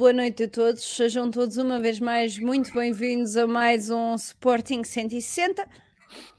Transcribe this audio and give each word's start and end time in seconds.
Boa 0.00 0.14
noite 0.14 0.44
a 0.44 0.48
todos, 0.48 0.82
sejam 0.82 1.30
todos 1.30 1.58
uma 1.58 1.78
vez 1.78 2.00
mais 2.00 2.38
muito 2.38 2.72
bem-vindos 2.72 3.36
a 3.36 3.46
mais 3.46 3.90
um 3.90 4.14
Sporting 4.14 4.82
160. 4.82 5.68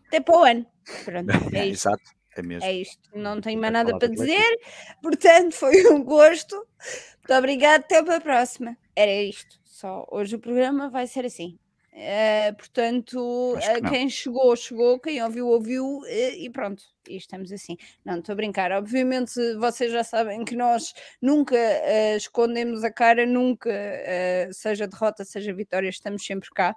Até 0.07 0.19
para 0.19 0.35
o 0.35 0.43
ano. 0.43 0.65
Pronto, 1.05 1.29
é 1.55 1.67
isto. 1.67 1.87
Exato, 1.87 2.03
é 2.35 2.41
mesmo. 2.41 2.67
É 2.67 2.73
isto, 2.73 2.99
não 3.13 3.39
tenho 3.39 3.61
mais 3.61 3.71
nada 3.71 3.95
para 3.95 4.07
dizer, 4.07 4.59
portanto 4.99 5.53
foi 5.53 5.85
um 5.93 6.03
gosto. 6.03 6.55
Muito 6.55 7.37
obrigado, 7.37 7.81
até 7.81 8.01
para 8.01 8.15
a 8.15 8.21
próxima. 8.21 8.75
Era 8.95 9.13
isto, 9.13 9.59
só 9.63 10.07
hoje 10.09 10.37
o 10.37 10.39
programa 10.39 10.89
vai 10.89 11.05
ser 11.05 11.23
assim. 11.23 11.59
Eh, 11.93 12.53
portanto, 12.53 13.57
que 13.59 13.65
eh, 13.65 13.81
não. 13.81 13.89
quem 13.89 14.09
chegou, 14.09 14.55
chegou, 14.55 14.97
quem 14.97 15.21
ouviu, 15.21 15.47
ouviu 15.47 16.01
eh, 16.05 16.35
e 16.37 16.49
pronto, 16.49 16.83
e 17.07 17.17
estamos 17.17 17.51
assim. 17.51 17.77
Não, 18.05 18.19
estou 18.19 18.31
a 18.31 18.35
brincar. 18.35 18.71
Obviamente, 18.71 19.33
vocês 19.55 19.91
já 19.91 20.03
sabem 20.03 20.45
que 20.45 20.55
nós 20.55 20.93
nunca 21.21 21.57
eh, 21.57 22.15
escondemos 22.15 22.85
a 22.85 22.91
cara, 22.91 23.25
nunca, 23.25 23.69
seja 24.53 24.87
derrota, 24.87 25.25
seja 25.25 25.53
vitória, 25.53 25.89
estamos 25.89 26.25
sempre 26.25 26.49
cá. 26.51 26.75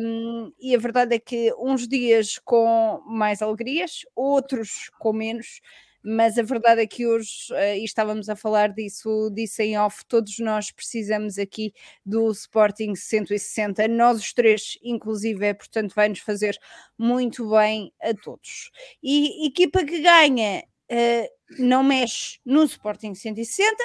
Um, 0.00 0.52
e 0.58 0.74
a 0.74 0.78
verdade 0.78 1.14
é 1.14 1.18
que 1.18 1.52
uns 1.56 1.86
dias 1.86 2.38
com 2.38 3.00
mais 3.06 3.42
alegrias, 3.42 4.00
outros 4.16 4.90
com 4.98 5.12
menos, 5.12 5.60
mas 6.02 6.38
a 6.38 6.42
verdade 6.42 6.82
é 6.82 6.86
que 6.86 7.06
hoje, 7.06 7.52
eh, 7.52 7.78
e 7.78 7.84
estávamos 7.84 8.28
a 8.28 8.36
falar 8.36 8.72
disso, 8.72 9.30
disso 9.30 9.62
em 9.62 9.78
off, 9.78 10.04
todos 10.06 10.38
nós 10.38 10.70
precisamos 10.70 11.38
aqui 11.38 11.72
do 12.04 12.30
Sporting 12.32 12.94
160, 12.94 13.86
nós 13.88 14.18
os 14.18 14.32
três, 14.32 14.78
inclusive, 14.82 15.46
é, 15.46 15.54
portanto, 15.54 15.94
vai-nos 15.94 16.18
fazer 16.20 16.58
muito 16.98 17.48
bem 17.50 17.92
a 18.02 18.14
todos. 18.14 18.70
E 19.02 19.46
equipa 19.46 19.84
que 19.84 20.00
ganha 20.00 20.64
eh, 20.88 21.30
não 21.58 21.82
mexe 21.82 22.38
no 22.44 22.64
Sporting 22.64 23.14
160, 23.14 23.76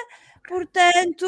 portanto, 0.46 1.26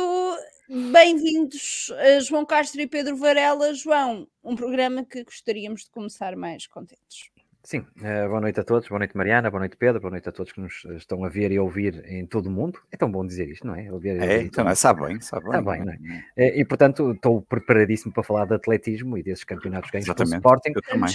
bem-vindos 0.93 1.93
a 1.99 2.21
João 2.21 2.45
Castro 2.45 2.81
e 2.81 2.87
Pedro 2.87 3.17
Varela. 3.17 3.73
João, 3.75 4.29
um 4.43 4.57
programa 4.57 5.05
que 5.05 5.25
gostaríamos 5.25 5.85
de 5.85 5.91
começar 5.91 6.37
mais 6.37 6.67
contentes. 6.67 7.31
Sim, 7.63 7.85
eh, 8.03 8.27
boa 8.27 8.41
noite 8.41 8.59
a 8.59 8.65
todos, 8.65 8.89
boa 8.89 8.99
noite 8.99 9.15
Mariana, 9.15 9.51
boa 9.51 9.61
noite 9.61 9.77
Pedro, 9.77 10.01
boa 10.01 10.11
noite 10.11 10.27
a 10.27 10.33
todos 10.33 10.51
que 10.51 10.61
nos 10.61 10.83
eh, 10.87 10.95
estão 10.95 11.23
a 11.25 11.29
ver 11.29 11.53
e 11.53 11.59
a 11.59 11.63
ouvir 11.63 12.03
em 12.07 12.25
todo 12.27 12.47
o 12.47 12.51
mundo. 12.51 12.81
É 12.91 12.97
tão 12.97 13.11
bom 13.11 13.25
dizer 13.25 13.49
isto, 13.51 13.67
não 13.67 13.75
é? 13.75 13.93
Ouvir 13.93 14.17
É, 14.19 14.23
ouvir 14.23 14.47
então, 14.47 14.67
é, 14.67 14.75
sabe 14.75 15.07
bem, 15.07 15.21
sabe 15.21 15.45
bem. 15.49 15.59
Está 15.59 15.71
bem, 15.71 15.85
não 15.85 15.93
é? 15.93 15.99
Eh, 16.39 16.61
E 16.61 16.65
portanto 16.65 17.13
estou 17.13 17.43
preparadíssimo 17.43 18.15
para 18.15 18.23
falar 18.23 18.47
de 18.47 18.55
atletismo 18.55 19.19
e 19.19 19.23
desses 19.23 19.45
campeonatos 19.45 19.91
ganhos 19.91 20.09
pelo. 20.09 20.35
Sporting. 20.35 20.73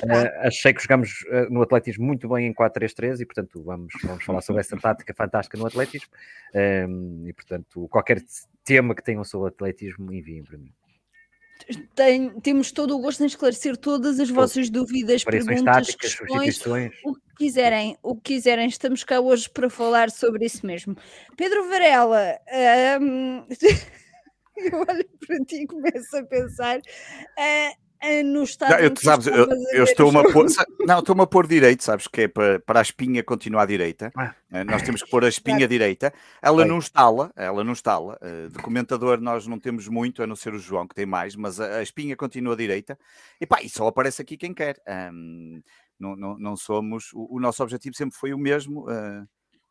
Eh, 0.07 0.47
achei 0.47 0.71
que 0.71 0.83
jogamos 0.83 1.25
eh, 1.29 1.47
no 1.49 1.63
atletismo 1.63 2.05
muito 2.05 2.29
bem 2.29 2.45
em 2.45 2.53
4-3-3 2.53 3.21
e 3.21 3.25
portanto 3.25 3.63
vamos, 3.63 3.91
vamos 4.03 4.23
falar 4.23 4.41
sobre 4.41 4.61
essa 4.61 4.77
tática 4.77 5.15
fantástica 5.15 5.57
no 5.57 5.65
atletismo. 5.65 6.09
Ehm, 6.53 7.27
e 7.27 7.33
portanto, 7.33 7.87
qualquer 7.89 8.21
tema 8.63 8.93
que 8.93 9.03
tenham 9.03 9.23
sobre 9.23 9.49
atletismo, 9.49 10.13
enviem 10.13 10.43
para 10.43 10.59
mim. 10.59 10.71
Tem- 11.95 12.39
temos 12.41 12.71
todo 12.71 12.95
o 12.95 12.99
gosto 12.99 13.23
em 13.23 13.27
esclarecer 13.27 13.75
todas 13.77 14.19
as 14.19 14.29
vossas 14.29 14.69
dúvidas, 14.69 15.23
perguntas, 15.23 15.63
táticas, 15.87 16.15
questões, 16.15 16.57
o 17.03 17.13
que 17.15 17.21
quiserem, 17.37 17.97
o 18.03 18.15
que 18.15 18.33
quiserem. 18.35 18.67
Estamos 18.67 19.03
cá 19.03 19.19
hoje 19.19 19.49
para 19.49 19.69
falar 19.69 20.11
sobre 20.11 20.45
isso 20.45 20.65
mesmo. 20.65 20.95
Pedro 21.35 21.67
Varela, 21.67 22.37
hum, 23.01 23.45
eu 24.57 24.79
olho 24.79 25.09
para 25.25 25.39
ti 25.45 25.63
e 25.63 25.67
começo 25.67 26.15
a 26.17 26.23
pensar 26.23 26.79
ah, 27.37 27.73
ah, 28.19 28.23
no 28.23 28.43
estado 28.43 28.71
Não, 28.71 28.79
eu, 28.79 28.93
sabes, 28.97 29.27
eu, 29.27 29.47
eu 29.73 29.83
estou-me 29.83 30.17
a 30.19 30.23
pôr. 30.31 30.45
Não, 30.85 30.99
estou-me 30.99 31.21
a 31.21 31.27
pôr 31.27 31.47
direito, 31.47 31.83
sabes? 31.83 32.07
Que 32.07 32.21
é 32.21 32.27
para, 32.27 32.59
para 32.59 32.79
a 32.79 32.81
espinha 32.81 33.23
continuar 33.23 33.63
à 33.63 33.65
direita. 33.65 34.11
Ah. 34.15 34.33
Eh, 34.51 34.63
Nós 34.63 34.81
temos 34.83 35.01
que 35.03 35.09
pôr 35.09 35.23
a 35.25 35.27
espinha 35.29 35.67
direita. 35.67 36.13
Ela 36.41 36.57
Bem. 36.63 36.67
não 36.67 36.79
estala, 36.79 37.31
ela 37.35 37.63
não 37.63 37.73
estala. 37.73 38.17
Eh, 38.21 38.47
De 38.49 38.59
comentador 38.59 39.19
nós 39.19 39.47
não 39.47 39.59
temos 39.59 39.87
muito, 39.87 40.21
a 40.23 40.27
não 40.27 40.35
ser 40.35 40.53
o 40.53 40.59
João, 40.59 40.87
que 40.87 40.95
tem 40.95 41.05
mais, 41.05 41.35
mas 41.35 41.59
a, 41.59 41.77
a 41.77 41.83
espinha 41.83 42.15
continua 42.15 42.53
à 42.53 42.57
direita. 42.57 42.97
E 43.41 43.45
pá, 43.45 43.61
e 43.61 43.69
só 43.69 43.87
aparece 43.87 44.21
aqui 44.21 44.37
quem 44.37 44.53
quer. 44.53 44.77
Ahm, 44.87 45.61
não, 45.99 46.15
não, 46.15 46.37
não 46.37 46.55
somos. 46.57 47.11
O, 47.13 47.37
o 47.37 47.39
nosso 47.39 47.63
objetivo 47.63 47.95
sempre 47.95 48.17
foi 48.17 48.33
o 48.33 48.37
mesmo. 48.37 48.89
eh, 48.89 49.23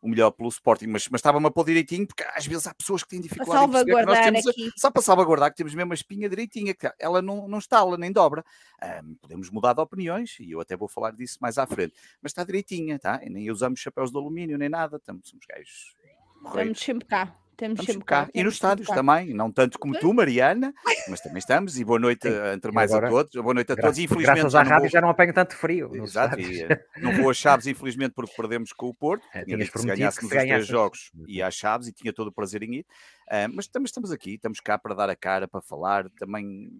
o 0.05 0.09
melhor 0.09 0.31
pelo 0.33 0.51
Sporting, 0.51 0.89
mas, 0.89 1.09
mas 1.09 1.21
estava-me 1.21 1.47
a 1.47 1.51
pôr 1.51 1.65
direitinho, 1.65 2.07
porque 2.07 2.23
às 2.37 2.47
vezes 2.47 2.67
há 2.67 2.75
pessoas 2.75 3.03
que 3.03 3.09
têm 3.09 3.23
dificuldade 3.23 3.65
em 3.65 3.71
perceber 3.71 4.01
que 4.01 4.05
nós 4.05 4.19
temos 4.19 4.47
aqui. 4.47 4.71
só 4.77 4.91
para 4.91 5.01
salvaguardar 5.01 5.51
que 5.51 5.57
temos 5.57 5.75
mesmo 5.75 5.93
a 5.93 5.95
espinha 5.95 6.29
direitinha, 6.29 6.75
que 6.75 6.93
ela 6.99 7.23
não, 7.23 7.49
não 7.49 7.57
estala 7.57 7.97
nem 7.97 8.13
dobra. 8.13 8.45
Ahm, 8.83 9.15
podemos 9.15 9.49
mudar 9.49 9.73
de 9.73 9.81
opiniões 9.81 10.37
e 10.39 10.51
eu 10.51 10.61
até 10.61 10.77
vou 10.77 10.89
falar 10.89 11.13
disso 11.13 11.39
mais 11.41 11.57
à 11.57 11.67
frente, 11.67 11.95
mas 12.21 12.33
está 12.33 12.45
direitinha, 12.45 12.99
tá? 12.99 13.19
E 13.25 13.31
nem 13.31 13.51
usamos 13.51 13.81
chapéus 13.81 14.11
de 14.11 14.19
alumínio 14.19 14.59
nem 14.59 14.69
nada, 14.69 14.99
estamos, 14.99 15.27
somos 15.27 15.47
gajos. 15.47 15.97
Estamos 16.45 16.79
sempre 16.79 17.09
cá. 17.09 17.35
Estamos, 17.55 17.79
Estamos 17.79 17.87
sempre 17.87 17.93
sempre 17.93 18.05
cá. 18.05 18.29
E 18.35 18.43
nos 18.43 18.55
estádios 18.55 18.89
cá. 18.89 18.95
também, 18.95 19.33
não 19.33 19.51
tanto 19.51 19.79
como 19.79 19.97
tu, 19.99 20.13
Mariana, 20.13 20.75
mas 21.09 21.21
também 21.21 21.39
estamos. 21.39 21.79
E 21.79 21.85
boa 21.85 22.01
noite 22.01 22.29
Sim. 22.29 22.35
entre 22.53 22.73
E 22.73 22.75
mais 22.75 22.91
agora, 22.91 23.07
a 23.07 23.11
todos. 23.11 23.43
Boa 23.43 23.55
noite 23.55 23.71
a 23.73 23.75
Graças, 23.77 23.97
todos. 23.97 24.05
Infelizmente 24.05 24.35
graças 24.35 24.53
já 24.53 24.61
à 24.61 24.65
não 24.65 24.71
rádio 24.71 24.83
vou... 24.83 24.91
já 24.91 25.01
não 25.01 25.09
apanho 25.09 25.33
tanto 25.33 25.57
frio. 25.57 25.91
Exato, 25.95 26.41
e, 26.41 26.63
eh, 26.65 26.85
não 26.99 27.13
vou 27.13 27.31
às 27.31 27.37
Chaves, 27.37 27.69
infelizmente, 27.69 28.13
porque 28.13 28.35
perdemos 28.37 28.73
com 28.73 28.87
o 28.87 28.95
Porto. 28.95 29.25
É, 29.33 29.45
tinhas 29.45 29.67
se 29.67 29.73
prometido 29.73 29.95
que 29.95 30.01
ganhássemos 30.01 30.31
se 30.31 30.37
os 30.37 30.43
três 30.43 30.67
jogos 30.67 31.13
ia 31.29 31.47
às 31.47 31.55
Chaves 31.55 31.87
e 31.87 31.93
tinha 31.93 32.13
todo 32.13 32.29
o 32.29 32.33
prazer 32.33 32.65
em 32.65 32.75
ir. 32.77 32.87
Ah, 33.31 33.47
mas 33.49 33.69
também 33.69 33.87
estamos 33.87 34.11
aqui, 34.11 34.35
estamos 34.35 34.59
cá 34.59 34.77
para 34.77 34.95
dar 34.95 35.09
a 35.09 35.15
cara, 35.15 35.47
para 35.47 35.61
falar. 35.61 36.11
Também, 36.19 36.71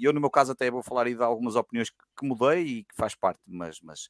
eu 0.00 0.12
no 0.12 0.20
meu 0.20 0.30
caso 0.30 0.50
até 0.50 0.68
vou 0.68 0.82
falar 0.82 1.06
aí 1.06 1.14
de 1.14 1.22
algumas 1.22 1.54
opiniões 1.54 1.90
que, 1.90 1.96
que 2.18 2.26
mudei 2.26 2.62
e 2.62 2.84
que 2.84 2.94
faz 2.96 3.14
parte, 3.14 3.40
mas, 3.46 3.78
mas 3.82 4.08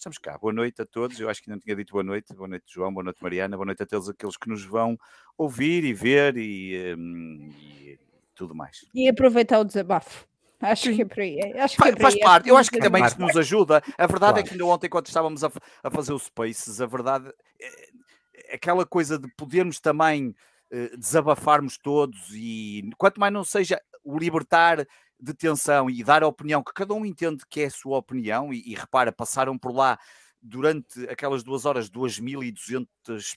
estamos 0.00 0.18
cá. 0.18 0.38
Boa 0.38 0.52
noite 0.52 0.80
a 0.80 0.86
todos. 0.86 1.20
Eu 1.20 1.28
acho 1.28 1.42
que 1.42 1.50
não 1.50 1.58
tinha 1.58 1.76
dito 1.76 1.92
boa 1.92 2.02
noite. 2.02 2.34
Boa 2.34 2.48
noite, 2.48 2.64
João. 2.72 2.92
Boa 2.92 3.04
noite, 3.04 3.22
Mariana. 3.22 3.56
Boa 3.56 3.66
noite 3.66 3.82
a 3.82 3.86
todos 3.86 4.08
aqueles 4.08 4.36
que 4.36 4.48
nos 4.48 4.64
vão 4.64 4.98
ouvir 5.36 5.84
e 5.84 5.92
ver 5.92 6.36
e, 6.38 6.94
hum, 6.96 7.50
e 7.60 7.98
tudo 8.34 8.54
mais. 8.54 8.86
E 8.94 9.08
aproveitar 9.08 9.60
o 9.60 9.64
desabafo. 9.64 10.26
Acho 10.58 10.94
que 10.94 11.02
é 11.02 11.04
por 11.04 11.20
aí. 11.20 11.38
Acho 11.58 11.76
que 11.76 11.88
é 11.88 11.96
Faz 11.96 12.14
aí. 12.14 12.20
parte, 12.20 12.48
eu 12.48 12.56
acho 12.56 12.70
que 12.70 12.78
é 12.78 12.80
também 12.80 13.04
isso 13.04 13.20
nos 13.20 13.36
ajuda. 13.36 13.82
A 13.96 14.06
verdade 14.06 14.40
é 14.40 14.42
Claro. 14.42 14.44
que 14.44 14.52
ainda 14.54 14.66
ontem, 14.66 14.88
quando 14.88 15.06
estávamos 15.06 15.44
a, 15.44 15.50
a 15.82 15.90
fazer 15.90 16.12
o 16.12 16.18
Spaces, 16.18 16.80
a 16.80 16.86
verdade 16.86 17.30
é 17.60 18.54
aquela 18.54 18.84
coisa 18.84 19.18
de 19.18 19.28
podermos 19.36 19.80
também 19.80 20.34
eh, 20.70 20.96
desabafarmos 20.96 21.78
todos 21.78 22.30
e 22.34 22.90
quanto 22.98 23.20
mais 23.20 23.32
não 23.32 23.44
seja 23.44 23.80
o 24.04 24.18
libertar 24.18 24.86
de 25.20 25.34
tensão 25.34 25.90
e 25.90 26.02
dar 26.02 26.22
a 26.22 26.26
opinião 26.26 26.62
que 26.62 26.72
cada 26.72 26.94
um 26.94 27.04
entende 27.04 27.44
que 27.48 27.60
é 27.60 27.66
a 27.66 27.70
sua 27.70 27.98
opinião 27.98 28.52
e, 28.52 28.62
e 28.66 28.74
repara, 28.74 29.12
passaram 29.12 29.58
por 29.58 29.72
lá 29.72 29.98
durante 30.42 31.06
aquelas 31.08 31.42
duas 31.42 31.66
horas 31.66 31.90
2.200 31.90 32.86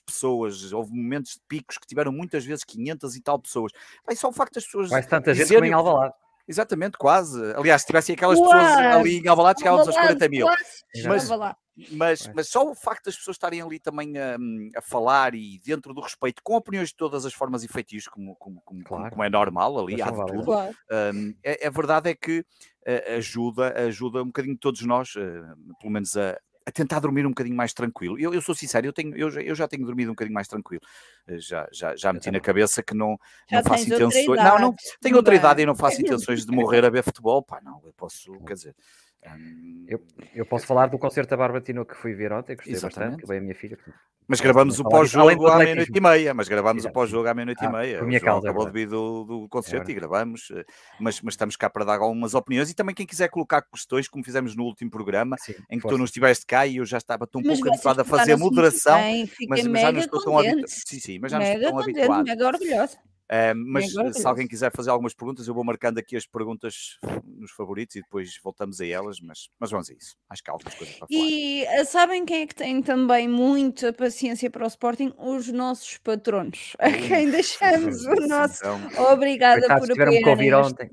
pessoas, 0.06 0.72
houve 0.72 0.90
momentos 0.90 1.34
de 1.34 1.40
picos 1.46 1.76
que 1.76 1.86
tiveram 1.86 2.10
muitas 2.10 2.44
vezes 2.44 2.64
500 2.64 3.16
e 3.16 3.20
tal 3.20 3.38
pessoas. 3.38 3.72
Bem, 4.06 4.16
só 4.16 4.28
o 4.28 4.32
facto 4.32 4.54
das 4.54 4.64
pessoas 4.64 4.88
Vai 4.88 5.02
tanta 5.06 5.34
gente 5.34 5.44
dizerem 5.44 5.70
como 5.70 5.84
em 5.84 5.88
Alvalade. 5.88 6.14
Exatamente, 6.46 6.98
quase. 6.98 7.40
Aliás, 7.54 7.82
se 7.82 7.86
tivessem 7.86 8.14
aquelas 8.14 8.38
pessoas 8.38 8.62
ali 8.62 9.18
em 9.18 9.28
Alvalade, 9.28 9.60
chegávamos 9.60 9.88
aos 9.88 9.96
40 9.96 10.28
mil. 10.28 10.46
Mas, 11.06 11.28
Mas-. 11.90 12.30
Mas, 12.32 12.48
só 12.48 12.70
o 12.70 12.74
facto 12.74 13.06
das 13.06 13.16
pessoas 13.16 13.34
estarem 13.34 13.60
ali 13.60 13.80
também 13.80 14.16
a, 14.16 14.36
a 14.76 14.82
falar 14.82 15.34
e 15.34 15.58
dentro 15.64 15.92
do 15.92 16.00
respeito, 16.00 16.40
com 16.42 16.54
opiniões 16.54 16.90
de 16.90 16.96
todas 16.96 17.26
as 17.26 17.34
formas 17.34 17.64
e 17.64 17.68
feitios, 17.68 18.06
como, 18.06 18.36
como, 18.36 18.60
como, 18.64 18.84
Claro. 18.84 19.10
como 19.10 19.24
é 19.24 19.30
normal 19.30 19.78
ali, 19.80 20.00
há 20.00 20.10
de 20.10 20.26
tudo. 20.26 20.44
Claro. 20.44 20.74
Um, 21.14 21.34
é, 21.42 21.66
a 21.66 21.70
verdade 21.70 22.10
é 22.10 22.14
que 22.14 22.40
uh, 22.40 23.16
ajuda, 23.16 23.72
ajuda 23.86 24.22
um 24.22 24.26
bocadinho 24.26 24.56
todos 24.56 24.82
nós, 24.82 25.14
uh, 25.16 25.76
pelo 25.80 25.92
menos 25.92 26.16
a, 26.16 26.38
a 26.66 26.72
tentar 26.72 27.00
dormir 27.00 27.26
um 27.26 27.30
bocadinho 27.30 27.56
mais 27.56 27.74
tranquilo. 27.74 28.18
Eu, 28.18 28.32
eu 28.32 28.40
sou 28.40 28.54
sincero, 28.54 28.86
eu, 28.86 28.92
tenho, 28.92 29.14
eu, 29.16 29.30
já, 29.30 29.40
eu 29.42 29.54
já 29.54 29.68
tenho 29.68 29.84
dormido 29.84 30.10
um 30.10 30.14
bocadinho 30.14 30.34
mais 30.34 30.48
tranquilo. 30.48 30.82
Uh, 31.28 31.38
Já, 31.38 31.68
já, 31.70 31.94
já 31.94 32.12
meti 32.12 32.30
na 32.30 32.40
cabeça 32.40 32.82
que 32.82 32.94
não, 32.94 33.18
Já 33.50 33.58
não 33.58 33.64
faço 33.64 33.84
intenções. 33.84 34.26
Não, 34.26 34.58
não, 34.58 34.74
tenho 35.00 35.16
outra 35.16 35.34
idade 35.34 35.62
e 35.62 35.66
não 35.66 35.74
faço 35.76 36.00
intenções 36.00 36.44
de 36.44 36.52
morrer 36.52 36.84
a 36.84 36.90
ver 36.90 37.02
futebol. 37.02 37.42
Pá, 37.42 37.60
não, 37.62 37.82
eu 37.84 37.92
posso, 37.92 38.32
quer 38.44 38.54
dizer. 38.54 38.76
Eu, 39.86 40.00
eu 40.34 40.46
posso 40.46 40.66
falar 40.66 40.86
do 40.86 40.98
concerto 40.98 41.30
da 41.30 41.36
Barbatino 41.36 41.84
que 41.84 41.94
fui 41.94 42.14
ver 42.14 42.32
ontem, 42.32 42.56
gostei 42.56 42.72
Exatamente. 42.72 43.00
bastante, 43.00 43.20
que 43.22 43.28
veio 43.28 43.40
a 43.40 43.42
minha 43.42 43.54
filha. 43.54 43.78
Mas 44.26 44.40
gravamos 44.40 44.78
o 44.80 44.84
pós-jogo 44.84 45.46
à 45.46 45.58
meia-noite 45.58 45.92
e 45.94 46.00
meia. 46.00 46.32
Mas 46.32 46.48
gravamos 46.48 46.84
o 46.86 46.90
pós-jogo 46.90 47.28
à 47.28 47.34
meia-noite 47.34 47.62
Ah, 47.62 47.68
e 47.68 47.72
meia. 47.72 47.98
por 47.98 48.04
O 48.04 48.06
minha 48.08 48.20
causa, 48.20 48.46
é 48.46 48.50
acabou 48.50 48.64
de 48.66 48.72
verdade. 48.72 48.86
vir 48.86 48.90
do, 48.90 49.24
do 49.24 49.48
concerto 49.50 49.90
e 49.90 49.94
verdade. 49.94 50.16
gravamos. 50.16 50.50
eh, 50.50 50.64
Mas, 50.98 51.20
mas 51.20 51.34
estamos 51.34 51.56
cá 51.56 51.68
para 51.68 51.84
dar 51.84 51.98
algumas 51.98 52.34
opiniões. 52.34 52.70
E 52.70 52.74
também 52.74 52.94
quem 52.94 53.04
quiser 53.04 53.28
colocar 53.28 53.60
questões, 53.62 54.08
como 54.08 54.24
fizemos 54.24 54.56
no 54.56 54.64
último 54.64 54.90
programa, 54.90 55.36
Sim, 55.38 55.52
em 55.70 55.76
que 55.76 55.82
força. 55.82 55.94
tu 55.94 55.98
não 55.98 56.04
estiveste 56.06 56.46
cá 56.46 56.66
e 56.66 56.78
eu 56.78 56.86
já 56.86 56.96
estava 56.96 57.26
tão 57.26 57.42
Mas 57.44 57.58
pouco 57.60 57.68
habituado 57.68 58.00
a 58.00 58.04
fazer 58.04 58.36
moderação. 58.36 58.98
bem, 58.98 59.30
Mas, 59.46 59.66
mas 59.66 59.80
já 59.82 59.92
não 59.92 60.00
estou 60.00 60.24
tão 60.24 60.38
habituado. 60.38 60.60
contente. 60.62 60.82
Sim, 60.86 61.00
sim, 61.00 61.18
mas 61.18 61.30
já 61.30 61.38
não 61.38 61.44
estou 61.44 61.60
tão 61.60 61.72
contente, 61.72 61.98
habituado. 62.00 62.24
mega 62.24 62.46
orgulhosa. 62.46 62.98
Eh, 63.30 63.54
mas 63.54 63.96
eh, 63.96 64.12
se 64.12 64.26
alguém 64.26 64.46
quiser 64.46 64.70
fazer 64.70 64.90
algumas 64.90 65.14
perguntas, 65.14 65.48
eu 65.48 65.54
vou 65.54 65.64
marcando 65.64 65.98
aqui 65.98 66.16
as 66.16 66.26
perguntas 66.26 66.98
nos 67.24 67.50
favoritos 67.52 67.96
e 67.96 68.02
depois 68.02 68.38
voltamos 68.42 68.80
a 68.80 68.86
elas. 68.86 69.18
Mas, 69.20 69.48
mas 69.58 69.70
vamos 69.70 69.90
a 69.90 69.94
isso. 69.94 70.16
Acho 70.28 70.42
que 70.42 70.50
há 70.50 70.52
algumas 70.52 70.74
coisas 70.74 70.96
para 70.96 71.06
falar. 71.06 71.20
E 71.20 71.66
ah, 71.66 71.84
sabem 71.84 72.24
quem 72.24 72.42
é 72.42 72.46
que 72.46 72.54
tem 72.54 72.82
também 72.82 73.28
muita 73.28 73.92
paciência 73.92 74.50
para 74.50 74.64
o 74.64 74.68
Sporting? 74.68 75.12
Os 75.16 75.48
nossos 75.48 75.98
patronos, 75.98 76.74
a 76.78 76.90
quem 76.90 77.30
deixamos 77.30 78.04
o 78.06 78.26
nosso 78.26 78.58
então. 78.58 79.12
obrigada 79.12 79.66
por 79.78 79.88
tiveram 79.88 80.12
que 80.12 80.18
apoiarem 80.18 80.30
ouvir 80.30 80.54
ontem. 80.54 80.90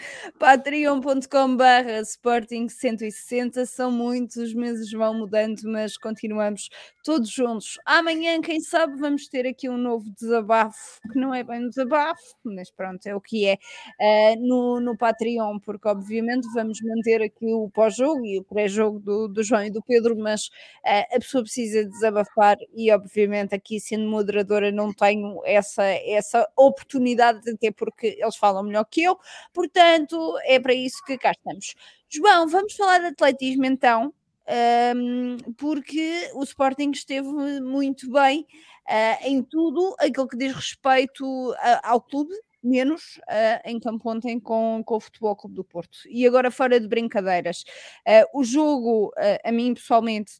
Projeto. 0.00 0.38
Patreon.com 0.38 1.56
barra 1.56 2.00
Sporting 2.00 2.68
160 2.68 3.66
são 3.66 3.90
muitos, 3.90 4.36
os 4.36 4.54
meses 4.54 4.90
vão 4.90 5.14
mudando, 5.14 5.60
mas 5.64 5.96
continuamos 5.96 6.68
todos 7.04 7.30
juntos. 7.30 7.78
Amanhã, 7.84 8.40
quem 8.40 8.60
sabe, 8.60 8.98
vamos 8.98 9.28
ter 9.28 9.46
aqui 9.46 9.68
um 9.68 9.76
novo 9.76 10.10
desabafo, 10.18 11.00
que 11.12 11.18
não 11.18 11.34
é 11.34 11.42
bem 11.42 11.64
um 11.64 11.68
desabafo, 11.68 12.22
mas 12.44 12.70
pronto, 12.70 13.06
é 13.06 13.14
o 13.14 13.20
que 13.20 13.46
é, 13.46 13.54
uh, 13.54 14.46
no, 14.46 14.80
no 14.80 14.96
Patreon, 14.96 15.58
porque 15.58 15.88
obviamente 15.88 16.48
vamos 16.54 16.78
manter 16.82 17.22
aqui 17.22 17.52
o 17.52 17.70
pós-jogo 17.70 18.24
e 18.24 18.38
o 18.38 18.44
pré-jogo 18.44 18.98
do, 19.00 19.28
do 19.28 19.42
João 19.42 19.64
e 19.64 19.70
do 19.70 19.82
Pedro, 19.82 20.16
mas 20.16 20.46
uh, 20.46 21.16
a 21.16 21.18
pessoa 21.18 21.42
precisa 21.42 21.84
desabafar 21.84 22.56
e 22.74 22.90
obviamente 22.92 23.54
aqui 23.54 23.80
sendo 23.80 24.08
moderadora 24.08 24.70
não 24.70 24.92
tenho 24.92 25.40
essa, 25.44 25.84
essa 25.84 26.48
oportunidade, 26.56 27.48
até 27.50 27.70
porque 27.70 28.18
eles 28.20 28.36
falam 28.36 28.62
melhor 28.62 28.84
que 28.84 29.02
eu, 29.02 29.18
portanto 29.52 29.89
é 30.44 30.60
para 30.60 30.74
isso 30.74 31.02
que 31.04 31.18
cá 31.18 31.32
estamos. 31.32 31.74
João, 32.08 32.48
vamos 32.48 32.74
falar 32.74 32.98
de 32.98 33.06
atletismo 33.06 33.64
então, 33.64 34.12
porque 35.56 36.30
o 36.34 36.42
Sporting 36.42 36.90
esteve 36.90 37.28
muito 37.60 38.10
bem 38.10 38.46
uh, 38.88 39.26
em 39.26 39.42
tudo 39.42 39.94
aquilo 39.98 40.28
que 40.28 40.36
diz 40.36 40.54
respeito 40.54 41.24
uh, 41.24 41.56
ao 41.82 42.00
clube, 42.00 42.34
menos 42.62 43.16
uh, 43.28 43.60
em 43.64 43.78
campo 43.78 44.10
ontem 44.10 44.38
com, 44.38 44.82
com 44.84 44.96
o 44.96 45.00
Futebol 45.00 45.36
Clube 45.36 45.56
do 45.56 45.64
Porto. 45.64 45.98
E 46.08 46.26
agora, 46.26 46.50
fora 46.50 46.80
de 46.80 46.88
brincadeiras, 46.88 47.64
o 48.34 48.44
jogo, 48.44 49.12
a 49.44 49.52
mim 49.52 49.74
pessoalmente, 49.74 50.32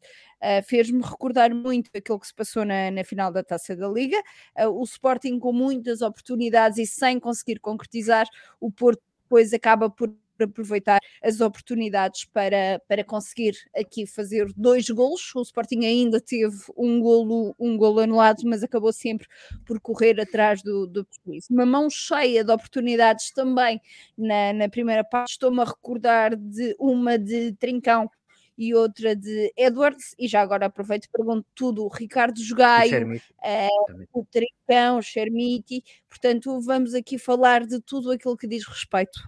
Uh, 0.43 0.64
fez-me 0.64 1.03
recordar 1.03 1.55
muito 1.55 1.91
aquilo 1.94 2.19
que 2.19 2.26
se 2.26 2.35
passou 2.35 2.64
na, 2.64 2.91
na 2.91 3.05
final 3.05 3.31
da 3.31 3.44
Taça 3.44 3.76
da 3.76 3.87
Liga. 3.87 4.17
Uh, 4.58 4.70
o 4.70 4.82
Sporting 4.85 5.38
com 5.38 5.53
muitas 5.53 6.00
oportunidades 6.00 6.79
e 6.79 6.87
sem 6.87 7.20
conseguir 7.20 7.61
concretizar, 7.61 8.26
o 8.58 8.73
Porto 8.73 9.03
depois 9.31 9.53
acaba 9.53 9.88
por 9.88 10.12
aproveitar 10.41 10.99
as 11.23 11.41
oportunidades 11.41 12.25
para, 12.25 12.81
para 12.88 13.05
conseguir 13.05 13.55
aqui 13.77 14.06
fazer 14.06 14.50
dois 14.56 14.88
golos. 14.88 15.35
O 15.35 15.43
Sporting 15.43 15.85
ainda 15.85 16.19
teve 16.19 16.56
um 16.77 16.99
golo, 16.99 17.55
um 17.59 17.77
golo 17.77 18.00
anulado, 18.00 18.43
mas 18.44 18.62
acabou 18.62 18.93
sempre 18.93 19.29
por 19.67 19.79
correr 19.79 20.19
atrás 20.19 20.62
do, 20.62 20.87
do 20.87 21.05
prejuízo. 21.05 21.49
Uma 21.50 21.67
mão 21.67 21.91
cheia 21.91 22.43
de 22.43 22.50
oportunidades 22.50 23.31
também 23.32 23.81
na, 24.17 24.55
na 24.55 24.69
primeira 24.69 25.05
parte. 25.05 25.32
Estou-me 25.32 25.61
a 25.61 25.65
recordar 25.65 26.35
de 26.35 26.75
uma 26.79 27.19
de 27.19 27.53
Trincão 27.53 28.11
e 28.60 28.74
outra 28.74 29.16
de 29.16 29.50
Edwards, 29.56 30.14
e 30.18 30.28
já 30.28 30.42
agora 30.42 30.66
aproveito 30.66 31.06
e 31.06 31.08
pergunto 31.08 31.46
tudo, 31.54 31.82
o 31.82 31.88
Ricardo 31.88 32.38
Jogaio, 32.42 33.18
é, 33.42 33.68
o 34.12 34.22
Tricão, 34.22 34.98
o 34.98 35.02
Chermiti, 35.02 35.82
portanto 36.10 36.60
vamos 36.60 36.92
aqui 36.92 37.18
falar 37.18 37.64
de 37.64 37.80
tudo 37.80 38.10
aquilo 38.10 38.36
que 38.36 38.46
diz 38.46 38.68
respeito 38.68 39.18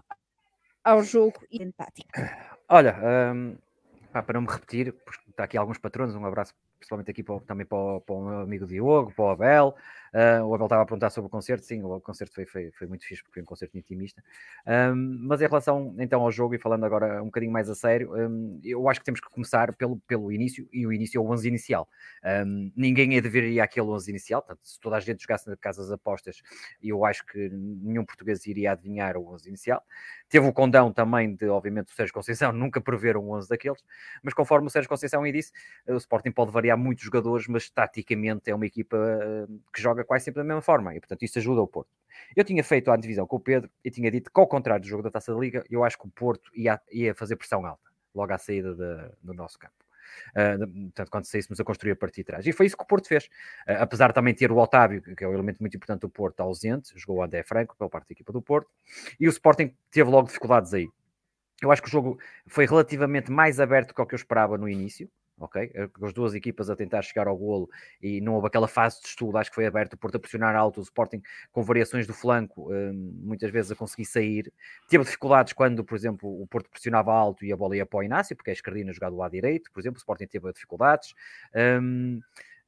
ao 0.85 1.03
jogo 1.03 1.41
e 1.51 1.63
empático. 1.63 2.11
Olha, 2.69 2.95
um, 3.35 3.57
para 4.13 4.35
não 4.35 4.43
me 4.43 4.53
repetir, 4.53 4.93
porque 4.93 5.31
está 5.31 5.45
aqui 5.45 5.57
alguns 5.57 5.79
patronos, 5.79 6.15
um 6.15 6.27
abraço 6.27 6.55
principalmente 6.79 7.11
aqui 7.11 7.23
para, 7.23 7.41
também 7.41 7.65
para 7.65 7.79
o, 7.79 8.01
para 8.03 8.15
o, 8.15 8.29
meu 8.29 8.41
amigo 8.41 8.67
Diogo, 8.67 9.15
para 9.15 9.25
o 9.25 9.31
Abel. 9.31 9.75
Uh, 10.15 10.45
o 10.45 10.55
Abel 10.55 10.67
estava 10.67 10.83
a 10.83 10.85
perguntar 10.85 11.09
sobre 11.09 11.27
o 11.29 11.31
concerto, 11.31 11.65
sim, 11.65 11.83
o 11.83 12.01
concerto 12.01 12.35
foi, 12.35 12.45
foi, 12.45 12.71
foi 12.73 12.87
muito 12.87 13.07
fixe, 13.07 13.23
porque 13.23 13.35
foi 13.35 13.43
um 13.43 13.47
concerto 13.47 13.79
intimista. 13.79 14.23
Um, 14.67 15.27
mas 15.27 15.41
em 15.41 15.47
relação 15.47 15.95
então 15.99 16.21
ao 16.21 16.31
jogo, 16.31 16.55
e 16.55 16.59
falando 16.59 16.85
agora 16.85 17.23
um 17.23 17.27
bocadinho 17.27 17.51
mais 17.51 17.71
a 17.71 17.75
sério, 17.75 18.15
um, 18.15 18.61
eu 18.63 18.87
acho 18.91 19.01
que 19.01 19.07
temos 19.07 19.21
que 19.21 19.31
começar 19.31 19.75
pelo, 19.75 19.99
pelo 20.01 20.31
início, 20.31 20.69
e 20.71 20.87
o 20.87 20.93
início 20.93 21.19
é 21.19 21.21
o 21.21 21.31
11 21.31 21.49
inicial. 21.49 21.89
Um, 22.47 22.71
ninguém 22.77 23.17
é 23.17 23.23
dever 23.23 23.45
ir 23.45 23.61
àquele 23.61 23.87
11 23.87 24.11
inicial, 24.11 24.43
portanto, 24.43 24.61
se 24.63 24.79
toda 24.79 24.97
a 24.97 25.01
gente 25.01 25.23
jogasse 25.23 25.49
na 25.49 25.57
casa 25.57 25.81
das 25.81 25.91
apostas, 25.91 26.43
eu 26.83 27.07
acho 27.07 27.25
que 27.25 27.49
nenhum 27.49 28.05
português 28.05 28.45
iria 28.47 28.73
adivinhar 28.73 29.17
o 29.17 29.27
11 29.33 29.49
inicial. 29.49 29.83
Teve 30.29 30.47
o 30.47 30.53
condão 30.53 30.93
também 30.93 31.35
de, 31.35 31.49
obviamente, 31.49 31.89
o 31.89 31.95
Sérgio 31.95 32.13
Conceição 32.13 32.53
nunca 32.53 32.83
prever 32.83 33.17
um 33.17 33.31
11 33.31 33.49
daqueles, 33.49 33.83
mas 34.23 34.35
conforme 34.35 34.67
o 34.67 34.71
Sérgio 34.71 34.91
Conceição 34.91 35.23
aí 35.23 35.33
disse, 35.33 35.53
o 35.89 35.97
Sporting 35.97 36.33
pode 36.33 36.51
variar 36.51 36.77
muitos 36.77 37.03
jogadores, 37.03 37.47
mas 37.49 37.71
taticamente 37.71 38.51
é 38.51 38.55
uma 38.55 38.67
equipa 38.67 38.99
que 39.73 39.81
joga 39.81 40.02
joga 40.03 40.05
quase 40.05 40.25
sempre 40.25 40.41
da 40.41 40.45
mesma 40.45 40.61
forma 40.61 40.95
e, 40.95 41.01
portanto, 41.01 41.23
isso 41.23 41.39
ajuda 41.39 41.63
o 41.63 41.67
Porto. 41.67 41.91
Eu 42.37 42.45
tinha 42.45 42.63
feito 42.63 42.91
a 42.91 42.97
divisão 42.97 43.27
com 43.27 43.37
o 43.37 43.41
Pedro 43.41 43.71
e 43.85 43.91
tinha 43.91 44.11
dito 44.11 44.31
que, 44.31 44.41
ao 44.41 44.47
contrário 44.47 44.83
do 44.83 44.89
jogo 44.89 45.03
da 45.03 45.11
Taça 45.11 45.33
da 45.33 45.41
Liga, 45.41 45.65
eu 45.71 45.85
acho 45.85 45.99
que 45.99 46.07
o 46.07 46.11
Porto 46.11 46.51
ia, 46.55 46.81
ia 46.91 47.15
fazer 47.15 47.37
pressão 47.37 47.65
alta 47.65 47.91
logo 48.15 48.33
à 48.33 48.39
saída 48.39 48.75
de, 48.75 49.11
do 49.23 49.33
nosso 49.33 49.59
campo. 49.59 49.75
Uh, 50.37 50.85
portanto, 50.85 51.11
quando 51.11 51.25
saíssemos 51.25 51.59
a 51.59 51.65
construir 51.65 51.93
a 51.93 51.97
partir 51.97 52.21
de 52.21 52.25
trás. 52.25 52.47
E 52.47 52.53
foi 52.53 52.67
isso 52.67 52.77
que 52.77 52.83
o 52.83 52.87
Porto 52.87 53.09
fez. 53.09 53.25
Uh, 53.67 53.81
apesar 53.81 54.09
de 54.09 54.15
também 54.15 54.35
ter 54.35 54.53
o 54.53 54.59
Otávio, 54.59 55.01
que 55.01 55.25
é 55.25 55.29
um 55.29 55.33
elemento 55.33 55.61
muito 55.61 55.77
importante 55.77 56.01
do 56.01 56.11
Porto, 56.11 56.41
ausente, 56.41 56.93
jogou 56.97 57.19
o 57.19 57.23
André 57.23 57.43
Franco 57.43 57.77
pela 57.77 57.89
parte 57.89 58.09
da 58.09 58.13
equipa 58.13 58.33
do 58.33 58.43
Porto, 58.43 58.69
e 59.19 59.27
o 59.27 59.31
Sporting 59.31 59.75
teve 59.91 60.11
logo 60.11 60.27
dificuldades 60.27 60.75
aí. 60.75 60.89
Eu 61.63 61.71
acho 61.71 61.81
que 61.81 61.89
o 61.89 61.91
jogo 61.91 62.19
foi 62.47 62.67
relativamente 62.67 63.31
mais 63.31 63.61
aberto 63.61 63.89
do 63.89 63.95
que 63.95 64.03
o 64.03 64.07
que 64.07 64.15
eu 64.15 64.17
esperava 64.17 64.59
no 64.59 64.69
início 64.69 65.09
ok? 65.45 65.71
Eh, 65.75 65.89
as 66.03 66.13
duas 66.13 66.35
equipas 66.35 66.71
a 66.71 66.77
tentar 66.77 67.03
chegar 67.03 67.27
ao 67.27 67.37
golo 67.37 67.69
e 68.01 68.21
não 68.21 68.35
houve 68.35 68.47
aquela 68.47 68.69
fase 68.69 69.01
de 69.01 69.09
estudo, 69.09 69.37
acho 69.39 69.51
que 69.51 69.55
foi 69.55 69.67
aberto, 69.67 69.95
o 69.95 69.97
Porto 69.97 70.17
a 70.17 70.19
pressionar 70.19 70.55
alto, 70.57 70.81
o 70.81 70.83
Sporting 70.83 71.23
com 71.51 71.63
variações 71.63 72.07
do 72.07 72.15
flanco, 72.15 72.73
hum, 72.73 73.21
muitas 73.23 73.51
vezes 73.51 73.73
a 73.73 73.77
conseguir 73.77 74.05
sair. 74.05 74.53
Teve 74.89 75.05
dificuldades 75.05 75.53
quando, 75.53 75.85
por 75.85 75.97
exemplo, 75.97 76.29
o 76.43 76.47
Porto 76.47 76.71
pressionava 76.71 77.13
alto 77.13 77.45
e 77.45 77.53
a 77.53 77.57
bola 77.57 77.77
ia 77.77 77.87
para 77.87 77.99
o 77.99 78.03
Inácio, 78.03 78.37
porque 78.37 78.51
a 78.51 78.53
esquerdina 78.53 78.93
jogava 78.93 79.13
do 79.13 79.19
lado 79.19 79.33
direito, 79.33 79.71
por 79.73 79.81
exemplo, 79.81 79.97
o 79.97 80.01
Sporting 80.01 80.27
teve 80.27 80.53
dificuldades. 80.53 81.15
Um, 81.55 82.21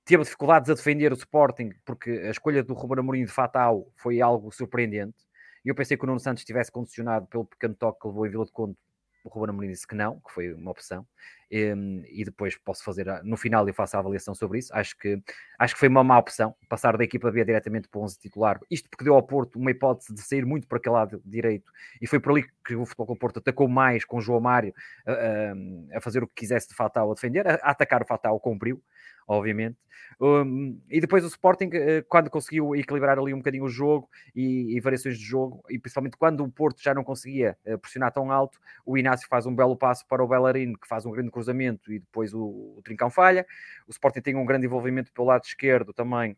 teve 0.05 0.23
dificuldades 0.23 0.71
a 0.71 0.75
defender 0.75 1.13
o 1.13 1.17
Sporting, 1.17 1.73
porque 1.85 2.11
a 2.11 2.31
escolha 2.31 2.63
do 2.63 2.75
Ruben 2.75 3.01
Amorim 3.01 3.25
de 3.25 3.33
Fatal 3.33 3.87
foi 3.97 4.21
algo 4.21 4.53
surpreendente. 4.53 5.17
E 5.65 5.69
eu 5.69 5.75
pensei 5.75 5.97
que 5.97 6.05
o 6.05 6.07
Nuno 6.07 6.21
Santos 6.21 6.43
estivesse 6.43 6.71
condicionado 6.71 7.27
pelo 7.27 7.47
pequeno 7.47 7.75
toque 7.75 8.01
que 8.01 8.09
levou 8.09 8.27
em 8.27 8.31
Vila 8.31 8.45
de 8.45 8.53
Conde 8.53 8.77
o 9.25 9.29
Ruben 9.31 9.51
Amorim 9.51 9.71
disse 9.71 9.87
que 9.87 9.95
não, 9.95 10.21
que 10.21 10.31
foi 10.31 10.53
uma 10.53 10.71
opção, 10.71 11.07
e, 11.51 11.73
hum, 11.73 12.03
e, 12.07 12.25
depois 12.25 12.57
posso 12.59 12.85
fazer, 12.85 13.07
no 13.25 13.37
final 13.37 13.67
eu 13.67 13.73
faço 13.73 13.97
a 13.97 14.01
avaliação 14.01 14.35
sobre 14.35 14.59
isso, 14.59 14.75
acho 14.75 14.97
que, 14.99 15.23
acho 15.59 15.75
que 15.75 15.81
foi 15.81 15.89
uma 15.89 16.05
má 16.05 16.19
opção, 16.19 16.55
passar 16.69 16.97
da 16.97 17.05
equipa 17.05 17.31
B 17.31 17.45
diretamente 17.45 17.89
para 17.89 17.99
o 17.99 18.05
11 18.05 18.19
titular, 18.19 18.61
isto 18.71 18.89
porque 18.91 19.05
deu 19.05 19.15
ao 19.15 19.23
Porto 19.23 19.59
uma 19.59 19.71
hipótese 19.71 20.13
de 20.13 20.21
sair 20.21 20.45
muito 20.45 20.69
para 20.69 20.79
aquele 20.79 20.95
lado 20.95 21.23
direito, 21.25 21.73
e 22.01 22.07
foi 22.07 22.21
por 22.21 22.33
ali 22.33 22.47
que 22.67 22.77
o 22.77 22.85
Futebol 22.85 23.17
Porto 23.17 23.39
atacou 23.39 23.67
mais 23.67 24.05
com 24.05 24.19
o 24.19 24.21
João 24.21 24.41
Mário 24.41 24.75
a, 25.07 25.13
a, 25.13 25.97
a 25.99 26.01
fazer 26.01 26.23
o 26.23 26.27
que 26.27 26.35
quisesse 26.35 26.69
de 26.69 26.75
Fatal 26.75 27.11
a 27.11 27.15
defender, 27.15 27.47
a 27.47 27.55
atacar 27.55 28.03
o 28.03 28.07
Fatal 28.07 28.39
cumpriu, 28.39 28.83
obviamente. 29.27 29.77
Um, 30.21 30.81
e 30.89 31.01
depois 31.01 31.25
o 31.25 31.29
Sporting, 31.29 31.71
eh, 31.73 32.03
quando 32.09 32.31
conseguiu 32.31 32.75
equilibrar 32.77 33.19
ali 33.19 33.35
um 33.35 33.39
bocadinho 33.39 33.65
o 33.65 33.69
jogo 33.69 34.09
e, 34.35 34.77
e, 34.77 34.81
variações 34.81 35.19
de 35.19 35.25
jogo, 35.25 35.63
e 35.69 35.79
principalmente 35.79 36.17
quando 36.17 36.45
o 36.45 36.51
Porto 36.51 36.83
já 36.83 36.95
não 36.95 37.03
conseguia 37.03 37.57
eh, 37.65 37.77
pressionar 37.77 38.13
tão 38.13 38.31
alto, 38.31 38.61
o 38.87 38.97
Inácio 38.97 39.27
faz 39.29 39.47
um 39.47 39.55
belo 39.55 39.77
passo 39.77 40.07
para 40.07 40.23
o 40.23 40.29
Bellarino, 40.29 40.79
que 40.79 40.87
faz 40.87 41.05
um 41.05 41.11
grande 41.11 41.31
cruzamento 41.31 41.93
e 41.93 41.99
depois 41.99 42.33
o, 42.33 42.75
o 42.79 42.81
Trincão 42.85 43.11
falha. 43.11 43.47
O 43.89 43.91
Sporting 43.91 44.21
tem 44.21 44.37
um 44.37 44.47
grande 44.47 44.67
envolvimento 44.67 45.13
pelo 45.13 45.29
lado 45.29 45.45
esquerdo 45.45 45.93
também, 45.93 46.37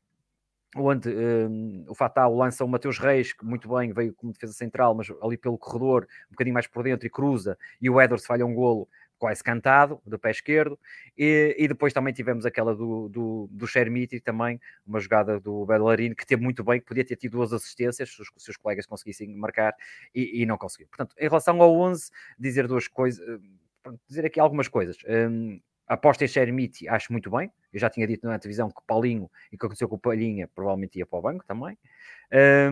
onde 0.74 1.08
um, 1.08 1.84
o 1.88 1.94
Fatal 1.94 2.34
lança 2.34 2.64
o 2.64 2.68
Mateus 2.68 2.98
Reis, 2.98 3.32
que 3.32 3.44
muito 3.44 3.68
bem 3.68 3.92
veio 3.92 4.14
como 4.14 4.32
defesa 4.32 4.52
central, 4.52 4.94
mas 4.94 5.08
ali 5.22 5.36
pelo 5.36 5.58
corredor, 5.58 6.06
um 6.28 6.32
bocadinho 6.32 6.54
mais 6.54 6.66
por 6.66 6.82
dentro 6.82 7.06
e 7.06 7.10
cruza, 7.10 7.58
e 7.80 7.88
o 7.88 8.00
Edwards 8.00 8.26
falha 8.26 8.44
um 8.44 8.54
golo 8.54 8.88
quase 9.18 9.42
cantado, 9.42 10.00
do 10.04 10.18
pé 10.18 10.30
esquerdo, 10.30 10.78
e, 11.16 11.54
e 11.58 11.68
depois 11.68 11.92
também 11.92 12.12
tivemos 12.12 12.44
aquela 12.44 12.74
do, 12.74 13.08
do, 13.08 13.48
do 13.50 13.66
Chermiti 13.66 14.20
também, 14.20 14.60
uma 14.86 15.00
jogada 15.00 15.40
do 15.40 15.64
Bellarino, 15.64 16.14
que 16.14 16.26
teve 16.26 16.42
muito 16.42 16.62
bem, 16.62 16.80
que 16.80 16.86
podia 16.86 17.04
ter 17.04 17.16
tido 17.16 17.32
duas 17.32 17.52
assistências, 17.52 18.10
se 18.10 18.22
os 18.22 18.28
seus 18.38 18.56
colegas 18.56 18.86
conseguissem 18.86 19.34
marcar, 19.36 19.74
e, 20.14 20.42
e, 20.42 20.46
não 20.46 20.58
conseguiu. 20.58 20.88
Portanto, 20.88 21.14
em 21.18 21.28
relação 21.28 21.60
ao 21.62 21.74
11, 21.74 22.10
dizer 22.38 22.66
duas 22.66 22.88
coisas, 22.88 23.26
eh, 23.26 23.92
dizer 24.08 24.26
aqui 24.26 24.40
algumas 24.40 24.68
coisas. 24.68 24.96
Um, 25.08 25.60
aposta 25.86 26.24
em 26.24 26.28
Chermiti, 26.28 26.88
acho 26.88 27.12
muito 27.12 27.30
bem. 27.30 27.50
Eu 27.72 27.78
já 27.78 27.88
tinha 27.88 28.06
dito 28.06 28.26
na 28.26 28.38
televisão 28.38 28.70
que 28.70 28.80
o 28.80 28.84
Paulinho 28.86 29.30
e 29.52 29.56
o 29.56 29.58
que 29.58 29.66
aconteceu 29.66 29.88
com 29.88 29.96
o 29.96 29.98
Palhinha 29.98 30.48
provavelmente 30.48 30.98
ia 30.98 31.06
para 31.06 31.18
o 31.18 31.22
banco 31.22 31.44
também. 31.44 31.78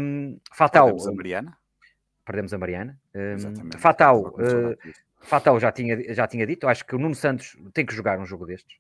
Um, 0.01 0.39
Fatal. 0.53 0.87
Perdemos 0.87 1.07
a 1.07 1.13
Mariana. 1.13 1.59
Perdemos 2.25 2.55
a 2.55 2.59
Mariana. 2.59 3.01
Um, 3.15 3.79
Fatal. 3.79 4.21
Uh, 4.21 4.77
Fatal 5.25 5.59
já 5.59 5.73
tinha, 5.73 6.15
já 6.15 6.27
tinha 6.27 6.47
dito, 6.47 6.69
acho 6.69 6.85
que 6.85 6.95
o 6.95 6.99
Nuno 6.99 7.15
Santos 7.15 7.57
tem 7.73 7.85
que 7.85 7.95
jogar 7.95 8.19
um 8.19 8.27
jogo 8.27 8.47
destes. 8.47 8.77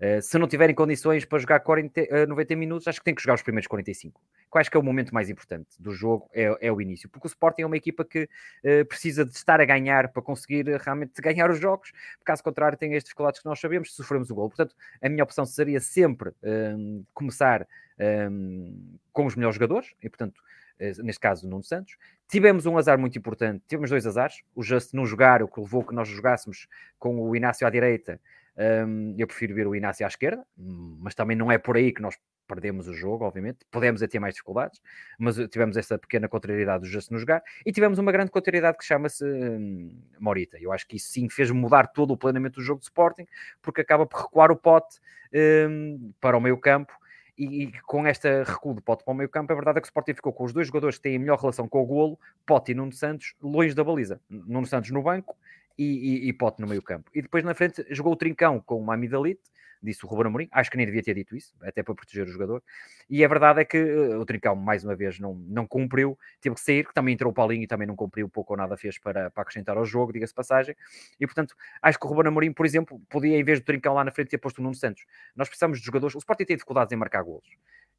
Uh, 0.00 0.22
se 0.22 0.38
não 0.38 0.46
tiverem 0.46 0.74
condições 0.74 1.24
para 1.24 1.38
jogar 1.38 1.60
40, 1.60 2.00
uh, 2.02 2.26
90 2.28 2.54
minutos, 2.54 2.86
acho 2.86 3.00
que 3.00 3.04
tem 3.04 3.14
que 3.14 3.22
jogar 3.22 3.34
os 3.34 3.42
primeiros 3.42 3.66
45. 3.66 4.20
Qual 4.48 4.60
acho 4.60 4.70
que 4.70 4.76
é 4.76 4.80
o 4.80 4.82
momento 4.82 5.12
mais 5.12 5.28
importante 5.28 5.68
do 5.78 5.92
jogo? 5.92 6.30
É, 6.32 6.68
é 6.68 6.72
o 6.72 6.80
início, 6.80 7.08
porque 7.08 7.26
o 7.26 7.28
Sporting 7.28 7.62
é 7.62 7.66
uma 7.66 7.76
equipa 7.76 8.04
que 8.04 8.24
uh, 8.24 8.86
precisa 8.86 9.24
de 9.24 9.32
estar 9.32 9.60
a 9.60 9.64
ganhar 9.64 10.08
para 10.08 10.22
conseguir 10.22 10.66
realmente 10.80 11.20
ganhar 11.20 11.50
os 11.50 11.58
jogos, 11.58 11.92
caso 12.24 12.42
contrário, 12.42 12.78
tem 12.78 12.92
estes 12.94 13.08
dificuldades 13.08 13.40
que 13.40 13.46
nós 13.46 13.58
sabemos, 13.58 13.90
se 13.90 13.96
sofremos 13.96 14.30
o 14.30 14.34
gol. 14.34 14.48
Portanto, 14.48 14.76
a 15.02 15.08
minha 15.08 15.24
opção 15.24 15.44
seria 15.44 15.80
sempre 15.80 16.30
ehm, 16.42 17.02
começar 17.12 17.66
ehm, 17.98 18.72
com 19.12 19.26
os 19.26 19.34
melhores 19.34 19.56
jogadores, 19.56 19.94
e 20.02 20.08
portanto, 20.08 20.40
eh, 20.78 20.92
neste 21.02 21.20
caso 21.20 21.48
Nuno 21.48 21.64
Santos. 21.64 21.96
Tivemos 22.28 22.66
um 22.66 22.78
azar 22.78 22.98
muito 22.98 23.18
importante, 23.18 23.64
tivemos 23.66 23.90
dois 23.90 24.06
azares. 24.06 24.42
O 24.54 24.62
Just 24.62 24.92
não 24.94 25.04
jogar, 25.04 25.42
o 25.42 25.48
que 25.48 25.60
levou 25.60 25.84
que 25.84 25.94
nós 25.94 26.08
jogássemos 26.08 26.68
com 26.98 27.20
o 27.20 27.34
Inácio 27.34 27.66
à 27.66 27.70
direita, 27.70 28.20
Um, 28.58 29.14
eu 29.16 29.26
prefiro 29.26 29.54
ver 29.54 29.68
o 29.68 29.74
Inácio 29.74 30.04
à 30.04 30.08
esquerda, 30.08 30.44
mas 30.56 31.14
também 31.14 31.36
não 31.36 31.50
é 31.50 31.58
por 31.58 31.76
aí 31.76 31.92
que 31.92 32.02
nós 32.02 32.16
perdemos 32.48 32.88
o 32.88 32.94
jogo, 32.94 33.24
obviamente. 33.24 33.58
Podemos 33.70 34.00
ter 34.00 34.18
mais 34.18 34.34
dificuldades, 34.34 34.80
mas 35.18 35.36
tivemos 35.48 35.76
essa 35.76 35.98
pequena 35.98 36.28
contrariedade 36.28 36.82
do 36.82 36.88
Justo 36.88 37.12
no 37.12 37.20
jogar 37.20 37.42
e 37.64 37.70
tivemos 37.70 37.98
uma 37.98 38.10
grande 38.10 38.30
contrariedade 38.30 38.78
que 38.78 38.84
chama-se 38.84 39.24
hum, 39.24 40.02
Morita. 40.18 40.58
Eu 40.58 40.72
acho 40.72 40.88
que 40.88 40.96
isso 40.96 41.08
sim 41.10 41.28
fez 41.28 41.50
mudar 41.50 41.86
todo 41.88 42.12
o 42.12 42.16
planeamento 42.16 42.58
do 42.58 42.62
jogo 42.62 42.80
de 42.80 42.86
Sporting, 42.86 43.26
porque 43.62 43.82
acaba 43.82 44.06
por 44.06 44.22
recuar 44.22 44.50
o 44.50 44.56
pote 44.56 44.98
hum, 45.32 46.12
para 46.20 46.36
o 46.36 46.40
meio 46.40 46.56
campo. 46.58 46.92
E, 47.36 47.62
e, 47.62 47.72
com 47.82 48.04
esta 48.04 48.42
recuo 48.42 48.74
de 48.74 48.80
Pote 48.80 49.04
para 49.04 49.12
o 49.12 49.16
meio 49.16 49.28
campo, 49.28 49.52
a 49.52 49.54
verdade 49.54 49.78
é 49.78 49.80
que 49.80 49.86
o 49.86 49.90
Sporting 49.90 50.14
ficou 50.14 50.32
com 50.32 50.42
os 50.42 50.52
dois 50.52 50.66
jogadores 50.66 50.96
que 50.96 51.02
têm 51.02 51.14
a 51.14 51.20
melhor 51.20 51.38
relação 51.38 51.68
com 51.68 51.80
o 51.80 51.86
golo, 51.86 52.18
Pote 52.44 52.72
e 52.72 52.74
Nuno 52.74 52.90
Santos, 52.92 53.36
longe 53.40 53.76
da 53.76 53.84
baliza. 53.84 54.20
Nuno 54.28 54.66
Santos 54.66 54.90
no 54.90 55.00
banco 55.00 55.36
e, 55.78 55.84
e, 55.84 56.28
e 56.28 56.32
Pote 56.32 56.60
no 56.60 56.66
meio 56.66 56.82
campo. 56.82 57.10
E 57.14 57.22
depois 57.22 57.44
na 57.44 57.54
frente 57.54 57.86
jogou 57.90 58.12
o 58.12 58.16
Trincão 58.16 58.60
com 58.60 58.84
o 58.84 58.90
Amidalite, 58.90 59.42
disse 59.82 60.04
o 60.04 60.08
Ruben 60.08 60.26
Amorim, 60.26 60.48
acho 60.50 60.70
que 60.70 60.76
nem 60.76 60.86
devia 60.86 61.02
ter 61.02 61.14
dito 61.14 61.36
isso, 61.36 61.54
até 61.62 61.82
para 61.82 61.94
proteger 61.94 62.26
o 62.26 62.30
jogador, 62.30 62.62
e 63.08 63.24
a 63.24 63.28
verdade 63.28 63.60
é 63.60 63.64
que 63.64 63.80
uh, 63.80 64.18
o 64.18 64.24
Trincão, 64.24 64.56
mais 64.56 64.84
uma 64.84 64.94
vez, 64.94 65.18
não, 65.18 65.34
não 65.34 65.66
cumpriu, 65.66 66.18
teve 66.40 66.54
que 66.56 66.60
sair, 66.60 66.86
que 66.86 66.92
também 66.92 67.14
entrou 67.14 67.30
o 67.30 67.34
Paulinho 67.34 67.62
e 67.62 67.66
também 67.66 67.86
não 67.86 67.96
cumpriu, 67.96 68.28
pouco 68.28 68.52
ou 68.52 68.56
nada 68.56 68.76
fez 68.76 68.98
para, 68.98 69.30
para 69.30 69.42
acrescentar 69.42 69.76
ao 69.76 69.84
jogo, 69.84 70.12
diga-se 70.12 70.34
passagem, 70.34 70.74
e 71.18 71.26
portanto, 71.26 71.54
acho 71.80 71.98
que 71.98 72.06
o 72.06 72.08
Ruben 72.08 72.28
Amorim, 72.28 72.52
por 72.52 72.66
exemplo, 72.66 73.00
podia, 73.08 73.38
em 73.38 73.44
vez 73.44 73.60
do 73.60 73.64
Trincão 73.64 73.94
lá 73.94 74.04
na 74.04 74.10
frente, 74.10 74.30
ter 74.30 74.38
posto 74.38 74.58
o 74.58 74.62
Nuno 74.62 74.74
Santos. 74.74 75.04
Nós 75.36 75.48
precisamos 75.48 75.78
de 75.78 75.86
jogadores, 75.86 76.14
o 76.14 76.18
Sporting 76.18 76.44
tem 76.44 76.56
dificuldades 76.56 76.92
em 76.92 76.96
marcar 76.96 77.22
golos, 77.22 77.48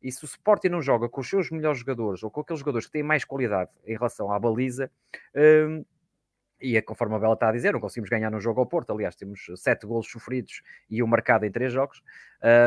e 0.01 0.11
se 0.11 0.23
o 0.23 0.27
Sporting 0.27 0.69
não 0.69 0.81
joga 0.81 1.09
com 1.09 1.21
os 1.21 1.29
seus 1.29 1.49
melhores 1.49 1.79
jogadores, 1.79 2.23
ou 2.23 2.31
com 2.31 2.41
aqueles 2.41 2.59
jogadores 2.59 2.87
que 2.87 2.91
têm 2.91 3.03
mais 3.03 3.23
qualidade 3.23 3.71
em 3.85 3.93
relação 3.93 4.31
à 4.31 4.39
baliza, 4.39 4.91
uh, 5.35 5.85
e 6.61 6.77
é 6.77 6.81
conforme 6.81 7.15
a 7.15 7.19
Bela 7.19 7.33
está 7.33 7.49
a 7.49 7.51
dizer, 7.51 7.73
não 7.73 7.79
conseguimos 7.79 8.09
ganhar 8.09 8.29
no 8.29 8.39
jogo 8.39 8.59
ao 8.59 8.65
Porto. 8.65 8.91
Aliás, 8.91 9.15
temos 9.15 9.45
sete 9.55 9.85
golos 9.85 10.09
sofridos 10.09 10.61
e 10.89 11.01
um 11.01 11.07
marcado 11.07 11.45
em 11.45 11.51
três 11.51 11.71
jogos, 11.71 12.01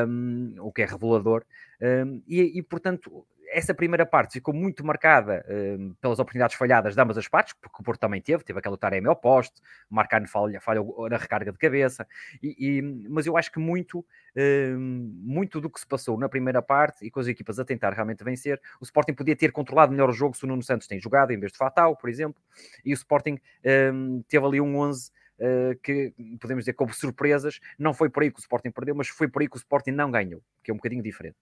um, 0.06 0.54
o 0.60 0.72
que 0.72 0.82
é 0.82 0.86
revelador. 0.86 1.44
Um, 1.80 2.22
e, 2.26 2.58
e, 2.58 2.62
portanto, 2.62 3.26
essa 3.52 3.74
primeira 3.74 4.06
parte 4.06 4.32
ficou 4.34 4.54
muito 4.54 4.84
marcada 4.84 5.44
uh, 5.46 5.94
pelas 6.00 6.18
oportunidades 6.18 6.56
falhadas 6.56 6.94
de 6.94 7.00
ambas 7.00 7.18
as 7.18 7.28
partes, 7.28 7.54
porque 7.60 7.76
o 7.80 7.84
Porto 7.84 8.00
também 8.00 8.20
teve, 8.20 8.42
teve 8.42 8.58
aquela 8.58 8.76
Taremi 8.76 9.06
ao 9.06 9.14
poste, 9.14 9.60
Marcano 9.88 10.26
falha, 10.26 10.60
falha 10.60 10.80
na 11.10 11.16
recarga 11.16 11.52
de 11.52 11.58
cabeça, 11.58 12.06
e, 12.42 12.78
e, 12.78 12.82
mas 13.08 13.26
eu 13.26 13.36
acho 13.36 13.52
que 13.52 13.58
muito, 13.58 14.00
uh, 14.00 14.78
muito 14.78 15.60
do 15.60 15.68
que 15.68 15.78
se 15.78 15.86
passou 15.86 16.18
na 16.18 16.28
primeira 16.28 16.62
parte 16.62 17.04
e 17.04 17.10
com 17.10 17.20
as 17.20 17.26
equipas 17.26 17.58
a 17.58 17.64
tentar 17.64 17.92
realmente 17.92 18.24
vencer, 18.24 18.60
o 18.80 18.84
Sporting 18.84 19.14
podia 19.14 19.36
ter 19.36 19.52
controlado 19.52 19.92
melhor 19.92 20.08
o 20.08 20.12
jogo 20.12 20.36
se 20.36 20.44
o 20.44 20.48
Nuno 20.48 20.62
Santos 20.62 20.86
tem 20.86 20.98
jogado 20.98 21.30
em 21.30 21.38
vez 21.38 21.52
de 21.52 21.58
Fatal, 21.58 21.96
por 21.96 22.08
exemplo, 22.08 22.42
e 22.84 22.92
o 22.92 22.94
Sporting 22.94 23.34
uh, 23.34 24.24
teve 24.28 24.46
ali 24.46 24.60
um 24.60 24.76
11 24.78 25.12
Uh, 25.42 25.74
que 25.82 26.14
podemos 26.40 26.62
dizer 26.62 26.74
como 26.74 26.94
surpresas, 26.94 27.58
não 27.76 27.92
foi 27.92 28.08
por 28.08 28.22
aí 28.22 28.30
que 28.30 28.38
o 28.38 28.40
Sporting 28.40 28.70
perdeu, 28.70 28.94
mas 28.94 29.08
foi 29.08 29.26
por 29.26 29.42
aí 29.42 29.48
que 29.48 29.56
o 29.56 29.58
Sporting 29.58 29.90
não 29.90 30.08
ganhou, 30.08 30.40
que 30.62 30.70
é 30.70 30.74
um 30.74 30.76
bocadinho 30.76 31.02
diferente. 31.02 31.36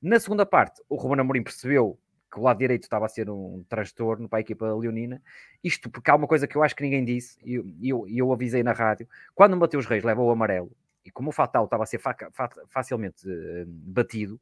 Na 0.00 0.18
segunda 0.20 0.44
parte, 0.44 0.82
o 0.88 0.96
Ruben 0.96 1.20
Amorim 1.20 1.42
percebeu 1.42 1.98
que 2.30 2.38
o 2.38 2.42
lado 2.42 2.58
direito 2.58 2.82
estava 2.82 3.06
a 3.06 3.08
ser 3.08 3.30
um 3.30 3.64
transtorno 3.68 4.28
para 4.28 4.38
a 4.38 4.40
equipa 4.40 4.66
leonina. 4.74 5.22
Isto 5.62 5.88
porque 5.88 6.10
há 6.10 6.14
uma 6.14 6.26
coisa 6.26 6.46
que 6.46 6.56
eu 6.56 6.62
acho 6.62 6.74
que 6.74 6.82
ninguém 6.82 7.04
disse, 7.04 7.38
e 7.44 7.54
eu, 7.54 7.66
eu, 7.82 8.06
eu 8.08 8.32
avisei 8.32 8.62
na 8.62 8.72
rádio, 8.72 9.08
quando 9.34 9.54
o 9.54 9.56
Mateus 9.56 9.86
Reis 9.86 10.04
leva 10.04 10.20
o 10.20 10.30
amarelo, 10.30 10.70
e 11.06 11.10
como 11.10 11.30
o 11.30 11.32
Fatal 11.32 11.64
estava 11.64 11.84
a 11.84 11.86
ser 11.86 11.98
fa 11.98 12.14
fa 12.32 12.50
facilmente 12.68 13.26
uh, 13.28 13.64
batido, 13.66 14.40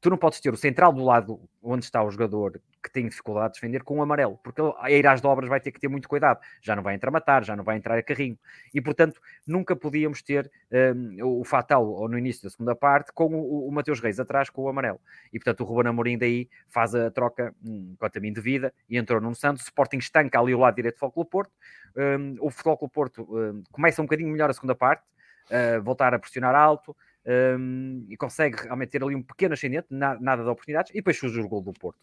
tu 0.00 0.10
não 0.10 0.16
podes 0.16 0.40
ter 0.40 0.52
o 0.52 0.56
central 0.56 0.92
do 0.92 1.02
lado 1.02 1.40
onde 1.62 1.84
está 1.84 2.02
o 2.02 2.10
jogador 2.10 2.60
que 2.82 2.90
tem 2.90 3.08
dificuldade 3.08 3.54
de 3.54 3.60
defender 3.60 3.84
com 3.84 3.98
o 3.98 4.02
amarelo, 4.02 4.38
porque 4.42 4.60
a 4.80 4.90
ir 4.90 5.06
às 5.06 5.20
dobras 5.20 5.48
vai 5.48 5.60
ter 5.60 5.70
que 5.70 5.78
ter 5.78 5.86
muito 5.86 6.08
cuidado, 6.08 6.40
já 6.60 6.74
não 6.74 6.82
vai 6.82 6.96
entrar 6.96 7.10
a 7.10 7.12
matar, 7.12 7.44
já 7.44 7.54
não 7.54 7.62
vai 7.62 7.76
entrar 7.76 7.96
a 7.96 8.02
carrinho, 8.02 8.36
e 8.74 8.80
portanto 8.80 9.20
nunca 9.46 9.76
podíamos 9.76 10.20
ter 10.20 10.50
um, 10.96 11.40
o 11.40 11.44
Fatal 11.44 11.86
ou 11.86 12.08
no 12.08 12.18
início 12.18 12.42
da 12.42 12.50
segunda 12.50 12.74
parte 12.74 13.12
com 13.12 13.26
o, 13.34 13.68
o 13.68 13.72
Mateus 13.72 14.00
Reis 14.00 14.18
atrás 14.18 14.50
com 14.50 14.62
o 14.62 14.68
amarelo, 14.68 15.00
e 15.32 15.38
portanto 15.38 15.60
o 15.60 15.64
Ruben 15.64 15.90
Amorim 15.90 16.18
daí 16.18 16.48
faz 16.68 16.94
a 16.94 17.10
troca, 17.10 17.54
hum, 17.64 17.94
quanto 17.98 18.18
a 18.18 18.20
mim, 18.20 18.32
devida, 18.32 18.74
e 18.88 18.98
entrou 18.98 19.20
no 19.20 19.32
Santos, 19.34 19.62
o 19.62 19.66
Sporting 19.66 19.98
estanca 19.98 20.40
ali 20.40 20.52
o 20.52 20.58
lado 20.58 20.74
direito 20.74 20.96
do 20.96 20.98
Futebol 20.98 21.24
Porto, 21.24 21.52
um, 21.96 22.36
o 22.40 22.50
Futebol 22.50 22.88
Porto 22.88 23.22
um, 23.22 23.62
começa 23.70 24.02
um 24.02 24.06
bocadinho 24.06 24.28
melhor 24.28 24.50
a 24.50 24.52
segunda 24.52 24.74
parte, 24.74 25.04
uh, 25.50 25.82
voltar 25.82 26.14
a 26.14 26.18
pressionar 26.18 26.54
alto 26.54 26.96
um, 27.58 28.06
e 28.08 28.16
consegue 28.16 28.56
realmente 28.56 28.90
ter 28.90 29.02
ali 29.02 29.14
um 29.14 29.22
pequeno 29.22 29.54
ascendente, 29.54 29.86
na, 29.90 30.18
nada 30.20 30.42
de 30.42 30.48
oportunidades, 30.48 30.90
e 30.90 30.94
depois 30.94 31.18
surge 31.18 31.40
o 31.40 31.48
gol 31.48 31.62
do 31.62 31.72
Porto. 31.72 32.00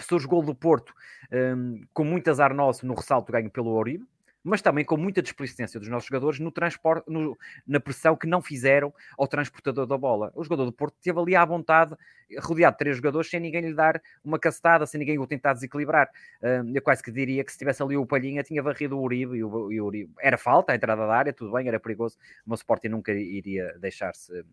Surge 0.00 0.26
o 0.26 0.28
gol 0.28 0.42
do 0.42 0.54
Porto 0.54 0.92
um, 1.32 1.82
com 1.92 2.04
muito 2.04 2.30
azar 2.30 2.52
nosso 2.54 2.86
no 2.86 2.94
ressalto 2.94 3.32
ganho 3.32 3.50
pelo 3.50 3.70
Oribe, 3.70 4.06
mas 4.46 4.62
também 4.62 4.84
com 4.84 4.96
muita 4.96 5.20
displicência 5.20 5.80
dos 5.80 5.88
nossos 5.88 6.08
jogadores 6.08 6.38
no 6.38 6.52
transporte, 6.52 7.10
no, 7.10 7.36
na 7.66 7.80
pressão 7.80 8.14
que 8.14 8.28
não 8.28 8.40
fizeram 8.40 8.94
ao 9.18 9.26
transportador 9.26 9.86
da 9.86 9.98
bola. 9.98 10.30
O 10.36 10.44
jogador 10.44 10.66
do 10.66 10.72
Porto 10.72 10.94
esteve 10.94 11.18
ali 11.18 11.34
à 11.34 11.44
vontade, 11.44 11.96
rodeado 12.38 12.74
de 12.74 12.78
três 12.78 12.96
jogadores, 12.96 13.28
sem 13.28 13.40
ninguém 13.40 13.60
lhe 13.62 13.74
dar 13.74 14.00
uma 14.24 14.38
castada, 14.38 14.86
sem 14.86 15.00
ninguém 15.00 15.18
o 15.18 15.26
tentar 15.26 15.52
desequilibrar. 15.52 16.08
Uh, 16.40 16.70
eu 16.72 16.80
quase 16.80 17.02
que 17.02 17.10
diria 17.10 17.42
que 17.42 17.50
se 17.50 17.58
tivesse 17.58 17.82
ali 17.82 17.96
o 17.96 18.06
Palhinha, 18.06 18.44
tinha 18.44 18.62
varrido 18.62 18.96
o 18.96 19.02
Uribe, 19.02 19.36
e 19.36 19.42
o, 19.42 19.72
e 19.72 19.80
o 19.80 19.84
Uribe. 19.84 20.12
Era 20.20 20.38
falta 20.38 20.72
a 20.72 20.76
entrada 20.76 21.04
da 21.04 21.12
área, 21.12 21.32
tudo 21.32 21.52
bem, 21.52 21.66
era 21.66 21.80
perigoso, 21.80 22.16
mas 22.46 22.60
o 22.60 22.62
Sporting 22.62 22.88
nunca 22.88 23.12
iria 23.12 23.76
deixar-se 23.80 24.32
uh, 24.32 24.46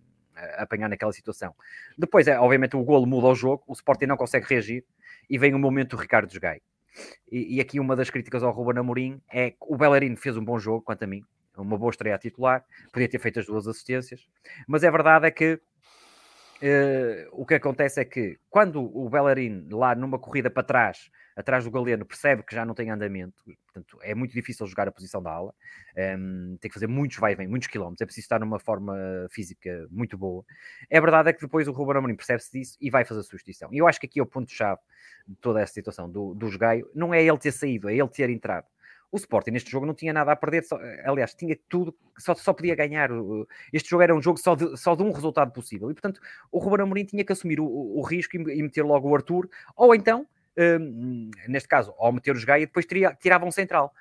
apanhar 0.58 0.90
naquela 0.90 1.14
situação. 1.14 1.54
Depois, 1.96 2.28
é, 2.28 2.40
obviamente, 2.40 2.76
o 2.76 2.84
golo 2.84 3.06
muda 3.06 3.28
o 3.28 3.36
jogo, 3.36 3.64
o 3.68 3.74
Sporting 3.74 4.08
não 4.08 4.18
consegue 4.18 4.48
reagir, 4.50 4.84
e 5.30 5.38
vem 5.38 5.54
o 5.54 5.60
momento 5.60 5.96
do 5.96 6.02
Ricardo 6.02 6.34
Gai. 6.40 6.62
E, 7.32 7.56
e, 7.56 7.62
aqui 7.62 7.80
uma 7.80 7.96
das 7.96 8.10
críticas 8.10 8.44
ao 8.44 8.52
Ruben 8.52 8.80
Amorim 8.80 9.22
é 9.32 9.52
que 9.52 9.58
o 9.62 9.78
Bellerin 9.78 10.16
fez 10.16 10.38
um 10.38 10.44
bom 10.44 10.60
jogo, 10.60 10.82
quanto 10.82 11.04
a 11.04 11.08
mim, 11.08 11.24
uma 11.58 11.78
boa 11.78 11.90
estreia 11.90 12.16
a 12.16 12.20
titular, 12.20 12.64
podia 12.92 13.10
ter 13.10 13.20
feito 13.20 13.40
as 13.40 13.46
duas 13.46 13.68
assistências, 13.68 14.28
mas 14.68 14.84
a 14.84 14.92
verdade 14.92 15.28
é 15.28 15.32
que 15.32 15.60
uh, 16.62 17.30
o 17.32 17.46
que 17.46 17.56
acontece 17.56 18.02
é 18.02 18.06
que 18.06 18.40
quando 18.50 18.82
o 18.82 19.10
Bellerin 19.10 19.68
lá 19.72 19.96
numa 19.96 20.20
corrida 20.20 20.50
para 20.50 20.64
trás 20.64 21.10
atrás 21.36 21.64
do 21.64 21.72
Galeno 21.72 22.06
percebe 22.06 22.44
que 22.44 22.54
já 22.54 22.64
não 22.64 22.76
tem 22.76 22.92
andamento, 22.92 23.44
portanto 23.66 23.98
é 24.02 24.14
muito 24.14 24.34
difícil 24.34 24.66
jogar 24.68 24.88
a 24.88 24.92
posição 24.92 25.22
da 25.22 25.32
ala, 25.32 25.54
um, 25.98 26.00
ehm, 26.00 26.58
tem 26.58 26.70
que 26.70 26.74
fazer 26.74 26.88
muitos 26.88 27.18
vai 27.18 27.34
e 27.34 27.36
vem, 27.36 27.48
muitos 27.48 27.68
quilómetros, 27.68 28.02
é 28.02 28.06
preciso 28.06 28.26
estar 28.26 28.40
numa 28.40 28.60
forma 28.60 28.96
física 29.32 29.88
muito 29.90 30.18
boa. 30.18 30.46
É 30.90 31.02
verdade 31.02 31.30
é 31.30 31.34
que 31.34 31.42
depois 31.42 31.68
o 31.68 31.72
Ruben 31.72 31.98
Amorim 31.98 32.16
percebe-se 32.16 32.52
disso 32.52 32.78
e 32.80 32.90
vai 32.90 33.04
fazer 33.04 33.22
a 33.22 33.24
substituição. 33.24 33.70
E 33.74 33.80
eu 33.80 33.88
acho 33.88 34.00
que 34.00 34.06
aqui 34.06 34.20
é 34.20 34.24
o 34.24 34.28
ponto-chave 34.28 34.80
de 35.28 35.36
toda 35.38 35.60
essa 35.62 35.74
situação 35.74 36.10
do, 36.10 36.36
do 36.36 36.50
não 36.94 37.14
é 37.14 37.24
ele 37.24 37.38
ter 37.38 37.52
saído, 37.52 37.90
é 37.90 37.96
ele 37.96 38.08
ter 38.10 38.30
entrado. 38.30 38.68
O 39.14 39.18
Sporting 39.18 39.52
neste 39.52 39.70
jogo 39.70 39.86
não 39.86 39.94
tinha 39.94 40.12
nada 40.12 40.32
a 40.32 40.36
perder, 40.36 40.64
só, 40.64 40.80
aliás, 41.06 41.36
tinha 41.36 41.56
tudo, 41.70 41.96
só, 42.18 42.34
só 42.34 42.52
podia 42.52 42.74
ganhar. 42.74 43.12
Este 43.72 43.92
jogo 43.92 44.02
era 44.02 44.16
um 44.16 44.20
jogo 44.20 44.40
só 44.40 44.56
de, 44.56 44.76
só 44.76 44.96
de 44.96 45.04
um 45.04 45.12
resultado 45.12 45.52
possível. 45.54 45.92
E, 45.92 45.94
portanto, 45.94 46.20
o 46.52 46.58
Ruben 46.58 46.82
Amorim 46.82 47.06
tinha 47.06 47.24
que 47.24 47.32
assumir 47.32 47.60
o, 47.60 47.66
o 47.66 48.02
risco 48.02 48.36
e, 48.36 48.40
e 48.40 48.64
meter 48.64 48.84
logo 48.84 49.08
o 49.08 49.16
Arthur, 49.16 49.48
ou 49.76 49.94
então 49.94 50.28
um, 50.58 51.30
neste 51.48 51.70
caso, 51.70 51.94
ao 51.98 52.12
meter 52.12 52.36
os 52.36 52.44
Gaia, 52.44 52.66
depois 52.66 52.86
tiria, 52.86 53.16
tirava 53.20 53.46
um 53.46 53.52
central. 53.52 53.94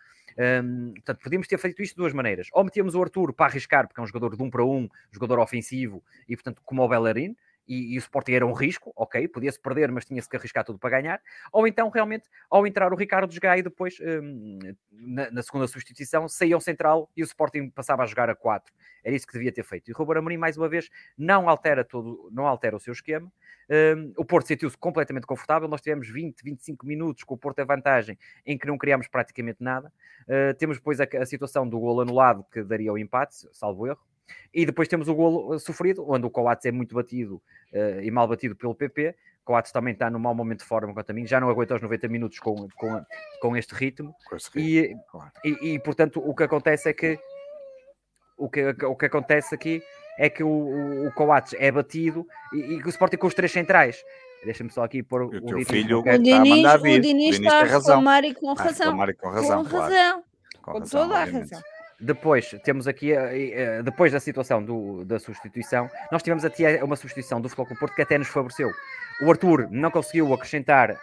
Um, 0.64 0.94
portanto, 0.94 1.20
podíamos 1.22 1.46
ter 1.46 1.58
feito 1.58 1.82
isto 1.82 1.94
de 1.94 1.98
duas 1.98 2.14
maneiras. 2.14 2.48
Ou 2.52 2.64
metíamos 2.64 2.94
o 2.94 3.02
Arthur 3.02 3.34
para 3.34 3.46
arriscar, 3.46 3.86
porque 3.86 4.00
é 4.00 4.02
um 4.02 4.06
jogador 4.06 4.34
de 4.34 4.42
um 4.42 4.50
para 4.50 4.64
um, 4.64 4.88
jogador 5.10 5.38
ofensivo, 5.40 6.02
e 6.28 6.34
portanto, 6.36 6.62
como 6.64 6.82
o 6.82 6.88
Bellerin, 6.88 7.36
e, 7.66 7.94
e, 7.94 7.96
o 7.96 8.00
Sporting 8.00 8.32
era 8.32 8.46
um 8.46 8.52
risco, 8.52 8.92
ok, 8.96 9.26
podia-se 9.28 9.60
perder, 9.60 9.90
mas 9.90 10.04
tinha-se 10.04 10.28
que 10.28 10.36
arriscar 10.36 10.64
tudo 10.64 10.78
para 10.78 10.90
ganhar, 10.90 11.20
ou 11.52 11.66
então 11.66 11.88
realmente, 11.88 12.28
ao 12.50 12.66
entrar 12.66 12.92
o 12.92 12.96
Ricardo 12.96 13.32
Gai 13.40 13.62
depois, 13.62 13.96
um, 14.00 14.58
na, 14.90 15.30
na, 15.30 15.42
segunda 15.42 15.66
substituição, 15.66 16.28
saía 16.28 16.56
o 16.56 16.60
central 16.60 17.10
e 17.16 17.22
o 17.22 17.24
Sporting 17.24 17.70
passava 17.70 18.02
a 18.02 18.06
jogar 18.06 18.28
a 18.28 18.34
4. 18.34 18.72
Era 19.04 19.14
isso 19.14 19.26
que 19.26 19.32
devia 19.32 19.52
ter 19.52 19.64
feito. 19.64 19.90
E 19.90 19.92
o 19.92 19.96
Ruben 19.96 20.18
Amorim, 20.18 20.36
mais 20.36 20.56
uma 20.56 20.68
vez, 20.68 20.88
não 21.16 21.48
altera 21.48 21.84
todo, 21.84 22.28
não 22.32 22.46
altera 22.46 22.76
o 22.76 22.80
seu 22.80 22.92
esquema. 22.92 23.32
Um, 23.68 24.12
o 24.16 24.24
Porto 24.24 24.46
sentiu-se 24.46 24.76
completamente 24.76 25.26
confortável. 25.26 25.68
Nós 25.68 25.80
tivemos 25.80 26.08
20, 26.08 26.42
25 26.42 26.86
minutos 26.86 27.24
com 27.24 27.34
o 27.34 27.38
Porto 27.38 27.60
a 27.60 27.64
vantagem, 27.64 28.18
em 28.44 28.58
que 28.58 28.66
não 28.66 28.76
criámos 28.76 29.08
praticamente 29.08 29.62
nada. 29.62 29.92
Uh, 30.22 30.54
temos 30.58 30.76
depois 30.76 31.00
a, 31.00 31.06
a 31.20 31.26
situação 31.26 31.68
do 31.68 31.78
gol 31.78 32.00
anulado, 32.00 32.44
que 32.52 32.62
daria 32.62 32.92
o 32.92 32.98
empate, 32.98 33.48
salvo 33.52 33.86
erro. 33.86 34.11
E 34.52 34.66
depois 34.66 34.88
temos 34.88 35.08
o 35.08 35.14
golo 35.14 35.58
sofrido, 35.58 36.04
onde 36.08 36.26
o 36.26 36.30
Coates 36.30 36.66
é 36.66 36.72
muito 36.72 36.94
batido 36.94 37.42
uh, 37.72 38.00
e 38.02 38.10
mal 38.10 38.28
batido 38.28 38.54
pelo 38.54 38.74
PP. 38.74 39.14
Coates 39.44 39.72
também 39.72 39.92
está 39.92 40.08
num 40.08 40.18
mau 40.18 40.34
momento 40.34 40.60
de 40.60 40.66
forma 40.66 40.92
quanto 40.94 41.10
a 41.10 41.12
mim, 41.12 41.26
já 41.26 41.40
não 41.40 41.48
aguenta 41.48 41.74
os 41.74 41.82
90 41.82 42.08
minutos 42.08 42.38
com, 42.38 42.68
com, 42.76 43.04
com 43.40 43.56
este 43.56 43.74
ritmo. 43.74 44.14
Com 44.28 44.36
ritmo 44.36 44.60
e, 44.60 44.96
claro. 45.10 45.32
e, 45.44 45.74
e, 45.74 45.78
portanto, 45.80 46.22
o 46.24 46.34
que 46.34 46.44
acontece 46.44 46.88
é 46.88 46.92
que 46.92 47.18
o 48.36 48.48
que, 48.48 48.64
o 48.84 48.96
que 48.96 49.06
acontece 49.06 49.54
aqui 49.54 49.82
é 50.18 50.28
que 50.28 50.42
o, 50.42 50.48
o, 50.48 51.06
o 51.06 51.12
Coates 51.12 51.54
é 51.58 51.70
batido 51.70 52.26
e, 52.52 52.58
e 52.58 52.82
o 52.82 52.88
Sporting 52.88 53.16
com 53.16 53.26
os 53.26 53.34
três 53.34 53.52
centrais. 53.52 54.02
Deixa-me 54.44 54.70
só 54.70 54.84
aqui 54.84 55.02
pôr 55.02 55.22
o, 55.22 55.26
o 55.26 55.30
teu 55.40 55.64
filho 55.64 56.00
o 56.00 56.18
Diniz, 56.18 56.74
o 56.74 57.00
Diniz 57.00 57.38
está 57.38 57.60
a 57.60 57.64
reclamar 57.64 58.24
e 58.24 58.34
com 58.34 58.52
razão. 58.52 59.00
Ah, 59.00 59.14
com 59.14 59.28
razão, 59.28 59.62
com, 59.62 59.70
claro. 59.70 59.94
razão. 59.94 60.24
com, 60.60 60.72
com 60.72 60.78
razão, 60.80 61.00
toda 61.00 61.14
a 61.14 61.24
razão. 61.24 61.62
Depois 62.02 62.50
temos 62.64 62.88
aqui, 62.88 63.12
eh, 63.12 63.50
eh, 63.52 63.82
depois 63.82 64.10
da 64.10 64.18
situação 64.18 64.60
do, 64.60 65.04
da 65.04 65.20
substituição, 65.20 65.88
nós 66.10 66.20
tivemos 66.20 66.44
aqui 66.44 66.64
uma 66.82 66.96
substituição 66.96 67.40
do 67.40 67.48
Futebol 67.48 67.78
Porto 67.78 67.94
que 67.94 68.02
até 68.02 68.18
nos 68.18 68.26
favoreceu. 68.26 68.72
O 69.22 69.30
Arthur 69.30 69.68
não 69.70 69.88
conseguiu 69.88 70.34
acrescentar. 70.34 70.98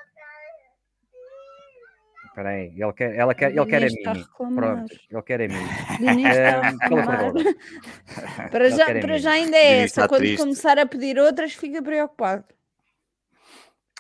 Espera 2.25 2.49
aí, 2.49 2.73
ele 2.75 2.93
quer, 2.93 3.15
ela 3.15 3.33
quer, 3.33 3.55
ele 3.55 3.65
quer 3.65 3.83
a 3.83 3.85
Mini. 3.85 4.25
Pronto, 4.55 4.93
ele 5.09 5.21
quer 5.21 5.41
a 5.41 5.47
Mini. 5.47 5.63
para 8.51 8.69
já, 8.69 8.85
para 8.85 9.17
já 9.17 9.31
ainda 9.31 9.55
é 9.55 9.83
essa. 9.83 10.05
Quando 10.05 10.19
triste. 10.19 10.41
começar 10.41 10.77
a 10.77 10.85
pedir 10.85 11.17
outras, 11.17 11.53
fica 11.53 11.81
preocupado. 11.81 12.43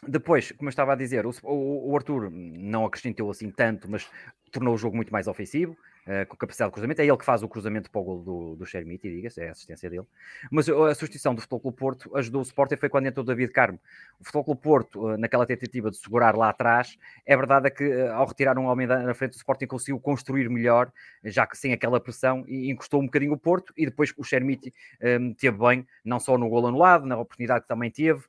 Depois, 0.05 0.51
como 0.51 0.67
eu 0.67 0.71
estava 0.71 0.91
a 0.93 0.95
dizer, 0.95 1.25
o, 1.25 1.31
o, 1.43 1.91
o 1.91 1.95
Arthur 1.95 2.29
não 2.29 2.85
acrescentou 2.85 3.31
assim 3.31 3.49
tanto, 3.49 3.89
mas 3.89 4.05
tornou 4.51 4.73
o 4.73 4.77
jogo 4.77 4.97
muito 4.97 5.13
mais 5.13 5.27
ofensivo. 5.27 5.77
Uh, 6.09 6.25
com 6.27 6.35
capacidade 6.35 6.69
de 6.69 6.73
cruzamento. 6.73 7.01
É 7.03 7.05
ele 7.05 7.17
que 7.17 7.25
faz 7.25 7.43
o 7.43 7.47
cruzamento 7.47 7.91
para 7.91 8.01
o 8.01 8.03
gol 8.03 8.23
do, 8.23 8.55
do 8.55 8.65
Shermit, 8.65 9.03
diga-se, 9.03 9.41
é 9.41 9.49
a 9.49 9.51
assistência 9.51 9.91
dele. 9.91 10.07
Mas 10.49 10.67
a 10.67 10.95
substituição 10.95 11.35
do 11.35 11.41
Futebol 11.41 11.59
Clube 11.59 11.77
Porto 11.77 12.17
ajudou 12.17 12.41
o 12.41 12.43
Sporting 12.43 12.77
foi 12.77 12.89
quando 12.89 13.05
entrou 13.05 13.23
o 13.23 13.27
David 13.27 13.51
Carmo. 13.51 13.79
O 14.19 14.23
Futebol 14.23 14.43
Clube 14.43 14.61
Porto, 14.61 15.05
uh, 15.05 15.17
naquela 15.17 15.45
tentativa 15.45 15.91
de 15.91 15.97
segurar 15.97 16.35
lá 16.35 16.49
atrás, 16.49 16.97
é 17.27 17.37
verdade 17.37 17.67
é 17.67 17.69
que 17.69 18.01
ao 18.07 18.25
retirar 18.25 18.57
um 18.57 18.65
homem 18.65 18.87
na 18.87 19.13
frente, 19.13 19.33
o 19.33 19.35
Sporting 19.35 19.67
conseguiu 19.67 19.99
construir 19.99 20.49
melhor, 20.49 20.91
já 21.23 21.45
que 21.45 21.55
sem 21.55 21.73
aquela 21.73 21.99
pressão, 21.99 22.43
e 22.47 22.71
encostou 22.71 23.01
um 23.01 23.05
bocadinho 23.05 23.33
o 23.33 23.37
Porto, 23.37 23.71
e 23.77 23.85
depois 23.85 24.11
o 24.17 24.23
Shermit 24.23 24.73
um, 25.19 25.33
teve 25.33 25.57
bem, 25.57 25.85
não 26.03 26.19
só 26.19 26.37
no 26.37 26.49
gol 26.49 26.65
anulado, 26.65 27.05
na 27.05 27.17
oportunidade 27.17 27.61
que 27.61 27.67
também 27.67 27.91
teve, 27.91 28.23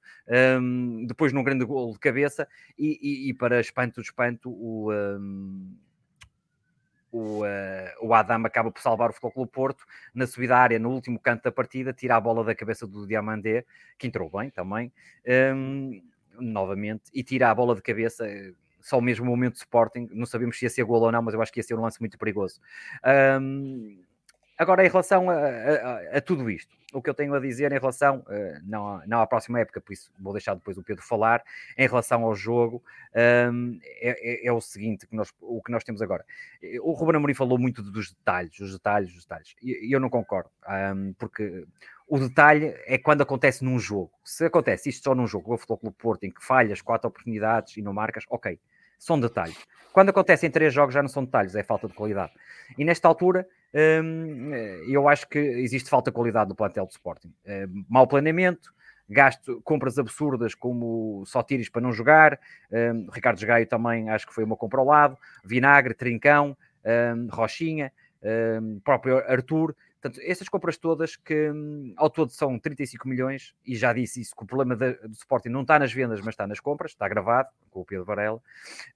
um, 0.61 1.07
depois 1.07 1.33
num 1.33 1.43
grande 1.43 1.65
gol 1.65 1.93
de 1.93 1.99
cabeça, 1.99 2.47
e, 2.79 2.99
e, 3.01 3.31
e 3.31 3.35
para 3.35 3.59
espanto 3.59 4.03
de 4.03 4.07
espanto, 4.07 4.51
o... 4.51 4.93
Um, 4.93 5.77
o, 7.13 7.43
uh, 7.43 7.47
o 8.01 8.15
Adam 8.15 8.45
acaba 8.45 8.71
por 8.71 8.81
salvar 8.81 9.11
o 9.11 9.13
Futebol 9.13 9.33
Clube 9.33 9.53
Porto 9.53 9.85
na 10.15 10.27
subida 10.27 10.57
à 10.57 10.61
área, 10.61 10.79
no 10.79 10.91
último 10.91 11.19
canto 11.19 11.43
da 11.43 11.53
partida, 11.53 11.93
tira 11.93 12.17
a 12.17 12.21
bola 12.21 12.45
da 12.45 12.55
cabeça 12.55 12.87
do 12.87 13.07
Diamandé, 13.07 13.65
que 13.99 14.07
entrou 14.07 14.31
bem 14.31 14.51
também, 14.51 14.93
um, 15.55 16.03
novamente, 16.39 17.05
e 17.13 17.23
tira 17.23 17.51
a 17.51 17.55
bola 17.55 17.75
de 17.75 17.83
cabeça. 17.83 18.27
Só 18.81 18.99
o 18.99 19.03
mesmo 19.03 19.27
momento 19.27 19.55
de 19.55 19.59
Sporting, 19.59 20.09
não 20.11 20.25
sabemos 20.25 20.59
se 20.59 20.65
ia 20.65 20.71
ser 20.71 20.85
gol 20.85 21.03
ou 21.03 21.13
não, 21.13 21.21
mas 21.21 21.35
eu 21.35 21.43
acho 21.43 21.53
que 21.53 21.61
ia 21.61 21.63
ser 21.63 21.75
um 21.75 21.83
lance 21.83 22.01
muito 22.01 22.17
perigoso. 22.17 22.61
Um, 23.39 24.03
Agora, 24.61 24.85
em 24.85 24.91
relação 24.91 25.31
a, 25.31 25.37
a, 25.37 26.19
a, 26.19 26.21
tudo 26.21 26.51
isto, 26.51 26.77
o 26.93 27.01
que 27.01 27.09
eu 27.09 27.15
tenho 27.15 27.33
a 27.33 27.41
dizer 27.41 27.73
em 27.73 27.79
relação, 27.79 28.19
uh, 28.19 28.61
não, 28.63 29.01
não 29.07 29.23
à 29.23 29.27
próxima 29.27 29.59
época, 29.59 29.81
por 29.81 29.91
isso 29.91 30.13
vou 30.21 30.35
deixar 30.35 30.53
depois 30.53 30.77
o 30.77 30.83
Pedro 30.83 31.03
falar, 31.03 31.43
em 31.79 31.89
relação 31.89 32.25
ao 32.25 32.35
jogo, 32.35 32.85
um, 33.51 33.81
é, 33.83 34.45
é, 34.45 34.47
é, 34.47 34.53
o 34.53 34.61
seguinte, 34.61 35.07
que 35.07 35.17
nós, 35.17 35.33
o 35.41 35.63
que 35.63 35.73
nós 35.73 35.83
temos 35.83 36.03
agora. 36.03 36.27
O 36.83 36.93
Ruben 36.93 37.17
Amorim 37.17 37.33
falou 37.33 37.59
muito 37.59 37.83
dos 37.83 38.13
detalhes, 38.13 38.61
os 38.61 38.73
detalhes, 38.75 39.17
os 39.17 39.23
detalhes, 39.23 39.57
e 39.63 39.91
eu 39.91 39.99
não 39.99 40.11
concordo, 40.11 40.51
um, 40.95 41.15
porque 41.15 41.67
o 42.07 42.19
detalhe 42.19 42.75
é 42.85 42.99
quando 42.99 43.23
acontece 43.23 43.65
num 43.65 43.79
jogo. 43.79 44.13
Se 44.23 44.45
acontece 44.45 44.91
isto 44.91 45.05
só 45.05 45.15
num 45.15 45.27
jogo, 45.27 45.55
o 45.55 45.57
Futebol 45.57 45.79
Clube 45.79 45.97
Porto, 45.97 46.25
em 46.25 46.31
que 46.31 46.45
falhas 46.45 46.83
quatro 46.83 47.09
oportunidades 47.09 47.79
e 47.79 47.83
não 47.83 47.95
marcas, 47.95 48.25
ok, 48.29 48.61
são 48.99 49.19
detalhes. 49.19 49.57
Quando 49.91 50.11
acontece 50.11 50.47
em 50.47 50.51
três 50.51 50.75
jogos 50.75 50.93
já 50.93 51.01
não 51.01 51.09
são 51.09 51.25
detalhes, 51.25 51.55
é 51.55 51.63
falta 51.63 51.89
de 51.89 51.95
qualidade. 51.95 52.33
E 52.77 52.85
nesta 52.85 53.09
altura 53.09 53.49
eu 54.89 55.09
acho 55.09 55.29
que 55.29 55.39
existe 55.39 55.89
falta 55.89 56.11
de 56.11 56.15
qualidade 56.15 56.49
no 56.49 56.57
plantel 56.57 56.87
de 56.87 56.93
Sporting. 56.93 57.33
Hum, 57.47 57.85
mau 57.89 58.07
planeamento, 58.07 58.73
gasto, 59.11 59.61
compras 59.65 59.99
absurdas 59.99 60.55
como 60.55 61.25
só 61.27 61.43
tiros 61.43 61.69
para 61.69 61.83
não 61.83 61.93
jogar. 61.93 62.39
Um, 62.71 63.09
Ricardo 63.13 63.45
Gaio 63.45 63.67
também 63.67 64.09
acho 64.09 64.27
que 64.27 64.33
foi 64.33 64.45
uma 64.45 64.57
compra 64.57 64.81
ao 64.81 64.87
lado. 64.87 65.19
Vinagre, 65.45 65.95
Trincão, 65.95 66.57
um, 66.85 67.29
Rochinha, 67.31 67.93
um, 68.63 68.81
próprio 68.81 69.19
Arthur. 69.19 69.75
Portanto, 70.01 70.21
essas 70.25 70.49
compras 70.49 70.79
todas 70.79 71.15
que 71.15 71.51
hum, 71.51 71.93
ao 71.97 72.09
todo 72.09 72.31
são 72.31 72.59
35 72.59 73.07
milhões, 73.07 73.55
e 73.67 73.77
já 73.77 73.93
disse 73.93 74.23
isso, 74.23 74.35
que 74.35 74.43
o 74.43 74.47
problema 74.47 74.75
do 74.75 75.13
Sporting 75.13 75.51
não 75.51 75.61
está 75.61 75.79
nas 75.79 75.93
vendas, 75.93 76.21
mas 76.21 76.31
está 76.31 76.47
nas 76.47 76.59
compras, 76.59 76.93
está 76.93 77.07
gravado 77.07 77.49
com 77.71 77.81
o 77.81 77.85
Pedro 77.85 78.05
Varela. 78.07 78.41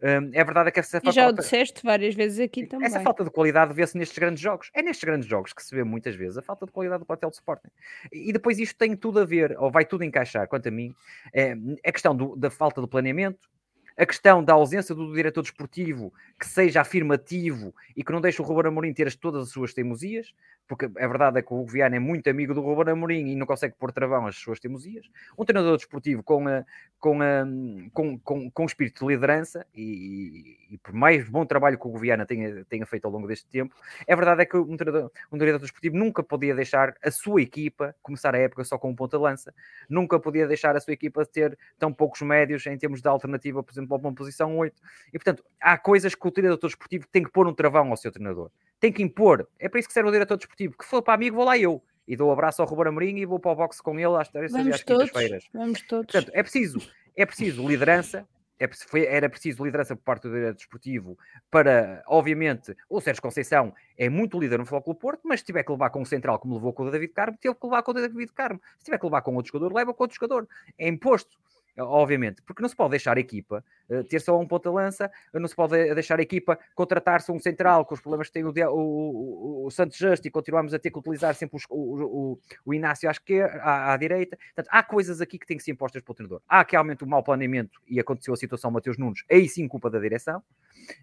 Hum, 0.02 0.30
é 0.32 0.42
verdade 0.42 0.72
que 0.72 0.80
essa 0.80 1.00
e 1.02 1.12
já 1.12 1.24
falta, 1.24 1.40
o 1.40 1.44
disseste 1.44 1.82
várias 1.82 2.14
vezes 2.14 2.40
aqui 2.40 2.66
também. 2.66 2.86
Essa 2.86 3.00
falta 3.00 3.22
de 3.22 3.30
qualidade 3.30 3.74
vê-se 3.74 3.98
nestes 3.98 4.18
grandes 4.18 4.42
jogos. 4.42 4.70
É 4.72 4.82
nestes 4.82 5.04
grandes 5.04 5.28
jogos 5.28 5.52
que 5.52 5.62
se 5.62 5.74
vê 5.74 5.84
muitas 5.84 6.14
vezes 6.14 6.38
a 6.38 6.42
falta 6.42 6.64
de 6.64 6.72
qualidade 6.72 7.00
do 7.00 7.06
plantel 7.06 7.28
do 7.28 7.34
Sporting. 7.34 7.68
E 8.10 8.32
depois 8.32 8.58
isto 8.58 8.76
tem 8.76 8.96
tudo 8.96 9.20
a 9.20 9.26
ver, 9.26 9.56
ou 9.58 9.70
vai 9.70 9.84
tudo 9.84 10.04
encaixar, 10.04 10.48
quanto 10.48 10.68
a 10.68 10.70
mim, 10.70 10.94
é 11.34 11.54
a 11.84 11.92
questão 11.92 12.16
do, 12.16 12.34
da 12.34 12.50
falta 12.50 12.80
de 12.80 12.88
planeamento, 12.88 13.48
a 13.96 14.04
questão 14.04 14.42
da 14.42 14.52
ausência 14.52 14.94
do 14.94 15.12
diretor 15.12 15.42
desportivo 15.42 16.12
que 16.38 16.46
seja 16.46 16.80
afirmativo 16.80 17.74
e 17.96 18.02
que 18.02 18.12
não 18.12 18.20
deixe 18.20 18.42
o 18.42 18.44
Ruben 18.44 18.68
Amorim 18.68 18.92
ter 18.92 19.14
todas 19.16 19.44
as 19.44 19.50
suas 19.50 19.72
teimosias, 19.72 20.34
porque 20.66 20.86
a 20.86 21.06
verdade 21.06 21.38
é 21.38 21.42
que 21.42 21.52
o 21.52 21.60
Hugo 21.60 21.70
Viana 21.70 21.96
é 21.96 21.98
muito 21.98 22.28
amigo 22.28 22.54
do 22.54 22.60
Ruben 22.60 22.92
Amorim 22.92 23.26
e 23.28 23.36
não 23.36 23.46
consegue 23.46 23.74
pôr 23.78 23.92
travão 23.92 24.26
às 24.26 24.36
suas 24.36 24.58
teimosias. 24.58 25.06
Um 25.38 25.44
treinador 25.44 25.76
desportivo 25.76 26.22
com, 26.22 26.48
a, 26.48 26.64
com, 26.98 27.22
a, 27.22 27.46
com, 27.92 28.18
com, 28.18 28.50
com 28.50 28.64
espírito 28.64 29.06
de 29.06 29.12
liderança 29.12 29.66
e, 29.74 30.56
e, 30.70 30.78
por 30.78 30.92
mais 30.92 31.28
bom 31.28 31.44
trabalho 31.44 31.78
que 31.78 31.86
o 31.86 31.96
Viana 31.96 32.24
tenha, 32.24 32.64
tenha 32.64 32.86
feito 32.86 33.04
ao 33.04 33.12
longo 33.12 33.28
deste 33.28 33.46
tempo, 33.46 33.74
é 34.06 34.16
verdade 34.16 34.42
é 34.42 34.46
que 34.46 34.56
um 34.56 34.76
treinador, 34.76 35.10
um 35.30 35.38
treinador 35.38 35.60
desportivo 35.60 35.96
nunca 35.96 36.22
podia 36.22 36.54
deixar 36.54 36.94
a 37.02 37.10
sua 37.10 37.42
equipa 37.42 37.94
começar 38.02 38.34
a 38.34 38.38
época 38.38 38.64
só 38.64 38.78
com 38.78 38.90
um 38.90 38.96
ponta-lança, 38.96 39.54
nunca 39.88 40.18
podia 40.18 40.48
deixar 40.48 40.74
a 40.76 40.80
sua 40.80 40.94
equipa 40.94 41.26
ter 41.26 41.58
tão 41.78 41.92
poucos 41.92 42.22
médios 42.22 42.66
em 42.66 42.76
termos 42.78 43.02
de 43.02 43.08
alternativa, 43.08 43.62
por 43.62 43.72
exemplo, 43.72 43.83
a 43.90 43.96
uma 43.96 44.14
posição 44.14 44.56
8. 44.56 44.80
E 45.08 45.18
portanto, 45.18 45.44
há 45.60 45.76
coisas 45.76 46.14
que 46.14 46.26
o 46.26 46.30
treinador 46.30 46.68
desportivo 46.68 47.06
tem 47.10 47.22
que 47.22 47.30
pôr 47.30 47.46
um 47.46 47.54
travão 47.54 47.90
ao 47.90 47.96
seu 47.96 48.12
treinador 48.12 48.50
tem 48.84 48.92
que 48.92 49.02
impor. 49.02 49.48
É 49.58 49.66
para 49.66 49.80
isso 49.80 49.88
que 49.88 49.94
serve 49.94 50.10
o 50.10 50.12
diretor 50.12 50.36
desportivo. 50.36 50.76
Que 50.76 50.84
for 50.84 51.00
para 51.00 51.14
amigo, 51.14 51.36
vou 51.36 51.44
lá 51.46 51.56
eu. 51.56 51.82
E 52.06 52.14
dou 52.16 52.28
um 52.28 52.32
abraço 52.32 52.60
ao 52.60 52.68
Ruben 52.68 52.88
Amorim 52.88 53.16
e 53.16 53.24
vou 53.24 53.40
para 53.40 53.52
o 53.52 53.56
boxe 53.56 53.82
com 53.82 53.98
ele 53.98 54.14
às 54.16 54.28
terças 54.28 54.66
e 54.66 54.70
às 54.70 54.82
quintas-feiras. 54.82 55.48
Vamos 55.54 55.80
todos. 55.80 56.12
Portanto, 56.12 56.30
é 56.34 56.42
preciso, 56.42 56.78
é 57.16 57.24
preciso 57.24 57.66
liderança, 57.66 58.28
é, 58.60 58.68
era 59.06 59.30
preciso 59.30 59.64
liderança 59.64 59.96
por 59.96 60.02
parte 60.02 60.24
do 60.24 60.34
diretor 60.34 60.56
desportivo 60.56 61.18
para, 61.50 62.04
obviamente, 62.06 62.76
o 62.90 63.00
Sérgio 63.00 63.22
Conceição 63.22 63.72
é 63.96 64.10
muito 64.10 64.38
líder 64.38 64.58
no 64.58 64.66
Futebol 64.66 64.94
Porto, 64.94 65.22
mas 65.24 65.40
se 65.40 65.46
tiver 65.46 65.62
que 65.62 65.72
levar 65.72 65.88
com 65.88 66.02
o 66.02 66.06
central 66.06 66.38
como 66.38 66.54
levou 66.54 66.74
com 66.74 66.82
o 66.82 66.90
David 66.90 67.14
Carmo, 67.14 67.38
teve 67.40 67.54
que 67.54 67.64
levar 67.64 67.82
com 67.82 67.92
o 67.92 67.94
David 67.94 68.32
Carmo. 68.34 68.60
Se 68.78 68.84
tiver 68.84 68.98
que 68.98 69.06
levar 69.06 69.22
com 69.22 69.34
outro 69.34 69.50
jogador, 69.50 69.74
leva 69.74 69.94
com 69.94 70.04
outro 70.04 70.14
jogador. 70.14 70.46
É 70.76 70.86
imposto 70.86 71.38
obviamente, 71.78 72.42
porque 72.42 72.62
não 72.62 72.68
se 72.68 72.76
pode 72.76 72.90
deixar 72.90 73.16
a 73.16 73.20
equipa 73.20 73.64
uh, 73.88 74.04
ter 74.04 74.20
só 74.20 74.38
um 74.38 74.46
ponta-lança, 74.46 75.10
não 75.32 75.48
se 75.48 75.54
pode 75.54 75.94
deixar 75.94 76.18
a 76.18 76.22
equipa 76.22 76.58
contratar-se 76.74 77.32
um 77.32 77.38
central 77.38 77.84
com 77.84 77.94
os 77.94 78.00
problemas 78.00 78.28
que 78.28 78.34
tem 78.34 78.44
o, 78.44 78.50
o, 78.50 79.64
o, 79.64 79.66
o 79.66 79.70
Santos 79.70 79.96
Just 79.96 80.24
e 80.24 80.30
continuamos 80.30 80.72
a 80.74 80.78
ter 80.78 80.90
que 80.90 80.98
utilizar 80.98 81.34
sempre 81.34 81.56
os, 81.56 81.64
o, 81.68 82.38
o, 82.64 82.74
Inácio 82.74 83.08
à, 83.08 83.12
esquerda, 83.12 83.56
à, 83.62 83.92
à, 83.92 83.96
direita. 83.96 84.36
Portanto, 84.36 84.68
há 84.70 84.82
coisas 84.82 85.20
aqui 85.20 85.38
que 85.38 85.46
têm 85.46 85.56
que 85.56 85.62
ser 85.62 85.72
impostas 85.72 86.02
para 86.02 86.12
o 86.12 86.14
treinador. 86.14 86.40
Há 86.48 86.64
realmente 86.68 87.04
um 87.04 87.08
mau 87.08 87.22
planeamento 87.22 87.80
e 87.88 87.98
aconteceu 87.98 88.34
a 88.34 88.36
situação 88.36 88.70
Mateus 88.70 88.98
Nunes, 88.98 89.24
aí 89.30 89.48
sim 89.48 89.66
culpa 89.66 89.90
da 89.90 89.98
direção. 89.98 90.42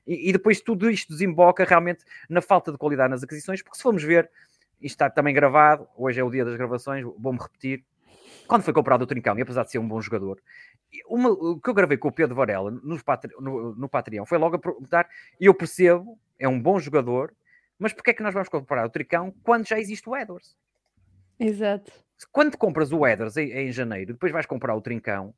E, 0.06 0.30
e 0.30 0.32
depois 0.34 0.62
tudo 0.62 0.90
isto 0.90 1.10
desemboca 1.10 1.64
realmente 1.64 2.04
na 2.30 2.42
falta 2.42 2.72
de 2.72 2.78
qualidade 2.78 3.10
nas 3.10 3.24
aquisições, 3.24 3.62
porque 3.62 3.78
se 3.78 3.84
formos 3.84 4.04
ver, 4.04 4.30
isto 4.82 4.96
está 4.96 5.10
também 5.10 5.34
gravado, 5.34 5.88
hoje 5.96 6.20
é 6.20 6.24
o 6.24 6.30
dia 6.30 6.44
das 6.44 6.56
gravações, 6.56 7.04
vou-me 7.04 7.40
repetir, 7.40 7.84
quando 8.52 8.64
foi 8.64 8.74
comprado 8.74 9.04
o 9.04 9.08
Trincão, 9.08 9.40
e 9.40 9.42
apesar 9.42 9.64
de 9.64 9.72
ser 9.72 9.80
um 9.80 9.88
bom 9.88 10.02
jogador, 10.02 10.38
uma, 11.08 11.30
o 11.30 11.58
que 11.58 11.70
eu 11.70 11.74
gravei 11.74 11.96
com 11.96 12.10
o 12.10 12.12
Pedro 12.12 12.36
Varela 12.36 12.70
no, 12.70 13.00
no, 13.40 13.76
no 13.76 13.88
Patreon 13.88 14.26
foi 14.26 14.38
logo 14.38 14.58
a 14.58 14.60
perguntar: 14.60 15.08
eu 15.40 15.54
percebo, 15.54 16.20
é 16.38 16.50
um 16.50 16.62
bom 16.62 16.78
jogador, 16.78 17.34
mas 17.80 17.94
porquê 17.94 18.10
é 18.10 18.14
que 18.14 18.22
nós 18.22 18.34
vamos 18.34 18.50
comprar 18.50 18.86
o 18.86 18.90
Tricão 18.90 19.34
quando 19.42 19.66
já 19.66 19.80
existe 19.80 20.10
o 20.10 20.18
Edwards? 20.18 20.54
Exato. 21.40 21.94
Quando 22.30 22.58
compras 22.58 22.92
o 22.92 23.08
Edwards 23.08 23.38
em, 23.38 23.54
em 23.54 23.72
janeiro, 23.72 24.12
depois 24.12 24.34
vais 24.34 24.46
comprar 24.46 24.76
o 24.76 24.82
Trincão, 24.82 25.34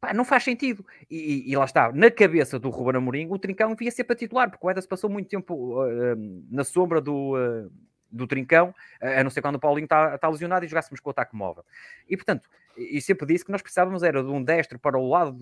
pá, 0.00 0.14
não 0.14 0.24
faz 0.24 0.42
sentido. 0.42 0.86
E, 1.10 1.44
e, 1.46 1.54
lá 1.54 1.66
está, 1.66 1.92
na 1.92 2.10
cabeça 2.10 2.58
do 2.58 2.70
Ruben 2.70 2.96
Amorim, 2.96 3.26
o 3.28 3.38
Trincão 3.38 3.74
devia 3.74 3.90
ser 3.90 4.04
para 4.04 4.16
titular, 4.16 4.48
porque 4.48 4.66
o 4.66 4.70
Edwards 4.70 4.88
passou 4.88 5.10
muito 5.10 5.28
tempo 5.28 5.82
uh, 5.82 6.16
na 6.50 6.64
sombra 6.64 6.98
do. 6.98 7.36
Uh, 7.36 7.70
do 8.14 8.26
Trincão, 8.26 8.74
a 9.00 9.22
não 9.22 9.30
ser 9.30 9.42
quando 9.42 9.56
o 9.56 9.60
Paulinho 9.60 9.84
está 9.84 10.16
tá 10.18 10.28
lesionado 10.28 10.64
e 10.64 10.68
jogássemos 10.68 11.00
com 11.00 11.10
o 11.10 11.12
ataque 11.12 11.34
móvel. 11.34 11.64
E 12.08 12.16
portanto, 12.16 12.48
e 12.76 13.00
sempre 13.00 13.26
disse 13.26 13.44
que 13.44 13.52
nós 13.52 13.62
precisávamos 13.62 14.02
era 14.02 14.22
de 14.22 14.28
um 14.28 14.42
destro 14.42 14.78
para 14.78 14.98
o 14.98 15.08
lado, 15.08 15.36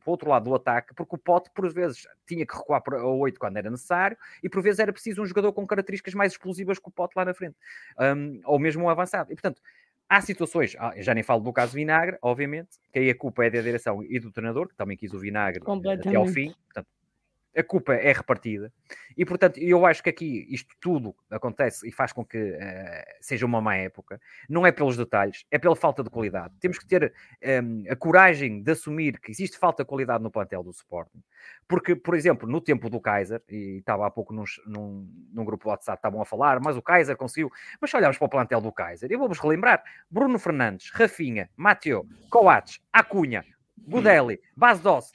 para 0.00 0.08
o 0.08 0.10
outro 0.10 0.30
lado 0.30 0.44
do 0.44 0.54
ataque, 0.54 0.94
porque 0.94 1.14
o 1.14 1.18
Pote 1.18 1.50
por 1.54 1.70
vezes 1.72 2.06
tinha 2.26 2.46
que 2.46 2.56
recuar 2.56 2.82
para 2.82 3.04
o 3.04 3.18
8 3.18 3.38
quando 3.38 3.56
era 3.56 3.70
necessário, 3.70 4.16
e 4.42 4.48
por 4.48 4.62
vezes 4.62 4.80
era 4.80 4.92
preciso 4.92 5.22
um 5.22 5.26
jogador 5.26 5.52
com 5.52 5.66
características 5.66 6.14
mais 6.14 6.32
explosivas 6.32 6.78
que 6.78 6.88
o 6.88 6.90
Pote 6.90 7.14
lá 7.16 7.24
na 7.24 7.34
frente, 7.34 7.56
um, 7.98 8.40
ou 8.44 8.58
mesmo 8.58 8.84
um 8.84 8.88
avançado. 8.88 9.30
E 9.30 9.34
portanto, 9.34 9.60
há 10.08 10.20
situações, 10.20 10.76
ah, 10.78 10.94
já 10.96 11.14
nem 11.14 11.22
falo 11.22 11.42
do 11.42 11.52
caso 11.52 11.74
Vinagre, 11.74 12.16
obviamente, 12.22 12.78
que 12.92 12.98
aí 12.98 13.10
a 13.10 13.14
culpa 13.14 13.44
é 13.44 13.50
da 13.50 13.60
direção 13.60 14.02
e 14.02 14.18
do 14.18 14.30
treinador, 14.30 14.68
que 14.68 14.74
também 14.74 14.96
quis 14.96 15.12
o 15.12 15.18
Vinagre 15.18 15.62
até 15.92 16.14
ao 16.14 16.26
fim, 16.26 16.54
portanto, 16.64 16.88
a 17.58 17.64
culpa 17.64 17.94
é 17.94 18.12
repartida. 18.12 18.72
E, 19.16 19.24
portanto, 19.24 19.58
eu 19.58 19.84
acho 19.84 20.02
que 20.02 20.10
aqui 20.10 20.46
isto 20.48 20.74
tudo 20.80 21.14
acontece 21.28 21.88
e 21.88 21.90
faz 21.90 22.12
com 22.12 22.24
que 22.24 22.38
uh, 22.38 22.56
seja 23.20 23.44
uma 23.44 23.60
má 23.60 23.74
época. 23.76 24.20
Não 24.48 24.64
é 24.64 24.70
pelos 24.70 24.96
detalhes, 24.96 25.44
é 25.50 25.58
pela 25.58 25.74
falta 25.74 26.04
de 26.04 26.08
qualidade. 26.08 26.54
Temos 26.60 26.78
que 26.78 26.86
ter 26.86 27.04
um, 27.04 27.08
ehm, 27.42 27.84
a 27.90 27.96
coragem 27.96 28.62
de 28.62 28.70
assumir 28.70 29.18
que 29.18 29.32
existe 29.32 29.58
falta 29.58 29.82
de 29.82 29.88
qualidade 29.88 30.22
no 30.22 30.30
plantel 30.30 30.62
do 30.62 30.70
Sporting. 30.70 31.20
Porque, 31.66 31.96
por 31.96 32.14
exemplo, 32.14 32.48
no 32.48 32.60
tempo 32.60 32.88
do 32.88 33.00
Kaiser, 33.00 33.42
e 33.48 33.78
estava 33.78 34.06
há 34.06 34.10
pouco 34.10 34.32
num, 34.32 34.44
num, 34.64 35.08
num 35.32 35.44
grupo 35.44 35.68
WhatsApp, 35.68 35.98
estavam 35.98 36.22
a 36.22 36.24
falar, 36.24 36.60
mas 36.60 36.76
o 36.76 36.82
Kaiser 36.82 37.16
conseguiu. 37.16 37.50
Mas 37.80 37.90
se 37.90 37.96
olharmos 37.96 38.18
para 38.18 38.26
o 38.26 38.30
plantel 38.30 38.60
do 38.60 38.70
Kaiser, 38.70 39.10
eu 39.10 39.18
vou-vos 39.18 39.38
relembrar: 39.40 39.82
Bruno 40.08 40.38
Fernandes, 40.38 40.90
Rafinha, 40.92 41.50
Mateo, 41.56 42.06
Coates, 42.30 42.80
Acunha, 42.92 43.44
Budelli, 43.86 44.40
Bas 44.56 44.80
Dost. 44.80 45.14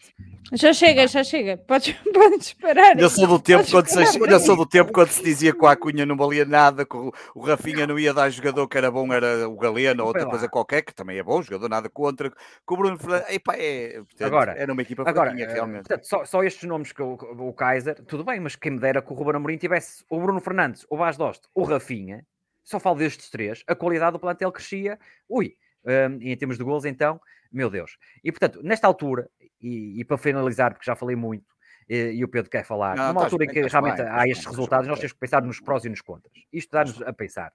Já 0.52 0.71
chega, 0.71 1.08
já 1.08 1.23
chega. 1.23 1.58
Podes, 1.58 1.95
podes 2.13 2.54
parar. 2.54 2.99
Eu 2.99 3.10
sou 3.10 3.26
do 3.26 3.39
tempo, 3.39 3.69
quando 3.69 3.88
se, 3.88 4.19
eu 4.19 4.39
sou 4.39 4.56
do 4.56 4.65
tempo 4.65 4.91
quando 4.91 5.10
se 5.10 5.23
dizia 5.23 5.52
que 5.52 5.63
o 5.63 5.67
Acunha 5.67 6.06
não 6.06 6.15
valia 6.15 6.45
nada, 6.45 6.86
que 6.86 6.95
o, 6.95 7.12
o 7.34 7.41
Rafinha 7.41 7.88
não 7.88 7.97
ia 7.97 8.13
dar 8.13 8.30
jogador 8.30 8.67
que 8.67 8.78
era 8.78 8.91
bom, 8.91 9.12
era 9.12 9.49
o 9.49 9.58
Galeno 9.58 10.04
ou 10.04 10.08
outra 10.10 10.26
coisa 10.28 10.47
qualquer, 10.47 10.84
que 10.84 10.93
também 10.93 11.17
é 11.17 11.23
bom, 11.23 11.41
jogador 11.41 11.69
nada 11.69 11.89
contra. 11.89 12.30
Que 12.30 12.73
o 12.73 12.78
Bruno 12.78 12.99
Fernandes, 12.99 13.34
epá, 13.34 13.56
é, 13.56 13.93
portanto, 13.93 14.28
agora, 14.28 14.52
era 14.52 14.71
uma 14.71 14.82
equipa 14.82 15.02
agora, 15.08 15.32
fraquinha, 15.32 15.45
eh, 15.47 15.54
realmente. 15.54 15.88
Portanto, 15.88 16.06
só, 16.06 16.26
só, 16.26 16.43
estes 16.43 16.63
nomes 16.67 16.91
que 16.91 17.02
o, 17.02 17.13
o, 17.13 17.54
Kaiser, 17.54 18.04
tudo 18.06 18.23
bem, 18.23 18.39
mas 18.39 18.56
quem 18.56 18.73
me 18.73 18.80
dera 18.80 19.02
que 19.02 19.12
o 19.12 19.15
Ruben 19.15 19.36
Amorim 19.36 19.58
tivesse 19.58 20.04
o 20.08 20.19
Bruno 20.19 20.39
Fernandes, 20.39 20.86
o 20.89 20.97
Bas 20.97 21.17
Dost, 21.17 21.47
o 21.56 21.63
Rafinha, 21.63 22.23
só 22.63 22.80
falo 22.80 22.97
destes 22.97 23.30
três, 23.30 23.63
a 23.67 23.76
qualidade 23.76 24.13
do 24.13 24.19
plantel 24.19 24.52
crescia, 24.52 24.99
ui, 25.28 25.56
um, 25.84 25.89
ehm, 25.89 26.17
em 26.21 26.38
termos 26.38 26.58
de 26.58 26.63
gols, 26.63 26.86
então, 26.86 27.19
meu 27.53 27.69
Deus. 27.69 27.97
E 28.23 28.31
portanto, 28.31 28.61
nesta 28.63 28.87
altura, 28.87 29.29
e, 29.61 29.99
e 29.99 30.03
para 30.03 30.17
finalizar, 30.17 30.73
porque 30.73 30.85
já 30.85 30.95
falei 30.95 31.15
muito, 31.15 31.45
e, 31.87 32.11
e 32.11 32.23
o 32.23 32.27
Pedro 32.27 32.49
quer 32.49 32.65
falar, 32.65 32.95
não, 32.97 33.09
numa 33.09 33.23
altura 33.23 33.45
em 33.45 33.47
que 33.47 33.61
realmente 33.61 33.97
bem, 33.97 34.07
há 34.07 34.27
estes 34.27 34.45
bem, 34.45 34.55
resultados, 34.55 34.87
nós 34.87 34.99
temos 34.99 35.13
que 35.13 35.19
pensar 35.19 35.41
nos 35.41 35.59
prós 35.59 35.85
e 35.85 35.89
nos 35.89 36.01
contras. 36.01 36.33
Isto 36.51 36.71
dá-nos 36.71 37.01
a 37.01 37.13
pensar. 37.13 37.53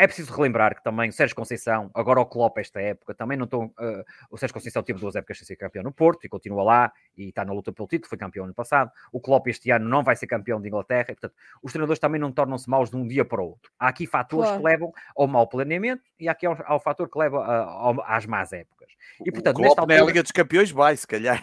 É 0.00 0.06
preciso 0.06 0.32
relembrar 0.32 0.76
que 0.76 0.82
também 0.84 1.10
o 1.10 1.12
Sérgio 1.12 1.34
Conceição, 1.34 1.90
agora 1.92 2.20
o 2.20 2.24
Klopp 2.24 2.56
esta 2.58 2.80
época, 2.80 3.12
também 3.12 3.36
não 3.36 3.46
estão. 3.46 3.64
Uh, 3.64 4.04
o 4.30 4.38
Sérgio 4.38 4.54
Conceição 4.54 4.80
teve 4.80 5.00
duas 5.00 5.16
épocas 5.16 5.38
sem 5.38 5.44
ser 5.44 5.56
campeão 5.56 5.82
no 5.82 5.90
Porto 5.90 6.24
e 6.24 6.28
continua 6.28 6.62
lá 6.62 6.92
e 7.16 7.30
está 7.30 7.44
na 7.44 7.52
luta 7.52 7.72
pelo 7.72 7.88
título, 7.88 8.08
foi 8.08 8.16
campeão 8.16 8.44
ano 8.44 8.54
passado. 8.54 8.92
O 9.10 9.20
Klopp 9.20 9.48
este 9.48 9.72
ano 9.72 9.88
não 9.88 10.04
vai 10.04 10.14
ser 10.14 10.28
campeão 10.28 10.60
de 10.60 10.68
Inglaterra, 10.68 11.06
e, 11.08 11.14
portanto, 11.16 11.34
os 11.60 11.72
treinadores 11.72 11.98
também 11.98 12.20
não 12.20 12.30
tornam-se 12.30 12.70
maus 12.70 12.90
de 12.90 12.96
um 12.96 13.08
dia 13.08 13.24
para 13.24 13.42
o 13.42 13.46
outro. 13.46 13.72
Há 13.76 13.88
aqui 13.88 14.06
fatores 14.06 14.46
claro. 14.46 14.62
que 14.62 14.68
levam 14.68 14.92
ao 15.16 15.26
mau 15.26 15.48
planeamento 15.48 16.04
e 16.20 16.28
há 16.28 16.32
aqui 16.32 16.46
há 16.46 16.74
o 16.76 16.78
fator 16.78 17.10
que 17.10 17.18
leva 17.18 17.40
uh, 17.40 18.00
às 18.06 18.24
más 18.24 18.52
épocas. 18.52 18.77
E, 19.24 19.32
portanto, 19.32 19.58
o 19.58 19.60
nesta 19.62 19.80
altura... 19.80 19.98
na 19.98 20.06
Liga 20.06 20.22
dos 20.22 20.32
Campeões 20.32 20.70
vai, 20.70 20.96
se 20.96 21.06
calhar. 21.06 21.42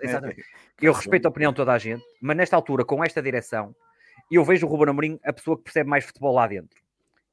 exatamente. 0.00 0.44
Eu 0.80 0.92
respeito 0.92 1.26
a 1.26 1.30
opinião 1.30 1.52
de 1.52 1.56
toda 1.56 1.72
a 1.72 1.78
gente, 1.78 2.04
mas 2.20 2.36
nesta 2.36 2.54
altura, 2.54 2.84
com 2.84 3.02
esta 3.02 3.22
direção, 3.22 3.74
eu 4.30 4.44
vejo 4.44 4.66
o 4.66 4.68
Ruben 4.68 4.90
Amorim 4.90 5.18
a 5.24 5.32
pessoa 5.32 5.56
que 5.56 5.64
percebe 5.64 5.88
mais 5.88 6.04
futebol 6.04 6.34
lá 6.34 6.46
dentro. 6.46 6.78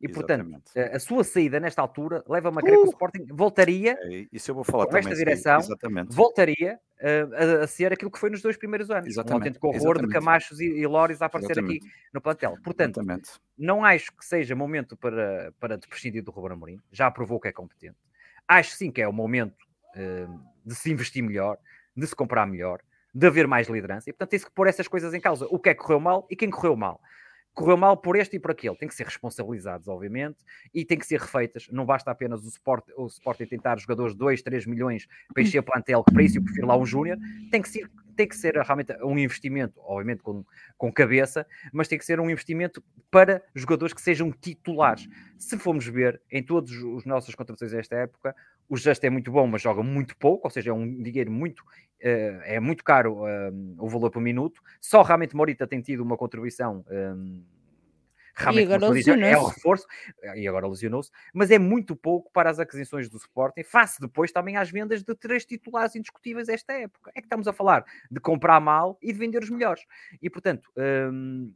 E, 0.04 0.08
portanto, 0.10 0.62
a, 0.76 0.98
a 0.98 1.00
sua 1.00 1.24
saída 1.24 1.62
nesta 1.62 1.82
altura 1.82 2.22
leva-me 2.28 2.58
a 2.58 2.62
crer 2.62 2.78
uh! 2.78 2.82
que 2.82 2.88
o! 2.88 2.91
Sporting 2.91 3.26
voltaria, 3.32 3.98
é, 4.02 4.28
isso 4.34 4.52
eu 4.52 4.56
vou 4.56 4.65
falar 4.65 4.86
com 4.86 4.98
esta 4.98 5.15
direção, 5.15 5.62
voltaria 6.10 6.78
uh, 7.00 7.62
a, 7.62 7.63
a, 7.63 7.67
ser 7.67 7.93
aquilo 7.93 8.12
que 8.12 8.19
foi 8.19 8.30
nos 8.30 8.41
dois 8.41 8.58
primeiros 8.58 8.91
anos. 8.91 9.08
Exatamente. 9.08 9.32
Um 9.32 9.38
autêntico 9.38 9.67
horror 9.67 10.06
de 10.06 10.10
Camachos 10.10 10.60
e, 10.60 10.82
e 10.82 10.86
a 10.86 11.26
aparecer 11.26 11.52
exatamente. 11.52 11.78
aqui 11.78 11.88
no 12.13 12.19
plantel. 12.19 12.58
Portanto, 12.62 13.00
exatamente. 13.00 13.30
não 13.58 13.86
acho 13.86 14.12
que 14.12 14.26
seja 14.26 14.54
momento 14.56 14.98
para, 14.98 15.54
para 15.58 15.78
prescindir 15.78 16.22
do 16.22 16.32
Ruben 16.32 16.52
Amorim. 16.52 16.80
Já 16.91 17.10
provou 17.10 17.39
que 17.39 17.48
é 17.48 17.54
competente. 17.54 17.96
Acho 18.46 18.72
sim 18.72 18.91
que 18.91 19.02
é 19.02 19.08
o 19.08 19.13
momento 19.13 19.56
de 20.66 20.76
se 20.76 20.92
investir 20.92 21.24
melhor, 21.24 21.58
de 21.96 22.08
se 22.08 22.16
comprar 22.16 22.46
melhor, 22.46 22.82
de 23.14 23.28
haver 23.28 23.48
mais 23.48 23.68
liderança. 23.68 24.10
E, 24.10 24.14
portanto, 24.14 24.30
tem-se 24.30 24.46
que 24.46 24.52
pôr 24.52 24.68
essas 24.68 24.88
coisas 24.88 25.14
em 25.14 25.20
causa. 25.20 25.46
O 25.50 25.60
que 25.60 25.70
é 25.70 25.74
que 25.74 25.82
correu 25.82 26.00
mal 26.00 26.28
e 26.30 26.36
quem 26.36 26.50
correu 26.50 26.76
mal 26.76 27.00
correu 27.54 27.78
mal 27.78 27.96
por 27.96 28.16
este 28.16 28.36
e 28.36 28.40
por 28.40 28.52
aquele. 28.52 28.76
Tem 28.76 28.88
que 28.88 28.96
ser 28.96 29.06
responsabilizados, 29.06 29.88
obviamente, 29.88 30.38
e 30.74 30.84
tem 30.84 30.98
que 30.98 31.06
ser 31.06 31.20
refeitas. 31.20 31.68
Não 31.72 31.86
basta 31.86 32.12
apenas 32.12 32.44
o 32.44 32.48
Sport, 32.48 32.86
o 32.98 33.08
Sporting 33.08 33.46
tentar 33.46 33.80
jogadores 33.80 34.14
de 34.14 34.20
2, 34.20 34.42
3 34.42 34.66
milhões 34.66 35.08
para 35.34 35.44
encher 35.44 35.62
plantel, 35.62 36.04
que 36.04 36.14
para 36.14 36.24
isso 36.24 36.38
eu 36.38 36.44
prefiro 36.44 36.68
lá 36.68 36.78
um 36.78 36.86
Júnior. 36.86 37.18
Tem 37.52 37.62
que 37.62 37.70
ser 37.70 37.90
tem 38.15 38.28
que 38.28 38.36
ser 38.36 38.56
realmente 38.56 38.93
um 39.04 39.17
investimento, 39.17 39.80
obviamente 39.80 40.21
com, 40.21 40.45
com 40.78 40.91
cabeça, 40.91 41.45
mas 41.71 41.88
tem 41.88 41.97
que 41.97 42.06
ser 42.06 42.19
um 42.19 42.30
investimento 42.30 42.84
para 43.10 43.43
jogadores 43.56 43.93
que 43.93 44.02
sejam 44.02 44.32
titulares. 44.32 45.08
Se 45.38 45.58
formos 45.58 45.86
ver 45.86 46.21
em 46.32 46.43
todas 46.43 46.71
as 46.71 47.06
nossas 47.06 47.36
contratações 47.36 47.71
desta 47.71 47.95
época, 47.95 48.36
o 48.69 48.78
Just 48.78 49.04
é 49.04 49.10
muito 49.10 49.32
bom, 49.32 49.45
mas 49.45 49.62
joga 49.62 49.84
muito 49.84 50.15
pouco, 50.17 50.47
ou 50.47 50.52
seja, 50.52 50.71
é 50.71 50.73
um 50.73 51.02
dinheiro 51.02 51.32
muito, 51.32 51.60
uh, 51.60 52.41
é 52.43 52.60
muito 52.60 52.84
caro 52.84 53.23
uh, 53.23 53.76
o 53.78 53.89
valor 53.89 54.10
por 54.10 54.21
minuto. 54.21 54.62
Só 54.80 55.02
realmente 55.02 55.36
Morita 55.36 55.67
tem 55.67 55.82
tido 55.82 56.02
uma 56.02 56.17
contribuição. 56.17 56.84
Um, 56.89 57.43
realmente 58.36 58.69
e 58.69 58.74
agora 58.74 58.93
dizer, 58.93 59.19
é 59.22 59.38
um 59.38 59.46
reforço, 59.46 59.86
e 60.36 60.48
agora 60.48 60.67
lesionou-se, 60.67 61.12
mas 61.34 61.52
é 61.52 61.60
muito 61.60 61.96
pouco 61.96 62.32
para 62.32 62.50
as 62.50 62.60
aquisições 62.60 63.10
do 63.10 63.17
Sporting, 63.17 63.63
face 63.63 64.00
depois 64.02 64.32
também 64.32 64.58
às 64.58 64.69
vendas 64.69 65.04
de 65.04 65.15
três 65.15 65.46
titulares 65.46 65.96
indiscutíveis 65.96 66.50
esta 66.50 66.74
época. 66.74 67.12
É 67.15 67.22
que 67.22 67.26
estamos 67.26 67.48
a 67.48 67.54
falar 67.54 67.86
de 68.10 68.19
comprar 68.19 68.60
mal 68.60 68.98
e 69.02 69.12
de 69.12 69.19
vender 69.19 69.43
os 69.43 69.50
melhores. 69.50 69.84
E 70.22 70.30
portanto, 70.30 70.69
hum, 70.78 71.54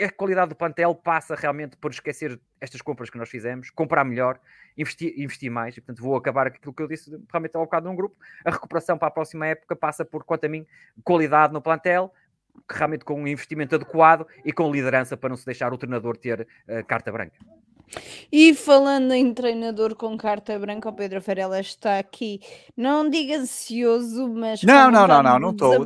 a 0.00 0.10
qualidade 0.10 0.50
do 0.50 0.54
plantel 0.54 0.94
passa 0.94 1.34
realmente 1.34 1.76
por 1.76 1.90
esquecer 1.90 2.38
estas 2.60 2.82
compras 2.82 3.08
que 3.08 3.16
nós 3.16 3.30
fizemos, 3.30 3.70
comprar 3.70 4.04
melhor, 4.04 4.38
investir, 4.76 5.14
investir 5.18 5.50
mais, 5.50 5.76
e 5.76 5.80
portanto 5.80 6.02
vou 6.02 6.16
acabar 6.16 6.46
aquilo 6.46 6.74
que 6.74 6.82
eu 6.82 6.88
disse 6.88 7.10
realmente 7.30 7.56
ao 7.56 7.64
bocado 7.64 7.88
num 7.88 7.96
grupo, 7.96 8.16
a 8.44 8.50
recuperação 8.50 8.98
para 8.98 9.08
a 9.08 9.10
próxima 9.10 9.46
época 9.46 9.74
passa 9.74 10.04
por, 10.04 10.24
quanto 10.24 10.44
a 10.44 10.48
mim, 10.48 10.66
qualidade 11.02 11.52
no 11.52 11.62
plantel, 11.62 12.12
realmente 12.70 13.04
com 13.04 13.20
um 13.20 13.26
investimento 13.26 13.74
adequado 13.74 14.26
e 14.44 14.52
com 14.52 14.70
liderança 14.70 15.16
para 15.16 15.28
não 15.28 15.36
se 15.36 15.46
deixar 15.46 15.72
o 15.72 15.78
treinador 15.78 16.16
ter 16.16 16.40
uh, 16.40 16.84
carta 16.86 17.12
branca. 17.12 17.36
E 18.30 18.54
falando 18.54 19.12
em 19.12 19.32
treinador 19.32 19.94
com 19.94 20.16
carta 20.16 20.58
branca, 20.58 20.88
o 20.88 20.92
Pedro 20.92 21.20
Farela 21.20 21.60
está 21.60 21.98
aqui. 21.98 22.40
Não 22.76 23.08
diga 23.08 23.38
ansioso, 23.38 24.28
mas. 24.28 24.62
Não, 24.62 24.90
não, 24.90 25.06
não, 25.06 25.22
não, 25.22 25.38
não 25.38 25.50
estou. 25.50 25.84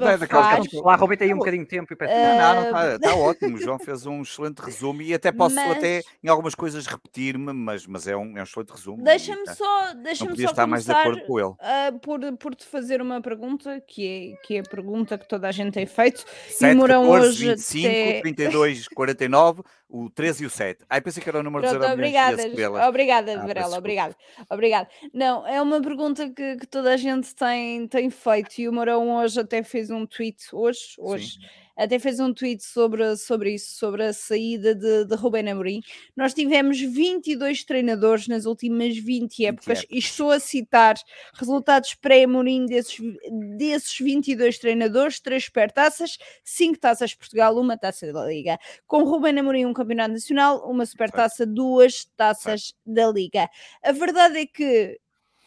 Lá 0.83 0.97
roubei 0.97 1.19
aí 1.21 1.35
um 1.35 1.39
bocadinho 1.39 1.65
de 1.65 1.69
tempo 1.69 1.93
e 1.93 1.97
peço. 1.97 2.13
Não, 2.13 2.39
não, 2.39 2.55
não 2.55 2.65
está, 2.65 2.95
está 2.95 3.15
ótimo. 3.17 3.57
O 3.57 3.61
João 3.61 3.79
fez 3.79 4.07
um 4.07 4.23
excelente 4.23 4.59
resumo 4.61 5.03
e 5.03 5.15
até 5.15 5.31
posso 5.31 5.59
até 5.59 6.03
em 6.23 6.29
algumas 6.29 6.55
coisas 6.55 6.87
repetir-me, 6.87 7.53
mas, 7.53 7.87
mas 7.87 8.07
é, 8.07 8.17
um, 8.17 8.37
é 8.37 8.41
um 8.41 8.45
excelente 8.45 8.71
resumo. 8.71 9.03
Deixa-me 9.03 9.47
só, 9.55 9.95
deixa-me 9.95 10.37
só 10.41 10.51
estar 10.51 10.67
mais 10.67 10.85
de 10.85 10.93
acordo 10.93 11.23
com 11.27 11.39
ele. 11.39 11.49
Uh, 11.49 11.99
por, 12.01 12.21
por 12.39 12.55
te 12.55 12.65
fazer 12.65 13.03
uma 13.03 13.21
pergunta, 13.21 13.81
que 13.87 14.35
é, 14.35 14.47
que 14.47 14.57
é 14.57 14.61
a 14.61 14.63
pergunta 14.63 15.19
que 15.19 15.29
toda 15.29 15.49
a 15.49 15.53
gente 15.53 15.73
tem 15.73 15.87
feito. 15.87 16.25
7, 16.49 16.73
e 16.73 16.75
Mourão 16.75 17.05
14, 17.05 17.29
hoje 17.29 17.49
25, 17.49 17.87
até... 17.87 18.21
32, 18.21 18.89
49 18.89 19.63
o 19.91 20.09
13 20.09 20.45
e 20.45 20.47
o 20.47 20.51
7. 20.51 20.85
Ai, 20.89 21.01
pensei 21.01 21.23
que 21.23 21.29
era 21.29 21.41
o 21.41 21.43
número 21.43 21.63
Pronto, 21.63 21.81
dos 21.81 21.91
obrigada, 21.91 22.43
obrigada, 22.89 23.35
ah, 23.35 23.47
Varela, 23.47 23.79
obrigada, 23.79 24.17
obrigada. 24.49 24.89
Não, 25.13 25.47
é 25.47 25.61
uma 25.61 25.81
pergunta 25.83 26.31
que, 26.31 26.57
que, 26.57 26.67
toda 26.67 26.95
a 26.95 26.97
gente 26.97 27.35
tem, 27.35 27.87
tem 27.89 28.09
feito 28.09 28.59
e 28.59 28.69
o 28.69 28.73
Mourão 28.73 29.17
hoje 29.17 29.41
até 29.41 29.63
fez 29.63 29.91
um 29.91 30.07
tweet, 30.07 30.45
hoje, 30.53 30.95
hoje, 30.99 31.33
Sim 31.33 31.61
até 31.81 31.99
fez 31.99 32.21
um 32.21 32.33
tweet 32.33 32.63
sobre, 32.63 33.17
sobre 33.17 33.55
isso, 33.55 33.75
sobre 33.75 34.05
a 34.05 34.13
saída 34.13 34.75
de, 34.75 35.07
de 35.07 35.15
Rubén 35.15 35.51
Amorim. 35.51 35.81
Nós 36.15 36.35
tivemos 36.35 36.79
22 36.79 37.65
treinadores 37.65 38.29
nas 38.29 38.45
últimas 38.45 38.99
20 38.99 39.47
épocas 39.47 39.81
20 39.81 39.91
e 39.91 39.99
estou 39.99 40.31
a 40.31 40.39
citar 40.39 40.97
resultados 41.33 41.95
pré-Amorim 41.95 42.67
desses, 42.67 42.99
desses 43.57 43.99
22 43.99 44.59
treinadores, 44.59 45.21
3 45.21 45.43
supertaças, 45.43 46.19
5 46.45 46.79
taças 46.79 47.11
de 47.11 47.17
Portugal, 47.17 47.57
uma 47.59 47.79
taça 47.79 48.13
da 48.13 48.27
Liga. 48.27 48.59
Com 48.87 49.05
Rubén 49.05 49.39
Amorim 49.39 49.65
um 49.65 49.73
campeonato 49.73 50.13
nacional, 50.13 50.71
uma 50.71 50.85
supertaça, 50.85 51.47
duas 51.47 52.05
taças 52.15 52.75
da 52.85 53.11
Liga. 53.11 53.49
A 53.83 53.93
verdade 53.93 54.39
é 54.39 54.47
que 54.47 55.01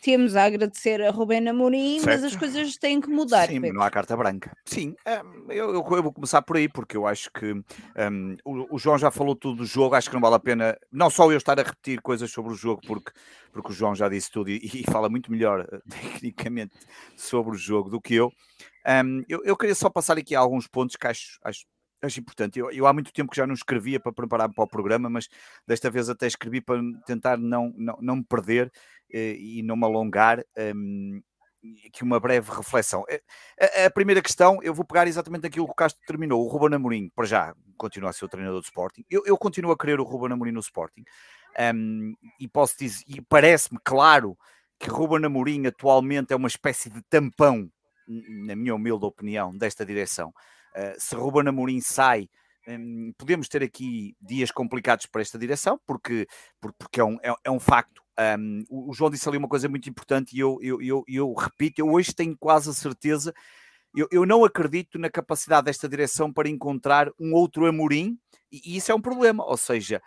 temos 0.04 0.36
a 0.36 0.44
agradecer 0.44 1.02
a 1.02 1.12
Rubén 1.12 1.48
Amorim, 1.48 2.02
certo. 2.02 2.22
mas 2.22 2.24
as 2.26 2.36
coisas 2.36 2.76
têm 2.76 3.00
que 3.00 3.08
mudar. 3.08 3.48
Sim, 3.48 3.62
Pedro. 3.62 3.78
não 3.78 3.84
há 3.84 3.90
carta 3.90 4.18
branca. 4.18 4.52
Sim, 4.66 4.94
um, 5.08 5.50
eu, 5.50 5.74
eu, 5.74 5.84
vou 6.04 6.12
começar 6.12 6.42
por 6.42 6.58
aí, 6.58 6.68
porque 6.68 6.98
eu 6.98 7.08
acho 7.08 7.32
que 7.32 7.54
um, 7.54 8.36
o, 8.44 8.76
o, 8.76 8.78
João 8.78 8.98
já 8.98 9.10
falou 9.10 9.34
tudo 9.34 9.60
do 9.60 9.66
jogo, 9.66 9.96
acho 9.96 10.10
que 10.10 10.14
não 10.14 10.22
vale 10.22 10.36
a 10.36 10.40
pena, 10.40 10.78
não 10.92 11.10
só 11.10 11.32
eu 11.32 11.38
estar 11.38 11.58
a 11.58 11.64
repetir 11.64 12.02
coisas 12.02 12.30
sobre 12.30 12.52
o 12.52 12.56
jogo, 12.56 12.82
porque, 12.86 13.14
porque 13.54 13.72
o 13.72 13.74
João 13.74 13.96
já 13.96 14.10
disse 14.10 14.30
tudo 14.30 14.50
e, 14.50 14.60
e 14.62 14.84
fala 14.92 15.08
muito 15.08 15.32
melhor 15.32 15.62
uh, 15.62 15.82
tecnicamente 15.90 16.76
sobre 17.16 17.54
o 17.54 17.58
jogo 17.58 17.90
do 17.90 18.02
que 18.02 18.16
eu. 18.16 18.30
Um, 18.86 19.24
eu. 19.30 19.42
eu. 19.46 19.56
queria 19.56 19.74
só 19.74 19.90
passar 19.90 20.18
aqui 20.18 20.36
alguns 20.36 20.68
pontos 20.68 20.98
que 20.98 21.08
acho, 21.08 21.40
acho 21.46 21.66
acho 22.06 22.20
importante. 22.20 22.60
Eu, 22.60 22.72
eu, 22.72 22.86
há 22.86 22.94
muito 22.94 23.12
tempo 23.12 23.32
que 23.32 23.38
já 23.38 23.48
não 23.48 23.54
escrevia 23.54 24.00
para 24.00 24.12
preparar-me 24.12 24.54
para 24.54 24.64
o 24.64 24.68
programa, 24.68 25.10
mas 25.10 25.28
desta 25.68 25.90
vez 25.90 26.10
até 26.10 26.28
escrevi 26.28 26.62
para 26.62 26.82
tentar 27.06 27.38
não, 27.38 27.74
não, 27.78 27.98
não 28.02 28.16
me 28.18 28.24
perder 28.24 28.72
eh, 29.12 29.36
e 29.38 29.64
não 29.64 29.76
me 29.76 29.86
alongar. 29.86 30.44
Um, 30.76 31.22
aqui 31.86 32.04
uma 32.04 32.20
breve 32.20 32.52
reflexão. 32.52 33.06
Eh, 33.10 33.22
a, 33.60 33.86
a, 33.86 33.90
primeira 33.90 34.22
questão, 34.22 34.60
eu 34.62 34.74
vou 34.74 34.86
pegar 34.86 35.08
exatamente 35.08 35.48
aquilo 35.48 35.66
que 35.66 35.72
o 35.72 35.76
Castro 35.76 36.02
terminou. 36.06 36.44
O 36.44 36.48
Ruben 36.48 36.76
Amorim, 36.76 37.10
para 37.16 37.26
já, 37.26 37.56
continua 37.78 38.10
a 38.10 38.14
ser 38.14 38.26
o 38.26 38.30
treinador 38.30 38.60
do 38.60 38.66
Sporting. 38.66 39.04
Eu, 39.10 39.24
eu 39.26 39.38
continuo 39.38 39.72
a 39.72 39.78
querer 39.78 40.00
o 40.00 40.04
Ruben 40.04 40.34
Amorim 40.34 40.52
no 40.52 40.60
Sporting. 40.60 41.04
Um, 41.74 42.14
e 42.40 42.48
posso 42.48 42.78
dizer, 42.78 43.04
e 43.08 43.22
parece-me 43.22 43.80
claro 43.84 44.38
que 44.80 44.90
Ruben 44.90 45.26
Amorim 45.26 45.66
atualmente 45.68 46.34
é 46.34 46.36
uma 46.36 46.48
espécie 46.48 46.90
de 46.90 47.02
tampão, 47.04 47.70
na 48.08 48.56
minha 48.56 48.76
humilde 48.76 49.06
opinião, 49.06 49.56
desta 49.56 49.86
direção. 49.86 50.34
Uh, 50.76 50.96
se 50.98 51.16
Ruben 51.16 51.48
Amorim 51.48 51.80
sai, 51.82 52.28
um, 52.68 53.14
podemos 53.18 53.48
ter 53.48 53.64
aqui 53.64 54.16
dias 54.22 54.52
complicados 54.52 55.06
para 55.06 55.22
esta 55.22 55.38
direção, 55.38 55.80
porque, 55.86 56.28
porque 56.60 57.00
é, 57.00 57.04
um, 57.04 57.18
é, 57.22 57.34
é 57.44 57.52
um 57.52 57.60
facto. 57.60 58.02
Um, 58.40 58.64
o 58.70 58.94
João 58.94 59.10
disse 59.10 59.28
ali 59.28 59.38
uma 59.38 59.48
coisa 59.48 59.68
muito 59.68 59.90
importante 59.90 60.36
e 60.36 60.40
eu, 60.40 60.60
eu, 60.62 60.82
eu, 60.82 61.04
eu 61.08 61.34
repito, 61.34 61.82
eu 61.82 61.90
hoje 61.90 62.14
tenho 62.14 62.38
quase 62.38 62.70
a 62.70 62.74
certeza, 62.74 63.34
eu, 63.96 64.08
eu 64.12 64.26
não 64.26 64.46
acredito 64.46 65.00
na 65.00 65.10
capacidade 65.10 65.66
desta 65.66 65.90
direção 65.90 66.32
para 66.32 66.50
encontrar 66.50 67.10
um 67.20 67.34
outro 67.34 67.66
Amorim, 67.66 68.18
e, 68.52 68.62
e 68.66 68.78
isso 68.78 68.92
é 68.92 68.96
um 68.96 69.02
problema, 69.02 69.44
ou 69.44 69.58
seja, 69.58 70.02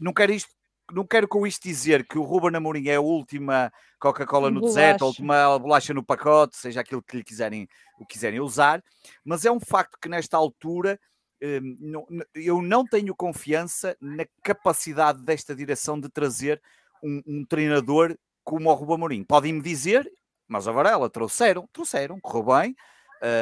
não 0.00 0.12
quero 0.12 0.32
isto 0.32 0.50
não 0.92 1.06
quero 1.06 1.26
com 1.26 1.46
isto 1.46 1.62
dizer 1.62 2.06
que 2.06 2.18
o 2.18 2.22
Ruben 2.22 2.56
Amorim 2.56 2.88
é 2.88 2.96
a 2.96 3.00
última 3.00 3.72
Coca-Cola 3.98 4.50
no 4.50 4.60
deserto, 4.60 5.02
a 5.02 5.06
última 5.06 5.58
bolacha 5.58 5.92
no 5.92 6.04
pacote, 6.04 6.56
seja 6.56 6.80
aquilo 6.80 7.02
que 7.02 7.16
lhe 7.16 7.24
quiserem, 7.24 7.68
o 7.98 8.06
quiserem 8.06 8.40
usar, 8.40 8.82
mas 9.24 9.44
é 9.44 9.50
um 9.50 9.60
facto 9.60 9.98
que 10.00 10.08
nesta 10.08 10.36
altura 10.36 10.98
hum, 11.42 12.06
eu 12.34 12.62
não 12.62 12.84
tenho 12.84 13.14
confiança 13.14 13.96
na 14.00 14.24
capacidade 14.42 15.22
desta 15.22 15.54
direção 15.54 15.98
de 15.98 16.08
trazer 16.08 16.62
um, 17.02 17.22
um 17.26 17.44
treinador 17.44 18.16
como 18.44 18.70
o 18.70 18.74
Ruben 18.74 18.94
Amorim. 18.94 19.24
Podem-me 19.24 19.60
dizer, 19.60 20.10
mas 20.46 20.68
agora 20.68 20.90
ela 20.90 21.10
trouxeram, 21.10 21.68
trouxeram, 21.72 22.20
correu 22.20 22.44
bem, 22.44 22.76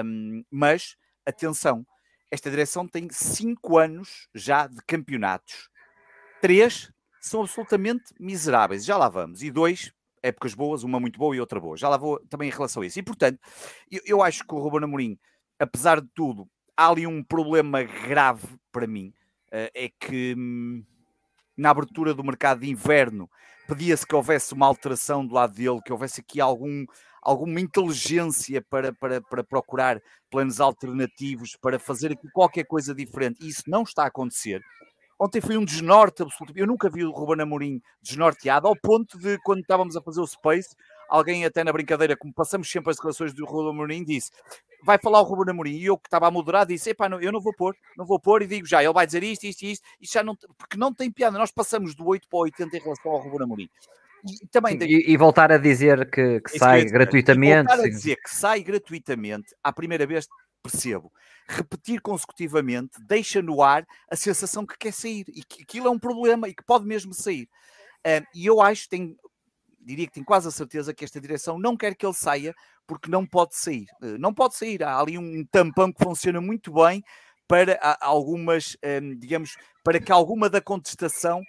um, 0.04 0.42
mas 0.50 0.96
atenção, 1.26 1.86
esta 2.30 2.50
direção 2.50 2.88
tem 2.88 3.08
cinco 3.10 3.78
anos 3.78 4.28
já 4.34 4.66
de 4.66 4.80
campeonatos. 4.86 5.68
Três 6.40 6.90
são 7.24 7.40
absolutamente 7.40 8.12
miseráveis, 8.20 8.84
já 8.84 8.98
lá 8.98 9.08
vamos. 9.08 9.42
E 9.42 9.50
dois, 9.50 9.92
épocas 10.22 10.52
boas, 10.52 10.82
uma 10.82 11.00
muito 11.00 11.18
boa 11.18 11.34
e 11.34 11.40
outra 11.40 11.58
boa. 11.58 11.76
Já 11.76 11.88
lá 11.88 11.96
vou 11.96 12.18
também 12.28 12.48
em 12.48 12.52
relação 12.52 12.82
a 12.82 12.86
isso. 12.86 12.98
E 12.98 13.02
portanto, 13.02 13.38
eu, 13.90 14.00
eu 14.04 14.22
acho 14.22 14.46
que 14.46 14.54
o 14.54 14.58
Ruben 14.58 14.84
Amorim, 14.84 15.18
apesar 15.58 16.02
de 16.02 16.08
tudo, 16.14 16.46
há 16.76 16.88
ali 16.88 17.06
um 17.06 17.24
problema 17.24 17.82
grave 17.82 18.46
para 18.70 18.86
mim. 18.86 19.14
Uh, 19.46 19.70
é 19.72 19.88
que 19.98 20.34
hum, 20.36 20.84
na 21.56 21.70
abertura 21.70 22.12
do 22.12 22.24
mercado 22.24 22.60
de 22.60 22.70
inverno 22.70 23.30
pedia-se 23.66 24.06
que 24.06 24.14
houvesse 24.14 24.52
uma 24.52 24.66
alteração 24.66 25.26
do 25.26 25.34
lado 25.34 25.54
dele, 25.54 25.80
que 25.82 25.92
houvesse 25.92 26.20
aqui 26.20 26.42
algum, 26.42 26.84
alguma 27.22 27.58
inteligência 27.58 28.60
para, 28.60 28.92
para, 28.92 29.22
para 29.22 29.42
procurar 29.42 29.98
planos 30.30 30.60
alternativos, 30.60 31.56
para 31.56 31.78
fazer 31.78 32.12
aqui 32.12 32.28
qualquer 32.32 32.64
coisa 32.64 32.94
diferente. 32.94 33.42
E 33.42 33.48
isso 33.48 33.62
não 33.66 33.82
está 33.82 34.02
a 34.02 34.08
acontecer. 34.08 34.60
Ontem 35.18 35.40
foi 35.40 35.56
um 35.56 35.64
desnorte 35.64 36.22
absoluto. 36.22 36.56
Eu 36.56 36.66
nunca 36.66 36.90
vi 36.90 37.04
o 37.04 37.10
Ruben 37.10 37.42
Amorim 37.42 37.80
desnorteado, 38.02 38.66
ao 38.66 38.76
ponto 38.76 39.18
de, 39.18 39.38
quando 39.38 39.60
estávamos 39.60 39.96
a 39.96 40.02
fazer 40.02 40.20
o 40.20 40.26
Space, 40.26 40.74
alguém 41.08 41.44
até 41.44 41.62
na 41.62 41.72
brincadeira, 41.72 42.16
como 42.16 42.32
passamos 42.32 42.70
sempre 42.70 42.90
as 42.90 42.96
declarações 42.96 43.32
do 43.32 43.44
Ruben 43.44 43.70
Amorim, 43.70 44.04
disse 44.04 44.30
vai 44.84 44.98
falar 44.98 45.20
o 45.20 45.24
Ruben 45.24 45.50
Amorim, 45.50 45.76
e 45.76 45.86
eu 45.86 45.96
que 45.96 46.06
estava 46.06 46.28
a 46.28 46.30
moderar 46.30 46.66
disse, 46.66 46.90
epá, 46.90 47.08
não, 47.08 47.18
eu 47.18 47.32
não 47.32 47.40
vou 47.40 47.54
pôr, 47.54 47.74
não 47.96 48.04
vou 48.04 48.20
pôr, 48.20 48.42
e 48.42 48.46
digo 48.46 48.66
já, 48.66 48.84
ele 48.84 48.92
vai 48.92 49.06
dizer 49.06 49.22
isto, 49.22 49.44
isto, 49.44 49.62
isto, 49.62 49.84
e 50.00 50.06
já 50.06 50.22
não, 50.22 50.36
porque 50.58 50.76
não 50.76 50.92
tem 50.92 51.10
piada, 51.10 51.38
nós 51.38 51.50
passamos 51.50 51.94
do 51.94 52.06
8 52.06 52.28
para 52.28 52.36
o 52.36 52.42
80 52.42 52.76
em 52.76 52.80
relação 52.80 53.10
ao 53.10 53.18
Ruben 53.18 53.42
Amorim. 53.42 53.68
E, 54.26 54.46
também 54.48 54.78
e, 54.80 55.12
e, 55.12 55.16
voltar 55.16 55.52
a 55.52 55.58
dizer 55.58 56.08
que, 56.10 56.40
que 56.40 56.58
sai 56.58 56.84
gratuitamente. 56.84 57.68
voltar 57.68 57.84
a 57.84 57.88
dizer 57.88 58.16
que 58.16 58.30
sai 58.30 58.62
gratuitamente, 58.62 59.54
à 59.62 59.72
primeira 59.72 60.06
vez 60.06 60.26
percebo. 60.64 61.12
Repetir 61.46 62.00
consecutivamente 62.00 62.98
deixa 63.06 63.42
no 63.42 63.62
ar 63.62 63.86
a 64.10 64.16
sensação 64.16 64.64
que 64.64 64.78
quer 64.78 64.92
sair 64.92 65.26
e 65.28 65.44
que 65.44 65.62
aquilo 65.62 65.88
é 65.88 65.90
um 65.90 65.98
problema 65.98 66.48
e 66.48 66.54
que 66.54 66.64
pode 66.64 66.86
mesmo 66.86 67.12
sair. 67.12 67.48
E 68.34 68.46
eu 68.46 68.60
acho, 68.60 68.88
tenho, 68.88 69.14
diria 69.84 70.06
que 70.06 70.14
tenho 70.14 70.26
quase 70.26 70.48
a 70.48 70.50
certeza 70.50 70.94
que 70.94 71.04
esta 71.04 71.20
direção 71.20 71.58
não 71.58 71.76
quer 71.76 71.94
que 71.94 72.04
ele 72.04 72.14
saia 72.14 72.54
porque 72.86 73.10
não 73.10 73.26
pode 73.26 73.54
sair. 73.54 73.86
Uh, 74.02 74.18
não 74.18 74.32
pode 74.32 74.56
sair. 74.56 74.82
Há 74.82 74.98
ali 74.98 75.18
um 75.18 75.44
tampão 75.46 75.92
que 75.92 76.02
funciona 76.02 76.40
muito 76.40 76.72
bem 76.72 77.02
para 77.46 77.78
algumas, 78.00 78.76
um, 78.84 79.18
digamos, 79.18 79.56
para 79.82 80.00
que 80.00 80.10
alguma 80.10 80.48
da 80.48 80.60
contestação 80.60 81.42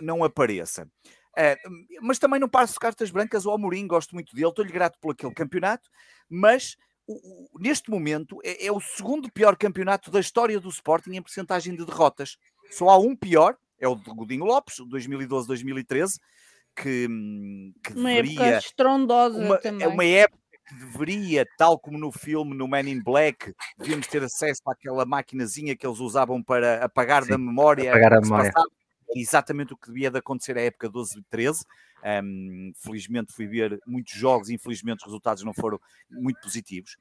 não 0.00 0.22
apareça. 0.22 0.88
Uh, 1.36 2.00
mas 2.00 2.18
também 2.18 2.38
não 2.38 2.48
passo 2.48 2.78
cartas 2.78 3.10
brancas 3.10 3.44
ao 3.44 3.54
Amorim, 3.54 3.86
gosto 3.86 4.14
muito 4.14 4.34
dele, 4.34 4.48
estou-lhe 4.48 4.72
grato 4.72 4.98
por 5.00 5.12
aquele 5.12 5.34
campeonato, 5.34 5.88
mas 6.28 6.76
o, 7.06 7.14
o, 7.14 7.58
neste 7.58 7.90
momento 7.90 8.40
é, 8.44 8.66
é, 8.66 8.72
o 8.72 8.80
segundo 8.80 9.30
pior 9.30 9.56
campeonato 9.56 10.10
da 10.10 10.20
história 10.20 10.58
do 10.58 10.68
Sporting 10.68 11.12
em 11.14 11.22
porcentagem 11.22 11.74
de 11.74 11.84
derrotas. 11.84 12.36
Só 12.70 12.88
há 12.88 12.98
um 12.98 13.14
pior, 13.14 13.56
é 13.78 13.86
o 13.86 13.94
de 13.94 14.10
Godinho 14.10 14.44
Lopes, 14.44 14.76
2012-2013, 14.80 16.18
que, 16.74 17.08
que 17.82 17.92
uma 17.92 18.08
deveria... 18.08 18.40
época 18.42 18.58
estrondosa 18.58 19.38
uma, 19.38 19.54
é 19.56 19.58
também. 19.58 19.86
É 19.86 19.88
uma 19.88 20.04
época 20.04 20.42
que 20.66 20.74
deveria, 20.74 21.46
tal 21.58 21.78
como 21.78 21.98
no 21.98 22.10
filme, 22.10 22.54
no 22.54 22.66
Man 22.66 22.88
in 22.88 23.02
Black, 23.02 23.54
devíamos 23.76 24.06
ter 24.06 24.22
acesso 24.22 24.62
àquela 24.66 25.04
maquinazinha 25.04 25.76
que 25.76 25.86
eles 25.86 26.00
usavam 26.00 26.42
para 26.42 26.82
apagar 26.82 27.22
Sim, 27.24 27.30
da 27.30 27.38
memória. 27.38 27.90
Apagar 27.90 28.14
a 28.14 28.20
memória. 28.20 28.50
Passava 28.50 28.70
exatamente 29.14 29.72
o 29.72 29.76
que 29.76 29.88
devia 29.88 30.10
de 30.10 30.18
acontecer 30.18 30.56
à 30.56 30.62
época 30.62 30.88
12 30.88 31.18
e 31.18 31.22
13. 31.24 31.64
Um, 32.04 32.72
felizmente 32.76 33.32
fui 33.32 33.46
ver 33.46 33.80
muitos 33.86 34.12
jogos, 34.12 34.50
infelizmente 34.50 34.98
os 34.98 35.04
resultados 35.04 35.42
não 35.42 35.54
foram 35.54 35.80
muito 36.10 36.38
positivos. 36.40 36.96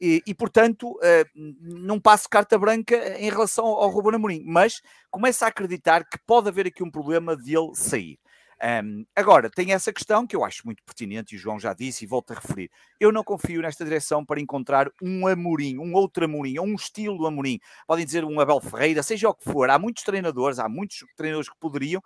E, 0.00 0.22
e, 0.26 0.34
portanto, 0.34 0.92
uh, 0.92 1.30
não 1.60 2.00
passo 2.00 2.28
carta 2.28 2.58
branca 2.58 3.18
em 3.18 3.30
relação 3.30 3.64
ao 3.64 3.88
Ruben 3.90 4.14
Amorim, 4.14 4.42
mas 4.44 4.80
começo 5.10 5.44
a 5.44 5.48
acreditar 5.48 6.04
que 6.04 6.18
pode 6.26 6.48
haver 6.48 6.66
aqui 6.66 6.82
um 6.82 6.90
problema 6.90 7.36
de 7.36 7.56
ele 7.56 7.74
sair. 7.74 8.18
Um, 8.62 9.04
agora, 9.14 9.50
tem 9.50 9.72
essa 9.72 9.92
questão 9.92 10.26
que 10.26 10.34
eu 10.34 10.44
acho 10.44 10.62
muito 10.64 10.82
pertinente, 10.84 11.34
e 11.34 11.38
o 11.38 11.40
João 11.40 11.58
já 11.58 11.74
disse 11.74 12.04
e 12.04 12.06
volto 12.06 12.32
a 12.32 12.34
referir. 12.34 12.70
Eu 12.98 13.12
não 13.12 13.24
confio 13.24 13.60
nesta 13.60 13.84
direção 13.84 14.24
para 14.24 14.40
encontrar 14.40 14.88
um 15.02 15.26
Amorim, 15.26 15.78
um 15.78 15.94
outro 15.94 16.24
Amorim, 16.24 16.58
ou 16.58 16.66
um 16.66 16.74
estilo 16.74 17.26
Amorim. 17.26 17.58
Podem 17.86 18.04
dizer 18.04 18.24
um 18.24 18.40
Abel 18.40 18.60
Ferreira, 18.60 19.02
seja 19.02 19.28
o 19.28 19.34
que 19.34 19.44
for. 19.44 19.68
Há 19.70 19.78
muitos 19.78 20.02
treinadores, 20.02 20.58
há 20.58 20.68
muitos 20.68 21.04
treinadores 21.16 21.48
que 21.48 21.58
poderiam, 21.58 22.02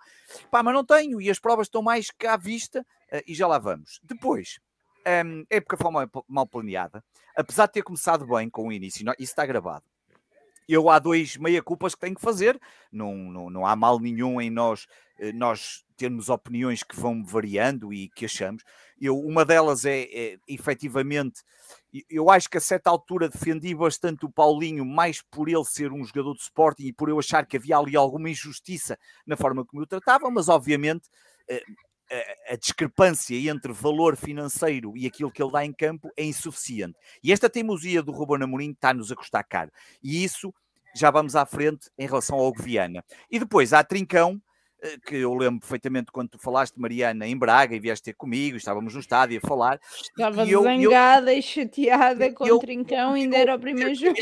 pá, 0.49 0.63
mas 0.63 0.73
não 0.73 0.85
tenho, 0.85 1.21
e 1.21 1.29
as 1.29 1.39
provas 1.39 1.67
estão 1.67 1.81
mais 1.81 2.09
cá 2.11 2.33
à 2.33 2.37
vista, 2.37 2.81
uh, 3.11 3.21
e 3.27 3.33
já 3.33 3.47
lá 3.47 3.57
vamos. 3.59 3.99
Depois, 4.03 4.59
um, 5.25 5.45
a 5.51 5.55
época 5.55 5.77
foi 5.77 5.91
mal, 5.91 6.09
mal 6.27 6.47
planeada, 6.47 7.03
apesar 7.35 7.67
de 7.67 7.73
ter 7.73 7.83
começado 7.83 8.25
bem 8.25 8.49
com 8.49 8.67
o 8.67 8.71
início, 8.71 9.05
isso 9.17 9.31
está 9.31 9.45
gravado 9.45 9.83
eu 10.69 10.87
há 10.87 10.99
dois 10.99 11.35
meia-culpas 11.35 11.95
que 11.95 12.01
tenho 12.01 12.13
que 12.13 12.21
fazer. 12.21 12.61
Não, 12.91 13.15
não, 13.15 13.49
não 13.49 13.65
há 13.65 13.75
mal 13.75 13.99
nenhum 13.99 14.39
em 14.39 14.51
nós, 14.51 14.85
nós 15.33 15.83
termos 15.97 16.29
opiniões 16.29 16.81
que 16.81 16.95
vão 16.95 17.23
variando 17.23 17.93
e 17.93 18.07
que 18.09 18.25
achamos. 18.25 18.63
Eu, 18.99 19.19
uma 19.19 19.43
delas 19.43 19.83
é, 19.85 20.01
é 20.03 20.37
efetivamente, 20.47 21.41
eu 22.09 22.29
acho 22.29 22.49
que 22.49 22.57
a 22.57 22.61
certa 22.61 22.89
altura 22.89 23.27
defendi 23.27 23.75
bastante 23.75 24.25
o 24.25 24.29
Paulinho, 24.29 24.85
mais 24.85 25.21
por 25.21 25.49
ele 25.49 25.65
ser 25.65 25.91
um 25.91 26.03
jogador 26.03 26.33
de 26.35 26.41
Sporting 26.41 26.85
e 26.85 26.93
por 26.93 27.09
eu 27.09 27.19
achar 27.19 27.45
que 27.45 27.57
havia 27.57 27.77
ali 27.77 27.95
alguma 27.95 28.29
injustiça 28.29 28.97
na 29.25 29.35
forma 29.35 29.65
como 29.65 29.81
o 29.81 29.87
tratava, 29.87 30.29
mas 30.31 30.47
obviamente 30.47 31.09
eh, 31.49 31.63
a, 32.11 32.53
a, 32.53 32.55
discrepância 32.55 33.35
entre 33.49 33.71
valor 33.73 34.15
financeiro 34.15 34.95
e 34.95 35.05
aquilo 35.05 35.31
que 35.31 35.41
ele 35.41 35.51
dá 35.51 35.65
em 35.65 35.73
campo 35.73 36.09
é 36.15 36.23
insuficiente. 36.23 36.97
E 37.23 37.31
esta 37.31 37.49
teimosia 37.49 38.01
do 38.01 38.11
Ruben 38.11 38.43
Amorim 38.43 38.71
está-nos 38.71 39.11
a 39.11 39.15
custar 39.15 39.43
caro. 39.43 39.71
E 40.01 40.23
isso 40.23 40.53
já 40.95 41.11
vamos 41.11 41.35
à 41.35 41.45
frente 41.45 41.89
em 41.97 42.07
relação 42.07 42.37
ao 42.37 42.53
Viana. 42.53 43.03
E 43.29 43.37
depois 43.37 43.73
há 43.73 43.83
Trincão, 43.83 44.33
eh, 44.33 44.48
que 45.05 45.15
eu 45.15 45.33
lembro 45.33 45.59
perfeitamente 45.59 46.11
quando 46.11 46.29
tu 46.29 46.39
falaste, 46.39 46.79
Mariana, 46.79 47.27
em 47.27 47.37
Braga, 47.37 47.75
e 47.75 47.79
vieste 47.79 48.05
ter 48.05 48.13
comigo, 48.13 48.57
estávamos 48.57 48.93
no 48.93 48.99
estádio 48.99 49.39
a 49.43 49.47
falar. 49.47 49.79
Estava 50.01 50.45
e 50.45 50.51
zangada 50.51 51.33
eu, 51.33 51.39
e 51.39 51.41
chateada 51.41 52.31
com 52.33 52.47
eu, 52.47 52.57
o 52.57 52.59
Trincão, 52.59 53.13
ainda 53.13 53.37
era 53.37 53.55
o 53.55 53.59
primeiro 53.59 53.93
jogo. 53.93 54.17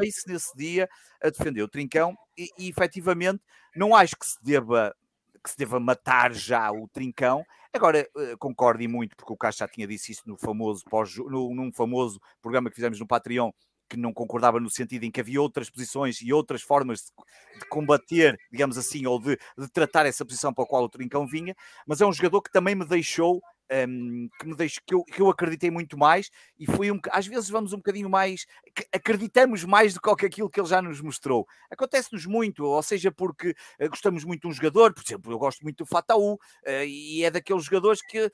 Isso 0.00 0.22
nesse 0.26 0.56
dia 0.56 0.88
a 1.22 1.30
defender 1.30 1.62
o 1.62 1.68
Trincão 1.68 2.16
e, 2.36 2.50
e 2.58 2.68
efetivamente 2.68 3.42
não 3.74 3.94
acho 3.94 4.16
que 4.16 4.26
se 4.26 4.42
deva 4.42 4.94
que 5.42 5.50
se 5.50 5.56
deva 5.56 5.78
matar 5.78 6.34
já 6.34 6.72
o 6.72 6.88
Trincão. 6.88 7.44
Agora, 7.72 8.00
eh, 8.00 8.36
concordo 8.38 8.82
e 8.82 8.88
muito, 8.88 9.14
porque 9.14 9.32
o 9.32 9.36
Castro 9.36 9.64
já 9.64 9.72
tinha 9.72 9.86
dito 9.86 10.10
isso 10.10 10.22
no 10.26 10.36
famoso, 10.36 10.82
pós, 10.90 11.16
no, 11.16 11.54
num 11.54 11.70
famoso 11.72 12.20
programa 12.42 12.68
que 12.68 12.74
fizemos 12.74 12.98
no 12.98 13.06
Patreon, 13.06 13.52
que 13.88 13.96
não 13.96 14.12
concordava 14.12 14.60
no 14.60 14.70
sentido 14.70 15.04
em 15.04 15.10
que 15.10 15.20
havia 15.20 15.40
outras 15.40 15.70
posições 15.70 16.20
e 16.20 16.32
outras 16.32 16.62
formas 16.62 17.00
de, 17.00 17.60
de 17.60 17.68
combater, 17.68 18.38
digamos 18.50 18.76
assim, 18.76 19.06
ou 19.06 19.18
de, 19.18 19.38
de, 19.56 19.68
tratar 19.70 20.06
essa 20.06 20.24
posição 20.24 20.52
para 20.52 20.64
a 20.64 20.66
qual 20.66 20.84
o 20.84 20.88
Trincão 20.88 21.26
vinha, 21.26 21.54
mas 21.86 22.00
é 22.00 22.06
um 22.06 22.12
jogador 22.12 22.42
que 22.42 22.50
também 22.50 22.74
me 22.74 22.84
deixou 22.84 23.40
um, 23.88 24.28
que 24.38 24.46
me 24.46 24.54
deixa, 24.54 24.80
que 24.84 24.94
eu, 24.94 25.02
que 25.04 25.20
eu 25.20 25.28
acreditei 25.28 25.70
muito 25.70 25.98
mais 25.98 26.30
e 26.58 26.66
foi 26.66 26.90
um 26.90 27.00
às 27.10 27.26
vezes 27.26 27.48
vamos 27.48 27.72
um 27.72 27.78
bocadinho 27.78 28.08
mais 28.08 28.46
acreditamos 28.92 29.64
mais 29.64 29.94
do 29.94 30.00
que 30.00 30.26
aquilo 30.26 30.50
que 30.50 30.60
ele 30.60 30.68
já 30.68 30.82
nos 30.82 31.00
mostrou. 31.00 31.46
Acontece-nos 31.70 32.26
muito, 32.26 32.64
ou 32.64 32.82
seja, 32.82 33.10
porque 33.10 33.50
uh, 33.80 33.88
gostamos 33.88 34.24
muito 34.24 34.42
de 34.42 34.48
um 34.48 34.52
jogador, 34.52 34.92
por 34.92 35.02
exemplo, 35.04 35.32
eu 35.32 35.38
gosto 35.38 35.62
muito 35.62 35.78
do 35.78 35.86
Fataú 35.86 36.34
uh, 36.34 36.38
e 36.86 37.24
é 37.24 37.30
daqueles 37.30 37.64
jogadores 37.64 38.00
que 38.02 38.26
uh, 38.26 38.30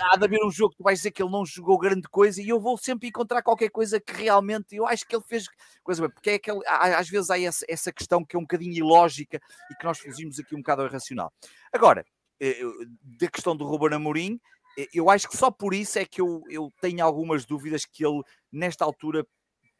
há 0.00 0.16
de 0.16 0.24
haver 0.24 0.44
um 0.44 0.50
jogo 0.50 0.70
que 0.70 0.78
tu 0.78 0.84
vais 0.84 0.98
dizer 0.98 1.10
que 1.10 1.22
ele 1.22 1.30
não 1.30 1.44
jogou 1.44 1.78
grande 1.78 2.08
coisa 2.08 2.40
e 2.40 2.48
eu 2.48 2.60
vou 2.60 2.76
sempre 2.76 3.08
encontrar 3.08 3.42
qualquer 3.42 3.70
coisa 3.70 4.00
que 4.00 4.12
realmente 4.12 4.76
eu 4.76 4.86
acho 4.86 5.06
que 5.06 5.14
ele 5.14 5.24
fez 5.26 5.46
coisa 5.82 6.02
bem, 6.02 6.10
porque 6.10 6.30
é 6.30 6.34
aquele, 6.34 6.60
às 6.66 7.08
vezes 7.08 7.30
há 7.30 7.40
essa, 7.40 7.64
essa 7.68 7.92
questão 7.92 8.24
que 8.24 8.36
é 8.36 8.38
um 8.38 8.42
bocadinho 8.42 8.74
ilógica 8.74 9.40
e 9.70 9.74
que 9.74 9.84
nós 9.84 9.98
fugimos 9.98 10.38
aqui 10.38 10.54
um 10.54 10.58
bocado 10.58 10.82
ao 10.82 10.88
irracional. 10.88 11.32
Agora, 11.72 12.00
eh, 12.00 12.17
da 13.02 13.28
questão 13.28 13.56
do 13.56 13.64
Ruben 13.64 13.94
Amorim, 13.94 14.40
eh, 14.78 14.88
eu 14.94 15.10
acho 15.10 15.28
que 15.28 15.36
só 15.36 15.50
por 15.50 15.74
isso 15.74 15.98
é 15.98 16.04
que 16.04 16.20
eu, 16.20 16.42
eu 16.48 16.72
tenho 16.80 17.04
algumas 17.04 17.44
dúvidas 17.44 17.84
que 17.84 18.04
ele, 18.04 18.22
nesta 18.52 18.84
altura, 18.84 19.26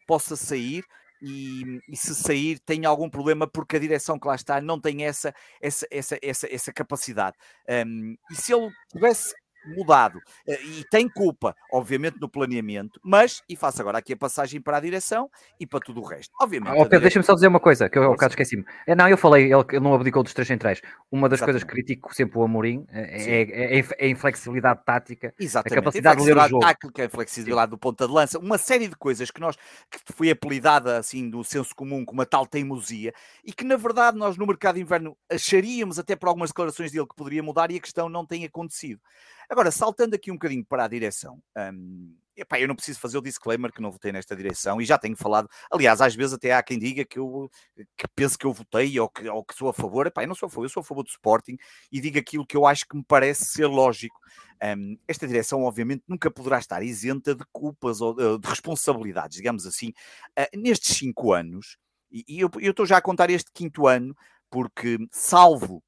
possa 0.07 0.37
sair. 0.37 0.85
E, 1.21 1.81
e, 1.89 1.97
se 1.97 2.15
sair 2.15 2.61
tem 2.61 2.85
algum 2.85 3.11
problema 3.11 3.45
porque 3.45 3.75
a 3.75 3.81
direção 3.81 4.21
que 4.21 4.29
lá 4.29 4.37
está 4.37 4.61
não 4.61 4.81
tem 4.81 5.05
essa, 5.05 5.35
essa, 5.61 5.85
essa, 5.91 6.17
essa, 6.23 6.55
essa 6.55 6.73
capacidade. 6.73 7.37
Um, 7.69 8.17
e 8.31 8.37
se 8.37 8.55
ele 8.55 8.71
tivesse 8.89 9.35
mudado. 9.67 10.21
Eh, 10.47 10.63
e 10.65 10.85
tem 10.91 11.09
culpa, 11.09 11.55
obviamente, 11.73 12.19
no 12.21 12.29
planeamento, 12.29 13.01
mas, 13.03 13.43
e 13.49 13.57
faço 13.57 13.81
agora 13.81 13.99
aqui 13.99 14.13
a 14.13 14.17
passagem 14.17 14.61
para 14.61 14.77
a 14.77 14.81
direção 14.81 15.31
e 15.59 15.67
para 15.67 15.81
tudo 15.81 16.01
o 16.01 16.05
resto. 16.05 16.33
Obviamente. 16.41 16.77
Oh, 16.77 16.85
Pedro, 16.85 17.01
deixa-me 17.01 17.25
só 17.25 17.35
dizer 17.35 17.49
uma 17.49 17.61
coisa, 17.61 17.89
que 17.89 17.99
eu 17.99 18.05
ao 18.05 18.13
bocado 18.13 18.33
esqueci-me. 18.33 18.65
É, 18.87 18.95
não, 18.95 19.09
eu 19.09 19.17
falei, 19.17 19.53
ele, 19.53 19.81
não 19.81 19.95
abdicou 19.95 20.23
dos 20.23 20.35
três 20.35 20.49
centrais. 20.49 20.81
Uma 21.11 21.29
das 21.29 21.39
Exatamente. 21.39 21.65
coisas 21.65 21.65
que 21.65 21.71
critico 21.71 22.15
sempre 22.15 22.39
o 22.39 22.43
Amorim 22.43 22.87
é, 22.91 23.43
é, 23.43 23.79
é, 23.79 23.85
a 24.01 24.09
inflexibilidade 24.09 24.81
tática, 24.85 25.35
Exatamente. 25.39 25.73
a 25.73 25.83
capacidade 25.83 26.21
a 26.21 26.25
de 26.25 26.33
ler 26.33 26.39
o 26.39 26.49
jogo. 26.49 26.61
Tática, 26.61 27.07
a 27.07 27.09
flexibilidade 27.09 27.67
Sim. 27.67 27.71
do 27.71 27.79
ponta 27.79 28.07
de 28.07 28.13
lança, 28.13 28.39
uma 28.39 28.59
série 28.59 28.89
de 28.89 28.97
coisas 28.97 29.31
que 29.31 29.41
nós, 29.41 29.57
que 29.91 30.13
foi 30.13 30.31
apelidada 30.31 30.99
assim 30.99 31.29
do 31.29 31.43
senso 31.45 31.75
comum 31.75 32.05
como 32.05 32.19
uma 32.19 32.27
tal 32.27 32.47
teimosia 32.47 33.13
e 33.45 33.53
que 33.53 33.65
na 33.65 33.77
verdade 33.77 34.19
nós 34.19 34.37
no 34.37 34.47
mercado 34.47 34.77
de 34.77 34.81
inverno 34.83 35.17
acharíamos 35.31 35.99
até 35.99 36.17
por 36.17 36.29
algumas 36.29 36.51
declarações 36.51 36.91
dele 36.91 37.07
que 37.07 37.15
poderia 37.15 37.43
mudar 37.43 37.71
e 37.71 37.77
a 37.77 37.81
questão 37.81 38.09
não 38.09 38.27
tem 38.27 38.45
acontecido. 38.45 39.01
Agora, 39.49 39.71
saltando 39.71 40.15
aqui 40.15 40.31
um 40.31 40.35
bocadinho 40.35 40.65
para 40.65 40.85
a 40.85 40.89
direção, 40.89 41.43
hum, 41.73 42.15
epá, 42.37 42.61
eu 42.61 42.69
não 42.69 42.77
preciso 42.77 43.01
fazer 43.01 43.17
o 43.17 43.23
disclaimer 43.23 43.73
que 43.73 43.81
não 43.81 43.91
votei 43.91 44.13
nesta 44.13 44.37
direção 44.37 44.81
e 44.81 44.85
já 44.85 44.99
tenho 44.99 45.17
falado. 45.17 45.49
Aliás, 45.71 46.01
às 46.03 46.15
vezes 46.15 46.35
até 46.35 46.53
há 46.53 46.63
quem 46.63 46.79
diga 46.79 47.05
que 47.05 47.19
eu 47.19 47.51
que 47.97 48.07
penso 48.15 48.39
que 48.39 48.45
eu 48.45 48.53
votei 48.53 48.99
ou 49.01 49.09
que, 49.09 49.29
ou 49.29 49.43
que 49.43 49.55
sou 49.55 49.69
a 49.69 49.73
favor. 49.73 50.07
Epá, 50.07 50.23
eu 50.23 50.29
não 50.29 50.35
sou 50.35 50.47
a 50.47 50.51
favor, 50.51 50.65
eu 50.65 50.69
sou 50.69 50.81
a 50.83 50.85
favor 50.85 51.03
do 51.03 51.09
Sporting 51.09 51.57
e 51.91 52.01
digo 52.01 52.19
aquilo 52.19 52.47
que 52.47 52.57
eu 52.57 52.67
acho 52.67 52.87
que 52.87 52.97
me 52.97 53.05
parece 53.05 53.47
ser 53.47 53.67
lógico. 53.67 54.19
Um, 54.63 54.99
esta 55.07 55.27
direção, 55.27 55.63
obviamente, 55.63 56.03
nunca 56.07 56.31
poderá 56.31 56.59
estar 56.59 56.83
isenta 56.83 57.35
de 57.35 57.45
culpas 57.53 58.01
ou 58.01 58.15
de 58.39 58.49
responsabilidades, 58.49 59.37
digamos 59.37 59.65
assim. 59.67 59.93
Uh, 60.39 60.59
nestes 60.59 60.97
cinco 60.97 61.33
anos, 61.33 61.79
e, 62.11 62.25
e 62.29 62.41
eu 62.41 62.51
estou 62.71 62.85
já 62.85 62.99
a 62.99 63.03
contar 63.03 63.31
este 63.31 63.51
quinto 63.53 63.87
ano, 63.87 64.15
porque 64.51 64.99
salvo 65.13 65.83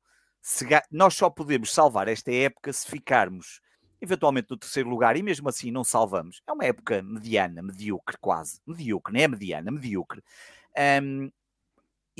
nós 0.91 1.15
só 1.15 1.29
podemos 1.29 1.73
salvar 1.73 2.09
esta 2.09 2.33
época 2.33 2.73
se 2.73 2.87
ficarmos 2.87 3.61
eventualmente 4.01 4.49
no 4.51 4.57
terceiro 4.57 4.89
lugar 4.89 5.17
e 5.17 5.23
mesmo 5.23 5.49
assim 5.49 5.71
não 5.71 5.85
salvamos. 5.85 6.43
É 6.47 6.53
uma 6.53 6.65
época 6.65 7.03
mediana, 7.03 7.63
medíocre 7.63 8.17
quase. 8.21 8.61
Medíocre, 8.67 9.13
não 9.13 9.21
é 9.21 9.29
mediana, 9.29 9.71
medíocre. 9.71 10.23
Um, 11.03 11.31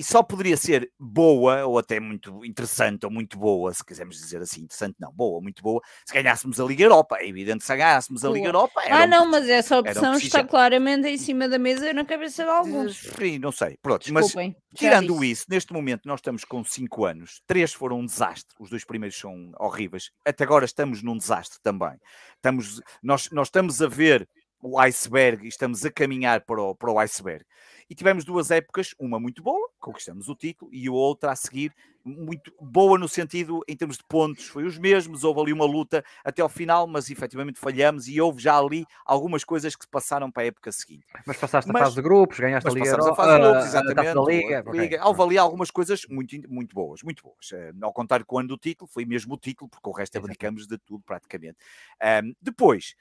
e 0.01 0.03
só 0.03 0.23
poderia 0.23 0.57
ser 0.57 0.91
boa, 0.99 1.67
ou 1.67 1.79
até 1.79 2.01
muito 2.01 2.43
interessante, 2.43 3.05
ou 3.05 3.13
muito 3.13 3.39
boa, 3.39 3.71
se 3.75 3.85
quisermos 3.85 4.17
dizer 4.17 4.41
assim, 4.41 4.63
interessante 4.63 4.97
não, 4.99 5.13
boa, 5.13 5.43
muito 5.43 5.63
boa, 5.63 5.83
se 6.07 6.15
ganhássemos 6.15 6.59
a 6.59 6.65
Liga 6.65 6.85
Europa. 6.85 7.19
É 7.21 7.29
evidente 7.29 7.63
se 7.63 7.77
ganhássemos 7.77 8.25
a 8.25 8.31
Liga 8.31 8.47
Europa. 8.47 8.81
ah, 8.89 9.07
não, 9.07 9.31
mas 9.31 9.47
essa 9.47 9.79
opção 9.79 10.15
está 10.15 10.43
claramente 10.43 11.07
em 11.07 11.19
cima 11.19 11.47
da 11.51 11.59
mesa 11.59 11.91
e 11.91 11.93
na 11.93 12.07
cabeça 12.07 12.45
de 12.45 12.49
alguns. 12.49 12.97
Sim, 12.97 13.39
não 13.41 13.53
sei, 13.53 13.77
pronto. 13.83 14.11
Desculpem, 14.11 14.57
mas 14.73 14.81
tirando 14.81 15.23
isso, 15.23 15.45
neste 15.51 15.71
momento 15.71 16.07
nós 16.07 16.21
estamos 16.21 16.47
com 16.47 16.65
5 16.65 17.05
anos, 17.05 17.43
3 17.47 17.71
foram 17.75 17.99
um 17.99 18.07
desastre, 18.07 18.57
os 18.59 18.71
dois 18.71 18.87
primeiros 18.87 19.19
são 19.19 19.53
horríveis, 19.59 20.11
até 20.25 20.45
agora 20.45 20.65
estamos 20.65 21.03
num 21.03 21.19
desastre 21.19 21.59
também. 21.63 22.01
Estamos, 22.37 22.81
nós, 23.03 23.29
nós 23.31 23.49
estamos 23.49 23.83
a 23.83 23.87
ver 23.87 24.27
o 24.63 24.79
iceberg 24.79 25.45
e 25.45 25.49
estamos 25.49 25.85
a 25.85 25.91
caminhar 25.91 26.41
para 26.43 26.63
o, 26.63 26.75
para 26.75 26.91
o 26.91 26.99
iceberg. 26.99 27.45
E 27.91 27.95
tivemos 27.95 28.25
duas 28.25 28.53
épocas, 28.53 28.95
uma 29.01 29.19
muito 29.19 29.43
boa, 29.43 29.69
conquistamos 29.81 30.29
o 30.29 30.37
título, 30.37 30.71
e 30.73 30.89
outra 30.89 31.33
a 31.33 31.37
seguir 31.37 31.75
muito 32.05 32.53
boa 32.61 32.97
no 32.97 33.09
sentido, 33.09 33.63
em 33.69 33.77
termos 33.77 33.99
de 33.99 34.05
pontos, 34.05 34.47
foi 34.47 34.65
os 34.65 34.79
mesmos, 34.79 35.25
houve 35.25 35.41
ali 35.41 35.53
uma 35.53 35.65
luta 35.65 36.05
até 36.25 36.41
ao 36.41 36.49
final, 36.49 36.87
mas 36.87 37.11
efetivamente 37.11 37.59
falhamos 37.59 38.09
e 38.09 38.21
houve 38.21 38.41
já 38.41 38.57
ali 38.57 38.87
algumas 39.05 39.45
coisas 39.45 39.75
que 39.77 39.85
se 39.85 39.91
passaram 39.91 40.31
para 40.31 40.45
a 40.45 40.47
época 40.47 40.73
seguinte. 40.73 41.05
Mas 41.27 41.37
passaste 41.37 41.71
mas, 41.71 41.83
a 41.83 41.85
fase 41.87 41.97
de 41.97 42.03
grupos, 42.03 42.39
ganhaste 42.39 42.69
a 42.69 42.73
Liga 42.73 42.95
a 42.95 43.15
fase 43.15 43.33
de 43.33 43.41
grupos, 43.41 43.65
exatamente. 43.67 44.09
A, 44.09 44.13
a 44.13 44.25
Liga, 44.25 44.65
Liga. 44.71 44.97
Okay. 44.97 45.01
Houve 45.01 45.23
ali 45.23 45.39
algumas 45.39 45.71
coisas 45.71 46.07
muito, 46.09 46.37
muito 46.49 46.75
boas, 46.75 47.03
muito 47.03 47.23
boas. 47.23 47.51
Uh, 47.51 47.77
ao 47.83 47.93
contrário 47.93 48.25
que 48.25 48.35
o 48.35 48.39
ano 48.39 48.49
do 48.49 48.57
título, 48.57 48.89
foi 48.89 49.05
mesmo 49.05 49.35
o 49.35 49.37
título, 49.37 49.69
porque 49.69 49.89
o 49.89 49.93
resto 49.93 50.17
abdicamos 50.17 50.67
de 50.67 50.79
tudo 50.79 51.03
praticamente. 51.05 51.59
Um, 52.01 52.35
depois, 52.41 52.95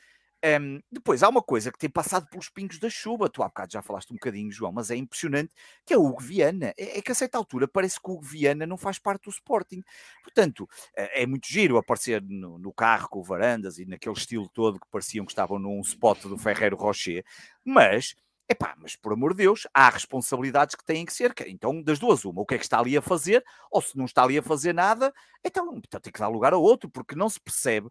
um, 0.61 0.81
depois 0.89 1.21
há 1.21 1.29
uma 1.29 1.41
coisa 1.41 1.71
que 1.71 1.77
tem 1.77 1.89
passado 1.89 2.27
pelos 2.29 2.49
pingos 2.49 2.79
da 2.79 2.89
chuva, 2.89 3.29
tu 3.29 3.43
há 3.43 3.47
bocado 3.47 3.73
já 3.73 3.81
falaste 3.81 4.11
um 4.11 4.15
bocadinho, 4.15 4.51
João, 4.51 4.71
mas 4.71 4.89
é 4.89 4.95
impressionante, 4.95 5.53
que 5.85 5.93
é 5.93 5.97
o 5.97 6.05
Hugo 6.05 6.21
Viana. 6.21 6.73
É, 6.77 6.99
é 6.99 7.01
que 7.01 7.11
a 7.11 7.15
certa 7.15 7.37
altura 7.37 7.67
parece 7.67 7.99
que 8.01 8.09
o 8.09 8.13
Hugo 8.13 8.23
Viana 8.23 8.65
não 8.65 8.77
faz 8.77 8.97
parte 8.97 9.25
do 9.25 9.29
Sporting. 9.29 9.83
Portanto, 10.23 10.67
é, 10.95 11.23
é 11.23 11.25
muito 11.25 11.47
giro 11.47 11.77
aparecer 11.77 12.21
no, 12.21 12.57
no, 12.57 12.71
carro 12.71 13.09
com 13.09 13.21
Varandas 13.21 13.77
e 13.79 13.85
naquele 13.85 14.15
estilo 14.15 14.47
todo 14.49 14.79
que 14.79 14.87
pareciam 14.89 15.25
que 15.25 15.31
estavam 15.31 15.59
num 15.59 15.81
spot 15.81 16.23
do 16.23 16.37
Ferreiro 16.37 16.77
Rocher, 16.77 17.25
mas. 17.65 18.15
Epá, 18.51 18.75
mas 18.79 18.95
por 18.95 19.13
amor 19.13 19.33
de 19.33 19.43
Deus, 19.43 19.67
há 19.73 19.89
responsabilidades 19.89 20.75
que 20.75 20.83
têm 20.83 21.05
que 21.05 21.13
ser. 21.13 21.33
Então, 21.45 21.83
das 21.83 21.99
duas, 21.99 22.25
uma, 22.25 22.41
o 22.41 22.45
que 22.45 22.55
é 22.55 22.57
que 22.57 22.63
está 22.63 22.79
ali 22.79 22.97
a 22.97 23.01
fazer, 23.01 23.45
ou 23.69 23.79
se 23.79 23.95
não 23.95 24.05
está 24.05 24.23
ali 24.23 24.39
a 24.39 24.41
fazer 24.41 24.73
nada, 24.73 25.13
então, 25.45 25.77
então 25.77 26.01
tem 26.01 26.11
que 26.11 26.19
dar 26.19 26.27
lugar 26.29 26.53
a 26.53 26.57
outro, 26.57 26.89
porque 26.89 27.15
não 27.15 27.29
se 27.29 27.39
percebe 27.39 27.89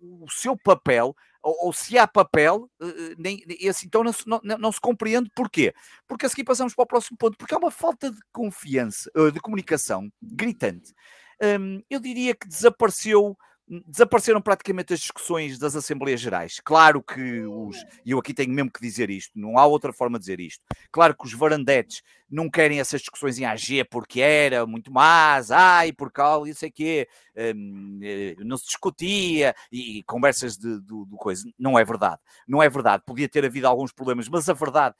o, 0.00 0.26
seu 0.30 0.56
papel, 0.56 1.14
ou, 1.42 1.66
ou, 1.66 1.72
se 1.72 1.96
há 1.98 2.06
papel, 2.06 2.70
eh, 2.80 2.86
eh, 2.86 3.14
nem, 3.18 3.42
esse, 3.60 3.86
então 3.86 4.02
não 4.02 4.12
se, 4.12 4.26
não, 4.26 4.40
não 4.42 4.72
se 4.72 4.80
compreende 4.80 5.30
porquê. 5.34 5.74
Porque 6.06 6.26
a 6.26 6.28
seguir 6.28 6.44
passamos 6.44 6.74
para 6.74 6.82
o 6.82 6.86
próximo 6.86 7.16
ponto, 7.16 7.36
porque 7.36 7.54
há 7.54 7.58
uma 7.58 7.70
falta 7.70 8.10
de 8.10 8.20
confiança, 8.32 9.10
eh, 9.14 9.30
de 9.30 9.40
comunicação 9.40 10.10
gritante. 10.22 10.92
Hum, 11.42 11.82
eu 11.90 12.00
diria 12.00 12.34
que 12.34 12.48
desapareceu 12.48 13.36
desapareceram 13.66 14.42
praticamente 14.42 14.92
as 14.92 15.00
discussões 15.00 15.58
das 15.58 15.74
Assembleias 15.74 16.20
Gerais. 16.20 16.60
Claro 16.62 17.02
que 17.02 17.40
os, 17.40 17.76
e 18.04 18.10
eu 18.10 18.18
aqui 18.18 18.34
tenho 18.34 18.52
mesmo 18.52 18.70
que 18.70 18.80
dizer 18.80 19.08
isto, 19.10 19.32
não 19.34 19.58
há 19.58 19.64
outra 19.64 19.92
forma 19.92 20.18
de 20.18 20.24
dizer 20.24 20.40
isto. 20.40 20.62
Claro 20.92 21.16
que 21.16 21.24
os 21.24 21.32
varandetes 21.32 22.02
não 22.30 22.50
querem 22.50 22.78
essas 22.78 23.00
discussões 23.00 23.38
em 23.38 23.44
AG 23.44 23.84
porque 23.90 24.20
era 24.20 24.66
muito 24.66 24.92
mais, 24.92 25.50
ai, 25.50 25.92
por 25.92 26.12
causa, 26.12 26.50
isso 26.50 26.64
é 26.66 26.70
que 26.70 27.08
hum, 27.56 28.00
não 28.40 28.56
se 28.56 28.66
discutia 28.66 29.54
e, 29.72 29.98
e 29.98 30.02
conversas 30.02 30.56
de, 30.56 30.80
de, 30.80 31.06
de 31.06 31.16
coisa. 31.16 31.48
Não 31.58 31.78
é 31.78 31.84
verdade. 31.84 32.20
Não 32.46 32.62
é 32.62 32.68
verdade. 32.68 33.02
Podia 33.06 33.28
ter 33.28 33.44
havido 33.44 33.66
alguns 33.66 33.92
problemas, 33.92 34.28
mas 34.28 34.48
a 34.48 34.52
verdade 34.52 34.94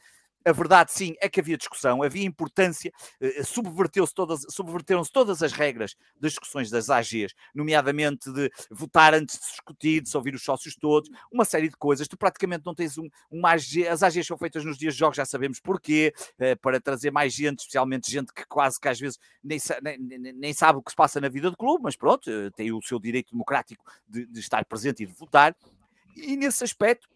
a 0.45 0.53
verdade, 0.53 0.93
sim, 0.93 1.15
é 1.21 1.29
que 1.29 1.41
havia 1.41 1.57
discussão, 1.57 2.03
havia 2.03 2.25
importância, 2.25 2.93
eh, 3.21 3.43
subverteu-se 3.43 4.15
todas, 4.15 4.43
subverteram-se 4.51 5.11
todas 5.11 5.43
as 5.43 5.53
regras 5.53 5.97
das 6.21 6.33
discussões 6.33 6.71
das 6.71 6.91
AGs, 6.91 7.35
nomeadamente 7.55 8.31
de 8.33 8.51
votar 8.71 9.15
antes 9.15 9.39
de 9.39 9.47
discutir, 9.47 10.03
de 10.03 10.09
se 10.09 10.17
ouvir 10.17 10.35
os 10.35 10.43
sócios 10.43 10.77
todos, 10.77 11.09
uma 11.33 11.45
série 11.45 11.69
de 11.69 11.77
coisas. 11.77 12.07
Tu 12.07 12.17
praticamente 12.17 12.65
não 12.67 12.75
tens 12.75 12.99
um, 12.99 13.09
uma 13.31 13.53
AG, 13.53 13.89
as 13.89 14.03
AGs 14.03 14.27
são 14.27 14.37
feitas 14.37 14.65
nos 14.65 14.77
dias 14.77 14.95
de 14.95 15.01
jogos, 15.01 15.17
já 15.17 15.25
sabemos 15.25 15.61
porquê, 15.61 16.13
eh, 16.39 16.55
para 16.57 16.81
trazer 16.81 17.11
mais 17.11 17.33
gente, 17.33 17.61
especialmente 17.61 18.11
gente 18.11 18.33
que 18.33 18.45
quase 18.47 18.79
que 18.79 18.89
às 18.89 19.01
vezes 19.01 19.19
nem, 19.43 19.59
nem, 19.99 20.33
nem 20.33 20.53
sabe 20.53 20.79
o 20.79 20.83
que 20.83 20.91
se 20.91 20.97
passa 20.97 21.21
na 21.21 21.29
vida 21.29 21.51
do 21.51 21.57
clube, 21.57 21.85
mas 21.85 21.97
pronto, 21.97 22.31
eh, 22.31 22.51
tem 22.51 22.71
o 22.71 22.83
seu 22.83 22.99
direito 22.99 23.31
democrático 23.31 23.85
de, 24.07 24.27
de 24.27 24.41
estar 24.41 24.65
presente 24.65 25.03
e 25.03 25.07
de 25.07 25.13
votar. 25.13 25.57
E 26.17 26.37
nesse 26.37 26.63
aspecto, 26.63 27.09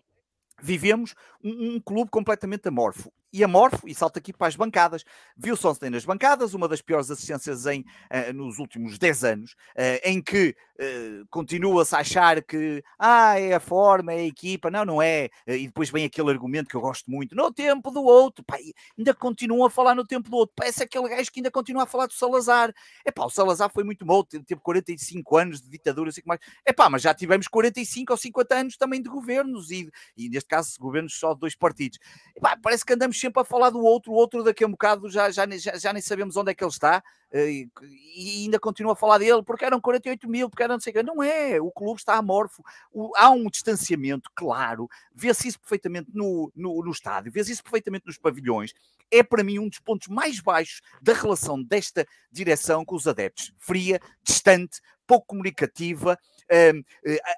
vivemos 0.60 1.14
um, 1.42 1.76
um, 1.76 1.80
clube 1.80 2.10
completamente 2.10 2.68
amorfo. 2.68 3.12
E 3.32 3.44
amorfo, 3.44 3.86
e 3.86 3.94
salta 3.94 4.18
aqui 4.18 4.32
para 4.32 4.46
as 4.46 4.56
bancadas. 4.56 5.04
Viu 5.36 5.54
Sonstein 5.54 5.90
nas 5.90 6.04
bancadas, 6.04 6.54
uma 6.54 6.66
das 6.66 6.80
piores 6.80 7.10
assistências 7.10 7.66
em, 7.66 7.80
uh, 7.80 8.32
nos 8.32 8.58
últimos 8.58 8.98
10 8.98 9.24
anos, 9.24 9.52
uh, 9.52 10.00
em 10.02 10.22
que 10.22 10.56
uh, 10.80 11.26
continua-se 11.28 11.94
a 11.94 11.98
achar 11.98 12.42
que 12.42 12.82
ah, 12.98 13.38
é 13.38 13.54
a 13.54 13.60
forma, 13.60 14.14
é 14.14 14.16
a 14.16 14.26
equipa. 14.26 14.70
Não, 14.70 14.84
não 14.84 15.02
é. 15.02 15.28
e 15.46 15.66
depois 15.66 15.90
vem 15.90 16.06
aquele 16.06 16.30
argumento 16.30 16.68
que 16.70 16.74
eu 16.74 16.80
gosto 16.80 17.10
muito: 17.10 17.36
no 17.36 17.52
tempo 17.52 17.90
do 17.90 18.02
outro. 18.02 18.42
Pá, 18.44 18.56
ainda 18.96 19.12
continuam 19.12 19.66
a 19.66 19.70
falar 19.70 19.94
no 19.94 20.06
tempo 20.06 20.30
do 20.30 20.36
outro. 20.36 20.54
Parece 20.56 20.82
aquele 20.82 21.08
gajo 21.08 21.30
que 21.30 21.40
ainda 21.40 21.50
continua 21.50 21.82
a 21.82 21.86
falar 21.86 22.06
do 22.06 22.14
Salazar. 22.14 22.72
É 23.04 23.10
pá, 23.10 23.26
o 23.26 23.30
Salazar 23.30 23.70
foi 23.70 23.84
muito 23.84 24.06
bom, 24.06 24.22
teve 24.22 24.60
45 24.60 25.36
anos 25.36 25.60
de 25.60 25.68
ditadura, 25.68 26.08
assim 26.08 26.22
mais. 26.24 26.40
É 26.64 26.72
pá, 26.72 26.88
mas 26.88 27.02
já 27.02 27.12
tivemos 27.12 27.46
45 27.46 28.12
ou 28.12 28.16
50 28.16 28.54
anos 28.54 28.76
também 28.76 29.02
de 29.02 29.08
governos 29.10 29.70
e, 29.70 29.90
e 30.16 30.30
neste 30.30 30.48
caso, 30.48 30.74
governos 30.80 31.18
só 31.18 31.34
de 31.34 31.40
dois 31.40 31.54
partidos. 31.54 31.98
E, 32.34 32.40
pá, 32.40 32.56
parece 32.56 32.86
que 32.86 32.94
andamos 32.94 33.17
sempre 33.18 33.42
a 33.42 33.44
falar 33.44 33.70
do 33.70 33.80
outro, 33.80 34.12
o 34.12 34.14
outro 34.14 34.42
daqui 34.42 34.64
a 34.64 34.66
um 34.66 34.70
bocado 34.70 35.08
já, 35.08 35.30
já, 35.30 35.46
já, 35.56 35.76
já 35.76 35.92
nem 35.92 36.02
sabemos 36.02 36.36
onde 36.36 36.50
é 36.50 36.54
que 36.54 36.62
ele 36.62 36.70
está 36.70 37.02
eh, 37.30 37.50
e, 37.50 37.70
e, 38.16 38.44
ainda 38.44 38.58
continua 38.58 38.92
a 38.92 38.96
falar 38.96 39.18
dele 39.18 39.42
porque 39.42 39.64
eram 39.64 39.80
48 39.80 40.28
mil, 40.28 40.48
porque 40.48 40.62
eram 40.62 40.74
não 40.74 40.80
sei 40.80 40.92
o 40.92 40.94
que. 40.94 41.02
Não 41.02 41.22
é, 41.22 41.60
o 41.60 41.70
clube 41.70 42.00
está 42.00 42.14
amorfo, 42.14 42.62
o, 42.92 43.12
há 43.16 43.30
um 43.30 43.48
distanciamento 43.48 44.30
claro, 44.34 44.88
vê-se 45.14 45.48
isso 45.48 45.60
perfeitamente 45.60 46.10
no, 46.12 46.50
no, 46.54 46.82
no 46.82 46.90
estádio, 46.90 47.32
vê-se 47.32 47.52
isso 47.52 47.62
perfeitamente 47.62 48.06
nos 48.06 48.18
pavilhões. 48.18 48.72
É 49.10 49.22
para 49.22 49.42
mim 49.42 49.58
um 49.58 49.68
dos 49.68 49.80
pontos 49.80 50.08
mais 50.08 50.40
baixos 50.40 50.80
da 51.00 51.12
relação 51.12 51.62
desta 51.62 52.06
direção 52.30 52.84
com 52.84 52.94
os 52.94 53.06
adeptos. 53.06 53.52
Fria, 53.58 54.00
distante, 54.22 54.80
pouco 55.06 55.26
comunicativa, 55.26 56.18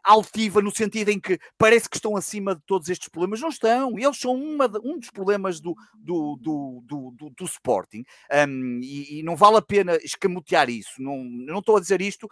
altiva, 0.04 0.62
no 0.62 0.70
sentido 0.70 1.10
em 1.10 1.20
que 1.20 1.38
parece 1.58 1.88
que 1.88 1.96
estão 1.96 2.16
acima 2.16 2.54
de 2.54 2.62
todos 2.62 2.88
estes 2.88 3.08
problemas. 3.08 3.40
Não 3.40 3.48
estão, 3.48 3.98
eles 3.98 4.18
são 4.18 4.34
uma, 4.34 4.66
um 4.84 4.98
dos 4.98 5.10
problemas 5.10 5.60
do, 5.60 5.74
do, 5.94 6.36
do, 6.40 6.82
do, 6.84 7.30
do, 7.30 7.44
Sporting 7.44 8.04
um, 8.48 8.80
e, 8.82 9.18
e, 9.18 9.22
não 9.22 9.36
vale 9.36 9.56
a 9.56 9.62
pena 9.62 9.96
escamotear 9.96 10.70
isso. 10.70 11.00
Não, 11.00 11.24
não 11.24 11.58
estou 11.58 11.76
a 11.76 11.80
dizer 11.80 12.00
isto, 12.00 12.28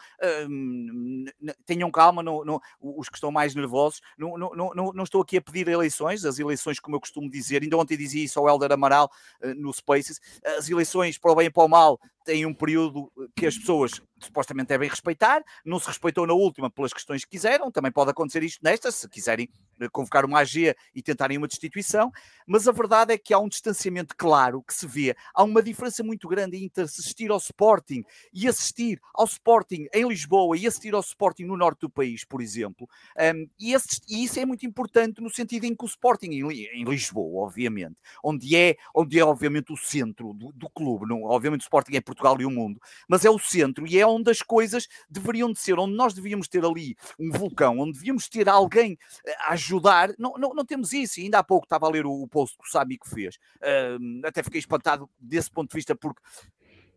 um, 0.48 1.24
tenham 1.66 1.90
calma, 1.90 2.22
não, 2.22 2.44
não, 2.44 2.60
os 2.80 3.08
que 3.08 3.16
estão 3.16 3.30
mais 3.30 3.54
nervosos, 3.54 4.00
não, 4.16 4.36
não, 4.38 4.50
não, 4.54 4.92
não 4.92 5.04
estou 5.04 5.22
aqui 5.22 5.36
a 5.36 5.42
pedir 5.42 5.68
eleições, 5.68 6.24
as 6.24 6.38
eleições, 6.38 6.78
como 6.78 6.96
eu 6.96 7.00
costumo 7.00 7.30
dizer, 7.30 7.62
ainda 7.62 7.76
ontem 7.76 7.96
dizia 7.96 8.24
isso 8.24 8.38
ao 8.38 8.48
Helder 8.48 8.72
Amaral 8.72 9.10
uh, 9.42 9.54
no 9.54 9.72
Spaces, 9.72 10.20
as 10.56 10.68
eleições 10.68 11.18
para 11.18 11.32
o 11.32 11.34
bem 11.34 11.46
e 11.46 11.50
para 11.50 11.64
o 11.64 11.68
mal 11.68 12.00
tem 12.28 12.44
um 12.44 12.52
período 12.52 13.10
que 13.34 13.46
as 13.46 13.56
pessoas 13.56 14.02
supostamente 14.20 14.68
devem 14.68 14.86
respeitar, 14.86 15.42
não 15.64 15.78
se 15.78 15.86
respeitou 15.86 16.26
na 16.26 16.34
última 16.34 16.70
pelas 16.70 16.92
questões 16.92 17.24
que 17.24 17.30
quiseram, 17.30 17.70
também 17.70 17.90
pode 17.90 18.10
acontecer 18.10 18.42
isto 18.42 18.60
nesta, 18.62 18.90
se 18.90 19.08
quiserem 19.08 19.48
eh, 19.80 19.88
convocar 19.90 20.26
uma 20.26 20.40
AG 20.40 20.74
e 20.94 21.02
tentarem 21.02 21.38
uma 21.38 21.48
destituição, 21.48 22.10
mas 22.46 22.68
a 22.68 22.72
verdade 22.72 23.14
é 23.14 23.18
que 23.18 23.32
há 23.32 23.38
um 23.38 23.48
distanciamento 23.48 24.14
claro 24.14 24.62
que 24.62 24.74
se 24.74 24.86
vê, 24.86 25.16
há 25.32 25.42
uma 25.42 25.62
diferença 25.62 26.02
muito 26.02 26.28
grande 26.28 26.62
entre 26.62 26.84
assistir 26.84 27.30
ao 27.30 27.38
Sporting 27.38 28.04
e 28.34 28.46
assistir 28.46 29.00
ao 29.14 29.24
Sporting 29.24 29.86
em 29.94 30.06
Lisboa 30.06 30.54
e 30.58 30.66
assistir 30.66 30.94
ao 30.94 31.00
Sporting 31.00 31.44
no 31.44 31.56
norte 31.56 31.80
do 31.80 31.90
país, 31.90 32.24
por 32.24 32.42
exemplo, 32.42 32.86
um, 33.16 33.48
e, 33.58 33.72
esse, 33.72 34.00
e, 34.06 34.24
isso 34.24 34.38
é 34.38 34.44
muito 34.44 34.66
importante 34.66 35.22
no 35.22 35.30
sentido 35.30 35.64
em 35.64 35.74
que 35.74 35.84
o 35.84 35.86
Sporting 35.86 36.30
em, 36.30 36.42
em 36.50 36.84
Lisboa, 36.84 37.46
obviamente, 37.46 37.96
onde 38.22 38.54
é, 38.54 38.76
onde 38.94 39.18
é 39.18 39.24
obviamente 39.24 39.72
o 39.72 39.76
centro 39.76 40.34
do, 40.34 40.52
do 40.52 40.68
clube, 40.68 41.06
não, 41.06 41.22
obviamente 41.22 41.60
o 41.60 41.64
Sporting 41.64 41.94
é 41.96 42.00
Portugal 42.00 42.17
e 42.40 42.44
o 42.44 42.50
mundo, 42.50 42.80
mas 43.08 43.24
é 43.24 43.30
o 43.30 43.38
centro 43.38 43.86
e 43.86 43.98
é 43.98 44.06
onde 44.06 44.30
as 44.30 44.42
coisas 44.42 44.88
deveriam 45.08 45.52
de 45.52 45.58
ser, 45.58 45.78
onde 45.78 45.94
nós 45.94 46.14
devíamos 46.14 46.48
ter 46.48 46.64
ali 46.64 46.96
um 47.18 47.30
vulcão, 47.30 47.78
onde 47.78 47.92
devíamos 47.92 48.28
ter 48.28 48.48
alguém 48.48 48.98
eh, 49.24 49.36
a 49.40 49.52
ajudar. 49.52 50.12
Não, 50.18 50.34
não, 50.38 50.54
não 50.54 50.64
temos 50.64 50.92
isso. 50.92 51.20
E 51.20 51.24
ainda 51.24 51.38
há 51.38 51.44
pouco 51.44 51.66
estava 51.66 51.86
a 51.86 51.90
ler 51.90 52.06
o, 52.06 52.22
o 52.22 52.28
post 52.28 52.56
que 52.56 52.66
o 52.66 52.70
Sami 52.70 52.98
que 52.98 53.08
fez. 53.08 53.36
Uh, 53.56 54.26
até 54.26 54.42
fiquei 54.42 54.58
espantado 54.58 55.08
desse 55.18 55.50
ponto 55.50 55.70
de 55.70 55.76
vista, 55.76 55.94
porque 55.94 56.20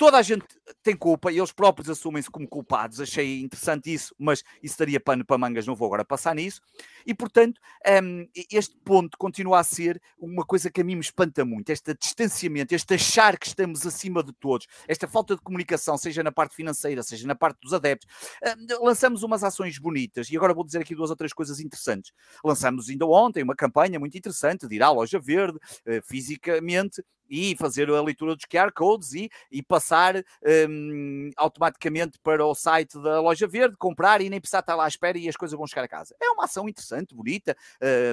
toda 0.02 0.18
a 0.18 0.24
gente 0.24 0.44
tem 0.82 0.96
culpa 0.96 1.32
e 1.32 1.38
eles 1.38 1.52
próprios 1.52 1.88
assumem-se 1.88 2.28
como 2.28 2.48
culpados. 2.48 3.00
Achei 3.00 3.40
interessante 3.40 3.94
isso, 3.94 4.16
mas 4.18 4.44
isso 4.64 4.76
daria 4.80 5.00
pano 5.00 5.24
para 5.24 5.38
mangas, 5.38 5.68
não 5.68 5.76
vou 5.76 5.86
agora 5.86 6.04
passar 6.04 6.34
nisso. 6.34 6.60
E 7.06 7.14
portanto, 7.14 7.62
um, 8.04 8.28
este 8.52 8.76
ponto 8.84 9.16
continua 9.16 9.60
a 9.60 9.64
ser 9.64 10.02
uma 10.18 10.44
coisa 10.44 10.72
que 10.72 10.82
a 10.82 10.84
mim 10.84 10.96
me 10.96 11.02
espanta 11.02 11.46
muito: 11.46 11.70
este 11.70 11.94
distanciamento, 11.94 12.74
este 12.74 12.96
achar 12.96 13.38
que 13.38 13.46
estamos 13.46 13.86
acima 13.86 14.24
de 14.24 14.34
todos, 14.34 14.66
esta 14.88 15.08
falta 15.08 15.36
de 15.36 15.42
comunicação, 15.44 15.96
seja 16.00 16.24
na 16.24 16.32
parte 16.32 16.56
financeira, 16.56 17.04
seja 17.04 17.28
na 17.28 17.36
parte 17.36 17.60
dos 17.62 17.72
adeptos. 17.72 18.10
Um, 18.44 18.84
lançamos 18.84 19.22
umas 19.22 19.44
ações 19.44 19.78
bonitas 19.78 20.32
e 20.32 20.36
agora 20.36 20.52
vou 20.52 20.66
dizer 20.66 20.80
aqui 20.80 20.96
duas 20.96 21.12
ou 21.12 21.16
três 21.16 21.32
coisas 21.32 21.60
interessantes. 21.60 22.12
Lançamos 22.44 22.90
ainda 22.90 23.06
ontem 23.06 23.44
uma 23.44 23.56
campanha 23.56 24.00
muito 24.00 24.18
interessante 24.18 24.68
de 24.68 24.76
ir 24.76 24.82
à 24.82 24.90
loja 24.90 25.20
verde, 25.20 25.58
uh, 25.60 26.02
fisicamente, 26.04 27.04
e 27.32 27.56
fazer 27.56 27.90
a 27.90 28.02
leitura 28.02 28.36
dos 28.36 28.44
QR 28.44 28.74
codes 28.74 29.14
e, 29.14 29.32
e 29.50 29.64
passar 29.64 30.22
um, 30.70 31.30
automaticamente 31.38 32.20
para 32.20 32.46
o 32.46 32.54
site 32.54 33.02
da 33.02 33.22
loja 33.22 33.48
verde, 33.48 33.78
comprar 33.78 34.20
e 34.20 34.30
nem 34.30 34.42
precisar 34.42 34.60
estar 34.60 34.76
lá 34.76 34.84
à 34.84 34.88
espera 34.90 35.18
e 35.18 35.30
as 35.30 35.38
coisas 35.38 35.58
vão 35.58 35.66
chegar 35.66 35.84
a 35.84 35.88
casa. 35.88 36.14
É 36.22 36.30
uma 36.32 36.44
ação 36.44 36.68
interessante, 36.68 37.16
bonita, 37.16 37.56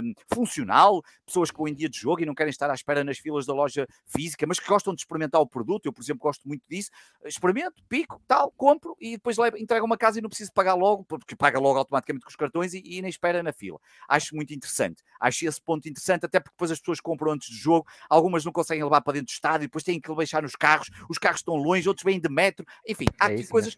um, 0.02 0.14
funcional, 0.32 1.02
pessoas 1.26 1.50
que 1.50 1.58
vão 1.58 1.66
em 1.66 1.74
dia 1.74 1.88
de 1.88 1.98
jogo 1.98 2.22
e 2.22 2.26
não 2.26 2.34
querem 2.34 2.50
estar 2.50 2.70
à 2.70 2.74
espera 2.74 3.02
nas 3.02 3.18
filas 3.18 3.44
da 3.44 3.52
loja 3.52 3.88
física, 4.06 4.46
mas 4.46 4.60
que 4.60 4.68
gostam 4.68 4.94
de 4.94 5.00
experimentar 5.00 5.40
o 5.40 5.46
produto. 5.46 5.86
Eu, 5.86 5.92
por 5.92 6.00
exemplo, 6.00 6.22
gosto 6.22 6.46
muito 6.46 6.62
disso. 6.68 6.90
Experimento, 7.24 7.82
pico, 7.88 8.22
tal, 8.28 8.52
compro 8.52 8.96
e 9.00 9.12
depois 9.16 9.36
entrego 9.58 9.84
uma 9.84 9.98
casa 9.98 10.20
e 10.20 10.22
não 10.22 10.28
preciso 10.28 10.52
pagar 10.52 10.74
logo, 10.74 11.02
porque 11.04 11.34
paga 11.34 11.58
logo 11.58 11.78
automaticamente 11.78 12.24
com 12.24 12.30
os 12.30 12.36
cartões 12.36 12.72
e, 12.72 12.82
e 12.84 13.02
nem 13.02 13.10
espera 13.10 13.42
na 13.42 13.52
fila. 13.52 13.80
Acho 14.08 14.36
muito 14.36 14.54
interessante. 14.54 15.02
Acho 15.18 15.44
esse 15.44 15.60
ponto 15.60 15.88
interessante, 15.88 16.24
até 16.24 16.38
porque 16.38 16.54
depois 16.54 16.70
as 16.70 16.78
pessoas 16.78 17.00
compram 17.00 17.32
antes 17.32 17.48
do 17.50 17.56
jogo, 17.56 17.88
algumas 18.08 18.44
não 18.44 18.52
conseguem 18.52 18.84
levar 18.84 19.00
para 19.09 19.14
dentro 19.14 19.28
do 19.28 19.34
estádio, 19.34 19.66
depois 19.66 19.82
têm 19.82 19.98
que 19.98 20.14
deixar 20.14 20.42
nos 20.42 20.54
carros, 20.54 20.90
os 21.09 21.16
carros 21.16 21.40
estão 21.40 21.54
longe, 21.54 21.88
outros 21.88 22.04
vêm 22.04 22.20
de 22.20 22.28
metro, 22.28 22.66
enfim, 22.86 23.06
há 23.18 23.30
é 23.30 23.34
aqui 23.34 23.46
coisas. 23.46 23.74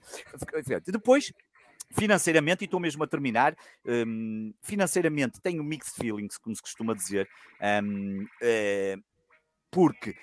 Mesmo. 0.66 0.82
Depois, 0.86 1.32
financeiramente, 1.92 2.64
e 2.64 2.66
estou 2.66 2.80
mesmo 2.80 3.04
a 3.04 3.06
terminar, 3.06 3.56
um, 3.86 4.52
financeiramente 4.60 5.40
tenho 5.40 5.62
mixed 5.62 5.94
feelings, 5.94 6.36
como 6.36 6.56
se 6.56 6.60
costuma 6.60 6.94
dizer, 6.94 7.28
um, 7.84 8.26
é, 8.42 8.96
porque 9.70 10.16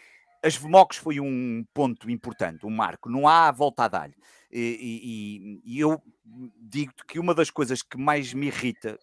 as 0.43 0.57
VMOCs 0.57 0.97
foi 0.97 1.21
um 1.21 1.65
ponto 1.73 2.11
importante, 2.11 2.65
um 2.65 2.69
marco, 2.69 3.09
não 3.09 3.29
há 3.29 3.49
volta 3.49 3.85
a 3.85 3.87
dar. 3.87 4.11
E, 4.51 5.61
e, 5.63 5.73
e 5.75 5.79
eu 5.79 6.01
digo-te 6.59 7.05
que 7.05 7.19
uma 7.19 7.33
das 7.33 7.49
coisas 7.49 7.81
que 7.81 7.97
mais 7.97 8.33
me 8.33 8.47
irrita 8.47 8.99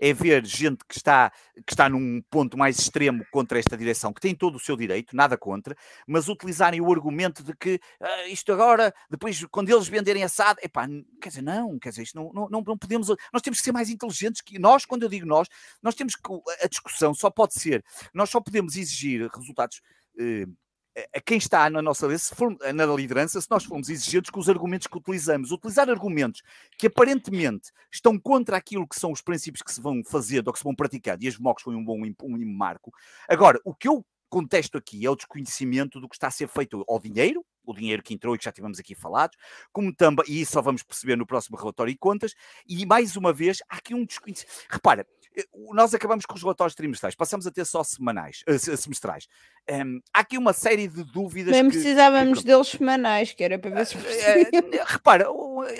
é 0.00 0.12
ver 0.12 0.44
gente 0.44 0.84
que 0.86 0.96
está, 0.96 1.30
que 1.66 1.72
está 1.72 1.88
num 1.88 2.20
ponto 2.30 2.58
mais 2.58 2.78
extremo 2.78 3.24
contra 3.30 3.58
esta 3.58 3.76
direção, 3.76 4.12
que 4.12 4.20
tem 4.20 4.34
todo 4.34 4.56
o 4.56 4.60
seu 4.60 4.76
direito, 4.76 5.14
nada 5.14 5.36
contra, 5.38 5.76
mas 6.06 6.28
utilizarem 6.28 6.80
o 6.80 6.92
argumento 6.92 7.42
de 7.42 7.54
que 7.56 7.80
ah, 8.00 8.26
isto 8.26 8.52
agora, 8.52 8.92
depois, 9.08 9.44
quando 9.46 9.70
eles 9.70 9.88
venderem 9.88 10.24
assado, 10.24 10.58
epá, 10.62 10.86
quer 11.20 11.28
dizer, 11.28 11.42
não, 11.42 11.78
quer 11.78 11.90
dizer, 11.90 12.02
isto 12.02 12.16
não, 12.16 12.48
não, 12.50 12.60
não 12.60 12.78
podemos, 12.78 13.08
nós 13.32 13.42
temos 13.42 13.58
que 13.60 13.64
ser 13.64 13.72
mais 13.72 13.88
inteligentes 13.88 14.42
que 14.42 14.58
nós, 14.58 14.84
quando 14.84 15.04
eu 15.04 15.08
digo 15.08 15.26
nós, 15.26 15.48
nós 15.82 15.94
temos 15.94 16.16
que, 16.16 16.22
a 16.62 16.66
discussão 16.66 17.14
só 17.14 17.30
pode 17.30 17.54
ser, 17.54 17.84
nós 18.12 18.30
só 18.30 18.40
podemos 18.40 18.76
exigir 18.76 19.28
resultados. 19.32 19.80
Eh, 20.18 20.46
a 21.14 21.20
quem 21.20 21.38
está 21.38 21.68
na 21.68 21.82
nossa 21.82 22.08
for, 22.34 22.56
na 22.72 22.86
liderança, 22.86 23.40
se 23.40 23.50
nós 23.50 23.64
formos 23.64 23.88
exigentes 23.88 24.30
com 24.30 24.38
os 24.38 24.48
argumentos 24.48 24.86
que 24.86 24.96
utilizamos, 24.96 25.50
utilizar 25.50 25.90
argumentos 25.90 26.42
que 26.78 26.86
aparentemente 26.86 27.72
estão 27.92 28.18
contra 28.18 28.56
aquilo 28.56 28.86
que 28.86 28.98
são 28.98 29.10
os 29.10 29.20
princípios 29.20 29.62
que 29.62 29.72
se 29.72 29.80
vão 29.80 30.02
fazer 30.04 30.42
ou 30.46 30.52
que 30.52 30.58
se 30.58 30.64
vão 30.64 30.74
praticar, 30.74 31.20
e 31.20 31.28
as 31.28 31.38
MOCs 31.38 31.64
foi 31.64 31.74
um 31.74 31.84
bom 31.84 32.00
um 32.22 32.56
marco. 32.56 32.92
Agora, 33.28 33.60
o 33.64 33.74
que 33.74 33.88
eu 33.88 34.04
contesto 34.28 34.76
aqui 34.76 35.06
é 35.06 35.10
o 35.10 35.16
desconhecimento 35.16 36.00
do 36.00 36.08
que 36.08 36.16
está 36.16 36.26
a 36.26 36.30
ser 36.30 36.48
feito 36.48 36.84
ao 36.88 36.98
dinheiro, 36.98 37.44
o 37.64 37.72
dinheiro 37.72 38.02
que 38.02 38.12
entrou 38.12 38.34
e 38.34 38.38
que 38.38 38.44
já 38.44 38.52
tivemos 38.52 38.78
aqui 38.78 38.94
falados, 38.94 39.36
como 39.72 39.94
também, 39.94 40.24
e 40.28 40.40
isso 40.40 40.52
só 40.52 40.62
vamos 40.62 40.82
perceber 40.82 41.16
no 41.16 41.26
próximo 41.26 41.56
relatório 41.56 41.92
e 41.92 41.96
contas, 41.96 42.34
e 42.68 42.84
mais 42.84 43.16
uma 43.16 43.32
vez, 43.32 43.58
há 43.68 43.76
aqui 43.76 43.94
um 43.94 44.04
desconhecimento. 44.04 44.52
Repara, 44.68 45.02
eh, 45.02 45.23
nós 45.72 45.92
acabamos 45.94 46.24
com 46.26 46.34
os 46.34 46.42
relatórios 46.42 46.74
trimestrais, 46.74 47.14
passamos 47.14 47.46
a 47.46 47.50
ter 47.50 47.64
só 47.64 47.82
semanais, 47.82 48.42
uh, 48.48 48.76
semestrais. 48.76 49.26
Um, 49.70 50.00
há 50.12 50.20
aqui 50.20 50.38
uma 50.38 50.52
série 50.52 50.86
de 50.86 51.02
dúvidas. 51.04 51.52
Nem 51.52 51.66
precisávamos 51.68 52.40
que... 52.40 52.46
deles 52.46 52.68
semanais, 52.68 53.32
que 53.32 53.42
era 53.42 53.58
para 53.58 53.70
ver 53.70 53.86
se 53.86 53.96
uh, 53.96 54.00
Repara, 54.86 55.26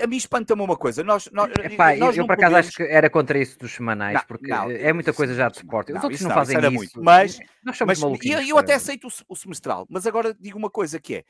a 0.02 0.06
mim 0.06 0.16
espanta-me 0.16 0.62
uma 0.62 0.76
coisa. 0.76 1.04
Nós, 1.04 1.28
nós, 1.32 1.50
Epá, 1.62 1.94
nós 1.96 2.16
eu, 2.16 2.26
por 2.26 2.32
acaso 2.32 2.52
podemos... 2.52 2.68
acho 2.68 2.76
que 2.76 2.82
era 2.82 3.08
contra 3.10 3.38
isso 3.38 3.58
dos 3.58 3.72
semanais, 3.72 4.14
não, 4.14 4.22
porque 4.26 4.48
não, 4.48 4.70
é 4.70 4.92
muita 4.92 5.12
coisa 5.12 5.34
já 5.34 5.48
de 5.48 5.58
suporte. 5.58 5.92
Os 5.92 6.02
outros 6.02 6.20
não, 6.20 6.28
não 6.28 6.34
fazem 6.34 6.58
isso. 6.58 6.70
Muito. 6.70 7.02
Mas, 7.02 7.38
nós 7.62 7.76
somos 7.76 8.00
mas 8.00 8.20
eu, 8.24 8.40
eu 8.40 8.58
até 8.58 8.74
aceito 8.74 9.06
o, 9.06 9.10
o 9.28 9.36
semestral, 9.36 9.86
mas 9.88 10.06
agora 10.06 10.34
digo 10.38 10.58
uma 10.58 10.70
coisa 10.70 10.98
que 10.98 11.16
é 11.16 11.24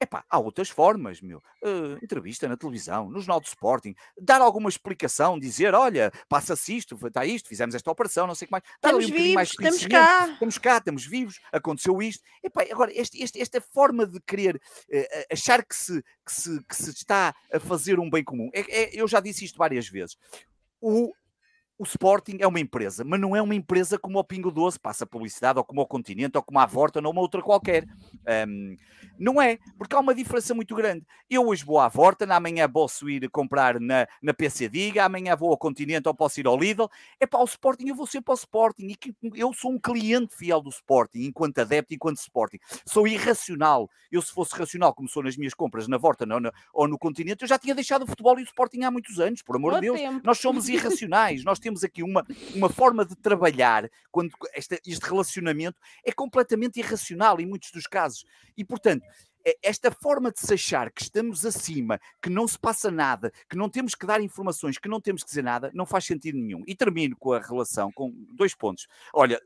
Epá, 0.00 0.24
há 0.30 0.38
outras 0.38 0.70
formas, 0.70 1.20
meu. 1.20 1.38
Uh, 1.62 1.98
entrevista 2.02 2.46
na 2.46 2.56
televisão, 2.56 3.10
no 3.10 3.18
Jornal 3.18 3.40
do 3.40 3.46
Sporting, 3.46 3.96
dar 4.16 4.40
alguma 4.40 4.68
explicação, 4.68 5.38
dizer, 5.38 5.74
olha, 5.74 6.12
passa-se 6.28 6.76
isto, 6.76 6.96
está 7.04 7.26
isto, 7.26 7.48
fizemos 7.48 7.74
esta 7.74 7.90
operação, 7.90 8.26
não 8.26 8.34
sei 8.34 8.46
o 8.46 8.48
que 8.48 8.52
mais. 8.52 8.62
Dar 8.80 8.90
estamos 8.90 9.06
um 9.06 9.12
vivos, 9.12 9.34
mais 9.34 9.48
estamos 9.50 9.86
cá. 9.86 10.28
Estamos 10.28 10.58
cá, 10.58 10.78
estamos 10.78 11.06
vivos, 11.06 11.40
aconteceu 11.50 12.00
isto. 12.00 12.22
Epá, 12.44 12.62
agora, 12.70 12.92
este, 12.94 13.20
este, 13.20 13.40
esta 13.40 13.60
forma 13.60 14.06
de 14.06 14.20
querer 14.20 14.56
uh, 14.56 15.32
achar 15.32 15.64
que 15.64 15.74
se, 15.74 16.00
que, 16.24 16.32
se, 16.32 16.64
que 16.64 16.76
se 16.76 16.90
está 16.90 17.34
a 17.52 17.58
fazer 17.58 17.98
um 17.98 18.08
bem 18.08 18.22
comum, 18.22 18.50
é, 18.54 18.60
é, 18.60 18.90
eu 18.92 19.08
já 19.08 19.18
disse 19.18 19.44
isto 19.44 19.58
várias 19.58 19.88
vezes. 19.88 20.16
O, 20.80 21.12
o 21.78 21.84
Sporting 21.84 22.38
é 22.40 22.46
uma 22.46 22.58
empresa, 22.58 23.04
mas 23.04 23.20
não 23.20 23.36
é 23.36 23.40
uma 23.40 23.54
empresa 23.54 23.96
como 23.96 24.18
o 24.18 24.24
Pingo 24.24 24.50
Doce, 24.50 24.80
passa 24.80 25.06
publicidade, 25.06 25.58
ou 25.58 25.64
como 25.64 25.80
o 25.80 25.86
Continente, 25.86 26.36
ou 26.36 26.42
como 26.42 26.58
a 26.58 26.66
Vorta, 26.66 27.00
ou 27.00 27.12
uma 27.12 27.20
outra 27.20 27.40
qualquer. 27.40 27.86
Um, 28.48 28.76
não 29.16 29.40
é, 29.40 29.58
porque 29.76 29.94
há 29.94 30.00
uma 30.00 30.14
diferença 30.14 30.54
muito 30.54 30.74
grande. 30.74 31.06
Eu 31.30 31.46
hoje 31.46 31.64
vou 31.64 31.78
à 31.78 31.88
Vorta, 31.88 32.24
amanhã 32.34 32.68
posso 32.68 33.08
ir 33.08 33.28
comprar 33.30 33.78
na, 33.78 34.08
na 34.20 34.34
PC 34.34 34.68
Diga, 34.68 35.04
amanhã 35.04 35.36
vou 35.36 35.50
ao 35.50 35.58
Continente 35.58 36.08
ou 36.08 36.14
posso 36.14 36.40
ir 36.40 36.46
ao 36.46 36.58
Lidl. 36.58 36.88
É 37.20 37.26
para 37.26 37.40
o 37.40 37.44
Sporting, 37.44 37.88
eu 37.88 37.94
vou 37.94 38.06
ser 38.06 38.22
para 38.22 38.32
o 38.32 38.36
Sporting. 38.36 38.86
E 38.88 38.96
que, 38.96 39.14
eu 39.34 39.52
sou 39.52 39.72
um 39.72 39.78
cliente 39.78 40.36
fiel 40.36 40.60
do 40.60 40.70
Sporting, 40.70 41.20
enquanto 41.20 41.60
adepto, 41.60 41.94
enquanto 41.94 42.18
Sporting. 42.18 42.58
Sou 42.86 43.06
irracional. 43.06 43.88
Eu, 44.10 44.22
se 44.22 44.32
fosse 44.32 44.56
racional, 44.56 44.94
como 44.94 45.08
sou 45.08 45.22
nas 45.22 45.36
minhas 45.36 45.54
compras 45.54 45.86
na 45.86 45.98
Vorta 45.98 46.24
ou, 46.24 46.40
na, 46.40 46.52
ou 46.72 46.88
no 46.88 46.98
Continente, 46.98 47.42
eu 47.42 47.48
já 47.48 47.58
tinha 47.58 47.74
deixado 47.74 48.02
o 48.02 48.06
futebol 48.06 48.38
e 48.38 48.42
o 48.42 48.44
Sporting 48.44 48.82
há 48.82 48.90
muitos 48.90 49.20
anos, 49.20 49.42
por 49.42 49.56
amor 49.56 49.74
de 49.74 49.82
Deus. 49.82 49.98
Tempo. 49.98 50.20
Nós 50.24 50.38
somos 50.38 50.68
irracionais. 50.68 51.44
Nós 51.44 51.58
temos 51.68 51.84
aqui 51.84 52.02
uma, 52.02 52.24
uma 52.54 52.70
forma 52.70 53.04
de 53.04 53.14
trabalhar 53.14 53.90
quando 54.10 54.30
este, 54.54 54.80
este 54.86 55.04
relacionamento 55.04 55.78
é 56.02 56.10
completamente 56.10 56.78
irracional 56.78 57.38
em 57.40 57.46
muitos 57.46 57.70
dos 57.70 57.86
casos. 57.86 58.24
E, 58.56 58.64
portanto, 58.64 59.04
esta 59.62 59.90
forma 59.90 60.32
de 60.32 60.40
se 60.40 60.54
achar 60.54 60.90
que 60.90 61.02
estamos 61.02 61.44
acima, 61.44 62.00
que 62.22 62.30
não 62.30 62.48
se 62.48 62.58
passa 62.58 62.90
nada, 62.90 63.30
que 63.48 63.56
não 63.56 63.68
temos 63.68 63.94
que 63.94 64.06
dar 64.06 64.20
informações, 64.20 64.78
que 64.78 64.88
não 64.88 65.00
temos 65.00 65.22
que 65.22 65.28
dizer 65.28 65.42
nada, 65.42 65.70
não 65.74 65.84
faz 65.84 66.04
sentido 66.04 66.38
nenhum. 66.38 66.64
E 66.66 66.74
termino 66.74 67.16
com 67.16 67.32
a 67.32 67.40
relação 67.40 67.92
com 67.92 68.12
dois 68.32 68.54
pontos. 68.54 68.86
Olha, 69.12 69.40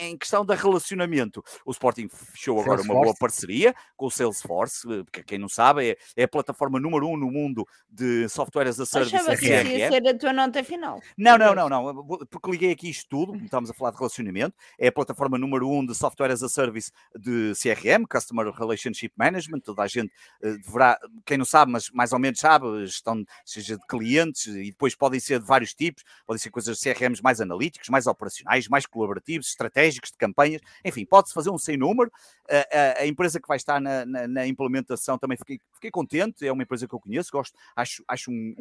em, 0.00 0.16
questão 0.16 0.44
de 0.44 0.54
relacionamento, 0.54 1.42
o 1.64 1.70
Sporting 1.70 2.08
fechou 2.08 2.60
agora 2.60 2.82
uma 2.82 2.94
boa 2.94 3.14
parceria 3.18 3.74
com 3.96 4.06
o 4.06 4.10
Salesforce, 4.10 4.86
porque 5.04 5.22
quem 5.22 5.38
não 5.38 5.48
sabe 5.48 5.90
é, 5.90 5.96
é 6.16 6.24
a 6.24 6.28
plataforma 6.28 6.78
número 6.78 7.08
um 7.08 7.16
no 7.16 7.30
mundo 7.30 7.66
de 7.88 8.28
software 8.28 8.68
as 8.68 8.78
a 8.78 8.86
service. 8.86 9.16
Achava 9.16 9.36
que 9.36 9.46
ia 9.46 9.90
ser 9.90 10.06
a 10.06 10.18
tua 10.18 10.32
nota 10.32 10.62
final. 10.62 11.00
Não, 11.16 11.36
não, 11.36 11.54
não, 11.54 11.68
não, 11.68 12.26
porque 12.26 12.50
liguei 12.50 12.72
aqui 12.72 12.90
isto 12.90 13.08
tudo, 13.08 13.36
estamos 13.36 13.70
a 13.70 13.74
falar 13.74 13.90
de 13.90 13.98
relacionamento, 13.98 14.54
é 14.78 14.88
a 14.88 14.92
plataforma 14.92 15.38
número 15.38 15.68
um 15.68 15.84
de 15.84 15.94
software 15.94 16.30
as 16.30 16.42
a 16.42 16.48
service 16.48 16.92
de 17.18 17.52
CRM, 17.54 18.04
Customer 18.08 18.50
Relationship 18.50 19.12
Management, 19.16 19.60
toda 19.60 19.82
a 19.82 19.86
gente 19.86 20.12
uh, 20.42 20.58
deverá, 20.58 20.98
quem 21.24 21.38
não 21.38 21.44
sabe, 21.44 21.72
mas 21.72 21.90
mais 21.90 22.12
ou 22.12 22.18
menos 22.18 22.38
sabe, 22.38 22.86
gestão 22.86 23.24
seja 23.44 23.76
de 23.76 23.86
clientes 23.86 24.46
e 24.46 24.70
depois 24.70 24.94
podem 24.94 25.18
ser 25.18 25.40
de 25.40 25.46
vários 25.46 25.74
tipos, 25.74 26.04
podem 26.26 26.40
ser 26.40 26.50
coisas 26.50 26.78
de 26.78 26.94
CRMs 26.94 27.22
mais 27.22 27.40
analíticos, 27.40 27.88
mais 27.88 28.06
operacionais, 28.06 28.68
mais 28.68 28.86
colaborativos, 28.86 28.99
estratégicos, 29.48 30.10
de 30.10 30.16
campanhas, 30.16 30.60
enfim, 30.84 31.04
pode-se 31.04 31.34
fazer 31.34 31.50
um 31.50 31.58
sem 31.58 31.76
número. 31.76 32.10
A, 32.48 33.00
a, 33.00 33.02
a, 33.02 33.06
empresa 33.06 33.40
que 33.40 33.48
vai 33.48 33.56
estar 33.56 33.80
na, 33.80 34.04
na, 34.04 34.28
na, 34.28 34.46
implementação 34.46 35.18
também 35.18 35.36
fiquei, 35.36 35.60
fiquei 35.80 35.90
contente, 35.90 36.46
é 36.46 36.52
uma 36.52 36.62
empresa 36.62 36.86
que 36.86 36.94
eu 36.94 37.00
conheço, 37.00 37.30
gosto, 37.32 37.56
acho, 37.74 38.04
acho 38.06 38.30
um, 38.30 38.54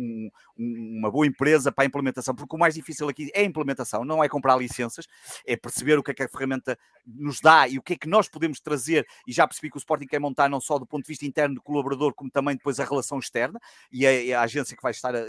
um, 0.57 0.97
uma 0.97 1.11
boa 1.11 1.27
empresa 1.27 1.71
para 1.71 1.83
a 1.83 1.87
implementação, 1.87 2.33
porque 2.33 2.55
o 2.55 2.59
mais 2.59 2.73
difícil 2.73 3.09
aqui 3.09 3.29
é 3.33 3.41
a 3.41 3.43
implementação, 3.43 4.05
não 4.05 4.23
é 4.23 4.29
comprar 4.29 4.55
licenças, 4.55 5.05
é 5.45 5.57
perceber 5.57 5.99
o 5.99 6.03
que 6.03 6.11
é 6.11 6.13
que 6.13 6.23
a 6.23 6.29
ferramenta 6.29 6.79
nos 7.05 7.41
dá 7.41 7.67
e 7.67 7.77
o 7.77 7.81
que 7.81 7.93
é 7.93 7.95
que 7.97 8.07
nós 8.07 8.29
podemos 8.29 8.59
trazer, 8.61 9.05
e 9.27 9.33
já 9.33 9.45
percebi 9.45 9.69
que 9.69 9.77
o 9.77 9.79
Sporting 9.79 10.07
quer 10.07 10.19
montar 10.19 10.49
não 10.49 10.61
só 10.61 10.79
do 10.79 10.85
ponto 10.85 11.03
de 11.03 11.09
vista 11.09 11.25
interno 11.25 11.55
do 11.55 11.61
colaborador, 11.61 12.13
como 12.13 12.31
também 12.31 12.55
depois 12.55 12.79
a 12.79 12.85
relação 12.85 13.19
externa, 13.19 13.59
e 13.91 14.07
a, 14.33 14.39
a 14.39 14.43
agência 14.43 14.77
que 14.77 14.83
vai 14.83 14.91
estar 14.91 15.13
uh, 15.13 15.19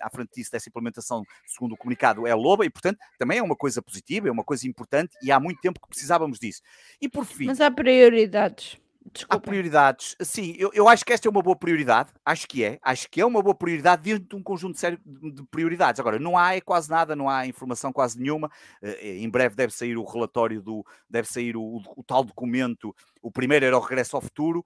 à 0.00 0.08
frente 0.08 0.30
disso, 0.34 0.50
dessa 0.50 0.68
implementação, 0.68 1.22
segundo 1.46 1.72
o 1.72 1.76
comunicado, 1.76 2.26
é 2.26 2.30
a 2.30 2.36
Loba, 2.36 2.64
e 2.64 2.70
portanto 2.70 2.98
também 3.18 3.38
é 3.38 3.42
uma 3.42 3.56
coisa 3.56 3.82
positiva, 3.82 4.28
é 4.28 4.30
uma 4.30 4.44
coisa 4.44 4.66
importante, 4.66 5.16
e 5.22 5.30
há 5.30 5.38
muito 5.38 5.60
tempo 5.60 5.80
que 5.80 5.88
precisávamos 5.88 6.38
disso. 6.38 6.62
E 7.00 7.08
por 7.08 7.26
fim... 7.26 7.46
Mas 7.46 7.60
há 7.60 7.70
prioridades. 7.70 8.78
Há 9.28 9.38
prioridades. 9.38 10.16
Sim, 10.20 10.54
eu, 10.58 10.70
eu 10.74 10.88
acho 10.88 11.04
que 11.04 11.12
esta 11.12 11.28
é 11.28 11.30
uma 11.30 11.42
boa 11.42 11.56
prioridade. 11.56 12.10
Acho 12.24 12.46
que 12.46 12.64
é. 12.64 12.78
Acho 12.82 13.08
que 13.08 13.20
é 13.20 13.26
uma 13.26 13.42
boa 13.42 13.54
prioridade 13.54 14.02
dentro 14.02 14.28
de 14.28 14.36
um 14.36 14.42
conjunto 14.42 14.78
sério 14.78 14.98
de 15.04 15.42
prioridades. 15.44 16.00
Agora, 16.00 16.18
não 16.18 16.36
há 16.36 16.54
é 16.54 16.60
quase 16.60 16.90
nada, 16.90 17.16
não 17.16 17.28
há 17.28 17.46
informação 17.46 17.92
quase 17.92 18.18
nenhuma. 18.18 18.48
Uh, 18.82 18.88
em 19.02 19.28
breve 19.30 19.54
deve 19.54 19.72
sair 19.72 19.96
o 19.96 20.04
relatório 20.04 20.60
do. 20.60 20.84
Deve 21.08 21.28
sair 21.28 21.56
o, 21.56 21.80
o, 21.96 22.02
tal 22.02 22.24
documento. 22.24 22.94
O 23.22 23.30
primeiro 23.30 23.64
era 23.64 23.76
o 23.76 23.80
regresso 23.80 24.16
ao 24.16 24.22
futuro 24.22 24.64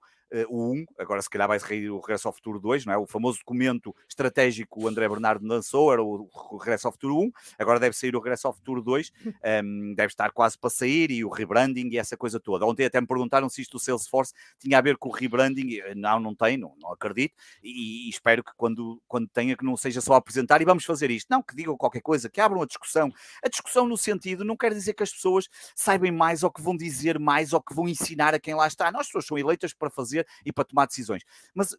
o 0.49 0.73
1, 0.73 0.85
agora 0.97 1.21
se 1.21 1.29
calhar 1.29 1.47
vai 1.47 1.59
sair 1.59 1.89
o 1.89 1.99
Regresso 1.99 2.27
ao 2.27 2.33
Futuro 2.33 2.59
2, 2.59 2.85
não 2.85 2.93
é? 2.93 2.97
O 2.97 3.05
famoso 3.05 3.39
documento 3.39 3.95
estratégico 4.07 4.83
o 4.83 4.87
André 4.87 5.07
Bernardo 5.07 5.45
lançou, 5.45 5.91
era 5.91 6.01
o, 6.01 6.29
Regresso 6.59 6.87
ao 6.87 6.91
Futuro 6.91 7.19
1, 7.19 7.31
agora 7.59 7.79
deve 7.79 7.95
sair 7.95 8.15
o 8.15 8.19
Regresso 8.19 8.47
ao 8.47 8.53
Futuro 8.53 8.81
2, 8.81 9.11
um, 9.25 9.31
ehm, 9.43 9.93
deve 9.95 10.07
estar 10.07 10.31
quase 10.31 10.57
para 10.57 10.69
sair, 10.69 11.11
e 11.11 11.25
o 11.25 11.29
rebranding 11.29 11.89
e 11.91 11.97
essa 11.97 12.15
coisa 12.15 12.39
toda. 12.39 12.65
Ontem 12.65 12.85
até 12.85 12.99
me 12.99 13.07
perguntaram 13.07 13.49
se 13.49 13.61
isto 13.61 13.73
do 13.73 13.79
Salesforce 13.79 14.33
tinha 14.59 14.77
a 14.77 14.81
ver 14.81 14.97
com 14.97 15.09
o 15.09 15.11
rebranding, 15.11 15.79
não, 15.95 16.19
não 16.19 16.35
tem, 16.35 16.57
não, 16.57 16.73
não 16.79 16.91
acredito, 16.91 17.33
e, 17.63 18.07
e, 18.07 18.09
espero 18.09 18.43
que 18.43 18.51
quando, 18.55 19.01
quando 19.07 19.27
tenha 19.27 19.55
que 19.55 19.65
não 19.65 19.75
seja 19.75 20.01
só 20.01 20.13
apresentar 20.13 20.61
e 20.61 20.65
vamos 20.65 20.85
fazer 20.85 21.11
isto, 21.11 21.27
não, 21.29 21.41
que 21.41 21.55
digam 21.55 21.75
qualquer 21.77 22.01
coisa, 22.01 22.29
que 22.29 22.39
abram 22.39 22.61
a 22.61 22.65
discussão. 22.65 23.11
A 23.43 23.49
discussão 23.49 23.87
no 23.87 23.97
sentido 23.97 24.45
não 24.45 24.55
quer 24.55 24.73
dizer 24.73 24.93
que 24.93 25.03
as 25.03 25.11
pessoas 25.11 25.47
saibam 25.75 26.11
mais 26.11 26.43
ou 26.43 26.51
que 26.51 26.61
vão 26.61 26.75
dizer 26.75 27.19
mais 27.19 27.53
ou 27.53 27.61
que 27.61 27.73
vão 27.73 27.87
ensinar 27.87 28.33
a 28.33 28.39
quem 28.39 28.55
lá 28.55 28.67
está. 28.67 28.91
Nós 28.91 29.07
pessoas 29.07 29.25
são 29.25 29.37
eleitas 29.37 29.73
para 29.73 29.89
fazer 29.89 30.20
e 30.45 30.51
para 30.51 30.65
tomar 30.65 30.85
decisões. 30.85 31.23
Mas 31.53 31.75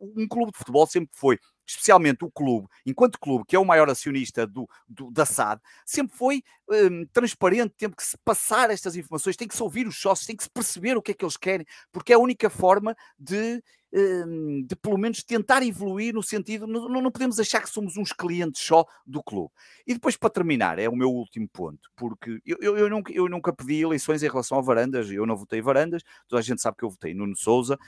um 0.00 0.26
clube 0.28 0.52
de 0.52 0.58
futebol 0.58 0.86
sempre 0.86 1.10
foi, 1.14 1.38
especialmente 1.66 2.24
o 2.24 2.30
clube, 2.30 2.68
enquanto 2.84 3.18
clube, 3.18 3.44
que 3.46 3.56
é 3.56 3.58
o 3.58 3.64
maior 3.64 3.88
acionista 3.88 4.46
do, 4.46 4.68
do 4.88 5.10
da 5.10 5.24
SAD, 5.24 5.60
sempre 5.84 6.16
foi 6.16 6.42
um, 6.68 7.06
transparente, 7.06 7.74
tem 7.76 7.90
que 7.90 8.02
se 8.02 8.16
passar 8.24 8.70
estas 8.70 8.96
informações, 8.96 9.36
tem 9.36 9.48
que 9.48 9.56
se 9.56 9.62
ouvir 9.62 9.86
os 9.86 10.00
sócios, 10.00 10.26
tem 10.26 10.36
que 10.36 10.44
se 10.44 10.50
perceber 10.50 10.96
o 10.96 11.02
que 11.02 11.12
é 11.12 11.14
que 11.14 11.24
eles 11.24 11.36
querem, 11.36 11.66
porque 11.92 12.12
é 12.12 12.16
a 12.16 12.20
única 12.20 12.48
forma 12.50 12.96
de 13.18 13.62
Hum, 13.94 14.64
de 14.66 14.74
pelo 14.74 14.96
menos 14.96 15.22
tentar 15.22 15.62
evoluir 15.62 16.14
no 16.14 16.22
sentido, 16.22 16.66
não, 16.66 16.88
não 16.88 17.10
podemos 17.10 17.38
achar 17.38 17.60
que 17.60 17.68
somos 17.68 17.98
uns 17.98 18.10
clientes 18.10 18.62
só 18.62 18.86
do 19.04 19.22
clube. 19.22 19.50
E 19.86 19.92
depois, 19.92 20.16
para 20.16 20.30
terminar, 20.30 20.78
é 20.78 20.88
o 20.88 20.96
meu 20.96 21.10
último 21.10 21.46
ponto, 21.46 21.90
porque 21.94 22.40
eu, 22.46 22.56
eu, 22.62 22.78
eu, 22.78 22.88
nunca, 22.88 23.12
eu 23.12 23.28
nunca 23.28 23.52
pedi 23.52 23.82
eleições 23.82 24.22
em 24.22 24.28
relação 24.28 24.56
a 24.56 24.62
Varandas, 24.62 25.10
eu 25.10 25.26
não 25.26 25.36
votei 25.36 25.60
Varandas, 25.60 26.02
toda 26.26 26.40
a 26.40 26.42
gente 26.42 26.62
sabe 26.62 26.78
que 26.78 26.84
eu 26.86 26.88
votei 26.88 27.12
Nuno 27.12 27.36
Souza, 27.36 27.78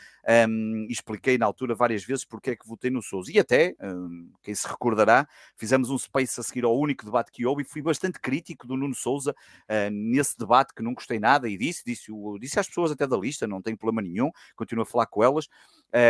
um, 0.46 0.86
expliquei 0.90 1.38
na 1.38 1.46
altura 1.46 1.74
várias 1.74 2.04
vezes 2.04 2.26
porque 2.26 2.50
é 2.50 2.56
que 2.56 2.68
votei 2.68 2.90
no 2.90 3.00
Souza. 3.00 3.32
E 3.32 3.38
até, 3.38 3.63
um, 3.80 4.30
quem 4.42 4.54
se 4.54 4.66
recordará, 4.66 5.26
fizemos 5.56 5.90
um 5.90 5.98
space 5.98 6.38
a 6.40 6.42
seguir 6.42 6.64
ao 6.64 6.78
único 6.78 7.04
debate 7.04 7.30
que 7.30 7.46
houve 7.46 7.62
e 7.62 7.64
fui 7.64 7.80
bastante 7.80 8.20
crítico 8.20 8.66
do 8.66 8.76
Nuno 8.76 8.94
Souza 8.94 9.32
uh, 9.32 9.90
nesse 9.90 10.36
debate 10.38 10.74
que 10.74 10.82
não 10.82 10.94
gostei 10.94 11.18
nada 11.18 11.48
e 11.48 11.56
disse, 11.56 11.82
disse, 11.84 12.12
disse 12.40 12.60
às 12.60 12.68
pessoas 12.68 12.90
até 12.90 13.06
da 13.06 13.16
lista, 13.16 13.46
não 13.46 13.62
tem 13.62 13.76
problema 13.76 14.02
nenhum, 14.02 14.30
continuo 14.56 14.82
a 14.82 14.86
falar 14.86 15.06
com 15.06 15.22
elas, 15.22 15.48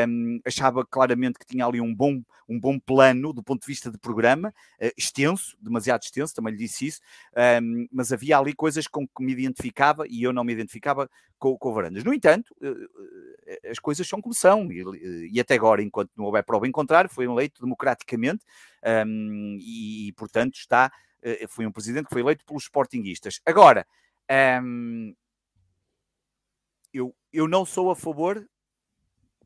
um, 0.09 0.41
achava 0.45 0.85
claramente 0.85 1.39
que 1.39 1.45
tinha 1.45 1.67
ali 1.67 1.81
um 1.81 1.95
bom, 1.95 2.23
um 2.49 2.59
bom 2.59 2.79
plano 2.79 3.33
do 3.33 3.43
ponto 3.43 3.61
de 3.61 3.67
vista 3.67 3.91
de 3.91 3.99
programa, 3.99 4.49
uh, 4.81 4.91
extenso, 4.97 5.57
demasiado 5.61 6.03
extenso, 6.03 6.35
também 6.35 6.53
lhe 6.53 6.59
disse 6.59 6.87
isso, 6.87 7.01
um, 7.63 7.87
mas 7.93 8.13
havia 8.13 8.39
ali 8.39 8.55
coisas 8.55 8.87
com 8.87 9.07
que 9.07 9.23
me 9.23 9.33
identificava 9.33 10.07
e 10.09 10.23
eu 10.23 10.33
não 10.33 10.43
me 10.43 10.53
identificava 10.53 11.11
com, 11.39 11.59
com 11.59 11.73
Varandas. 11.75 12.03
No 12.03 12.15
entanto, 12.15 12.55
uh, 12.63 13.71
as 13.71 13.79
coisas 13.79 14.09
são 14.09 14.21
como 14.21 14.35
são, 14.35 14.73
e, 14.73 15.31
e, 15.31 15.39
até 15.39 15.55
agora, 15.55 15.83
enquanto 15.83 16.11
não 16.17 16.25
houver 16.25 16.45
prova 16.45 16.67
em 16.67 16.73
contrário, 16.73 17.11
foi 17.11 17.27
eleito 17.27 17.61
democraticamente 17.61 18.45
um, 19.07 19.59
e, 19.61 20.13
portanto, 20.17 20.55
está, 20.55 20.91
uh, 21.23 21.49
foi 21.49 21.67
um 21.67 21.73
presidente 21.73 22.07
que 22.07 22.15
foi 22.15 22.23
eleito 22.23 22.45
pelos 22.47 22.65
sportinguistas. 22.65 23.41
Agora, 23.45 23.87
eu, 26.95 27.15
eu 27.31 27.47
não 27.47 27.67
sou 27.67 27.91
a 27.91 27.97
favor 27.97 28.49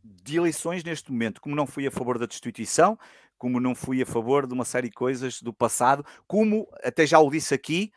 de 0.05 0.37
eleições 0.37 0.85
neste 0.85 1.11
momento, 1.11 1.41
como 1.41 1.55
não 1.55 1.67
fui 1.67 1.87
a 1.87 1.91
favor 1.91 2.19
da 2.19 2.27
destituição, 2.27 2.99
como 3.37 3.61
não 3.61 3.75
fui 3.75 4.03
a 4.03 4.07
favor 4.07 4.47
de 4.47 4.55
uma 4.55 4.65
série 4.65 4.89
de 4.89 4.95
coisas 4.95 5.41
do 5.41 5.53
passado, 5.53 6.05
como 6.27 6.69
até 6.83 7.07
já 7.07 7.19
o 7.21 7.31
disse 7.31 7.55
aqui, 7.55 7.93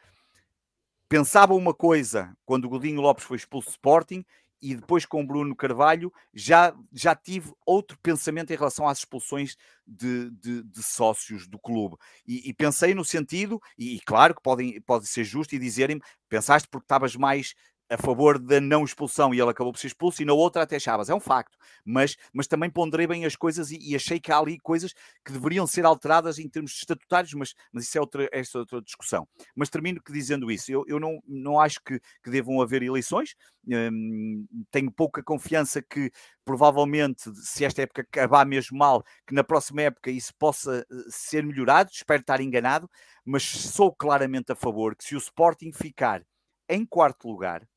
pensava 1.09 1.53
uma 1.53 1.73
coisa 1.73 2.35
quando 2.45 2.65
o 2.65 2.69
Godinho 2.69 3.01
Lopes 3.01 3.25
foi 3.25 3.37
expulso 3.37 3.69
do 3.69 3.71
Sporting 3.71 4.23
e 4.61 4.75
depois 4.75 5.05
com 5.05 5.21
o 5.21 5.25
Bruno 5.25 5.55
Carvalho 5.55 6.13
já, 6.33 6.73
já 6.93 7.15
tive 7.15 7.51
outro 7.65 7.97
pensamento 8.01 8.53
em 8.53 8.55
relação 8.55 8.87
às 8.87 8.99
expulsões 8.99 9.57
de, 9.87 10.29
de, 10.29 10.63
de 10.63 10.83
sócios 10.83 11.47
do 11.47 11.57
clube. 11.57 11.97
E, 12.27 12.47
e, 12.47 12.53
pensei 12.53 12.93
no 12.93 13.03
sentido, 13.03 13.59
e, 13.77 13.95
e 13.95 13.99
claro 14.01 14.35
que 14.35 14.41
podem, 14.41 14.79
pode 14.81 15.07
ser 15.07 15.23
justo 15.23 15.55
e 15.55 15.59
dizerem-me, 15.59 16.01
pensaste 16.29 16.67
porque 16.69 16.85
estavas 16.85 17.15
mais 17.15 17.55
a 17.91 17.97
favor 17.97 18.39
da 18.39 18.61
não 18.61 18.85
expulsão 18.85 19.33
e 19.33 19.41
ele 19.41 19.49
acabou 19.49 19.73
por 19.73 19.79
ser 19.79 19.87
expulso, 19.87 20.21
e 20.21 20.25
na 20.25 20.33
outra 20.33 20.63
até 20.63 20.79
Chavas. 20.79 21.09
É 21.09 21.13
um 21.13 21.19
facto, 21.19 21.57
mas, 21.83 22.15
mas 22.33 22.47
também 22.47 22.69
ponderei 22.69 23.05
bem 23.05 23.25
as 23.25 23.35
coisas 23.35 23.69
e, 23.69 23.77
e, 23.81 23.95
achei 23.95 24.17
que 24.17 24.31
há 24.31 24.37
ali 24.37 24.57
coisas 24.57 24.93
que 25.25 25.33
deveriam 25.33 25.67
ser 25.67 25.85
alteradas 25.85 26.39
em 26.39 26.47
termos 26.47 26.71
estatutários, 26.71 27.33
mas, 27.33 27.53
mas 27.71 27.83
isso 27.83 27.97
é 27.97 28.01
outra, 28.01 28.29
esta 28.31 28.57
é 28.57 28.61
outra 28.61 28.81
discussão. 28.81 29.27
Mas 29.53 29.69
termino 29.69 30.01
que 30.01 30.13
dizendo 30.13 30.49
isso, 30.49 30.71
eu, 30.71 30.85
eu 30.87 30.99
não, 31.01 31.21
não 31.27 31.59
acho 31.59 31.81
que, 31.83 31.99
que 32.23 32.31
devam 32.31 32.61
haver 32.61 32.81
eleições, 32.81 33.35
hum, 33.67 34.47
tenho 34.71 34.89
pouca 34.89 35.21
confiança 35.21 35.81
que 35.81 36.11
provavelmente, 36.45 37.29
se 37.35 37.65
esta 37.65 37.81
época 37.81 38.03
acabar 38.03 38.45
mesmo 38.45 38.77
mal, 38.77 39.03
que 39.27 39.33
na 39.33 39.43
próxima 39.43 39.81
época 39.81 40.09
isso 40.09 40.33
possa 40.39 40.85
eh, 40.89 40.95
ser 41.09 41.45
melhorado, 41.45 41.89
espero 41.93 42.21
estar 42.21 42.39
enganado, 42.41 42.89
mas 43.25 43.43
sou 43.43 43.93
claramente 43.93 44.51
a 44.51 44.55
favor 44.55 44.95
que 44.95 45.03
se 45.03 45.15
o 45.15 45.19
Sporting 45.19 45.71
ficar 45.71 46.23
em 46.69 46.85
quarto 46.85 47.27
lugar, 47.27 47.67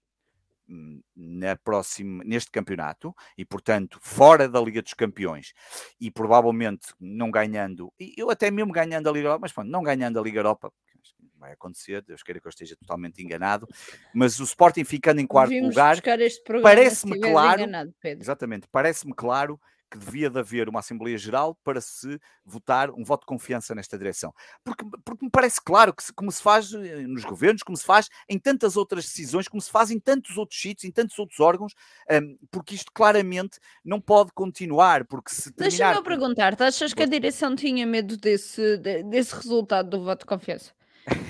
na 1.15 1.57
próxima, 1.57 2.25
neste 2.25 2.51
campeonato 2.51 3.15
e, 3.37 3.45
portanto, 3.45 3.99
fora 4.01 4.49
da 4.49 4.61
Liga 4.61 4.83
dos 4.83 4.95
Campeões 4.95 5.53
e 6.01 6.11
provavelmente 6.11 6.89
não 6.99 7.31
ganhando, 7.31 7.93
eu 8.17 8.31
até 8.31 8.51
mesmo 8.51 8.73
ganhando 8.73 9.09
a 9.09 9.13
Liga 9.13 9.27
Europa, 9.27 9.41
mas 9.43 9.53
pronto, 9.53 9.71
não 9.71 9.83
ganhando 9.83 10.19
a 10.19 10.23
Liga 10.23 10.39
Europa, 10.39 10.73
vai 11.39 11.53
acontecer, 11.53 12.03
Deus 12.03 12.23
queira 12.23 12.41
que 12.41 12.47
eu 12.47 12.51
esteja 12.51 12.75
totalmente 12.77 13.23
enganado, 13.23 13.69
mas 14.15 14.41
o 14.41 14.45
Sporting 14.45 14.85
ficando 14.85 15.21
em 15.21 15.27
quarto 15.27 15.53
lugar, 15.53 16.01
parece-me 16.63 17.21
claro, 17.21 17.61
enganado, 17.61 17.95
exatamente, 18.03 18.67
parece-me 18.71 19.13
claro 19.15 19.61
que 19.95 19.99
devia 19.99 20.29
de 20.29 20.41
haver 20.41 20.69
uma 20.69 20.81
Assembleia 20.81 21.17
Geral 21.17 21.55
para 21.63 21.81
se 21.81 22.21
votar 22.45 22.91
um 22.91 23.05
voto 23.05 23.21
de 23.21 23.27
confiança 23.27 23.77
nesta 23.77 23.97
direção. 23.97 24.35
Porque, 24.65 24.85
porque 25.05 25.25
me 25.25 25.31
parece 25.31 25.61
claro 25.65 25.95
que, 25.95 26.03
se, 26.03 26.13
como 26.13 26.33
se 26.33 26.43
faz 26.43 26.73
eh, 26.73 27.07
nos 27.07 27.25
governos, 27.25 27.63
como 27.63 27.77
se 27.77 27.85
faz 27.85 28.09
em 28.29 28.37
tantas 28.37 28.77
outras 28.77 29.05
decisões, 29.05 29.47
como 29.47 29.61
se 29.61 29.71
faz 29.71 29.93
em 29.93 30.01
tantos 30.01 30.37
outros 30.37 30.61
sítios, 30.61 30.85
em 30.85 30.91
tantos 30.91 31.17
outros 31.17 31.39
órgãos, 31.39 31.75
um, 32.11 32.37
porque 32.51 32.75
isto 32.75 32.91
claramente 32.93 33.61
não 33.85 34.01
pode 34.01 34.33
continuar. 34.33 35.05
Porque 35.05 35.33
se 35.33 35.53
terminar... 35.53 35.95
Deixa-me 35.95 36.05
perguntar, 36.05 36.61
achas 36.61 36.93
que 36.93 37.03
a 37.05 37.07
direção 37.07 37.55
tinha 37.55 37.87
medo 37.87 38.17
desse, 38.17 38.77
desse 38.79 39.33
resultado 39.37 39.91
do 39.91 40.05
voto 40.05 40.21
de 40.21 40.27
confiança? 40.27 40.73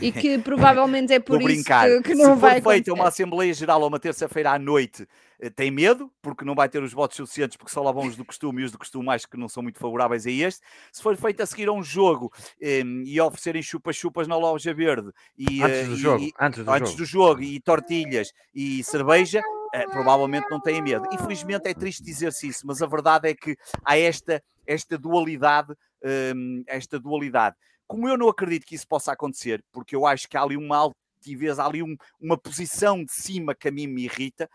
E 0.01 0.13
que 0.13 0.39
provavelmente 0.39 1.13
é 1.13 1.19
por 1.21 1.41
isso 1.43 1.65
que, 1.65 2.03
que, 2.03 2.15
não 2.15 2.35
Se 2.35 2.41
vai 2.41 2.61
for 2.61 2.73
feita 2.73 2.93
uma 2.93 3.09
Assembleia 3.09 3.53
Geral 3.53 3.81
ou 3.81 3.89
uma 3.89 3.99
terça-feira 3.99 4.53
à 4.53 4.59
noite, 4.59 5.07
eh, 5.41 5.51
tem 5.51 5.71
medo, 5.71 6.11
porque 6.23 6.45
não 6.45 6.55
vai 6.55 6.69
ter 6.69 6.83
os 6.83 6.93
votos 6.93 7.17
suficientes, 7.17 7.57
porque 7.57 7.73
só 7.73 7.83
lá 7.83 7.93
vão 7.93 8.07
os 8.07 8.17
do 8.17 8.25
costume 8.25 8.63
e 8.63 8.65
os 8.65 8.73
do 8.73 8.79
costume 8.79 9.11
acho 9.11 9.29
que 9.29 9.37
não 9.37 9.49
são 9.49 9.63
muito 9.63 9.79
favoráveis 9.79 10.27
a 10.27 10.31
este. 10.31 10.61
Se 10.93 11.03
for 11.03 11.17
feito 11.17 11.43
a 11.43 11.47
seguir 11.47 11.69
a 11.69 11.73
um 11.73 11.83
jogo 11.83 12.33
um, 12.63 13.03
e 13.05 13.21
oferecerem 13.21 13.63
chupas-chupas 13.63 14.29
na 14.29 14.37
loja 14.37 14.73
verde 14.73 15.11
e, 15.37 15.63
antes 15.63 15.89
do, 15.89 15.95
e, 15.95 15.99
jogo, 15.99 16.31
antes 16.41 16.65
do 16.65 16.71
antes 16.71 16.91
jogo. 16.91 17.03
do 17.03 17.05
jogo 17.05 17.43
e 17.43 17.61
tortilhas 17.61 18.33
e 18.55 18.83
cerveja, 18.85 19.41
uh, 19.41 19.91
provavelmente 19.91 20.47
não 20.51 20.61
têm 20.61 20.81
medo. 20.81 21.07
Infelizmente 21.13 21.69
é 21.69 21.75
triste 21.75 22.03
dizer-se 22.03 22.49
isso, 22.49 22.67
mas 22.67 22.81
a 22.81 22.87
verdade 22.87 23.29
é 23.29 23.35
que 23.35 23.57
há 23.85 23.99
esta, 23.99 24.43
esta 24.67 24.97
dualidade, 24.97 25.73
um, 26.03 26.09
ehm, 26.09 26.63
esta 26.67 26.99
dualidade. 26.99 27.57
Como 27.87 28.09
eu 28.09 28.17
não 28.17 28.29
acredito 28.29 28.67
que 28.67 28.75
isso 28.75 28.87
possa 28.87 29.13
acontecer, 29.13 29.65
porque 29.73 29.95
eu 29.95 30.07
acho 30.07 30.29
que 30.29 30.37
há 30.37 30.43
ali 30.43 30.57
uma 30.57 30.77
altivez, 30.77 31.59
há 31.59 31.67
ali 31.67 31.83
um, 31.83 31.97
uma 32.21 32.37
posição 32.37 33.05
de 33.05 33.13
cima 33.13 33.55
que 33.55 33.69
a 33.69 33.73
mim 33.73 33.87
me 33.87 34.05
irrita, 34.05 34.49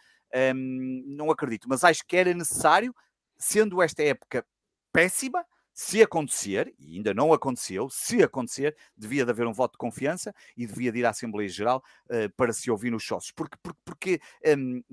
um, 0.56 1.04
não 1.08 1.32
acredito, 1.32 1.68
mas 1.68 1.84
acho 1.84 2.04
que 2.06 2.18
era 2.18 2.34
necessário, 2.34 2.94
sendo 3.38 3.82
esta 3.82 4.04
época 4.04 4.46
péssima, 4.92 5.46
se 5.74 6.02
acontecer, 6.02 6.74
e 6.78 6.98
ainda 6.98 7.14
não 7.14 7.32
aconteceu, 7.32 7.90
se 7.90 8.22
acontecer, 8.22 8.76
devia 8.98 9.24
de 9.24 9.32
haver 9.32 9.48
um 9.48 9.54
voto 9.54 9.74
de 9.74 9.78
confiança 9.78 10.36
e 10.58 10.68
devia 10.68 10.92
de 10.92 11.00
ir 11.00 11.06
à 11.06 11.12
Assembleia 11.12 11.48
Geral 11.48 11.82
uh, 12.08 12.30
para 12.36 12.52
se 12.52 12.70
ouvir 12.70 12.92
nos 12.92 13.06
sócios. 13.06 13.32
Porque, 13.32 13.58
porque, 13.64 13.80
porque 13.86 14.22
um, 14.58 14.84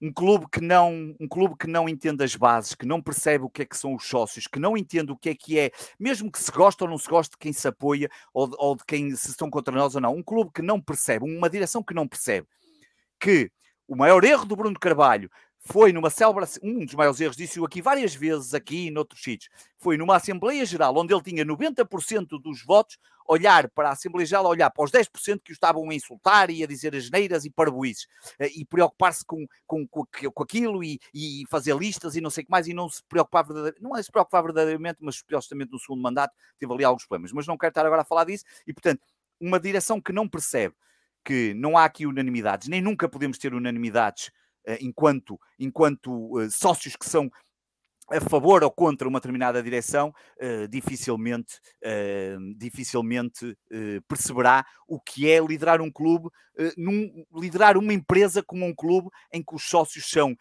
um, 0.00 0.12
clube 0.12 0.46
que 0.50 0.60
não, 0.60 1.14
um 1.20 1.28
clube 1.28 1.56
que 1.58 1.66
não 1.66 1.88
entende 1.88 2.22
as 2.22 2.34
bases, 2.34 2.74
que 2.74 2.86
não 2.86 3.02
percebe 3.02 3.44
o 3.44 3.50
que 3.50 3.62
é 3.62 3.64
que 3.64 3.76
são 3.76 3.94
os 3.94 4.06
sócios, 4.06 4.46
que 4.46 4.58
não 4.58 4.76
entende 4.76 5.12
o 5.12 5.16
que 5.16 5.30
é 5.30 5.34
que 5.34 5.58
é, 5.58 5.70
mesmo 5.98 6.30
que 6.30 6.38
se 6.38 6.50
goste 6.50 6.82
ou 6.82 6.90
não 6.90 6.98
se 6.98 7.08
goste 7.08 7.32
de 7.32 7.38
quem 7.38 7.52
se 7.52 7.66
apoia 7.66 8.08
ou 8.32 8.48
de, 8.48 8.56
ou 8.58 8.76
de 8.76 8.84
quem 8.84 9.14
se 9.14 9.30
estão 9.30 9.50
contra 9.50 9.74
nós 9.74 9.94
ou 9.94 10.00
não, 10.00 10.14
um 10.14 10.22
clube 10.22 10.50
que 10.54 10.62
não 10.62 10.80
percebe, 10.80 11.24
uma 11.24 11.50
direção 11.50 11.82
que 11.82 11.94
não 11.94 12.06
percebe 12.06 12.46
que 13.18 13.50
o 13.86 13.96
maior 13.96 14.22
erro 14.22 14.44
do 14.44 14.54
Bruno 14.54 14.78
Carvalho 14.78 15.30
foi 15.70 15.92
numa 15.92 16.08
celebração, 16.08 16.62
um 16.64 16.84
dos 16.84 16.94
maiores 16.94 17.20
erros, 17.20 17.36
disse-o 17.36 17.64
aqui 17.64 17.82
várias 17.82 18.14
vezes, 18.14 18.54
aqui 18.54 18.86
e 18.86 18.90
noutros 18.90 19.22
sítios, 19.22 19.50
foi 19.76 19.98
numa 19.98 20.16
Assembleia 20.16 20.64
Geral, 20.64 20.96
onde 20.96 21.12
ele 21.12 21.22
tinha 21.22 21.44
90% 21.44 22.40
dos 22.40 22.64
votos, 22.64 22.96
olhar 23.28 23.68
para 23.70 23.90
a 23.90 23.92
Assembleia 23.92 24.24
Geral, 24.24 24.46
olhar 24.46 24.70
para 24.70 24.82
os 24.82 24.90
10% 24.90 25.42
que 25.44 25.52
o 25.52 25.52
estavam 25.52 25.88
a 25.90 25.94
insultar 25.94 26.48
e 26.48 26.64
a 26.64 26.66
dizer 26.66 26.96
asneiras 26.96 27.44
e 27.44 27.50
parboices, 27.50 28.06
eh, 28.38 28.48
e 28.56 28.64
preocupar-se 28.64 29.22
com, 29.26 29.46
com, 29.66 29.86
com, 29.86 30.06
com 30.32 30.42
aquilo 30.42 30.82
e, 30.82 30.98
e, 31.12 31.44
fazer 31.50 31.76
listas 31.76 32.16
e 32.16 32.20
não 32.22 32.30
sei 32.30 32.44
o 32.44 32.46
que 32.46 32.50
mais, 32.50 32.66
e 32.66 32.72
não 32.72 32.88
se 32.88 33.02
preocupar 33.06 33.44
verdadeiramente, 33.44 33.82
não 33.82 33.94
é 33.94 34.02
se 34.02 34.10
preocupar 34.10 34.42
verdadeiramente, 34.42 34.98
mas 35.02 35.22
justamente 35.30 35.70
no 35.70 35.78
segundo 35.78 36.00
mandato 36.00 36.34
teve 36.58 36.72
ali 36.72 36.82
alguns 36.82 37.04
problemas, 37.04 37.30
mas 37.30 37.46
não 37.46 37.58
quero 37.58 37.72
estar 37.72 37.84
agora 37.84 38.00
a 38.00 38.06
falar 38.06 38.24
disso, 38.24 38.44
e 38.66 38.72
portanto, 38.72 39.02
uma 39.38 39.60
direção 39.60 40.00
que 40.00 40.12
não 40.14 40.26
percebe 40.26 40.74
que 41.22 41.52
não 41.52 41.76
há 41.76 41.84
aqui 41.84 42.06
unanimidades, 42.06 42.68
nem 42.68 42.80
nunca 42.80 43.06
podemos 43.06 43.36
ter 43.36 43.52
unanimidades 43.52 44.30
enquanto, 44.80 45.38
enquanto 45.58 46.40
eh, 46.40 46.48
sócios 46.50 46.96
que 46.96 47.08
são 47.08 47.30
a 48.10 48.20
favor 48.20 48.64
ou 48.64 48.70
contra 48.70 49.06
uma 49.06 49.20
determinada 49.20 49.62
direção, 49.62 50.14
uh, 50.40 50.66
dificilmente, 50.66 51.60
dificilmente 52.56 53.54
perceberá 54.08 54.64
o 54.86 54.98
que 54.98 55.30
é 55.30 55.38
liderar 55.38 55.82
um 55.82 55.90
clube, 55.90 56.30
num, 56.74 57.22
liderar 57.34 57.76
uma 57.76 57.92
empresa 57.92 58.42
como 58.42 58.64
um 58.64 58.74
clube 58.74 59.10
em 59.30 59.42
que 59.42 59.54
os 59.54 59.62
sócios 59.62 60.08
são 60.08 60.34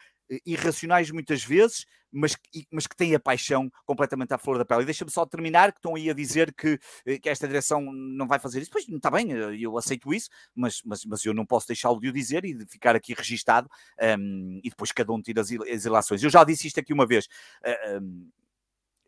irracionais 0.46 1.12
muitas 1.12 1.44
vezes, 1.44 1.86
mas, 2.12 2.36
mas 2.72 2.88
que 2.88 2.96
têm 2.96 3.16
a 3.16 3.20
paixão 3.20 3.70
completamente 3.86 4.34
à 4.34 4.38
flor 4.38 4.58
da 4.58 4.66
pele. 4.66 4.84
E 4.84 4.86
deixa-me 4.86 5.12
só 5.12 5.26
terminar, 5.26 5.72
que 5.72 5.80
estão 5.80 5.96
aí 5.96 6.10
a 6.10 6.14
dizer 6.14 6.54
que, 6.54 6.80
eh, 7.06 7.20
que 7.20 7.30
esta 7.30 7.48
direção 7.48 7.82
não 7.82 8.28
vai 8.28 8.40
fazer 8.40 8.62
isso. 8.62 8.72
Pois 8.72 8.88
está 8.88 9.12
bem, 9.12 9.32
eh, 9.34 9.58
eu 9.60 9.78
aceito 9.78 10.14
isso, 10.14 10.30
mas, 10.56 10.82
mas, 10.86 11.06
mas 11.06 11.26
eu 11.26 11.34
não 11.34 11.46
posso 11.46 11.68
deixá-lo 11.68 12.00
de 12.00 12.10
o 12.10 12.14
dizer 12.14 12.46
e 12.46 12.54
de 12.54 12.66
ficar 12.66 12.96
aqui 12.96 13.14
registado 13.14 13.70
um, 14.20 14.60
e 14.64 14.70
depois 14.70 14.92
cada 14.92 15.12
um 15.12 15.22
tira 15.22 15.42
as, 15.42 15.52
ilações. 15.86 16.24
Eu 16.24 16.30
já 16.30 16.44
disse 16.44 16.68
isto 16.68 16.80
aqui 16.80 16.94
uma 16.94 17.06
vez. 17.06 17.28
Um, 18.02 18.30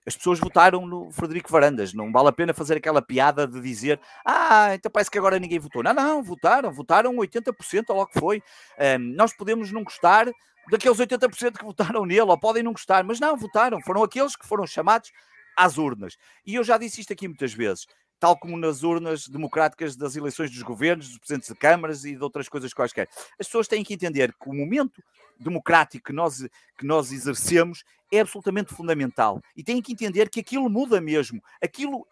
as 0.10 0.18
pessoas 0.18 0.39
votaram 0.39 0.88
no 0.88 1.12
Frederico 1.12 1.51
Varandas. 1.51 1.93
Não 1.93 2.12
vale 2.12 2.30
a 2.30 2.32
pena 2.32 2.51
fazer 2.51 2.78
aquela 2.78 3.01
piada 3.01 3.47
de 3.47 3.62
dizer 3.62 3.99
ah, 4.26 4.74
então 4.74 4.91
parece 4.91 5.10
que 5.10 5.18
agora 5.20 5.38
ninguém 5.38 5.60
votou. 5.60 5.84
Não, 5.84 5.93
não, 5.93 6.24
votaram, 6.24 6.72
votaram 6.72 7.16
80% 7.16 7.86
ou 7.89 7.95
logo 7.95 8.12
que 8.12 8.20
foi. 8.20 8.41
Um, 8.80 8.99
nós 9.16 9.32
podemos 9.34 9.72
não 9.72 9.84
gostar 9.84 10.28
daqueles 10.70 10.97
80% 10.97 11.57
que 11.57 11.64
votaram 11.64 12.05
nele, 12.05 12.22
ou 12.22 12.38
podem 12.38 12.64
não 12.64 12.72
gostar, 12.72 13.03
mas 13.03 13.20
não, 13.20 13.38
votaram, 13.38 13.80
foram 13.82 14.03
aqueles 14.03 14.36
que 14.36 14.47
foram 14.47 14.66
chamados 14.66 15.12
às 15.55 15.78
urnas. 15.78 16.18
E 16.45 16.55
eu 16.55 16.64
já 16.64 16.78
disse 16.78 17.01
isto 17.01 17.14
aqui 17.14 17.28
muitas 17.28 17.53
vezes, 17.53 17.88
tal 18.20 18.38
como 18.38 18.58
nas 18.58 18.84
urnas 18.84 19.28
democráticas 19.28 19.96
das 19.96 20.16
eleições 20.16 20.52
dos 20.52 20.62
governos, 20.62 21.08
dos 21.08 21.18
presidentes 21.18 21.50
de 21.50 21.56
câmaras 21.56 22.04
e 22.04 22.16
de 22.16 22.24
outras 22.24 22.50
coisas 22.50 22.74
quaisquer. 22.74 23.08
As 23.40 23.48
pessoas 23.48 23.68
têm 23.68 23.84
que 23.84 23.94
entender 23.94 24.34
que 24.34 24.50
o 24.50 24.54
momento 24.54 25.02
democrático 25.40 26.08
que 26.08 26.14
nós, 26.14 26.46
que 26.78 26.86
nós 26.86 27.12
exercemos 27.12 27.84
é 28.12 28.20
absolutamente 28.20 28.74
fundamental 28.74 29.42
e 29.56 29.64
têm 29.64 29.82
que 29.82 29.94
entender 29.94 30.30
que 30.30 30.42
aquilo 30.42 30.70
muda 30.70 31.00
mesmo. 31.00 31.42
Aquilo, 31.62 32.06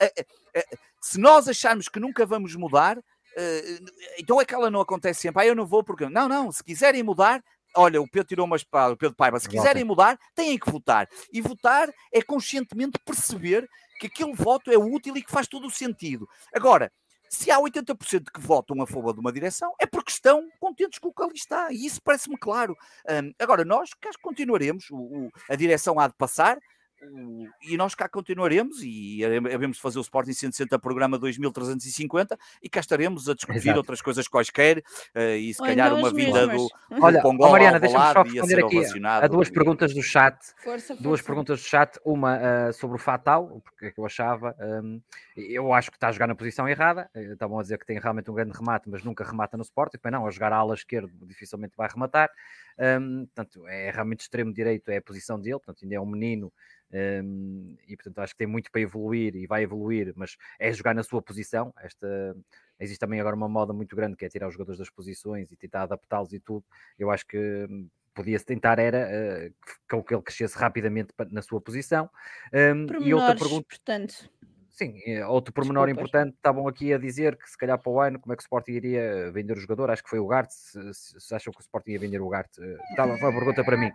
se 1.01 1.20
nós 1.20 1.47
acharmos 1.47 1.89
que 1.89 1.99
nunca 1.99 2.26
vamos 2.26 2.55
mudar, 2.55 2.97
eh, 3.36 3.80
então 4.18 4.39
é 4.39 4.45
que 4.45 4.53
ela 4.53 4.72
não 4.72 4.82
acontece 4.82 5.22
sempre. 5.22 5.43
Ah, 5.43 5.45
eu 5.45 5.55
não 5.55 5.66
vou 5.66 5.84
porque. 5.84 6.08
Não, 6.10 6.28
não, 6.28 6.51
se 6.51 6.64
quiserem 6.64 7.03
mudar, 7.03 7.43
olha, 7.76 8.01
o 8.01 8.08
Pedro 8.10 8.28
tirou 8.28 8.45
uma 8.45 8.55
espada, 8.55 8.93
o 8.93 8.97
Pedro 8.97 9.16
Paiva, 9.16 9.39
se 9.39 9.47
quiserem 9.47 9.84
mudar, 9.84 10.18
têm 10.34 10.58
que 10.58 10.72
votar. 10.72 11.08
E 11.32 11.41
votar 11.41 11.89
é 12.12 12.22
conscientemente 12.22 12.97
perceber 13.05 13.70
que 13.99 14.07
aquele 14.07 14.33
voto 14.33 14.71
é 14.71 14.77
útil 14.77 15.15
e 15.17 15.23
que 15.23 15.31
faz 15.31 15.47
todo 15.47 15.67
o 15.67 15.71
sentido. 15.71 16.27
Agora, 16.53 16.91
se 17.29 17.51
há 17.51 17.59
80% 17.59 18.31
que 18.33 18.39
votam 18.39 18.81
a 18.81 18.87
favor 18.87 19.13
de 19.13 19.19
uma 19.19 19.31
direção, 19.31 19.73
é 19.79 19.85
porque 19.85 20.11
estão 20.11 20.47
contentes 20.59 20.99
com 20.99 21.09
o 21.09 21.13
que 21.13 21.23
ali 21.23 21.33
está. 21.35 21.71
E 21.71 21.85
isso 21.85 22.01
parece-me 22.01 22.37
claro. 22.37 22.75
Um, 23.09 23.33
agora, 23.39 23.65
nós 23.65 23.93
que 23.93 24.09
continuaremos, 24.21 24.89
o, 24.89 24.97
o, 24.97 25.31
a 25.49 25.55
direção 25.55 25.99
há 25.99 26.07
de 26.07 26.13
passar, 26.13 26.57
e 27.61 27.77
nós 27.77 27.93
cá 27.93 28.09
continuaremos 28.09 28.77
e 28.81 29.23
havemos 29.23 29.77
de 29.77 29.81
fazer 29.81 29.99
o 29.99 30.01
Sporting 30.01 30.33
160 30.33 30.79
programa 30.79 31.17
2350 31.17 32.37
e 32.61 32.69
cá 32.69 32.79
estaremos 32.79 33.29
a 33.29 33.33
discutir 33.33 33.59
Exato. 33.59 33.77
outras 33.77 34.01
coisas 34.01 34.27
quaisquer 34.27 34.79
uh, 34.79 35.19
e 35.37 35.53
se 35.53 35.61
Oi, 35.61 35.69
calhar 35.69 35.93
uma 35.93 36.11
vinda 36.11 36.47
do, 36.47 36.67
do 36.67 36.71
Olha, 36.99 37.21
Pongola, 37.21 37.51
Mariana, 37.51 37.79
deixa-me 37.79 38.13
só 38.13 38.23
responder 38.23 38.65
aqui 38.65 38.81
a 39.05 39.27
duas 39.27 39.49
perguntas 39.49 39.93
do 39.93 40.01
chat. 40.01 40.37
Força, 40.57 40.87
força. 40.87 41.03
Duas 41.03 41.21
perguntas 41.21 41.61
do 41.61 41.65
chat, 41.65 41.99
uma 42.03 42.37
uh, 42.37 42.73
sobre 42.73 42.95
o 42.95 42.99
Fatal, 42.99 43.61
porque 43.63 43.87
é 43.87 43.91
que 43.91 43.99
eu 43.99 44.05
achava, 44.05 44.55
um, 44.59 45.01
eu 45.35 45.73
acho 45.73 45.91
que 45.91 45.97
está 45.97 46.07
a 46.07 46.11
jogar 46.11 46.27
na 46.27 46.35
posição 46.35 46.67
errada, 46.67 47.09
eh, 47.13 47.33
estavam 47.33 47.59
a 47.59 47.61
dizer 47.61 47.77
que 47.77 47.85
tem 47.85 47.99
realmente 47.99 48.29
um 48.31 48.33
grande 48.33 48.57
remate, 48.57 48.89
mas 48.89 49.03
nunca 49.03 49.23
remata 49.23 49.55
no 49.55 49.63
Sporting, 49.63 49.97
mas 50.03 50.13
não, 50.13 50.25
a 50.25 50.31
jogar 50.31 50.51
à 50.51 50.57
ala 50.57 50.73
esquerda 50.73 51.09
dificilmente 51.23 51.73
vai 51.77 51.87
rematar, 51.87 52.29
um, 52.80 53.25
portanto, 53.25 53.67
é 53.67 53.91
realmente 53.91 54.21
extremo 54.21 54.53
direito, 54.53 54.89
é 54.89 54.97
a 54.97 55.01
posição 55.01 55.39
dele, 55.39 55.59
portanto 55.59 55.80
ainda 55.84 55.95
é 55.95 55.99
um 55.99 56.05
menino 56.05 56.51
um, 56.91 57.75
e 57.88 57.95
portanto 57.97 58.19
acho 58.19 58.34
que 58.34 58.38
tem 58.38 58.47
muito 58.47 58.71
para 58.71 58.82
evoluir 58.82 59.36
e 59.36 59.45
vai 59.45 59.63
evoluir, 59.63 60.13
mas 60.15 60.38
é 60.59 60.71
jogar 60.71 60.93
na 60.93 61.03
sua 61.03 61.21
posição. 61.21 61.73
Esta 61.80 62.36
existe 62.80 62.99
também 62.99 63.19
agora 63.19 63.36
uma 63.36 63.49
moda 63.49 63.73
muito 63.73 63.95
grande 63.95 64.15
que 64.15 64.25
é 64.25 64.30
tirar 64.30 64.47
os 64.47 64.53
jogadores 64.53 64.80
das 64.80 64.89
posições 64.89 65.51
e 65.51 65.57
tentar 65.57 65.84
adaptá-los 65.84 66.32
e 66.34 66.39
tudo. 66.39 66.63
Eu 66.97 67.09
acho 67.09 67.25
que 67.25 67.67
hum, 67.69 67.89
podia-se 68.13 68.45
tentar 68.45 68.80
era 68.80 69.07
uh, 69.07 70.03
que 70.03 70.13
ele 70.13 70.23
crescesse 70.23 70.57
rapidamente 70.57 71.13
na 71.32 71.41
sua 71.41 71.59
posição. 71.59 72.09
Um, 72.53 73.03
e 73.03 73.13
outra 73.13 73.36
pergunta. 73.36 73.65
Portanto. 73.67 74.30
Sim, 74.78 74.93
outro 75.23 75.51
pormenor 75.51 75.88
Desculpas. 75.88 76.09
importante, 76.09 76.36
estavam 76.36 76.67
aqui 76.67 76.93
a 76.93 76.99
dizer 76.99 77.36
que 77.36 77.49
se 77.49 77.57
calhar 77.57 77.80
para 77.80 77.91
o 77.91 77.99
ano, 77.99 78.19
como 78.19 78.32
é 78.32 78.36
que 78.36 78.41
o 78.41 78.45
Sporting 78.45 78.73
iria 78.73 79.32
vender 79.32 79.57
o 79.57 79.59
jogador, 79.59 79.89
acho 79.89 80.03
que 80.03 80.09
foi 80.09 80.19
o 80.19 80.28
Gart, 80.28 80.51
se, 80.51 80.93
se 80.93 81.34
acham 81.34 81.51
que 81.51 81.59
o 81.59 81.61
Sporting 81.61 81.93
ia 81.93 81.99
vender 81.99 82.21
o 82.21 82.30
Gart, 82.30 82.51
estava, 82.91 83.13
eh, 83.13 83.17
foi 83.17 83.30
uma 83.30 83.39
pergunta 83.39 83.63
para 83.63 83.75
mim. 83.75 83.91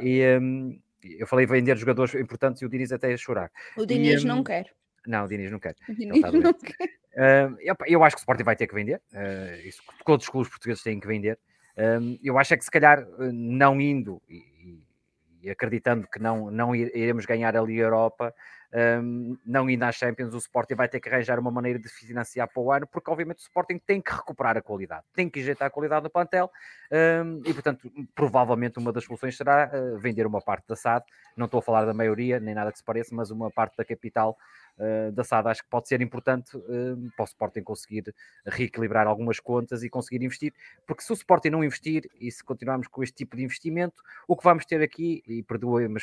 E, 0.00 0.22
um, 0.40 0.78
eu 1.02 1.26
falei 1.26 1.46
vender 1.46 1.76
jogadores 1.76 2.14
importantes 2.14 2.62
e 2.62 2.64
o 2.64 2.68
Diniz 2.68 2.92
até 2.92 3.10
ia 3.10 3.16
chorar. 3.16 3.50
O 3.76 3.84
Diniz 3.84 4.22
e, 4.22 4.26
não 4.26 4.38
um, 4.38 4.44
quer. 4.44 4.72
Não, 5.04 5.24
o 5.24 5.28
Diniz 5.28 5.50
não 5.50 5.58
quer. 5.58 5.74
O 5.88 5.94
Diniz 5.94 6.32
não 6.32 6.52
quer. 6.54 6.88
Uh, 7.14 7.56
eu, 7.60 7.76
eu, 7.86 8.04
acho 8.04 8.14
que 8.14 8.20
o 8.20 8.22
Sporting 8.22 8.44
vai 8.44 8.54
ter 8.54 8.68
que 8.68 8.74
vender. 8.74 9.02
Uh, 9.12 9.66
isso 9.66 9.82
todos 10.06 10.26
os 10.26 10.30
clubes 10.30 10.48
portugueses 10.48 10.82
têm 10.82 11.00
que 11.00 11.08
vender. 11.08 11.40
Uh, 11.76 12.16
eu 12.22 12.38
acho 12.38 12.54
é 12.54 12.56
que 12.56 12.64
se 12.64 12.70
calhar 12.70 13.04
não 13.18 13.80
indo 13.80 14.22
e, 14.28 14.80
e 15.42 15.50
acreditando 15.50 16.06
que 16.06 16.20
não, 16.20 16.50
não 16.50 16.74
iremos 16.74 17.26
ganhar 17.26 17.56
ali 17.56 17.80
a 17.80 17.84
Europa, 17.84 18.34
um, 18.74 19.38
não 19.46 19.70
indo 19.70 19.84
às 19.84 19.94
Champions, 19.94 20.34
o 20.34 20.38
Sporting 20.38 20.74
vai 20.74 20.88
ter 20.88 20.98
que 20.98 21.08
arranjar 21.08 21.38
uma 21.38 21.50
maneira 21.50 21.78
de 21.78 21.88
financiar 21.88 22.48
para 22.52 22.60
o 22.60 22.72
ano, 22.72 22.86
porque 22.86 23.08
obviamente 23.08 23.38
o 23.38 23.42
Sporting 23.42 23.78
tem 23.78 24.00
que 24.00 24.10
recuperar 24.10 24.56
a 24.56 24.62
qualidade, 24.62 25.04
tem 25.14 25.30
que 25.30 25.38
injetar 25.38 25.68
a 25.68 25.70
qualidade 25.70 26.02
no 26.02 26.10
plantel 26.10 26.50
um, 26.90 27.40
e, 27.44 27.52
portanto, 27.52 27.90
provavelmente 28.14 28.78
uma 28.78 28.92
das 28.92 29.04
soluções 29.04 29.36
será 29.36 29.70
uh, 29.72 29.98
vender 29.98 30.26
uma 30.26 30.40
parte 30.40 30.66
da 30.66 30.74
SAD. 30.74 31.04
Não 31.36 31.46
estou 31.46 31.58
a 31.58 31.62
falar 31.62 31.84
da 31.84 31.94
maioria, 31.94 32.40
nem 32.40 32.54
nada 32.54 32.72
que 32.72 32.78
se 32.78 32.84
pareça, 32.84 33.14
mas 33.14 33.30
uma 33.30 33.50
parte 33.50 33.76
da 33.76 33.84
capital 33.84 34.36
uh, 34.78 35.12
da 35.12 35.24
SAD 35.24 35.48
acho 35.48 35.62
que 35.62 35.68
pode 35.68 35.88
ser 35.88 36.00
importante 36.00 36.56
uh, 36.56 37.12
para 37.16 37.22
o 37.22 37.24
Sporting 37.24 37.62
conseguir 37.62 38.14
reequilibrar 38.46 39.06
algumas 39.06 39.40
contas 39.40 39.82
e 39.82 39.90
conseguir 39.90 40.24
investir, 40.24 40.52
porque 40.86 41.02
se 41.02 41.12
o 41.12 41.14
Sporting 41.14 41.50
não 41.50 41.64
investir 41.64 42.08
e 42.20 42.30
se 42.30 42.42
continuarmos 42.42 42.88
com 42.88 43.02
este 43.02 43.16
tipo 43.16 43.36
de 43.36 43.42
investimento, 43.44 44.02
o 44.28 44.36
que 44.36 44.44
vamos 44.44 44.64
ter 44.64 44.82
aqui, 44.82 45.22
e 45.26 45.42
perdoe-me 45.42 45.98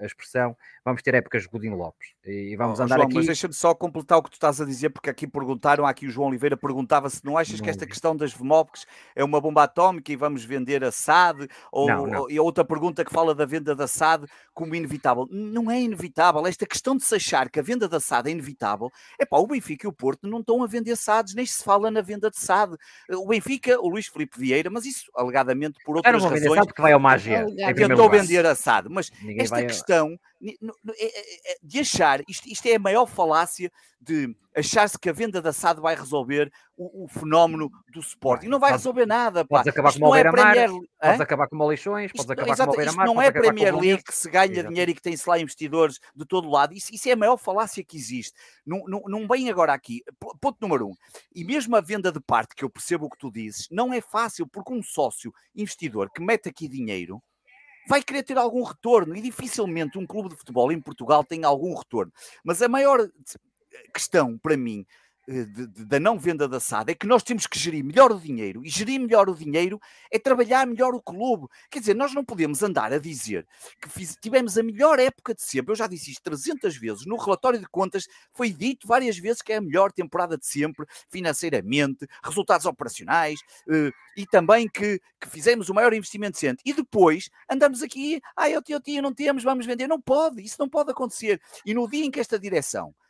a 0.00 0.06
expressão, 0.06 0.56
vamos 0.84 1.02
ter 1.02 1.14
épocas 1.14 1.46
Godinho 1.46 1.76
Lopes. 1.76 2.14
E 2.24 2.56
vamos 2.56 2.80
oh, 2.80 2.82
andar 2.82 2.96
João, 2.96 3.06
aqui. 3.06 3.16
Mas 3.16 3.26
deixa-me 3.26 3.54
só 3.54 3.74
completar 3.74 4.18
o 4.18 4.22
que 4.22 4.30
tu 4.30 4.34
estás 4.34 4.60
a 4.60 4.64
dizer, 4.64 4.90
porque 4.90 5.10
aqui 5.10 5.26
perguntaram, 5.26 5.86
aqui 5.86 6.06
o 6.06 6.10
João 6.10 6.28
Oliveira 6.28 6.56
perguntava 6.56 7.08
se 7.10 7.24
não 7.24 7.36
achas 7.36 7.58
não. 7.58 7.64
que 7.64 7.70
esta 7.70 7.86
questão 7.86 8.16
das 8.16 8.32
VMOPs 8.32 8.86
é 9.14 9.24
uma 9.24 9.40
bomba 9.40 9.64
atómica 9.64 10.12
e 10.12 10.16
vamos 10.16 10.44
vender 10.44 10.84
a 10.84 10.90
SAD, 10.90 11.48
ou, 11.70 11.88
não, 11.88 12.06
não. 12.06 12.30
e 12.30 12.38
outra 12.40 12.64
pergunta 12.64 13.04
que 13.04 13.12
fala 13.12 13.34
da 13.34 13.44
venda 13.44 13.74
da 13.74 13.86
SAD 13.86 14.26
como 14.54 14.74
inevitável. 14.74 15.28
Não 15.30 15.70
é 15.70 15.80
inevitável. 15.80 16.46
Esta 16.46 16.66
questão 16.66 16.96
de 16.96 17.04
se 17.04 17.14
achar 17.14 17.50
que 17.50 17.60
a 17.60 17.62
venda 17.62 17.88
da 17.88 18.00
SAD 18.00 18.15
é 18.24 18.30
inevitável, 18.30 18.90
é 19.18 19.26
pá, 19.26 19.38
o 19.38 19.46
Benfica 19.46 19.86
e 19.86 19.88
o 19.88 19.92
Porto 19.92 20.26
não 20.26 20.40
estão 20.40 20.62
a 20.62 20.66
vender 20.66 20.96
SADs, 20.96 21.34
nem 21.34 21.44
se 21.44 21.62
fala 21.62 21.90
na 21.90 22.00
venda 22.00 22.30
de 22.30 22.38
SAD. 22.38 22.76
O 23.10 23.26
Benfica, 23.26 23.80
o 23.80 23.88
Luís 23.88 24.06
Felipe 24.06 24.38
Vieira, 24.38 24.70
mas 24.70 24.86
isso 24.86 25.10
alegadamente 25.14 25.78
por 25.84 25.96
outras 25.96 26.14
Era 26.14 26.22
razões. 26.22 26.54
SAD 26.54 26.72
que 26.72 26.82
vai 26.82 26.92
ao 26.92 27.00
Magia. 27.00 27.46
Tentou 27.74 28.08
vender 28.08 28.46
a 28.46 28.54
SAD, 28.54 28.88
mas 28.88 29.10
Ninguém 29.20 29.42
esta 29.42 29.62
questão. 29.62 30.18
É, 30.42 31.04
é, 31.04 31.52
é, 31.52 31.56
de 31.62 31.80
achar, 31.80 32.22
isto, 32.28 32.48
isto 32.48 32.66
é 32.66 32.74
a 32.74 32.78
maior 32.78 33.06
falácia 33.06 33.70
de 33.98 34.36
achar-se 34.54 34.98
que 34.98 35.08
a 35.08 35.12
venda 35.12 35.40
da 35.40 35.52
SAD 35.52 35.80
vai 35.80 35.94
resolver 35.94 36.52
o, 36.76 37.04
o 37.04 37.08
fenómeno 37.08 37.70
do 37.92 38.00
Sporting. 38.00 38.46
Não 38.46 38.58
vai 38.58 38.72
resolver 38.72 39.06
nada. 39.06 39.44
Pá. 39.44 39.58
Podes 39.58 39.68
acabar 39.68 39.88
Isto 39.88 40.00
com 40.00 40.08
o 40.08 40.14
é 40.14 40.30
Premier- 40.30 40.70
podes 40.70 41.20
acabar 41.20 41.48
com 41.48 41.56
o 41.56 41.66
Leixões, 41.66 42.12
podes 42.12 42.30
acabar 42.30 42.52
exato, 42.52 42.72
com 42.72 42.78
o 42.78 42.82
isto 42.82 42.96
não 42.96 43.20
é 43.20 43.30
Premier 43.30 43.74
League 43.74 44.02
que 44.02 44.14
se 44.14 44.30
ganha 44.30 44.52
Exato. 44.52 44.68
dinheiro 44.68 44.90
e 44.90 44.94
que 44.94 45.02
tem-se 45.02 45.28
lá 45.28 45.38
investidores 45.38 45.98
de 46.14 46.24
todo 46.26 46.50
lado. 46.50 46.74
Isso, 46.74 46.94
isso 46.94 47.08
é 47.08 47.12
a 47.12 47.16
maior 47.16 47.38
falácia 47.38 47.82
que 47.82 47.96
existe. 47.96 48.34
Não, 48.64 48.84
não, 48.86 49.02
não 49.06 49.26
vem 49.26 49.48
agora 49.50 49.72
aqui. 49.72 50.02
Ponto 50.40 50.58
número 50.60 50.88
um. 50.88 50.94
E 51.34 51.42
mesmo 51.44 51.74
a 51.76 51.80
venda 51.80 52.12
de 52.12 52.20
parte, 52.20 52.54
que 52.54 52.64
eu 52.64 52.70
percebo 52.70 53.06
o 53.06 53.10
que 53.10 53.18
tu 53.18 53.30
dizes, 53.30 53.66
não 53.70 53.92
é 53.92 54.00
fácil, 54.00 54.46
porque 54.46 54.72
um 54.72 54.82
sócio 54.82 55.32
investidor 55.54 56.10
que 56.10 56.22
mete 56.22 56.48
aqui 56.48 56.68
dinheiro 56.68 57.22
vai 57.88 58.02
querer 58.02 58.22
ter 58.22 58.36
algum 58.38 58.62
retorno 58.62 59.16
e 59.16 59.20
dificilmente 59.20 59.98
um 59.98 60.06
clube 60.06 60.30
de 60.30 60.36
futebol 60.36 60.70
em 60.72 60.80
Portugal 60.80 61.24
tem 61.24 61.44
algum 61.44 61.74
retorno. 61.74 62.12
Mas 62.44 62.60
a 62.62 62.68
maior 62.68 63.08
questão 63.92 64.38
para 64.38 64.56
mim 64.56 64.86
eh, 64.88 65.05
de- 65.26 65.66
de- 65.66 65.84
da 65.84 65.98
não 65.98 66.18
venda 66.18 66.46
da 66.48 66.60
SAD 66.60 66.92
é 66.92 66.94
que 66.94 67.06
nós 67.06 67.22
temos 67.22 67.46
que 67.46 67.58
gerir 67.58 67.84
melhor 67.84 68.12
o 68.12 68.20
dinheiro 68.20 68.64
e 68.64 68.68
gerir 68.68 69.00
melhor 69.00 69.28
o 69.28 69.34
dinheiro 69.34 69.80
é 70.10 70.18
trabalhar 70.18 70.66
melhor 70.66 70.94
o 70.94 71.02
clube. 71.02 71.46
Quer 71.70 71.80
dizer, 71.80 71.94
nós 71.94 72.14
não 72.14 72.24
podemos 72.24 72.62
andar 72.62 72.92
a 72.92 72.98
dizer 72.98 73.46
que 73.80 73.88
fiz- 73.88 74.16
tivemos 74.20 74.56
a 74.56 74.62
melhor 74.62 74.98
época 74.98 75.34
de 75.34 75.42
sempre. 75.42 75.72
Eu 75.72 75.76
já 75.76 75.86
disse 75.86 76.10
isto 76.12 76.22
300 76.22 76.76
vezes. 76.76 77.04
No 77.06 77.16
relatório 77.16 77.58
de 77.58 77.66
contas 77.66 78.06
foi 78.32 78.50
dito 78.52 78.86
várias 78.86 79.18
vezes 79.18 79.42
que 79.42 79.52
é 79.52 79.56
a 79.56 79.60
melhor 79.60 79.90
temporada 79.92 80.38
de 80.38 80.46
sempre, 80.46 80.86
financeiramente, 81.08 82.06
resultados 82.22 82.66
operacionais 82.66 83.40
eh, 83.68 83.90
e 84.16 84.26
também 84.26 84.68
que, 84.68 85.00
que 85.20 85.28
fizemos 85.28 85.68
o 85.68 85.74
maior 85.74 85.92
investimento 85.92 86.38
sempre. 86.38 86.62
E 86.64 86.72
depois 86.72 87.28
andamos 87.50 87.82
aqui, 87.82 88.20
ah, 88.36 88.48
eu 88.48 88.62
tio, 88.62 88.80
tio, 88.80 89.02
não 89.02 89.12
temos, 89.12 89.42
vamos 89.42 89.66
vender. 89.66 89.86
Não 89.88 90.00
pode, 90.00 90.42
isso 90.42 90.56
não 90.58 90.68
pode 90.68 90.90
acontecer. 90.90 91.40
E 91.64 91.74
no 91.74 91.88
dia 91.88 92.04
em 92.04 92.10
que 92.10 92.20
esta 92.20 92.38
direção 92.38 92.86
eh, 92.86 92.94
eh, 92.94 93.05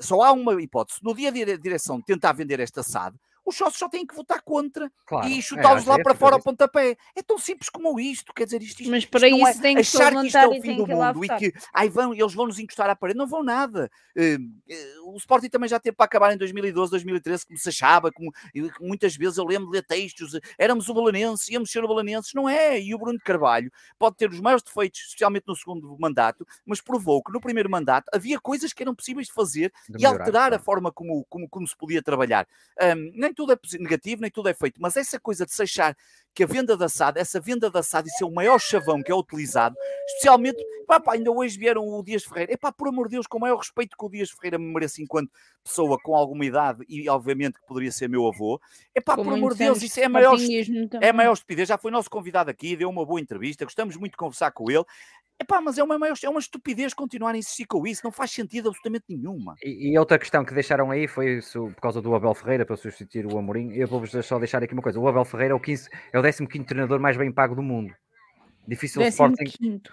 só 0.00 0.22
há 0.22 0.32
uma 0.32 0.60
hipótese. 0.60 1.00
No 1.02 1.14
dia 1.14 1.30
de 1.32 1.58
direção 1.58 2.00
tentar 2.00 2.32
vender 2.32 2.60
esta 2.60 2.82
SAD, 2.82 3.16
os 3.44 3.56
sócios 3.56 3.78
só 3.78 3.88
têm 3.88 4.06
que 4.06 4.14
votar 4.14 4.42
contra 4.42 4.90
Claro. 5.06 5.28
e 5.28 5.38
É, 5.38 5.42
chutá-los 5.42 5.80
acho 5.82 5.88
lá 5.88 5.96
é 5.96 6.02
para 6.02 6.12
essa 6.12 6.18
fora 6.20 6.36
ao 6.36 6.42
pontapé. 6.42 6.96
É 7.16 7.22
tão 7.22 7.38
simples 7.38 7.68
como 7.68 7.98
isto. 7.98 8.32
Quer 8.32 8.44
dizer, 8.44 8.62
isto, 8.62 8.80
isto, 8.80 8.90
Mas 8.90 9.02
isto 9.04 9.10
para 9.10 9.28
não 9.28 9.46
é 9.46 9.50
isso 9.50 9.60
tem 9.60 9.74
que 9.74 9.80
achar 9.80 10.12
que 10.12 10.26
isto 10.26 10.38
é 10.38 10.46
o 10.46 10.54
e 10.54 10.60
fim 10.60 10.76
do 10.76 10.86
mundo 10.86 11.24
e 11.24 11.28
que 11.28 11.52
ai, 11.72 11.88
vão, 11.88 12.14
eles 12.14 12.34
vão 12.34 12.46
nos 12.46 12.58
encostar 12.58 12.88
à 12.88 12.96
parede. 12.96 13.18
Não 13.18 13.26
vão 13.26 13.42
nada. 13.42 13.90
Eh, 14.16 14.36
eh, 14.68 14.94
o 15.04 15.16
Sporting 15.16 15.48
também 15.48 15.68
já 15.68 15.80
teve 15.80 15.96
para 15.96 16.06
acabar 16.06 16.32
em 16.32 16.36
2012, 16.36 16.90
2013, 16.90 17.46
como 17.46 17.58
se 17.58 17.68
achava, 17.68 18.12
como, 18.12 18.32
e 18.54 18.70
muitas 18.80 19.16
vezes 19.16 19.38
eu 19.38 19.44
lembro 19.44 19.66
de 19.70 19.72
ler 19.72 19.82
textos, 19.86 20.34
eh, 20.34 20.40
éramos 20.58 20.88
o 20.88 20.94
Balanense, 20.94 21.52
íamos 21.52 21.70
ser 21.70 21.82
o 21.84 21.88
Balanenses, 21.88 22.32
não 22.34 22.48
é? 22.48 22.80
E 22.80 22.94
o 22.94 22.98
Bruno 22.98 23.18
de 23.18 23.24
Carvalho 23.24 23.70
pode 23.98 24.16
ter 24.16 24.30
os 24.30 24.40
maiores 24.40 24.62
defeitos, 24.62 25.00
especialmente 25.00 25.44
no 25.46 25.56
segundo 25.56 25.96
mandato, 25.98 26.46
mas 26.64 26.80
provou 26.80 27.22
que 27.22 27.32
no 27.32 27.40
primeiro 27.40 27.70
mandato 27.70 28.06
havia 28.12 28.38
coisas 28.40 28.72
que 28.72 28.82
eram 28.82 28.94
possíveis 28.94 29.26
de 29.26 29.32
fazer 29.32 29.72
De 29.88 29.96
e 29.98 30.02
melhorar, 30.02 30.20
alterar 30.20 30.46
a 30.46 30.48
claro. 30.50 30.64
forma 30.64 30.92
como, 30.92 31.24
como, 31.28 31.48
como 31.48 31.66
se 31.66 31.76
podia 31.76 32.02
trabalhar. 32.02 32.46
Ahm, 32.80 33.10
nem 33.30 33.34
tudo 33.34 33.52
é 33.52 33.58
negativo, 33.78 34.22
nem 34.22 34.30
tudo 34.30 34.48
é 34.48 34.54
feito, 34.54 34.80
mas 34.80 34.96
essa 34.96 35.18
coisa 35.20 35.46
de 35.46 35.52
se 35.52 35.62
achar 35.62 35.96
que 36.34 36.44
a 36.44 36.46
venda 36.46 36.76
da 36.76 36.88
SAD, 36.88 37.18
essa 37.18 37.40
venda 37.40 37.70
da 37.70 37.82
SAD, 37.82 38.08
isso 38.08 38.24
é 38.24 38.26
o 38.26 38.32
maior 38.32 38.58
chavão 38.58 39.02
que 39.02 39.10
é 39.10 39.14
utilizado, 39.14 39.76
especialmente, 40.06 40.64
pá, 40.86 41.00
pá, 41.00 41.14
ainda 41.14 41.30
hoje 41.30 41.58
vieram 41.58 41.86
o 41.86 42.02
Dias 42.02 42.24
Ferreira, 42.24 42.52
é 42.52 42.56
pá, 42.56 42.72
por 42.72 42.88
amor 42.88 43.08
de 43.08 43.16
Deus, 43.16 43.26
com 43.26 43.38
o 43.38 43.40
maior 43.40 43.56
respeito 43.56 43.96
que 43.96 44.04
o 44.04 44.08
Dias 44.08 44.30
Ferreira 44.30 44.58
me 44.58 44.72
merece 44.72 45.02
enquanto 45.02 45.30
pessoa 45.62 45.98
com 46.02 46.14
alguma 46.14 46.44
idade 46.44 46.84
e 46.88 47.08
obviamente 47.08 47.60
que 47.60 47.66
poderia 47.66 47.92
ser 47.92 48.08
meu 48.08 48.26
avô, 48.26 48.60
é 48.94 49.00
pá, 49.00 49.16
Com 49.16 49.24
por 49.24 49.34
amor 49.34 49.52
de 49.52 49.58
Deus, 49.58 49.82
isso 49.82 50.00
é 50.00 50.04
a 50.04 50.08
maior 50.08 50.36
é 51.00 51.08
a 51.08 51.12
maior 51.12 51.32
estupidez. 51.32 51.68
Já 51.68 51.78
foi 51.78 51.90
nosso 51.90 52.08
convidado 52.08 52.50
aqui, 52.50 52.76
deu 52.76 52.88
uma 52.88 53.04
boa 53.04 53.20
entrevista, 53.20 53.64
gostamos 53.64 53.96
muito 53.96 54.12
de 54.12 54.18
conversar 54.18 54.50
com 54.52 54.70
ele. 54.70 54.84
Epá, 55.40 55.58
mas 55.58 55.78
é 55.78 55.82
uma, 55.82 55.98
maior, 55.98 56.14
é 56.22 56.28
uma 56.28 56.38
estupidez 56.38 56.92
continuar 56.92 57.34
a 57.34 57.38
insistir 57.38 57.64
com 57.64 57.86
isso, 57.86 58.02
não 58.04 58.12
faz 58.12 58.30
sentido 58.30 58.68
absolutamente 58.68 59.06
nenhuma. 59.08 59.54
E, 59.62 59.90
e 59.90 59.98
outra 59.98 60.18
questão 60.18 60.44
que 60.44 60.52
deixaram 60.52 60.90
aí 60.90 61.08
foi 61.08 61.38
isso, 61.38 61.70
por 61.74 61.80
causa 61.80 62.02
do 62.02 62.14
Abel 62.14 62.34
Ferreira 62.34 62.66
para 62.66 62.76
substituir 62.76 63.24
o 63.24 63.38
Amorim. 63.38 63.72
Eu 63.72 63.88
vou-vos 63.88 64.10
só 64.26 64.38
deixar 64.38 64.62
aqui 64.62 64.74
uma 64.74 64.82
coisa: 64.82 65.00
o 65.00 65.08
Abel 65.08 65.24
Ferreira 65.24 65.54
é 65.54 65.56
o, 65.56 65.60
15, 65.60 65.88
é 66.12 66.19
o 66.22 66.48
15 66.48 66.66
treinador 66.66 67.00
mais 67.00 67.16
bem 67.16 67.32
pago 67.32 67.54
do 67.54 67.62
mundo. 67.62 67.94
Difícil 68.66 69.02
Décimo 69.02 69.32
Sporting, 69.32 69.56
quinto. 69.58 69.92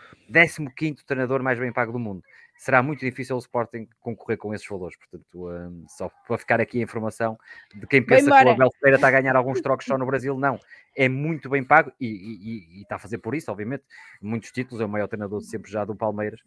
15 0.75 1.05
treinador 1.05 1.41
mais 1.41 1.59
bem 1.59 1.71
pago 1.71 1.91
do 1.91 1.99
mundo. 1.99 2.21
Será 2.57 2.81
muito 2.81 2.99
difícil 3.01 3.35
o 3.35 3.39
Sporting 3.39 3.87
concorrer 3.99 4.37
com 4.37 4.53
esses 4.53 4.67
valores. 4.67 4.97
Portanto, 4.97 5.49
hum, 5.49 5.85
só 5.87 6.09
para 6.27 6.37
ficar 6.37 6.59
aqui 6.59 6.79
a 6.79 6.83
informação 6.83 7.37
de 7.73 7.85
quem 7.85 8.01
pensa 8.01 8.25
que 8.25 8.29
o. 8.29 8.49
Abel 8.49 8.71
Ferreira 8.79 8.95
está 8.97 9.07
a 9.07 9.11
ganhar 9.11 9.35
alguns 9.35 9.61
trocos 9.61 9.85
só 9.85 9.97
no 9.97 10.05
Brasil, 10.05 10.37
não. 10.37 10.59
É 10.95 11.07
muito 11.07 11.49
bem 11.49 11.63
pago 11.63 11.91
e, 11.99 12.07
e- 12.07 12.77
e 12.79 12.81
está 12.81 12.95
a 12.95 12.99
fazer 12.99 13.19
por 13.19 13.35
isso, 13.35 13.51
obviamente. 13.51 13.83
Muitos 14.21 14.51
títulos, 14.51 14.81
é 14.81 14.85
o 14.85 14.89
maior 14.89 15.07
treinador 15.07 15.39
de 15.39 15.45
sempre 15.45 15.71
já 15.71 15.85
do 15.85 15.95
Palmeiras, 15.95 16.41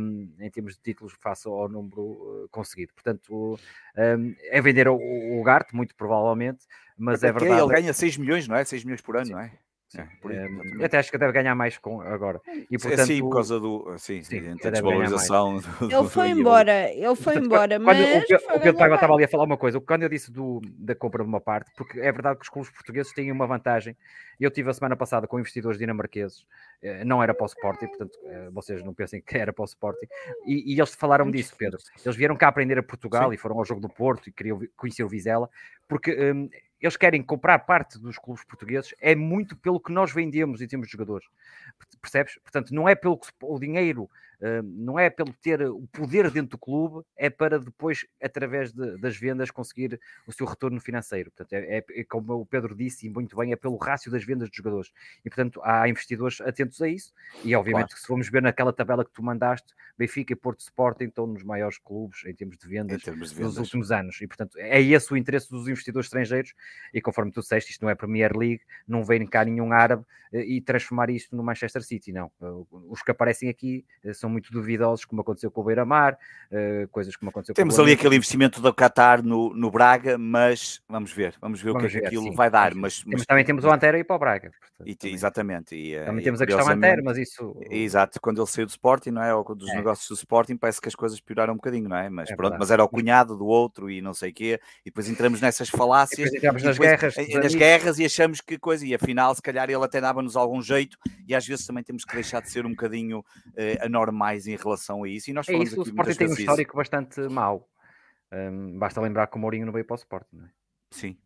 hum, 0.00 0.32
em 0.40 0.50
termos 0.50 0.74
de 0.74 0.80
títulos, 0.82 1.12
face 1.20 1.46
ao 1.46 1.68
número 1.68 2.00
uh, 2.02 2.48
conseguido. 2.50 2.92
Portanto, 2.94 3.58
hum, 3.96 4.34
é 4.44 4.60
vender 4.62 4.88
o, 4.88 4.96
o 4.96 5.42
Gart, 5.42 5.72
muito 5.72 5.94
provavelmente, 5.94 6.64
mas 6.96 7.22
é 7.22 7.30
verdade. 7.30 7.60
Ele 7.62 7.74
ganha 7.74 7.92
6 7.92 8.16
milhões, 8.16 8.48
não 8.48 8.56
é? 8.56 8.64
6 8.64 8.84
milhões 8.84 9.00
por 9.02 9.16
ano, 9.16 9.26
Sim, 9.26 9.32
não 9.32 9.40
é? 9.40 9.52
Sim, 9.92 10.00
É, 10.80 10.84
até 10.86 10.96
acho 10.98 11.10
que 11.10 11.18
deve 11.18 11.32
ganhar 11.32 11.54
mais 11.54 11.76
com, 11.76 12.00
agora. 12.00 12.40
E, 12.70 12.76
É 12.76 12.78
portanto, 12.78 13.06
sim, 13.06 13.20
por 13.20 13.34
causa 13.34 13.60
do. 13.60 13.94
Sim, 13.98 14.22
sim, 14.22 14.40
sim, 14.40 14.48
mais. 14.48 14.60
desvalorização. 14.72 15.58
do- 15.80 15.94
Ele 15.94 16.08
foi 16.08 16.30
embora, 16.30 16.90
ele 16.90 17.14
foi 17.14 17.34
Portanto, 17.34 17.44
embora, 17.44 17.76
quando 17.78 17.84
mas 17.84 17.98
o 18.00 18.56
o 18.56 18.60
Pedro 18.60 18.76
Paiva 18.78 18.94
estava 18.94 19.12
ali 19.14 19.24
a 19.24 19.28
falar 19.28 19.44
uma 19.44 19.58
coisa, 19.58 19.78
quando 19.82 20.02
eu 20.04 20.08
disse 20.08 20.32
do, 20.32 20.62
da 20.64 20.94
compra 20.94 21.22
de 21.22 21.28
uma 21.28 21.42
parte, 21.42 21.70
porque 21.76 22.00
é 22.00 22.10
verdade 22.10 22.38
que 22.38 22.42
os 22.44 22.48
clubes 22.48 22.70
portugueses 22.70 23.12
têm 23.12 23.30
uma 23.30 23.46
vantagem. 23.46 23.94
Eu 24.40 24.50
tive 24.50 24.70
a 24.70 24.72
semana 24.72 24.96
passada 24.96 25.26
com 25.28 25.38
investidores 25.38 25.78
dinamarqueses, 25.78 26.46
eh, 26.82 27.04
não 27.04 27.22
era 27.22 27.34
para 27.34 27.44
o 27.44 27.46
Sporting, 27.46 27.86
portanto, 27.86 28.18
eh, 28.24 28.48
vocês 28.50 28.82
não 28.82 28.94
pensem 28.94 29.20
que 29.20 29.36
era 29.38 29.52
para 29.52 29.62
o 29.62 29.66
Sporting, 29.66 30.06
e, 30.46 30.72
e 30.74 30.78
eles 30.80 30.94
falaram 30.94 31.30
disso, 31.30 31.54
Pedro. 31.56 31.78
Eles 32.02 32.16
vieram 32.16 32.34
cá 32.34 32.48
aprender 32.48 32.78
a 32.78 32.82
Portugal 32.82 33.28
Sim. 33.28 33.34
e 33.34 33.36
foram 33.38 33.58
ao 33.58 33.64
jogo 33.64 33.80
do 33.82 33.90
Porto 33.90 34.28
e 34.28 34.32
queriam 34.32 34.58
conhecer 34.74 35.04
o 35.04 35.08
Vizela, 35.08 35.50
porque 35.92 36.32
hum, 36.32 36.48
eles 36.80 36.96
querem 36.96 37.22
comprar 37.22 37.58
parte 37.58 37.98
dos 37.98 38.16
clubes 38.16 38.42
portugueses, 38.44 38.94
é 38.98 39.14
muito 39.14 39.54
pelo 39.54 39.78
que 39.78 39.92
nós 39.92 40.10
vendemos 40.10 40.62
em 40.62 40.66
termos 40.66 40.88
de 40.88 40.92
jogadores, 40.92 41.28
percebes? 42.02 42.38
Portanto, 42.42 42.74
não 42.74 42.88
é 42.88 42.94
pelo 42.94 43.16
que 43.16 43.28
o 43.40 43.58
dinheiro, 43.58 44.10
hum, 44.40 44.62
não 44.64 44.98
é 44.98 45.08
pelo 45.08 45.32
ter 45.34 45.62
o 45.62 45.86
poder 45.92 46.30
dentro 46.30 46.50
do 46.50 46.58
clube, 46.58 47.06
é 47.16 47.30
para 47.30 47.58
depois, 47.60 48.04
através 48.20 48.72
de- 48.72 48.98
das 48.98 49.16
vendas, 49.16 49.50
conseguir 49.52 49.98
o 50.26 50.32
seu 50.32 50.44
retorno 50.44 50.80
financeiro. 50.80 51.30
Portanto, 51.30 51.52
é, 51.54 51.78
é- 51.78 51.84
é 52.00 52.04
como 52.04 52.34
o 52.34 52.44
Pedro 52.44 52.74
disse, 52.74 53.06
e 53.06 53.10
muito 53.10 53.36
bem, 53.36 53.52
é 53.52 53.56
pelo 53.56 53.76
rácio 53.76 54.10
das 54.10 54.24
vendas 54.24 54.50
de 54.50 54.56
jogadores. 54.56 54.90
E, 55.24 55.30
portanto, 55.30 55.60
há 55.62 55.88
investidores 55.88 56.40
atentos 56.40 56.82
a 56.82 56.88
isso, 56.88 57.12
e 57.44 57.54
obviamente 57.54 57.88
Claro. 57.90 58.00
se 58.00 58.06
formos 58.06 58.28
ver 58.28 58.42
naquela 58.42 58.72
tabela 58.72 59.04
que 59.04 59.12
tu 59.12 59.22
mandaste, 59.22 59.72
Benfica 59.96 60.32
e 60.32 60.36
Porto 60.36 60.60
Sporting 60.60 61.04
estão 61.04 61.26
nos 61.26 61.44
maiores 61.44 61.78
clubes 61.78 62.24
em 62.24 62.34
termos 62.34 62.56
de 62.58 62.66
vendas 62.66 63.02
termos 63.02 63.28
de 63.30 63.40
nos 63.40 63.52
vendas. 63.52 63.58
últimos 63.58 63.92
anos. 63.92 64.20
E, 64.20 64.26
portanto, 64.26 64.58
é 64.58 64.80
esse 64.80 65.12
o 65.12 65.16
interesse 65.16 65.48
dos 65.50 65.68
investidores 65.68 66.06
estrangeiros. 66.06 66.54
E 66.92 67.00
conforme 67.00 67.30
tu 67.30 67.40
disseste, 67.40 67.70
isto 67.70 67.82
não 67.82 67.90
é 67.90 67.94
Premier 67.94 68.36
League, 68.36 68.62
não 68.88 69.04
vem 69.04 69.24
cá 69.26 69.44
nenhum 69.44 69.70
árabe 69.72 70.04
eh, 70.32 70.44
e 70.46 70.60
transformar 70.62 71.10
isto 71.10 71.36
no 71.36 71.42
Manchester 71.42 71.82
City, 71.82 71.91
não. 72.12 72.30
Eh, 72.40 72.46
Os 72.88 73.02
que 73.02 73.10
aparecem 73.10 73.48
aqui 73.48 73.84
eh, 74.04 74.12
são 74.14 74.30
muito 74.30 74.50
duvidosos, 74.52 75.04
como 75.04 75.20
aconteceu 75.20 75.50
com 75.50 75.60
o 75.60 75.64
Beira-Mar, 75.64 76.16
eh, 76.50 76.86
coisas 76.90 77.14
como 77.16 77.30
aconteceu 77.30 77.54
Temos 77.54 77.74
com 77.76 77.80
o 77.80 77.84
ali 77.84 77.92
aquele 77.92 78.16
investimento 78.16 78.60
do 78.60 78.72
Qatar 78.74 79.22
no, 79.22 79.54
no 79.54 79.70
Braga, 79.70 80.16
mas 80.18 80.80
vamos 80.88 81.12
ver, 81.12 81.34
vamos 81.40 81.60
ver 81.60 81.70
o 81.70 81.74
que 81.74 81.78
Vamos 81.80 81.92
é 81.92 81.94
que 81.96 82.00
ver, 82.00 82.06
aquilo 82.06 82.22
sim, 82.24 82.34
vai 82.34 82.50
dar. 82.50 82.70
vamos. 82.74 83.02
Mas, 83.04 83.14
mas- 83.18 83.26
também 83.26 83.44
temos 83.44 83.64
o 83.64 83.70
Antero 83.70 83.96
e 83.98 84.04
para 84.04 84.16
o 84.16 84.18
Braga. 84.18 84.50
portanto, 84.50 84.88
e- 84.88 84.94
também, 84.96 85.14
exatamente. 85.14 85.74
E, 85.74 85.98
também 86.04 86.20
e 86.20 86.24
temos 86.24 86.40
a 86.40 86.46
questão 86.46 86.68
Antero, 86.68 87.02
mas 87.04 87.18
isso. 87.18 87.56
Exato, 87.70 88.20
quando 88.20 88.40
ele 88.40 88.46
saiu 88.48 88.66
do 88.66 88.70
Sporting, 88.70 89.10
não 89.10 89.22
é? 89.22 89.34
Ou 89.34 89.42
dos 89.54 89.68
É. 89.70 89.74
negócios 89.74 90.08
do 90.08 90.14
Sporting, 90.14 90.56
parece 90.56 90.80
que 90.80 90.88
as 90.88 90.94
coisas 90.94 91.20
pioraram 91.20 91.52
um 91.54 91.56
bocadinho, 91.56 91.88
não 91.88 91.96
é? 91.96 92.08
Mas 92.08 92.30
É 92.30 92.36
pronto, 92.36 92.56
mas 92.58 92.70
era 92.70 92.82
o 92.82 92.88
cunhado 92.88 93.36
do 93.36 93.46
outro 93.46 93.90
e 93.90 94.00
não 94.00 94.14
sei 94.14 94.30
o 94.30 94.34
quê, 94.34 94.60
e 94.82 94.90
depois 94.90 95.08
entramos 95.08 95.40
nessas 95.40 95.68
falácias. 95.70 96.18
Depois 96.30 96.34
entramos 96.34 96.62
e 96.62 96.64
nas 96.66 96.76
depois- 96.76 96.90
guerras. 96.90 97.16
nas 97.16 97.28
amigos. 97.36 97.54
guerras 97.54 97.98
e 97.98 98.04
achamos 98.04 98.40
que 98.40 98.58
coisa, 98.58 98.86
e 98.86 98.94
afinal, 98.94 99.34
se 99.34 99.42
calhar 99.42 99.68
ele 99.70 99.84
até 99.84 100.00
dava-nos 100.00 100.36
algum 100.36 100.60
jeito, 100.62 100.96
e 101.26 101.34
às 101.34 101.46
vezes 101.46 101.66
também 101.66 101.81
temos 101.82 102.04
que 102.04 102.14
deixar 102.14 102.40
de 102.42 102.50
ser 102.50 102.64
um 102.66 102.70
bocadinho 102.70 103.24
eh, 103.56 103.78
anormais 103.80 104.46
em 104.46 104.56
relação 104.56 105.04
a 105.04 105.08
isso. 105.08 105.30
E 105.30 105.32
nós 105.32 105.48
É 105.48 105.52
falamos 105.52 105.68
isso, 105.70 105.78
o 105.78 105.82
aqui 105.82 105.90
Sporting 105.90 105.96
muitas 106.08 106.16
tem 106.16 106.26
um 106.26 106.28
vezes 106.30 106.38
isso. 106.42 106.50
histórico 106.50 106.76
bastante 106.76 107.20
mau. 107.28 107.68
Hum, 108.32 108.78
basta 108.78 109.00
lembrar 109.00 109.26
que 109.26 109.36
o 109.36 109.38
Mourinho 109.40 109.66
não 109.66 109.72
veio 109.72 109.84
para 109.84 109.94
o 109.94 109.98
Sporting, 109.98 110.36
não 110.36 110.46
é? 110.46 110.50
Sim. 110.90 111.16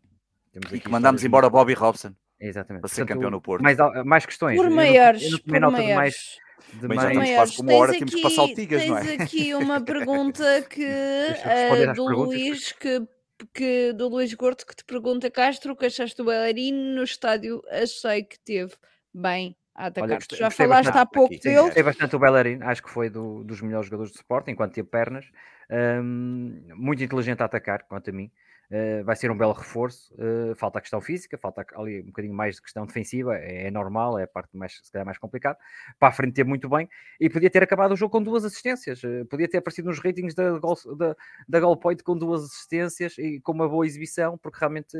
Temos 0.52 0.72
E 0.72 0.74
aqui 0.76 0.80
que 0.84 0.88
mandámos 0.90 1.22
embora 1.24 1.44
muito- 1.46 1.52
Bobby 1.52 1.74
Robson 1.74 2.14
Exatamente. 2.40 2.80
para 2.82 2.88
ser 2.88 3.06
campeão 3.06 3.30
no 3.30 3.40
Porto. 3.40 3.62
Mais, 3.62 3.76
mais 4.04 4.26
questões. 4.26 4.56
Por 4.56 4.64
Eu 4.66 4.70
não- 4.70 4.76
maiores, 4.76 5.22
eu 5.22 5.30
não 5.30 5.38
por 5.38 5.44
de 5.44 5.60
mais. 5.60 5.84
maiores. 5.94 6.46
De 6.72 6.88
Bem, 6.88 6.96
já 6.98 7.02
estamos 7.08 7.16
Maiores. 7.16 7.34
quase 7.36 7.56
com 7.56 7.62
uma 7.62 7.74
hora, 7.74 7.92
Tens 7.92 7.98
temos 7.98 8.12
aqui- 8.14 8.22
que 8.22 8.28
passar 8.28 8.42
o 8.42 8.54
Tigas, 8.54 8.80
tens 8.82 8.90
não 8.90 8.98
é? 8.98 9.14
aqui 9.22 9.54
uma 9.54 9.80
pergunta 9.84 10.62
que 10.68 10.82
eu 10.82 11.90
às 11.90 11.96
do 11.96 12.06
perguntas. 12.06 12.16
Luís 12.16 12.72
que, 12.72 13.06
que 13.54 13.92
do 13.92 14.08
Luís 14.08 14.34
Gordo 14.34 14.66
que 14.66 14.74
te 14.74 14.84
pergunta 14.84 15.30
Castro, 15.30 15.74
o 15.74 15.76
que 15.76 15.86
achaste 15.86 16.16
do 16.16 16.24
bailarino 16.24 16.96
no 16.96 17.04
estádio? 17.04 17.62
Achei 17.70 18.24
que 18.24 18.38
teve 18.40 18.72
bem 19.14 19.54
a 19.76 19.86
atacar. 19.86 20.18
Já 20.32 20.50
falaste 20.50 20.84
bastante 20.86 20.98
há 20.98 21.06
pouco 21.06 21.34
aqui, 21.34 21.42
dele. 21.42 21.60
Gostei 21.60 21.82
bastante 21.82 22.16
o 22.16 22.18
Bellerin, 22.18 22.58
acho 22.62 22.82
que 22.82 22.90
foi 22.90 23.10
do- 23.10 23.44
dos 23.44 23.60
melhores 23.60 23.86
jogadores 23.86 24.10
de 24.12 24.18
Sporting 24.18 24.50
enquanto 24.52 24.72
teve 24.74 24.88
pernas. 24.88 25.30
um, 25.68 26.62
muito 26.76 27.02
inteligente 27.02 27.40
a 27.42 27.44
atacar, 27.46 27.82
quanto 27.88 28.10
a 28.10 28.12
mim. 28.12 28.30
Uh, 28.70 29.04
vai 29.04 29.14
ser 29.14 29.30
um 29.30 29.36
belo 29.36 29.52
reforço. 29.52 30.12
Uh, 30.14 30.54
falta 30.56 30.78
a 30.78 30.80
questão 30.80 31.00
física, 31.00 31.38
falta 31.38 31.64
ali 31.74 32.02
um 32.02 32.06
bocadinho 32.06 32.34
mais 32.34 32.56
de 32.56 32.62
questão 32.62 32.84
defensiva, 32.84 33.36
é, 33.36 33.68
é, 33.68 33.70
normal, 33.70 34.18
é 34.18 34.24
a 34.24 34.26
parte 34.26 34.56
mais, 34.56 34.80
se 34.82 34.90
calhar 34.90 35.06
mais 35.06 35.18
complicada. 35.18 35.56
Para 35.98 36.08
a 36.08 36.12
frente 36.12 36.34
ter 36.34 36.44
muito 36.44 36.68
bem 36.68 36.88
e 37.20 37.30
podia 37.30 37.48
ter 37.48 37.62
acabado 37.62 37.92
o 37.92 37.96
jogo 37.96 38.10
com 38.10 38.22
duas 38.22 38.44
assistências, 38.44 39.02
uh, 39.04 39.24
podia 39.26 39.48
ter 39.48 39.58
aparecido 39.58 39.88
nos 39.88 40.00
ratings 40.00 40.34
da, 40.34 40.58
da, 40.58 41.16
da 41.48 41.60
Goal 41.60 41.76
Point 41.76 42.02
com 42.02 42.16
duas 42.16 42.42
assistências 42.44 43.16
e 43.18 43.40
com 43.40 43.52
uma 43.52 43.68
boa 43.68 43.86
exibição, 43.86 44.36
porque 44.38 44.58
realmente 44.58 44.96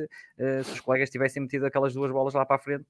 se 0.64 0.72
os 0.72 0.80
colegas 0.80 1.10
tivessem 1.10 1.42
metido 1.42 1.66
aquelas 1.66 1.94
duas 1.94 2.10
bolas 2.10 2.34
lá 2.34 2.44
para 2.44 2.56
a 2.56 2.58
frente, 2.58 2.86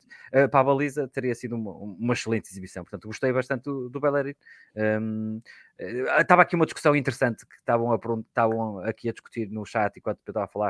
para 0.51 0.61
a 0.61 0.65
baliza, 0.65 1.09
teria 1.09 1.35
sido 1.35 1.57
uma, 1.57 1.73
uma 1.73 2.13
excelente 2.13 2.51
exibição. 2.51 2.85
Portanto, 2.85 3.07
gostei 3.07 3.33
bastante 3.33 3.65
do, 3.65 3.89
do 3.89 4.01
Bellerin. 4.01 4.35
Um, 4.77 5.41
Estava 5.79 6.41
aqui 6.41 6.57
uma 6.57 6.65
discussão 6.65 6.97
interessante 6.97 7.45
que 7.47 7.55
estavam, 7.57 7.95
estavam 7.95 8.79
aqui 8.81 9.11
a 9.11 9.13
discutir 9.13 9.51
no 9.51 9.67
chat 9.67 9.99
enquanto 9.99 10.21
eu 10.27 10.31
estava 10.31 10.47
a 10.47 10.49
falar. 10.49 10.66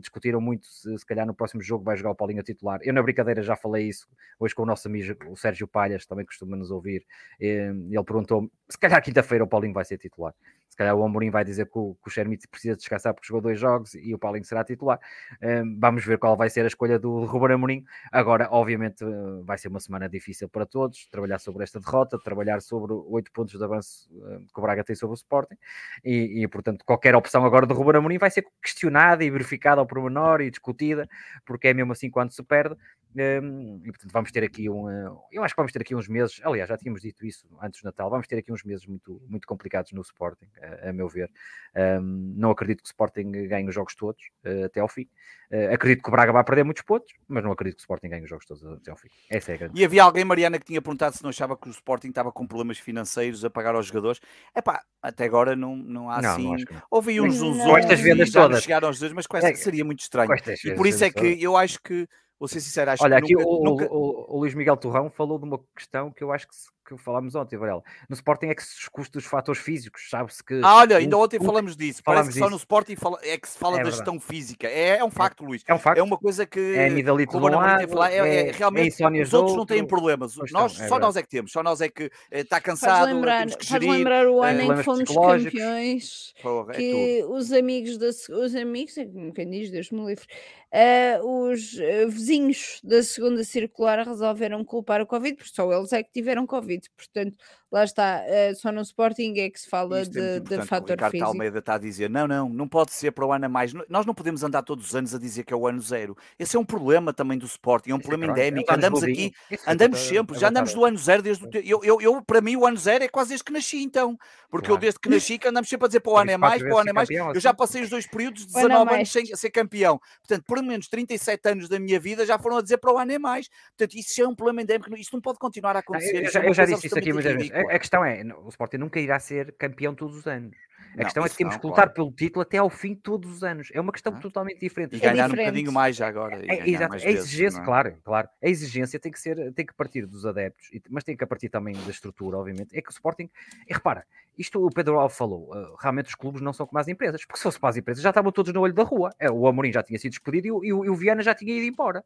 Discutiram 0.00 0.40
muito 0.40 0.66
se, 0.66 0.98
se 0.98 1.06
calhar 1.06 1.26
no 1.26 1.34
próximo 1.34 1.62
jogo 1.62 1.84
vai 1.84 1.96
jogar 1.96 2.10
o 2.10 2.14
Paulinho 2.14 2.40
a 2.40 2.44
titular. 2.44 2.80
Eu, 2.82 2.92
na 2.92 3.02
brincadeira, 3.02 3.42
já 3.42 3.56
falei 3.56 3.88
isso 3.88 4.08
hoje 4.38 4.54
com 4.54 4.62
o 4.62 4.66
nosso 4.66 4.88
amigo 4.88 5.16
o 5.30 5.36
Sérgio 5.36 5.68
Palhas, 5.68 6.06
também 6.06 6.24
costuma 6.24 6.56
nos 6.56 6.70
ouvir. 6.70 7.06
Ele 7.40 8.02
perguntou-me 8.04 8.50
se 8.68 8.78
calhar 8.78 9.02
quinta-feira 9.02 9.44
o 9.44 9.48
Paulinho 9.48 9.72
vai 9.72 9.84
ser 9.84 9.98
titular 9.98 10.34
calhar 10.78 10.94
o 10.94 11.04
Amorim 11.04 11.30
vai 11.30 11.44
dizer 11.44 11.66
que 11.66 11.78
o, 11.78 11.96
que 12.02 12.20
o 12.20 12.48
precisa 12.48 12.76
descansar 12.76 13.12
porque 13.12 13.26
jogou 13.26 13.40
dois 13.40 13.58
jogos 13.58 13.94
e 13.94 14.14
o 14.14 14.18
Paulinho 14.18 14.44
será 14.44 14.64
titular. 14.64 14.98
Um, 15.42 15.78
vamos 15.78 16.04
ver 16.04 16.18
qual 16.18 16.36
vai 16.36 16.48
ser 16.48 16.64
a 16.64 16.68
escolha 16.68 16.98
do 16.98 17.24
Ruben 17.26 17.54
Amorim. 17.54 17.84
Agora, 18.12 18.48
obviamente, 18.50 19.04
uh, 19.04 19.44
vai 19.44 19.58
ser 19.58 19.68
uma 19.68 19.80
semana 19.80 20.08
difícil 20.08 20.48
para 20.48 20.64
todos, 20.64 21.06
trabalhar 21.10 21.38
sobre 21.38 21.64
esta 21.64 21.80
derrota, 21.80 22.18
trabalhar 22.22 22.60
sobre 22.60 22.92
oito 22.92 23.32
pontos 23.32 23.58
de 23.58 23.64
avanço 23.64 24.08
uh, 24.12 24.40
que 24.40 24.58
o 24.58 24.62
Braga 24.62 24.84
tem 24.84 24.94
sobre 24.94 25.14
o 25.14 25.16
Sporting 25.16 25.56
e, 26.04 26.42
e, 26.42 26.48
portanto, 26.48 26.84
qualquer 26.84 27.14
opção 27.14 27.44
agora 27.44 27.66
do 27.66 27.74
Ruben 27.74 27.96
Amorim 27.96 28.18
vai 28.18 28.30
ser 28.30 28.46
questionada 28.62 29.24
e 29.24 29.30
verificada 29.30 29.80
ao 29.80 29.86
pormenor 29.86 30.40
e 30.40 30.50
discutida, 30.50 31.08
porque 31.44 31.68
é 31.68 31.74
mesmo 31.74 31.92
assim 31.92 32.10
quando 32.10 32.32
se 32.32 32.42
perde. 32.42 32.76
Um, 33.18 33.80
e 33.84 33.90
portanto 33.90 34.12
vamos 34.12 34.30
ter 34.30 34.44
aqui 34.44 34.70
um, 34.70 34.86
uh, 34.86 35.20
eu 35.32 35.42
acho 35.42 35.52
que 35.52 35.60
vamos 35.60 35.72
ter 35.72 35.80
aqui 35.80 35.92
uns 35.94 36.06
meses, 36.06 36.40
aliás, 36.44 36.68
já 36.68 36.76
tínhamos 36.76 37.00
dito 37.00 37.26
isso 37.26 37.46
antes 37.60 37.82
do 37.82 37.84
Natal, 37.86 38.08
vamos 38.08 38.28
ter 38.28 38.38
aqui 38.38 38.52
uns 38.52 38.62
meses 38.62 38.86
muito, 38.86 39.20
muito 39.28 39.46
complicados 39.46 39.90
no 39.90 40.02
Sporting, 40.02 40.46
a, 40.62 40.90
a 40.90 40.92
meu 40.92 41.08
ver. 41.08 41.28
Um, 41.74 42.34
não 42.36 42.50
acredito 42.50 42.82
que 42.82 42.86
o 42.86 42.92
Sporting 42.92 43.30
ganhe 43.48 43.68
os 43.68 43.74
jogos 43.74 43.94
todos 43.96 44.22
uh, 44.44 44.66
até 44.66 44.80
ao 44.80 44.88
fim. 44.88 45.08
Uh, 45.50 45.72
acredito 45.72 46.02
que 46.02 46.08
o 46.08 46.12
Braga 46.12 46.30
vai 46.30 46.44
perder 46.44 46.62
muitos 46.62 46.82
pontos, 46.82 47.12
mas 47.26 47.42
não 47.42 47.50
acredito 47.50 47.76
que 47.76 47.80
o 47.80 47.84
Sporting 47.84 48.08
ganhe 48.08 48.22
os 48.22 48.30
jogos 48.30 48.46
todos 48.46 48.64
até 48.64 48.90
ao 48.90 48.96
fim. 48.96 49.08
Essa 49.30 49.52
é 49.52 49.54
a 49.54 49.58
grande. 49.58 49.80
E 49.80 49.84
havia 49.84 50.02
alguém, 50.04 50.24
Mariana, 50.24 50.58
que 50.58 50.66
tinha 50.66 50.80
perguntado 50.80 51.16
se 51.16 51.22
não 51.22 51.30
achava 51.30 51.56
que 51.56 51.68
o 51.68 51.70
Sporting 51.70 52.08
estava 52.08 52.30
com 52.30 52.46
problemas 52.46 52.78
financeiros 52.78 53.44
a 53.44 53.50
pagar 53.50 53.74
aos 53.74 53.86
jogadores. 53.86 54.20
É 54.54 54.62
pá, 54.62 54.82
até 55.02 55.24
agora 55.24 55.56
não, 55.56 55.74
não 55.74 56.10
há 56.10 56.20
não, 56.20 56.30
assim. 56.30 56.50
Não 56.50 56.82
Houve 56.90 57.20
uns 57.20 57.40
uns 57.40 57.56
com 57.56 57.76
estas 57.76 58.00
vendas 58.00 58.30
todas. 58.30 58.62
chegaram 58.62 58.88
aos 58.88 58.98
dois, 58.98 59.12
mas 59.12 59.26
com 59.26 59.36
esta 59.36 59.50
é, 59.50 59.54
seria 59.54 59.84
muito 59.84 60.00
estranho. 60.00 60.30
E 60.64 60.74
por 60.74 60.86
isso 60.86 61.02
é 61.04 61.10
que 61.10 61.42
eu 61.42 61.56
acho 61.56 61.80
que 61.82 62.06
Vou 62.38 62.46
ser 62.46 62.60
sincero, 62.60 62.90
acho 62.92 63.02
Olha, 63.02 63.18
aqui 63.18 63.34
nunca, 63.34 63.48
o, 63.48 63.64
nunca... 63.64 63.92
O, 63.92 64.36
o, 64.36 64.38
Luís 64.38 64.54
Miguel 64.54 64.76
Torrão 64.76 65.10
falou 65.10 65.38
de 65.38 65.44
uma 65.44 65.60
questão 65.74 66.12
que 66.12 66.22
eu 66.22 66.32
acho 66.32 66.46
que, 66.46 66.54
se, 66.54 66.68
que 66.96 67.02
falámos 67.02 67.34
ontem, 67.34 67.56
Varela. 67.56 67.82
No 68.08 68.14
Sporting 68.14 68.46
é 68.46 68.54
que 68.54 68.62
se 68.62 68.76
discute 68.76 69.10
dos 69.10 69.24
fatores 69.24 69.60
físicos, 69.60 70.08
sabe-se 70.08 70.42
que. 70.42 70.60
Ah, 70.62 70.76
olha, 70.76 70.96
ainda 70.96 71.16
ontem 71.18 71.38
falamos 71.38 71.76
disso. 71.76 72.02
Parece 72.02 72.28
que 72.28 72.34
disso. 72.34 72.44
só 72.44 72.50
no 72.50 72.56
Sporting 72.56 72.96
fala, 72.96 73.18
é 73.22 73.36
que 73.36 73.48
se 73.48 73.58
fala 73.58 73.80
é 73.80 73.84
da 73.84 73.90
gestão 73.90 74.18
física. 74.18 74.66
É, 74.66 74.98
é 74.98 75.04
um 75.04 75.10
facto, 75.10 75.44
Luís. 75.44 75.62
É 75.66 75.74
um 75.74 75.78
facto. 75.78 75.98
É 75.98 76.02
uma 76.02 76.16
coisa 76.16 76.46
que. 76.46 76.74
É 76.74 76.88
amidalito 76.88 77.38
do 77.38 77.48
lado, 77.48 77.88
falar, 77.88 78.12
é, 78.12 78.16
é, 78.16 78.48
é, 78.48 78.52
realmente. 78.52 79.02
É 79.02 79.22
os 79.22 79.34
outros 79.34 79.56
não 79.56 79.66
têm 79.66 79.84
problemas. 79.84 80.36
Nós, 80.50 80.80
é 80.80 80.88
só 80.88 80.98
nós 80.98 81.16
é 81.16 81.22
que 81.22 81.28
temos. 81.28 81.52
Só 81.52 81.62
nós 81.62 81.80
é 81.80 81.88
que 81.88 82.10
está 82.30 82.60
cansado. 82.60 83.04
Faz 83.04 83.14
lembrar, 83.14 83.38
temos 83.40 83.56
que 83.56 83.66
gerir, 83.66 83.88
faz 83.88 83.98
lembrar 83.98 84.26
o 84.26 84.42
ano 84.42 84.60
em 84.62 84.76
que 84.76 84.82
fomos 84.82 85.10
campeões. 85.10 86.34
Porra, 86.42 86.74
que 86.74 87.24
os 87.28 87.52
amigos, 87.52 87.98
da, 87.98 88.08
os 88.08 88.54
amigos, 88.54 88.94
quem 89.34 89.50
diz, 89.50 89.70
Deus 89.70 89.90
me 89.90 90.04
livre 90.06 90.26
uh, 90.72 91.48
os 91.50 91.74
uh, 91.74 92.08
vizinhos 92.08 92.80
da 92.82 93.02
segunda 93.02 93.44
circular 93.44 94.06
resolveram 94.06 94.64
culpar 94.64 95.00
o 95.00 95.06
Covid, 95.06 95.36
porque 95.36 95.54
só 95.54 95.72
eles 95.72 95.92
é 95.92 96.02
que 96.02 96.12
tiveram 96.12 96.46
Covid. 96.46 96.77
Portanto, 96.96 97.36
lá 97.70 97.84
está, 97.84 98.22
uh, 98.22 98.54
só 98.56 98.72
no 98.72 98.80
Sporting 98.80 99.34
é 99.38 99.50
que 99.50 99.60
se 99.60 99.68
fala 99.68 100.00
Isto 100.02 100.12
de, 100.12 100.20
é 100.20 100.40
de 100.40 100.62
fator 100.66 100.90
o 100.90 100.92
Ricardo 100.92 101.12
físico. 101.12 101.28
Almeida 101.28 101.58
está 101.58 101.74
a 101.74 101.78
dizer: 101.78 102.08
não, 102.08 102.26
não, 102.26 102.48
não 102.48 102.68
pode 102.68 102.92
ser 102.92 103.12
para 103.12 103.26
o 103.26 103.32
ano 103.32 103.46
a 103.46 103.48
mais. 103.48 103.72
Nós 103.88 104.06
não 104.06 104.14
podemos 104.14 104.42
andar 104.42 104.62
todos 104.62 104.86
os 104.86 104.96
anos 104.96 105.14
a 105.14 105.18
dizer 105.18 105.44
que 105.44 105.52
é 105.52 105.56
o 105.56 105.66
ano 105.66 105.80
zero. 105.80 106.16
Esse 106.38 106.56
é 106.56 106.60
um 106.60 106.64
problema 106.64 107.12
também 107.12 107.38
do 107.38 107.46
Sporting, 107.46 107.90
é 107.90 107.94
um 107.94 107.98
Esse 107.98 108.08
problema 108.08 108.32
é 108.32 108.48
endémico. 108.48 108.72
Andamos 108.72 109.02
aqui, 109.02 109.32
andamos 109.66 109.98
sempre, 109.98 110.38
já 110.38 110.48
andamos 110.48 110.72
do 110.72 110.84
ano 110.84 110.98
zero 110.98 111.22
desde 111.22 111.44
o. 111.44 111.50
Eu, 111.52 111.80
eu, 111.84 112.00
eu, 112.00 112.22
para 112.22 112.40
mim, 112.40 112.56
o 112.56 112.66
ano 112.66 112.76
zero 112.76 113.04
é 113.04 113.08
quase 113.08 113.30
desde 113.30 113.44
que 113.44 113.52
nasci, 113.52 113.82
então. 113.82 114.18
Porque 114.50 114.66
claro. 114.66 114.78
eu, 114.78 114.80
desde 114.80 114.98
que 114.98 115.08
nasci, 115.10 115.38
que 115.38 115.46
andamos 115.46 115.68
sempre 115.68 115.84
a 115.84 115.88
dizer 115.88 116.00
para 116.00 116.12
o 116.12 116.16
ano 116.16 116.30
é 116.30 116.36
mais, 116.36 116.62
para 116.62 116.74
o 116.74 116.78
ano 116.78 116.90
é 116.90 116.92
mais. 116.92 117.10
Eu 117.10 117.40
já 117.40 117.50
assim. 117.50 117.56
passei 117.56 117.82
os 117.82 117.90
dois 117.90 118.06
períodos 118.06 118.46
de 118.46 118.52
19 118.54 118.94
anos 118.94 119.12
sem 119.12 119.26
ser 119.26 119.50
campeão. 119.50 120.00
Portanto, 120.20 120.44
por 120.46 120.62
menos 120.62 120.88
37 120.88 121.48
anos 121.50 121.68
da 121.68 121.78
minha 121.78 122.00
vida 122.00 122.24
já 122.24 122.38
foram 122.38 122.56
a 122.56 122.62
dizer 122.62 122.78
para 122.78 122.92
o 122.92 122.98
ano 122.98 123.12
é 123.12 123.18
mais. 123.18 123.48
Portanto, 123.76 123.98
isso 123.98 124.22
é 124.22 124.26
um 124.26 124.34
problema 124.34 124.62
endémico. 124.62 124.94
Isso 124.96 125.10
não 125.12 125.20
pode 125.20 125.38
continuar 125.38 125.76
a 125.76 125.80
acontecer. 125.80 126.24
Eu, 126.24 126.30
já, 126.30 126.42
é 126.42 126.48
eu 126.48 126.54
já 126.54 126.64
disse 126.64 126.86
isso 126.86 126.98
aqui 126.98 127.12
muitas 127.12 127.34
vezes. 127.34 127.50
A 127.60 127.78
questão 127.78 128.04
é: 128.04 128.22
o 128.44 128.48
Sporting 128.48 128.78
nunca 128.78 129.00
irá 129.00 129.18
ser 129.18 129.52
campeão 129.52 129.94
todos 129.94 130.16
os 130.16 130.26
anos. 130.26 130.56
A 130.94 130.98
não, 130.98 131.04
questão 131.04 131.24
é 131.24 131.28
que 131.28 131.36
temos 131.36 131.56
que 131.56 131.66
lutar 131.66 131.84
claro. 131.84 131.92
pelo 131.92 132.12
título 132.12 132.42
até 132.42 132.58
ao 132.58 132.70
fim 132.70 132.94
todos 132.94 133.30
os 133.30 133.44
anos. 133.44 133.68
É 133.72 133.80
uma 133.80 133.92
questão 133.92 134.12
ah. 134.16 134.20
totalmente 134.20 134.60
diferente. 134.60 134.96
E 134.96 134.98
ganhar 134.98 135.26
diferente. 135.26 135.32
um 135.32 135.44
bocadinho 135.44 135.72
mais 135.72 135.96
já 135.96 136.08
agora. 136.08 136.36
É, 136.46 136.68
exato. 136.68 136.94
a 136.94 136.96
exigência, 136.96 137.38
vezes, 137.38 137.58
é? 137.58 137.62
claro, 137.62 137.96
claro. 138.02 138.28
A 138.42 138.48
exigência 138.48 138.98
tem 138.98 139.12
que 139.12 139.20
ser, 139.20 139.52
tem 139.52 139.66
que 139.66 139.74
partir 139.74 140.06
dos 140.06 140.24
adeptos, 140.24 140.70
mas 140.88 141.04
tem 141.04 141.16
que 141.16 141.26
partir 141.26 141.48
também 141.48 141.74
da 141.74 141.90
estrutura, 141.90 142.38
obviamente. 142.38 142.76
É 142.76 142.80
que 142.80 142.88
o 142.88 142.92
Sporting, 142.92 143.30
e 143.68 143.72
repara, 143.72 144.04
isto 144.36 144.64
o 144.64 144.70
Pedro 144.70 144.98
Alves 144.98 145.16
falou, 145.16 145.50
uh, 145.54 145.76
realmente 145.76 146.06
os 146.06 146.14
clubes 146.14 146.40
não 146.40 146.52
são 146.52 146.66
como 146.66 146.78
as 146.78 146.88
empresas, 146.88 147.24
porque 147.24 147.38
se 147.38 147.42
fosse 147.42 147.60
para 147.60 147.70
as 147.70 147.76
empresas 147.76 148.02
já 148.02 148.10
estavam 148.10 148.32
todos 148.32 148.52
no 148.52 148.60
olho 148.60 148.74
da 148.74 148.82
rua. 148.82 149.12
É, 149.18 149.30
o 149.30 149.46
Amorim 149.46 149.72
já 149.72 149.82
tinha 149.82 149.98
sido 149.98 150.12
despedido 150.12 150.46
e 150.46 150.52
o, 150.52 150.64
e 150.64 150.72
o, 150.90 150.94
e 150.94 150.96
Viana 150.96 151.22
já 151.22 151.34
tinha 151.34 151.54
ido 151.54 151.66
embora. 151.66 152.04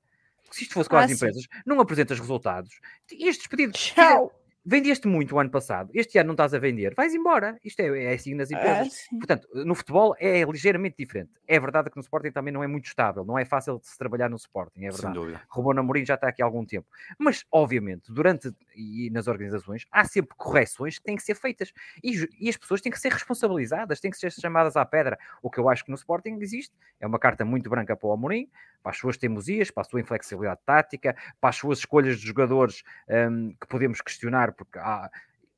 Se 0.51 0.65
isto 0.65 0.75
fosse 0.75 0.89
com 0.89 0.97
ah, 0.97 1.05
as 1.05 1.07
sim. 1.07 1.15
empresas, 1.15 1.47
não 1.65 1.81
apresentas 1.81 2.19
resultados, 2.19 2.79
ias 3.11 3.39
despedido. 3.39 3.73
Tchau 3.73 4.42
vendeste 4.65 5.09
muito 5.09 5.35
o 5.35 5.39
ano 5.39 5.51
passado, 5.51 5.91
este 5.93 6.19
ano 6.19 6.29
não 6.29 6.35
estás 6.35 6.55
a 6.55 6.59
vender, 6.59 6.95
vais 6.95 7.15
embora. 7.15 7.59
Isto 7.65 7.81
é, 7.81 8.05
é 8.05 8.15
assim 8.15 8.35
nas 8.35 8.51
ah, 8.51 8.55
empresas. 8.55 9.07
Ah, 9.13 9.17
Portanto, 9.17 9.49
no 9.53 9.75
futebol 9.75 10.15
é 10.19 10.43
ligeiramente 10.45 10.97
diferente. 10.99 11.31
É 11.47 11.59
verdade 11.59 11.91
que 11.91 11.97
no 11.97 12.03
Sporting 12.03 12.31
também 12.31 12.53
não 12.53 12.63
é 12.63 12.67
muito 12.67 12.87
estável, 12.87 13.25
não 13.25 13.39
é 13.39 13.45
fácil 13.45 13.79
de 13.79 13.87
se 13.87 13.99
trabalhar 13.99 14.29
no 14.29 14.37
Sporting, 14.37 14.85
é 14.85 14.91
verdade. 14.91 15.41
Ruben 15.49 15.79
Amorim 15.79 16.05
já 16.05 16.15
está 16.15 16.29
aqui 16.29 16.43
há 16.43 16.45
algum 16.45 16.65
tempo. 16.65 16.87
Mas, 17.19 17.45
obviamente, 17.51 18.13
durante 18.13 18.53
e 18.75 19.11
nas 19.11 19.27
organizações, 19.27 19.87
há 19.91 20.05
sempre 20.05 20.35
correções 20.37 20.99
que 20.99 21.05
têm 21.05 21.17
que 21.17 21.23
ser 21.23 21.35
feitas 21.35 21.73
e, 22.03 22.29
e 22.41 22.49
as 22.49 22.57
pessoas 22.57 22.81
têm 22.81 22.91
que 22.91 22.99
ser 22.99 23.13
responsabilizadas, 23.13 24.01
têm 24.01 24.11
que 24.11 24.17
ser 24.17 24.31
chamadas 24.33 24.77
à 24.77 24.85
pedra. 24.85 25.19
O 25.43 25.51
que 25.51 25.59
eu 25.59 25.69
acho 25.69 25.85
que 25.85 25.91
no 25.91 25.97
Sporting 25.97 26.39
existe 26.41 26.75
é 27.01 27.07
uma 27.07 27.19
carta 27.19 27.45
muito 27.45 27.69
branca 27.69 27.97
para 27.97 28.09
o 28.09 28.13
Amorim, 28.13 28.49
para 28.83 28.91
as 28.91 28.99
suas 28.99 29.17
teimosias, 29.17 29.71
para 29.71 29.83
a 29.83 29.85
sua 29.85 30.01
inflexibilidade 30.01 30.61
tática, 30.67 31.17
para 31.41 31.51
as 31.51 31.57
suas 31.57 31.79
escolhas 31.79 32.19
de 32.19 32.27
jogadores 32.27 32.83
um, 33.09 33.55
que 33.61 33.67
podemos 33.69 34.01
questionar, 34.01 34.52
porque 34.53 34.79
há, 34.79 35.11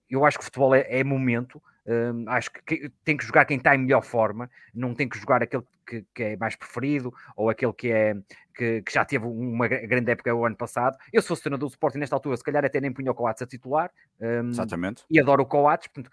eu 0.09 0.25
acho 0.25 0.39
que 0.39 0.43
o 0.43 0.45
futebol 0.45 0.75
é, 0.75 0.87
é 0.89 1.05
momento, 1.05 1.63
um, 1.87 2.25
acho 2.29 2.51
que 2.51 2.91
tem 3.05 3.17
que 3.17 3.25
jogar 3.25 3.45
quem 3.45 3.59
está 3.59 3.75
em 3.75 3.79
melhor 3.79 4.03
forma, 4.03 4.51
não 4.75 4.95
tem 4.95 5.09
que 5.09 5.19
jogar 5.19 5.43
aquele 5.43 5.63
que, 5.87 6.05
que 6.15 6.23
é 6.23 6.37
mais 6.37 6.57
preferido 6.57 7.13
ou 7.37 7.51
aquele 7.51 7.73
que, 7.73 7.91
é, 7.91 8.15
que, 8.55 8.83
que, 8.83 8.93
já 8.93 9.05
teve 9.05 9.27
uma 9.27 9.69
grande 9.69 10.11
época 10.11 10.35
o 10.35 10.47
ano 10.47 10.57
passado. 10.57 10.97
Eu 11.13 11.21
sou 11.21 11.37
treinador 11.37 11.69
do 11.69 11.73
Sporting 11.73 11.99
nesta 11.99 12.17
altura, 12.17 12.37
se 12.37 12.45
calhar 12.45 12.65
até 12.65 12.81
nem 12.81 12.93
punha 12.93 13.11
o 13.11 13.15
Coates 13.15 13.43
a 13.43 13.47
titular. 13.47 13.91
Um, 14.21 14.49
Exatamente. 14.49 15.05
E 15.11 15.21
adoro 15.21 15.43
o 15.43 15.47
Coates, 15.47 15.89
portanto, 15.89 16.11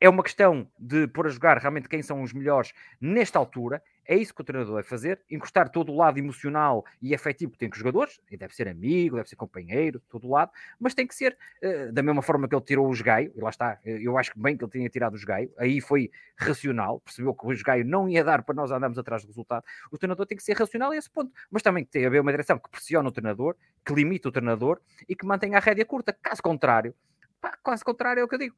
é 0.00 0.08
uma 0.08 0.22
questão 0.22 0.66
de 0.78 1.06
pôr 1.08 1.26
a 1.26 1.30
jogar 1.30 1.58
realmente 1.58 1.88
quem 1.88 2.02
são 2.02 2.22
os 2.22 2.32
melhores 2.32 2.72
nesta 3.00 3.38
altura. 3.38 3.82
É 4.06 4.16
isso 4.16 4.34
que 4.34 4.40
o 4.40 4.44
treinador 4.44 4.74
vai 4.74 4.82
fazer, 4.82 5.20
encostar 5.30 5.68
todo 5.68 5.92
o 5.92 5.96
lado 5.96 6.18
emocional 6.18 6.84
e 7.00 7.14
afetivo 7.14 7.52
que 7.52 7.58
tem 7.58 7.68
com 7.68 7.74
os 7.74 7.78
jogadores, 7.78 8.20
e 8.30 8.36
deve 8.36 8.54
ser 8.54 8.68
amigo, 8.68 9.16
deve 9.16 9.28
ser 9.28 9.36
companheiro, 9.36 10.00
todo 10.08 10.26
o 10.26 10.30
lado, 10.30 10.50
mas 10.78 10.94
tem 10.94 11.06
que 11.06 11.14
ser 11.14 11.36
uh, 11.62 11.92
da 11.92 12.02
mesma 12.02 12.22
forma 12.22 12.48
que 12.48 12.54
ele 12.54 12.64
tirou 12.64 12.90
o 12.90 13.02
Gaio, 13.02 13.32
e 13.36 13.40
lá 13.40 13.50
está, 13.50 13.78
eh, 13.84 13.98
eu 14.02 14.18
acho 14.18 14.32
que 14.32 14.40
bem 14.40 14.56
que 14.56 14.64
ele 14.64 14.70
tinha 14.70 14.88
tirado 14.88 15.16
o 15.16 15.26
Gaio, 15.26 15.52
aí 15.58 15.80
foi 15.80 16.10
racional, 16.36 17.00
percebeu 17.00 17.34
que 17.34 17.46
o 17.46 17.62
Gaio 17.64 17.84
não 17.84 18.08
ia 18.08 18.24
dar 18.24 18.42
para 18.42 18.54
nós 18.54 18.70
andarmos 18.70 18.98
atrás 18.98 19.22
do 19.22 19.28
resultado. 19.28 19.64
O 19.90 19.98
treinador 19.98 20.26
tem 20.26 20.36
que 20.36 20.42
ser 20.44 20.56
racional 20.56 20.90
a 20.90 20.96
esse 20.96 21.10
ponto, 21.10 21.32
mas 21.50 21.62
também 21.62 21.84
tem 21.84 22.02
que 22.02 22.06
haver 22.06 22.20
uma 22.20 22.30
direção 22.30 22.58
que 22.58 22.68
pressione 22.68 23.08
o 23.08 23.12
treinador, 23.12 23.54
que 23.84 23.94
limite 23.94 24.28
o 24.28 24.32
treinador 24.32 24.80
e 25.08 25.14
que 25.14 25.26
mantenha 25.26 25.58
a 25.58 25.60
rédea 25.60 25.84
curta. 25.84 26.12
Caso 26.12 26.42
contrário, 26.42 26.94
pá, 27.40 27.56
caso 27.64 27.84
contrário 27.84 28.20
é 28.20 28.24
o 28.24 28.28
que 28.28 28.34
eu 28.34 28.38
digo 28.38 28.56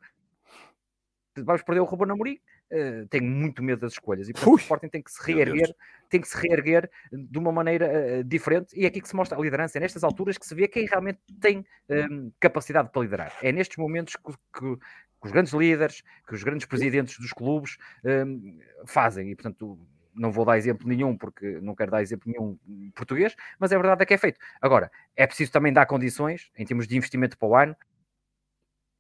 vamos 1.37 1.63
perder 1.63 1.81
o 1.81 1.85
Ruben 1.85 2.11
Amorim, 2.11 2.39
uh, 2.73 3.07
tenho 3.09 3.25
muito 3.25 3.63
medo 3.63 3.81
das 3.81 3.93
escolhas 3.93 4.29
e 4.29 4.33
portanto, 4.33 4.55
o 4.55 4.57
Sporting 4.57 4.89
tem 4.89 5.03
que 5.03 5.11
se 5.11 5.23
reerguer, 5.25 5.75
tem 6.09 6.21
que 6.21 6.29
se 6.29 6.37
reerguer 6.37 6.91
de 7.13 7.39
uma 7.39 7.53
maneira 7.53 8.21
uh, 8.21 8.25
diferente 8.25 8.79
e 8.79 8.85
é 8.85 8.89
aqui 8.89 9.01
que 9.01 9.09
se 9.09 9.17
mostra 9.17 9.39
a 9.39 9.41
liderança, 9.41 9.79
é 9.79 9.81
nestas 9.81 10.03
alturas 10.03 10.39
que 10.39 10.47
se 10.47 10.55
vê 10.55 10.67
quem 10.67 10.87
realmente 10.87 11.21
tem 11.41 11.59
um, 11.59 11.95
ehm, 11.95 12.31
capacidade 12.41 12.91
para 12.91 13.03
liderar. 13.03 13.33
É 13.43 13.53
nestes 13.53 13.77
momentos 13.77 14.17
que, 14.17 14.33
que, 14.33 14.77
que, 14.77 15.27
os 15.27 15.31
grandes 15.31 15.53
líderes, 15.53 16.03
que 16.27 16.35
os 16.35 16.43
grandes 16.43 16.67
presidentes 16.67 17.19
dos 17.19 17.33
clubes 17.33 17.77
um, 18.05 18.09
ehm, 18.09 18.59
fazem 18.87 19.31
e 19.31 19.35
portanto 19.37 19.79
não 20.15 20.31
vou 20.31 20.45
dar 20.45 20.59
exemplo 20.59 20.87
nenhum 20.87 21.17
porque 21.17 21.59
não 21.61 21.75
quero 21.75 21.91
dar 21.91 22.03
exemplo 22.03 22.31
nenhum 22.31 22.59
português, 22.95 23.35
mas 23.59 23.73
é 23.73 23.77
verdade 23.77 24.03
é 24.03 24.07
que 24.07 24.15
é 24.15 24.19
feito. 24.19 24.39
Agora, 24.61 24.91
é 25.17 25.27
preciso 25.27 25.53
também 25.53 25.73
dar 25.73 25.87
condições 25.87 26.51
em 26.57 26.65
termos 26.65 26.87
de 26.87 26.97
investimento 26.97 27.39
para 27.39 27.49
o 27.49 27.57
ano, 27.57 27.77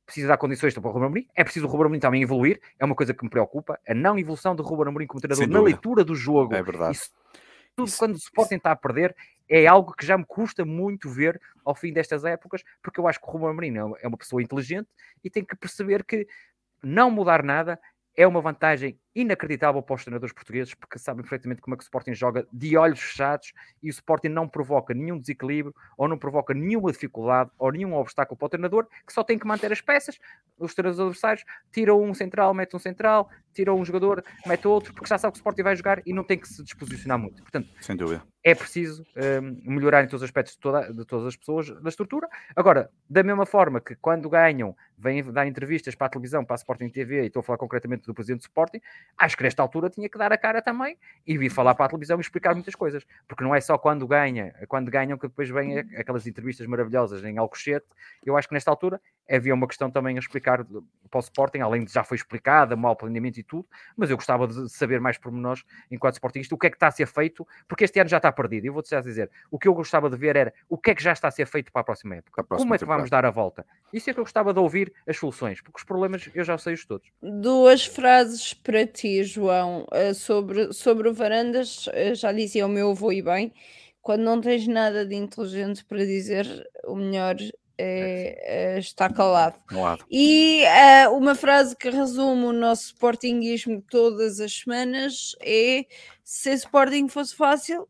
precisa 0.05 0.29
dar 0.29 0.37
condições 0.37 0.75
para 0.75 0.89
o 0.89 0.93
Ruben 0.93 1.07
Amorim, 1.07 1.29
é 1.35 1.45
preciso 1.45 1.67
o 1.67 1.69
Ruben 1.69 1.87
Amorim 1.87 2.01
também 2.01 2.23
evoluir, 2.23 2.61
é 2.79 2.85
uma 2.85 2.95
coisa 2.95 3.15
que 3.15 3.23
me 3.25 3.31
preocupa, 3.31 3.79
a 3.87 3.95
não 3.95 4.19
evolução 4.19 4.55
do 4.55 4.63
Ruben 4.63 4.89
Amorim 4.89 5.07
como 5.07 5.21
treinador 5.21 5.49
na 5.49 5.61
leitura 5.61 6.05
do 6.05 6.15
jogo. 6.15 6.55
É 6.55 6.63
verdade. 6.63 6.97
Isso, 6.97 7.11
tudo 7.77 7.89
Isso. 7.89 7.99
quando 7.99 8.15
o 8.15 8.19
Sporting 8.19 8.57
está 8.57 8.73
a 8.73 8.77
perder, 8.77 9.15
é 9.49 9.67
algo 9.67 9.93
que 9.93 10.05
já 10.05 10.17
me 10.17 10.25
custa 10.25 10.65
muito 10.65 11.09
ver 11.09 11.41
ao 11.65 11.75
fim 11.75 11.93
destas 11.93 12.25
épocas, 12.25 12.63
porque 12.83 12.99
eu 12.99 13.07
acho 13.07 13.21
que 13.21 13.27
o 13.27 13.31
Ruben 13.31 13.51
Amorim 13.51 13.75
é 14.01 14.09
uma 14.09 14.19
pessoa 14.19 14.43
inteligente 14.43 14.89
e 15.23 15.31
tem 15.31 15.45
que 15.45 15.57
perceber 15.57 16.05
que 16.05 16.27
não 16.83 17.11
mudar 17.11 17.43
nada 17.43 17.79
é 18.15 18.27
uma 18.27 18.41
vantagem 18.41 18.99
inacreditável 19.15 19.83
para 19.83 19.95
os 19.95 20.03
treinadores 20.03 20.33
portugueses, 20.33 20.75
porque 20.75 20.99
sabem 20.99 21.23
perfeitamente 21.23 21.61
como 21.61 21.75
é 21.75 21.77
que 21.77 21.83
o 21.83 21.87
Sporting 21.87 22.15
joga 22.15 22.47
de 22.53 22.77
olhos 22.77 23.01
fechados 23.01 23.53
e 23.83 23.89
o 23.89 23.91
Sporting 23.91 24.29
não 24.29 24.49
provoca 24.49 24.95
nenhum 24.95 25.19
desequilíbrio 25.19 25.75
ou 25.97 26.09
não 26.09 26.19
provoca 26.19 26.55
nenhuma 26.55 26.91
dificuldade 26.91 27.51
ou 27.59 27.71
nenhum 27.71 27.95
obstáculo 27.95 28.37
para 28.37 28.47
o 28.47 28.49
treinador, 28.49 28.87
que 29.07 29.13
só 29.13 29.23
tem 29.23 29.39
que 29.39 29.47
manter 29.47 29.71
as 29.73 29.81
peças. 29.81 30.19
Os 30.59 30.75
treinadores 30.75 31.01
adversários 31.01 31.45
tiram 31.71 32.03
um 32.03 32.15
central, 32.15 32.55
mete 32.55 32.75
um 32.75 32.79
central, 32.79 33.29
tiram 33.53 33.79
um 33.79 33.85
jogador, 33.85 34.25
mete 34.47 34.67
outro, 34.67 34.95
porque 34.95 35.09
já 35.09 35.19
sabe 35.19 35.33
que 35.33 35.37
o 35.37 35.41
Sporting 35.41 35.63
vai 35.63 35.77
jogar 35.77 36.03
e 36.07 36.13
não 36.13 36.25
tem 36.25 36.39
que 36.39 36.49
se 36.49 36.63
disposicionar 36.63 37.19
muito. 37.19 37.43
Portanto, 37.43 37.69
sem 37.81 37.97
dúvida. 37.97 38.23
É 38.45 38.55
preciso 38.55 39.05
um, 39.17 39.73
melhorar 39.73 40.03
em 40.03 40.07
todos 40.07 40.23
os 40.23 40.25
aspectos 40.25 40.55
de, 40.55 40.61
toda, 40.61 40.93
de 40.93 41.05
todas 41.05 41.27
as 41.27 41.37
pessoas 41.37 41.71
da 41.81 41.89
estrutura. 41.89 42.29
Agora, 42.57 42.91
da 43.09 43.23
mesma 43.23 43.47
forma 43.47 43.81
que 43.81 43.95
quando 43.95 44.29
ganham, 44.29 44.75
vêm 44.99 45.23
dar 45.33 45.47
entrevistas 45.47 45.95
para 45.95 46.09
a 46.09 46.11
televisão, 46.11 46.45
para 46.45 46.55
a 46.55 46.57
Sporting 46.57 46.89
TV, 46.89 47.23
e 47.23 47.27
estou 47.27 47.41
a 47.41 47.43
falar 47.43 47.59
concretamente 47.59 48.05
do 48.05 48.15
presidente 48.15 48.41
do 48.41 48.43
Sporting, 48.43 48.81
acho 49.19 49.37
que 49.37 49.43
nesta 49.43 49.63
altura 49.63 49.89
tinha 49.89 50.09
que 50.09 50.19
dar 50.19 50.33
a 50.33 50.39
cara 50.39 50.61
também 50.61 50.97
e 51.27 51.39
vir 51.39 51.51
falar 51.51 51.75
para 51.75 51.87
a 51.87 51.89
televisão 51.89 52.19
e 52.19 52.21
explicar 52.21 52.55
muitas 52.55 52.75
coisas, 52.75 53.05
porque 53.29 53.45
não 53.45 53.55
é 53.55 53.61
só 53.61 53.79
quando 53.79 54.07
ganha, 54.07 54.55
quando 54.69 54.91
ganham 54.91 55.17
que 55.17 55.29
depois 55.29 55.49
vêm 55.49 55.79
aquelas 55.97 56.27
entrevistas 56.27 56.67
maravilhosas 56.67 57.25
em 57.25 57.39
Alcochete. 57.39 57.87
Eu 58.25 58.37
acho 58.37 58.49
que 58.49 58.55
nesta 58.55 58.71
altura 58.71 59.01
havia 59.31 59.55
uma 59.55 59.67
questão 59.67 59.91
também 59.91 60.17
a 60.17 60.19
explicar 60.19 60.65
para 60.65 61.19
o 61.19 61.21
Sporting, 61.21 61.61
além 61.61 61.85
de 61.85 61.93
já 61.93 62.03
foi 62.03 62.17
explicada, 62.17 62.75
mal 62.75 62.97
planeamento 62.97 63.39
e 63.39 63.43
tudo, 63.43 63.67
mas 63.97 64.11
eu 64.11 64.17
gostava 64.17 64.47
de 64.49 64.69
saber 64.71 65.01
mais 65.01 65.19
por 65.19 65.31
nós, 65.31 65.63
enquanto 65.91 66.15
Sportingista, 66.15 66.55
o 66.55 66.59
que 66.59 66.67
é 66.67 66.71
que 66.71 66.77
está 66.77 66.89
a 66.89 66.91
ser 66.91 67.07
feito, 67.07 67.47
porque 67.69 67.85
este 67.85 68.01
ano 68.01 68.09
já 68.09 68.17
está 68.17 68.33
perdido. 68.33 68.67
Eu 68.67 68.73
vou-te 68.73 68.91
já 68.91 69.01
dizer, 69.01 69.31
o 69.51 69.59
que 69.59 69.69
eu 69.69 69.75
gostava 69.75 70.11
de 70.11 70.17
ver 70.17 70.37
era 70.37 70.53
o 70.69 70.77
que 70.77 70.91
é 70.91 70.95
que 70.95 71.03
já 71.03 71.13
está 71.13 71.29
a 71.29 71.31
ser 71.31 71.47
feito 71.47 71.71
para 71.71 71.83
a 71.83 71.85
próxima 71.85 72.17
época, 72.17 72.41
a 72.41 72.45
próxima 72.45 72.67
Como 72.67 72.75
é 72.75 72.79
que 72.79 72.85
vamos 72.85 73.11
dar 73.11 73.25
a 73.25 73.31
volta. 73.31 73.65
Isso 73.93 74.11
é 74.11 74.15
que 74.15 74.21
eu 74.21 74.25
gostava 74.25 74.53
de 74.53 74.59
ouvir 74.59 74.93
as 75.07 75.17
soluções, 75.17 75.61
porque 75.61 75.79
os 75.79 75.85
problemas 75.85 76.29
eu 76.35 76.45
já 76.45 76.57
sei 76.59 76.75
os 76.75 76.85
todos. 76.85 77.09
Duas 77.23 77.85
frases 77.85 78.55
para 78.55 78.87
ti, 78.93 79.24
João, 79.24 79.86
eh, 79.93 80.14
sobre, 80.14 80.72
sobre 80.72 81.09
o 81.09 81.14
Varandas, 81.14 81.88
eh, 81.93 82.14
já 82.14 82.32
dizia 82.32 82.66
o 82.66 82.68
meu 82.68 82.90
avô 82.90 83.11
e 83.11 83.22
bem, 83.22 83.53
quando 84.01 84.22
não 84.22 84.40
tens 84.40 84.66
nada 84.66 85.07
de 85.07 85.14
inteligente 85.14 85.84
para 85.84 86.05
dizer, 86.05 86.47
o 86.84 86.95
melhor 86.95 87.36
é, 87.78 88.74
é, 88.74 88.78
está 88.78 89.09
calado. 89.09 89.57
Claro. 89.66 90.05
E 90.11 90.64
uh, 91.07 91.16
uma 91.16 91.34
frase 91.34 91.74
que 91.76 91.90
resume 91.90 92.45
o 92.45 92.53
nosso 92.53 92.86
Sportingismo 92.86 93.82
todas 93.90 94.40
as 94.40 94.53
semanas 94.53 95.34
é: 95.40 95.86
se 96.22 96.53
Sporting 96.53 97.09
fosse 97.09 97.34
fácil, 97.34 97.88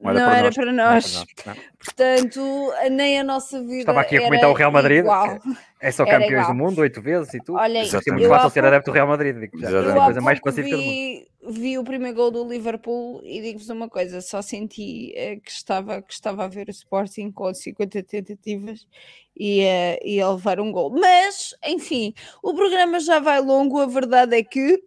não, 0.00 0.12
não 0.14 0.30
era, 0.30 0.52
para 0.52 0.72
nós. 0.72 1.24
Para 1.34 1.54
nós. 1.54 1.64
Portanto, 1.84 2.72
nem 2.90 3.18
a 3.18 3.24
nossa 3.24 3.60
vida. 3.60 3.80
Estava 3.80 4.00
aqui 4.00 4.16
a 4.16 4.22
comentar 4.22 4.48
o 4.48 4.52
Real 4.52 4.70
Madrid. 4.70 4.98
Igual. 4.98 5.38
É 5.80 5.90
só 5.90 6.04
campeões 6.04 6.46
do 6.46 6.54
mundo, 6.54 6.80
oito 6.80 7.00
vezes 7.02 7.34
e 7.34 7.38
tudo. 7.38 7.58
Olha, 7.58 7.78
é 7.78 8.12
muito 8.12 8.28
fácil 8.28 8.50
ser 8.50 8.64
adepto 8.64 8.90
do 8.90 8.94
Real 8.94 9.08
Madrid. 9.08 9.36
Digo, 9.36 9.58
já, 9.58 9.70
é 9.70 9.90
a 9.90 10.04
coisa 10.04 10.20
mais 10.20 10.40
pacífica 10.40 10.76
vi, 10.76 10.82
do 11.42 11.48
mundo. 11.48 11.58
Vi 11.60 11.78
o 11.78 11.84
primeiro 11.84 12.16
gol 12.16 12.30
do 12.30 12.48
Liverpool 12.48 13.20
e 13.24 13.40
digo-vos 13.40 13.68
uma 13.70 13.88
coisa: 13.88 14.20
só 14.20 14.40
senti 14.40 15.12
é, 15.16 15.36
que, 15.36 15.50
estava, 15.50 16.00
que 16.02 16.12
estava 16.12 16.44
a 16.44 16.48
ver 16.48 16.68
o 16.68 16.70
Sporting 16.70 17.32
com 17.32 17.52
50 17.52 18.02
tentativas 18.04 18.86
e, 19.36 19.62
uh, 19.62 19.98
e 20.04 20.20
a 20.20 20.30
levar 20.30 20.60
um 20.60 20.70
gol. 20.70 20.90
Mas, 20.90 21.54
enfim, 21.64 22.14
o 22.42 22.54
programa 22.54 23.00
já 23.00 23.18
vai 23.18 23.40
longo. 23.40 23.80
A 23.80 23.86
verdade 23.86 24.36
é 24.36 24.42
que 24.42 24.82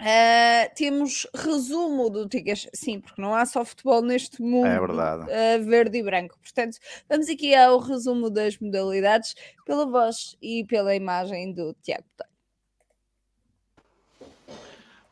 Uh, 0.00 0.74
temos 0.74 1.26
resumo 1.34 2.08
do 2.08 2.26
Tigres, 2.26 2.66
sim, 2.72 3.00
porque 3.00 3.20
não 3.20 3.34
há 3.34 3.44
só 3.44 3.62
futebol 3.64 4.00
neste 4.00 4.40
mundo 4.40 4.66
é 4.66 4.80
verdade. 4.80 5.24
Uh, 5.24 5.64
verde 5.64 5.98
e 5.98 6.02
branco. 6.02 6.38
Portanto, 6.42 6.78
vamos 7.06 7.28
aqui 7.28 7.54
ao 7.54 7.78
resumo 7.78 8.30
das 8.30 8.58
modalidades 8.58 9.34
pela 9.66 9.84
voz 9.84 10.36
e 10.40 10.64
pela 10.64 10.94
imagem 10.94 11.52
do 11.52 11.74
Tiago 11.82 12.04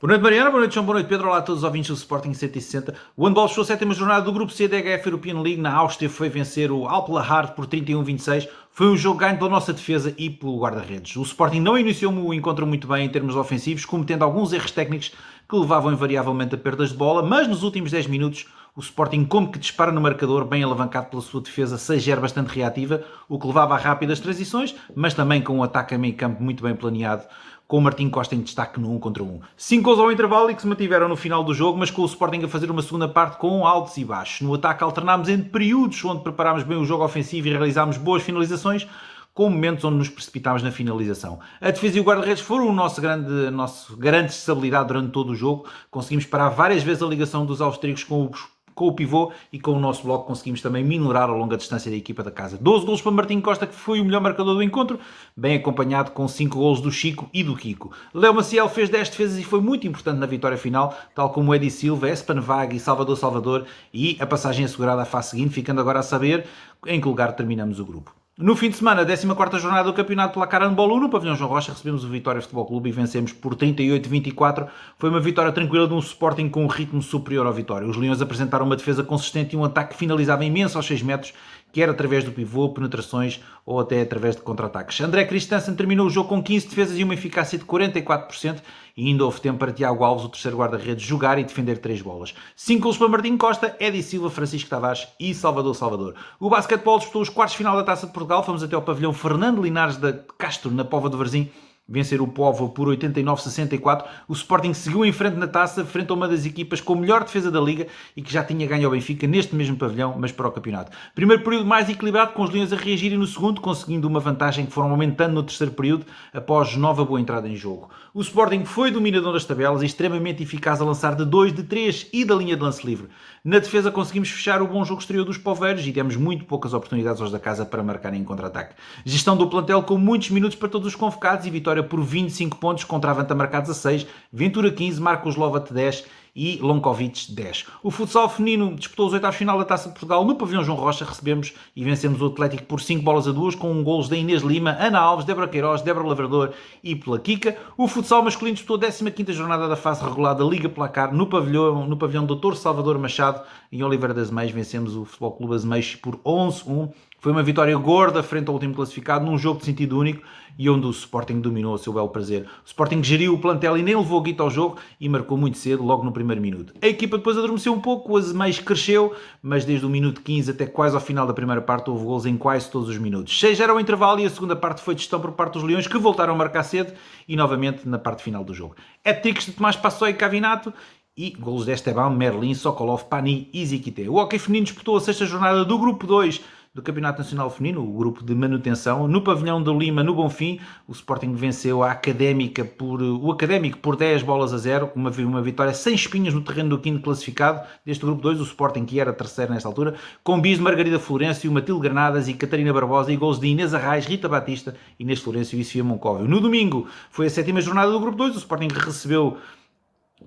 Boa 0.01 0.13
noite, 0.13 0.23
Mariana. 0.23 0.51
Boa 0.51 0.61
noite, 0.61 0.75
João. 0.75 0.87
Boa 0.87 0.95
noite, 0.95 1.09
Pedro. 1.09 1.27
Olá 1.27 1.39
a 1.39 1.43
todos 1.43 1.63
os 1.63 1.65
ouvintes 1.65 1.91
do 1.91 1.97
Sporting 1.97 2.33
160. 2.33 2.95
O 3.17 3.27
handball 3.27 3.49
fechou 3.49 3.63
a 3.63 3.67
sétima 3.67 3.93
jornada 3.93 4.25
do 4.25 4.33
Grupo 4.33 4.53
C 4.53 4.69
da 4.69 4.79
HF 4.79 5.07
European 5.07 5.43
League. 5.43 5.61
Na 5.61 5.75
Áustria 5.75 6.09
foi 6.09 6.29
vencer 6.29 6.71
o 6.71 6.87
Alpla 6.87 7.49
por 7.49 7.67
31-26. 7.67 8.49
Foi 8.79 8.89
um 8.89 8.97
jogo 8.97 9.19
ganho 9.19 9.37
pela 9.37 9.51
nossa 9.51 9.73
defesa 9.73 10.15
e 10.17 10.31
pelo 10.31 10.61
guarda-redes. 10.61 11.17
O 11.17 11.23
Sporting 11.23 11.59
não 11.59 11.77
iniciou 11.77 12.13
o 12.13 12.33
encontro 12.33 12.65
muito 12.65 12.87
bem 12.87 13.07
em 13.07 13.09
termos 13.09 13.35
ofensivos, 13.35 13.85
cometendo 13.85 14.23
alguns 14.23 14.53
erros 14.53 14.71
técnicos 14.71 15.13
que 15.49 15.57
levavam 15.57 15.93
invariavelmente 15.93 16.55
a 16.55 16.59
perdas 16.59 16.91
de 16.91 16.95
bola, 16.95 17.21
mas 17.21 17.49
nos 17.49 17.65
últimos 17.65 17.91
10 17.91 18.07
minutos 18.07 18.47
o 18.77 18.81
Sporting 18.81 19.25
como 19.25 19.51
que 19.51 19.59
dispara 19.59 19.91
no 19.91 20.01
marcador, 20.01 20.45
bem 20.45 20.63
alavancado 20.63 21.09
pela 21.09 21.21
sua 21.21 21.41
defesa, 21.41 21.77
seja 21.77 22.15
bastante 22.15 22.55
reativa, 22.55 23.03
o 23.29 23.37
que 23.37 23.49
levava 23.49 23.75
a 23.75 23.79
rápidas 23.79 24.21
transições, 24.21 24.77
mas 24.95 25.13
também 25.13 25.43
com 25.43 25.55
um 25.55 25.63
ataque 25.65 25.97
a 25.97 25.99
meio 25.99 26.15
campo 26.15 26.41
muito 26.41 26.63
bem 26.63 26.77
planeado 26.77 27.25
com 27.69 27.77
o 27.77 27.81
Martim 27.83 28.09
Costa 28.09 28.35
em 28.35 28.41
destaque 28.41 28.81
no 28.81 28.91
1 28.95 28.99
contra 28.99 29.23
1. 29.23 29.41
5 29.55 29.85
gols 29.85 29.99
ao 30.01 30.11
intervalo 30.11 30.51
e 30.51 30.55
que 30.55 30.63
se 30.63 30.67
mantiveram 30.67 31.07
no 31.07 31.17
final 31.17 31.45
do 31.45 31.53
jogo, 31.53 31.79
mas 31.79 31.91
com 31.91 32.01
o 32.01 32.07
Sporting 32.07 32.43
a 32.43 32.49
fazer 32.49 32.71
uma 32.71 32.81
segunda 32.81 33.07
parte 33.07 33.37
com 33.37 33.67
altos 33.67 33.95
e 33.99 34.05
baixos. 34.07 34.41
No 34.41 34.55
ataque 34.55 34.83
alternámos 34.83 35.29
entre 35.29 35.51
períodos 35.51 36.03
onde 36.03 36.23
preparámos 36.23 36.63
bem 36.63 36.79
o 36.79 36.87
jogo 36.87 37.05
ofensivo 37.05 37.47
e 37.47 37.51
realizámos 37.51 37.99
boas 37.99 38.23
finalizações, 38.23 38.89
com 39.35 39.51
momentos 39.51 39.85
onde 39.85 39.99
nos 39.99 40.09
precipitámos 40.09 40.63
na 40.63 40.73
finalização. 40.73 41.39
A 41.61 41.71
defesa 41.71 41.99
e 41.99 42.01
o 42.01 42.05
guarda-redes 42.05 42.43
foram 42.43 42.69
o 42.69 42.73
nosso 42.73 43.03
grande, 43.03 43.51
nosso 43.51 43.95
garante 43.99 44.29
de 44.29 44.35
estabilidade 44.35 44.89
durante 44.89 45.13
todo 45.13 45.31
o 45.33 45.37
jogo. 45.37 45.69
Conseguimos 45.91 46.25
parar 46.25 46.49
várias 46.49 46.83
vezes 46.83 47.03
a 47.03 47.07
ligação 47.07 47.45
dos 47.45 47.61
austríacos 47.61 48.03
com 48.03 48.31
os 48.31 48.58
com 48.79 48.87
o 48.87 48.93
pivô 48.93 49.33
e 49.53 49.59
com 49.59 49.73
o 49.73 49.81
nosso 49.81 50.05
bloco 50.05 50.29
conseguimos 50.29 50.63
também 50.63 50.85
minorar 50.85 51.29
a 51.29 51.33
longa 51.33 51.57
distância 51.57 51.91
da 51.91 51.97
equipa 51.97 52.23
da 52.23 52.31
casa. 52.31 52.57
12 52.57 52.87
golos 52.87 53.03
para 53.03 53.11
Martim 53.11 53.41
Costa, 53.41 53.67
que 53.67 53.75
foi 53.75 54.01
o 54.01 54.05
melhor 54.05 54.21
marcador 54.21 54.55
do 54.55 54.63
encontro, 54.63 55.01
bem 55.37 55.57
acompanhado 55.57 56.13
com 56.13 56.29
5 56.29 56.57
golos 56.57 56.81
do 56.81 56.93
Chico 56.93 57.29
e 57.35 57.43
do 57.43 57.57
Kiko. 57.57 57.91
Léo 58.15 58.33
Maciel 58.33 58.69
fez 58.69 58.89
10 58.89 59.11
defesas 59.11 59.39
e 59.39 59.43
foi 59.43 59.61
muito 59.61 59.85
importante 59.89 60.19
na 60.19 60.27
vitória 60.27 60.57
final, 60.57 60.97
tal 61.13 61.31
como 61.31 61.53
Edi 61.53 61.73
Silva, 61.73 62.09
Espan 62.09 62.39
e 62.73 62.79
Salvador 62.79 63.17
Salvador, 63.17 63.67
e 63.93 64.17
a 64.21 64.27
passagem 64.27 64.65
assegurada 64.65 65.03
à 65.03 65.05
fase 65.05 65.31
seguinte, 65.31 65.51
ficando 65.51 65.81
agora 65.81 65.99
a 65.99 66.03
saber 66.05 66.47
em 66.87 67.01
que 67.01 67.09
lugar 67.09 67.33
terminamos 67.33 67.81
o 67.81 67.85
grupo. 67.85 68.18
No 68.41 68.55
fim 68.55 68.71
de 68.71 68.77
semana, 68.77 69.05
14 69.05 69.61
jornada 69.61 69.83
do 69.83 69.93
Campeonato 69.93 70.35
Placar 70.35 70.63
Handball 70.63 70.97
1, 70.97 71.01
no 71.01 71.11
Pavilhão 71.11 71.35
João 71.35 71.51
Rocha, 71.51 71.73
recebemos 71.73 72.05
o 72.05 72.09
Vitória 72.09 72.41
Futebol 72.41 72.65
Clube 72.67 72.89
e 72.89 72.93
vencemos 72.93 73.33
por 73.33 73.57
38-24. 73.57 74.69
Foi 74.97 75.11
uma 75.11 75.19
vitória 75.19 75.51
tranquila 75.51 75.89
de 75.89 75.95
um 75.95 75.99
Sporting 75.99 76.49
com 76.49 76.63
um 76.63 76.69
ritmo 76.69 77.03
superior 77.03 77.47
ao 77.49 77.53
Vitória. 77.53 77.89
Os 77.89 77.97
Leões 77.97 78.23
apresentaram 78.23 78.65
uma 78.65 78.77
defesa 78.77 79.03
consistente 79.03 79.57
e 79.57 79.59
um 79.59 79.65
ataque 79.65 79.95
que 79.95 79.99
finalizava 79.99 80.45
imenso 80.45 80.79
aos 80.79 80.87
6 80.87 81.03
metros 81.03 81.35
quer 81.79 81.89
através 81.89 82.25
do 82.25 82.33
pivô, 82.33 82.71
penetrações 82.71 83.41
ou 83.65 83.79
até 83.79 84.01
através 84.03 84.35
de 84.35 84.43
contra-ataques. 84.43 85.01
André 85.01 85.25
Christensen 85.25 85.77
terminou 85.77 86.09
o 86.09 86.11
jogo 86.11 86.29
com 86.29 86.43
15 86.43 86.67
defesas 86.67 86.99
e 86.99 87.05
uma 87.05 87.15
eficácia 87.15 87.57
de 87.57 87.65
44% 87.65 88.57
e 88.97 89.07
ainda 89.07 89.25
houve 89.25 89.41
tempo 89.41 89.61
para 89.61 89.73
Tiago 89.73 90.03
Alves, 90.03 90.25
o 90.25 90.29
terceiro 90.29 90.57
guarda-redes, 90.57 91.05
jogar 91.05 91.39
e 91.39 91.45
defender 91.45 91.79
três 91.79 92.03
bolas. 92.03 92.35
5 92.57 92.83
gols 92.83 92.99
para 92.99 93.07
Martim 93.07 93.37
Costa, 93.37 93.77
Edi 93.79 94.03
Silva, 94.03 94.29
Francisco 94.29 94.69
Tavares 94.69 95.07
e 95.21 95.33
Salvador 95.33 95.73
Salvador. 95.77 96.17
O 96.41 96.51
basquetebol 96.51 96.99
disputou 96.99 97.23
os 97.23 97.29
quartos 97.29 97.55
final 97.55 97.77
da 97.77 97.85
Taça 97.85 98.09
de 98.09 98.13
Portugal. 98.13 98.43
Fomos 98.43 98.65
até 98.65 98.75
ao 98.75 98.83
pavilhão 98.83 99.13
Fernando 99.13 99.63
Linares 99.63 99.99
da 99.99 100.13
Castro, 100.37 100.73
na 100.73 100.85
Pova 100.85 101.09
do 101.09 101.17
Varzim, 101.17 101.49
vencer 101.89 102.21
o 102.21 102.27
Povo 102.27 102.69
por 102.69 102.89
89-64. 102.89 104.05
O 104.29 104.33
Sporting 104.35 104.75
seguiu 104.75 105.05
em 105.05 105.13
frente 105.13 105.37
na 105.37 105.47
taça, 105.47 105.85
frente 105.85 106.11
a 106.11 106.15
uma 106.15 106.29
das 106.29 106.45
equipas 106.45 106.81
com 106.81 106.95
melhor 106.95 107.25
defesa 107.25 107.51
da 107.51 107.61
Liga 107.61 107.87
e 108.17 108.21
que 108.21 108.33
já 108.33 108.45
tinha 108.45 108.67
ganho 108.67 108.87
ao 108.87 108.93
Benfica 108.93 109.27
neste 109.27 109.55
mesmo 109.55 109.77
pavilhão, 109.77 110.15
mas 110.19 110.31
para 110.31 110.49
o 110.49 110.53
campeonato. 110.53 110.93
Primeiro 111.15 111.43
período 111.43 111.65
mais 111.65 111.89
equilibrado, 111.89 112.33
com 112.33 112.43
os 112.43 112.51
Leões 112.51 112.73
a 112.73 112.77
reagirem 112.77 113.17
no 113.17 113.27
segundo, 113.27 113.61
conseguindo 113.61 114.07
uma 114.07 114.21
vantagem 114.21 114.67
que 114.67 114.73
foram 114.73 114.91
aumentando 114.91 115.35
no 115.35 115.43
terceiro 115.43 115.73
período, 115.73 116.05
após 116.33 116.77
nova 116.77 117.05
boa 117.05 117.21
entrada 117.21 117.49
em 117.49 117.57
jogo. 117.57 117.89
O 118.13 118.21
Sporting 118.21 118.65
foi 118.65 118.91
dominador 118.91 119.33
das 119.33 119.45
tabelas 119.45 119.83
e 119.83 119.87
extremamente 119.87 120.43
eficaz 120.43 120.81
a 120.81 120.85
lançar 120.85 121.15
de 121.15 121.25
2, 121.25 121.55
de 121.55 121.63
3 121.63 122.09
e 122.13 122.25
da 122.25 122.35
linha 122.35 122.57
de 122.57 122.63
lance 122.63 122.87
livre. 122.87 123.09
Na 123.45 123.59
defesa 123.59 123.91
conseguimos 123.91 124.29
fechar 124.29 124.61
o 124.61 124.67
bom 124.67 124.85
jogo 124.85 125.01
exterior 125.01 125.25
dos 125.25 125.39
poveiros 125.39 125.87
e 125.87 125.93
demos 125.93 126.17
muito 126.17 126.45
poucas 126.45 126.75
oportunidades 126.75 127.21
aos 127.21 127.31
da 127.31 127.39
casa 127.39 127.65
para 127.65 127.83
marcarem 127.83 128.21
em 128.21 128.25
contra-ataque. 128.25 128.75
Gestão 129.05 129.37
do 129.37 129.47
plantel 129.49 129.83
com 129.83 129.97
muitos 129.97 130.31
minutos 130.31 130.59
para 130.59 130.69
todos 130.69 130.89
os 130.89 130.95
convocados 130.95 131.47
e 131.47 131.51
vitória 131.51 131.78
por 131.83 132.03
25 132.03 132.57
pontos 132.59 132.85
contra 132.85 133.11
a 133.11 133.15
Vanta 133.15 133.35
marcados 133.35 133.71
a 133.71 133.75
6, 133.75 134.07
Ventura 134.33 134.71
15, 134.71 135.01
Marcos 135.01 135.37
Lovat 135.37 135.73
10 135.73 136.05
e 136.39 136.57
Lonkovic 136.63 137.33
10. 137.33 137.67
O 137.83 137.91
futsal 137.91 138.29
feminino 138.29 138.77
disputou 138.77 139.09
os 139.09 139.13
oitavos 139.13 139.37
final 139.37 139.59
da 139.59 139.65
Taça 139.65 139.89
de 139.89 139.95
Portugal 139.95 140.25
no 140.25 140.37
pavilhão 140.37 140.63
João 140.63 140.79
Rocha. 140.79 141.05
Recebemos 141.05 141.53
e 141.75 141.83
vencemos 141.83 142.23
o 142.23 142.27
Atlético 142.27 142.63
por 142.63 142.81
5 142.81 143.03
bolas 143.03 143.27
a 143.27 143.33
2 143.33 143.57
com 143.57 143.73
um 143.73 143.83
golos 143.83 144.09
da 144.09 144.17
Inês 144.17 144.43
Lima, 144.43 144.77
Ana 144.79 145.01
Alves, 145.01 145.25
Débora 145.25 145.49
Queiroz, 145.49 145.83
Débora 145.83 146.07
Lavrador 146.07 146.53
e 146.83 146.95
pela 146.95 147.19
Kika. 147.19 147.57
O 147.77 147.89
futsal 147.89 148.23
masculino 148.23 148.55
disputou 148.55 148.89
a 148.89 148.91
15ª 148.91 149.33
jornada 149.33 149.67
da 149.67 149.75
fase 149.75 150.05
regular 150.05 150.35
da 150.35 150.45
Liga 150.45 150.69
Placar 150.69 151.13
no 151.13 151.27
pavilhão, 151.27 151.87
no 151.89 151.97
pavilhão 151.97 152.25
Dr. 152.25 152.55
Salvador 152.55 152.97
Machado 152.99 153.43
em 153.73 153.83
Oliveira 153.83 154.15
das 154.15 154.31
Meias. 154.31 154.53
Vencemos 154.53 154.95
o 154.95 155.05
Futebol 155.05 155.33
Clube 155.33 155.55
Azemeixo 155.55 155.99
por 155.99 156.19
11-1 156.19 156.93
Foi 157.21 157.33
uma 157.33 157.43
vitória 157.43 157.77
gorda 157.77 158.23
frente 158.23 158.47
ao 158.47 158.55
último 158.55 158.73
classificado, 158.73 159.27
num 159.27 159.37
jogo 159.37 159.59
de 159.59 159.67
sentido 159.67 159.99
único 159.99 160.23
e 160.57 160.71
onde 160.71 160.87
o 160.87 160.91
Sporting 160.91 161.41
dominou 161.41 161.75
a 161.75 161.79
seu 161.79 161.93
belo 161.93 162.09
prazer. 162.09 162.43
O 162.43 162.67
Sporting 162.67 163.03
geriu 163.03 163.35
o 163.35 163.41
plantel 163.41 163.77
e 163.77 163.83
nem 163.83 163.97
levou 163.97 164.21
guita 164.21 164.45
ao 164.45 164.51
jogo 164.51 164.77
e 165.01 165.09
marcou 165.09 165.37
muito 165.37 165.59
cedo, 165.59 165.83
logo 165.83 166.05
no 166.05 166.13
primeiro 166.13 166.41
minuto. 166.41 166.73
A 166.81 166.87
equipa 166.87 167.19
depois 167.19 167.37
adormeceu 167.37 167.73
um 167.73 167.81
pouco, 167.81 168.13
o 168.13 168.17
Azemais 168.17 168.61
cresceu, 168.61 169.13
mas 169.43 169.65
desde 169.65 169.85
o 169.85 169.89
minuto 169.89 170.21
15 170.21 170.53
até 170.53 170.65
quase 170.65 170.95
ao 170.95 171.01
final 171.01 171.27
da 171.27 171.35
primeira 171.35 171.61
parte 171.61 171.91
houve 171.91 172.05
gols 172.05 172.25
em 172.25 172.37
quase 172.37 172.71
todos 172.71 172.89
os 172.89 172.99
minutos. 172.99 173.37
Seis 173.39 173.59
era 173.59 173.75
o 173.75 173.81
intervalo 173.81 174.21
e 174.21 174.25
a 174.25 174.31
segunda 174.31 174.55
parte 174.55 174.81
foi 174.81 174.95
de 174.95 175.01
gestão 175.01 175.21
por 175.21 175.33
parte 175.33 175.55
dos 175.55 175.65
Leões, 175.65 175.89
que 175.89 175.99
voltaram 175.99 176.35
a 176.35 176.37
marcar 176.37 176.63
cedo 176.63 176.93
e 177.27 177.35
novamente 177.35 177.89
na 177.89 177.99
parte 177.99 178.23
final 178.23 178.45
do 178.45 178.55
jogo. 178.55 178.77
É 179.03 179.13
tiques 179.13 179.47
de 179.47 179.53
Tomás 179.53 179.75
Passoi 179.75 180.11
e 180.11 180.15
Cavinato 180.15 180.73
e 181.17 181.31
golos 181.31 181.67
de 181.67 181.73
Esteban, 181.73 182.11
Merlin, 182.11 182.55
Sokolov, 182.55 183.03
Pani 183.07 183.51
e 183.53 183.67
Ziquité. 183.67 184.09
O 184.09 184.15
Hockey 184.15 184.39
Feminino 184.39 184.67
disputou 184.67 184.97
a 184.97 185.01
sexta 185.01 185.27
jornada 185.27 185.65
do 185.65 185.77
Grupo 185.77 186.07
2 186.07 186.41
do 186.75 186.83
Campeonato 186.83 187.19
Nacional 187.19 187.51
Feminino, 187.51 187.83
o 187.83 187.97
grupo 187.97 188.23
de 188.23 188.35
manutenção. 188.35 189.09
No 189.09 189.23
pavilhão 189.23 189.63
do 189.63 189.77
Lima, 189.77 190.03
no 190.03 190.15
Bonfim, 190.15 190.61
o 190.87 190.93
Sporting 190.93 191.35
venceu 191.35 191.83
a 191.83 191.91
Académica 191.91 192.65
por, 192.65 193.03
o 193.03 193.31
Académico 193.31 193.79
por 193.79 193.97
10 193.97 194.23
bolas 194.23 194.53
a 194.53 194.59
0, 194.59 194.91
uma, 194.95 195.11
uma 195.11 195.43
vitória 195.43 195.73
sem 195.73 195.95
espinhas 195.95 196.35
no 196.35 196.41
terreno 196.41 196.71
do 196.71 196.79
quinto 196.79 197.01
classificado 197.01 197.67
deste 197.85 198.05
grupo 198.05 198.23
2, 198.23 198.41
o 198.41 198.45
Sporting 198.45 198.85
que 198.85 199.01
era 199.01 199.13
terceiro 199.13 199.53
nesta 199.53 199.69
altura, 199.69 199.95
com 200.23 200.41
bis 200.41 200.59
de 200.59 200.63
Margarida 200.63 200.99
Florencio, 200.99 201.51
Matilde 201.51 201.83
Granadas 201.83 202.29
e 202.29 202.35
Catarina 202.35 202.73
Barbosa 202.73 203.13
e 203.13 203.17
gols 203.17 203.41
de 203.41 203.49
Inês 203.49 203.75
Arraes, 203.75 204.07
Rita 204.07 204.29
Batista, 204.29 204.75
Inês 204.99 205.21
Florencio 205.21 205.59
e 205.59 205.65
Sofia 205.65 205.83
Moncóvio. 205.83 206.29
No 206.29 206.41
domingo 206.41 206.87
foi 207.11 207.27
a 207.27 207.31
sétima 207.31 207.61
jornada 207.61 207.91
do 207.91 208.01
grupo 208.01 208.17
2, 208.17 208.35
o 208.35 208.39
Sporting 208.39 208.69
recebeu 208.73 209.39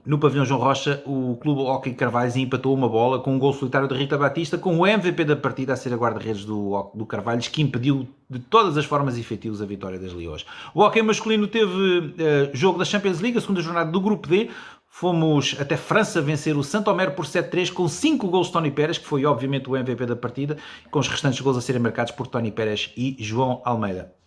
no 0.05 0.17
pavilhão 0.17 0.45
João 0.45 0.59
Rocha, 0.59 1.03
o 1.05 1.37
clube 1.41 1.61
Hockey 1.61 1.93
Carvalhos 1.93 2.35
empatou 2.35 2.73
uma 2.73 2.87
bola 2.87 3.19
com 3.19 3.35
um 3.35 3.39
gol 3.39 3.53
solitário 3.53 3.87
de 3.87 3.93
Rita 3.93 4.17
Batista, 4.17 4.57
com 4.57 4.77
o 4.77 4.87
MVP 4.87 5.25
da 5.25 5.35
partida 5.35 5.73
a 5.73 5.75
ser 5.75 5.93
a 5.93 5.97
guarda-redes 5.97 6.45
do, 6.45 6.91
do 6.95 7.05
Carvalhos, 7.05 7.49
que 7.49 7.61
impediu 7.61 8.07
de 8.29 8.39
todas 8.39 8.77
as 8.77 8.85
formas 8.85 9.17
efetivas 9.17 9.61
a 9.61 9.65
vitória 9.65 9.99
das 9.99 10.13
Leões. 10.13 10.45
O 10.73 10.81
hockey 10.81 11.01
masculino 11.01 11.45
teve 11.45 11.71
uh, 11.71 12.13
jogo 12.53 12.79
da 12.79 12.85
Champions 12.85 13.19
League, 13.19 13.37
a 13.37 13.41
segunda 13.41 13.61
jornada 13.61 13.91
do 13.91 13.99
Grupo 13.99 14.27
D. 14.27 14.49
Fomos 14.87 15.55
até 15.59 15.77
França 15.77 16.21
vencer 16.21 16.55
o 16.55 16.63
Santomer 16.63 17.13
por 17.13 17.25
7-3 17.25 17.71
com 17.71 17.87
5 17.87 18.27
gols 18.27 18.47
de 18.47 18.53
Tony 18.53 18.71
Pérez, 18.71 18.97
que 18.97 19.05
foi 19.05 19.25
obviamente 19.25 19.69
o 19.69 19.75
MVP 19.75 20.05
da 20.05 20.15
partida, 20.15 20.57
com 20.89 20.99
os 20.99 21.07
restantes 21.07 21.39
gols 21.41 21.57
a 21.57 21.61
serem 21.61 21.81
marcados 21.81 22.11
por 22.11 22.27
Tony 22.27 22.51
Pérez 22.51 22.91
e 22.95 23.15
João 23.19 23.61
Almeida. 23.63 24.20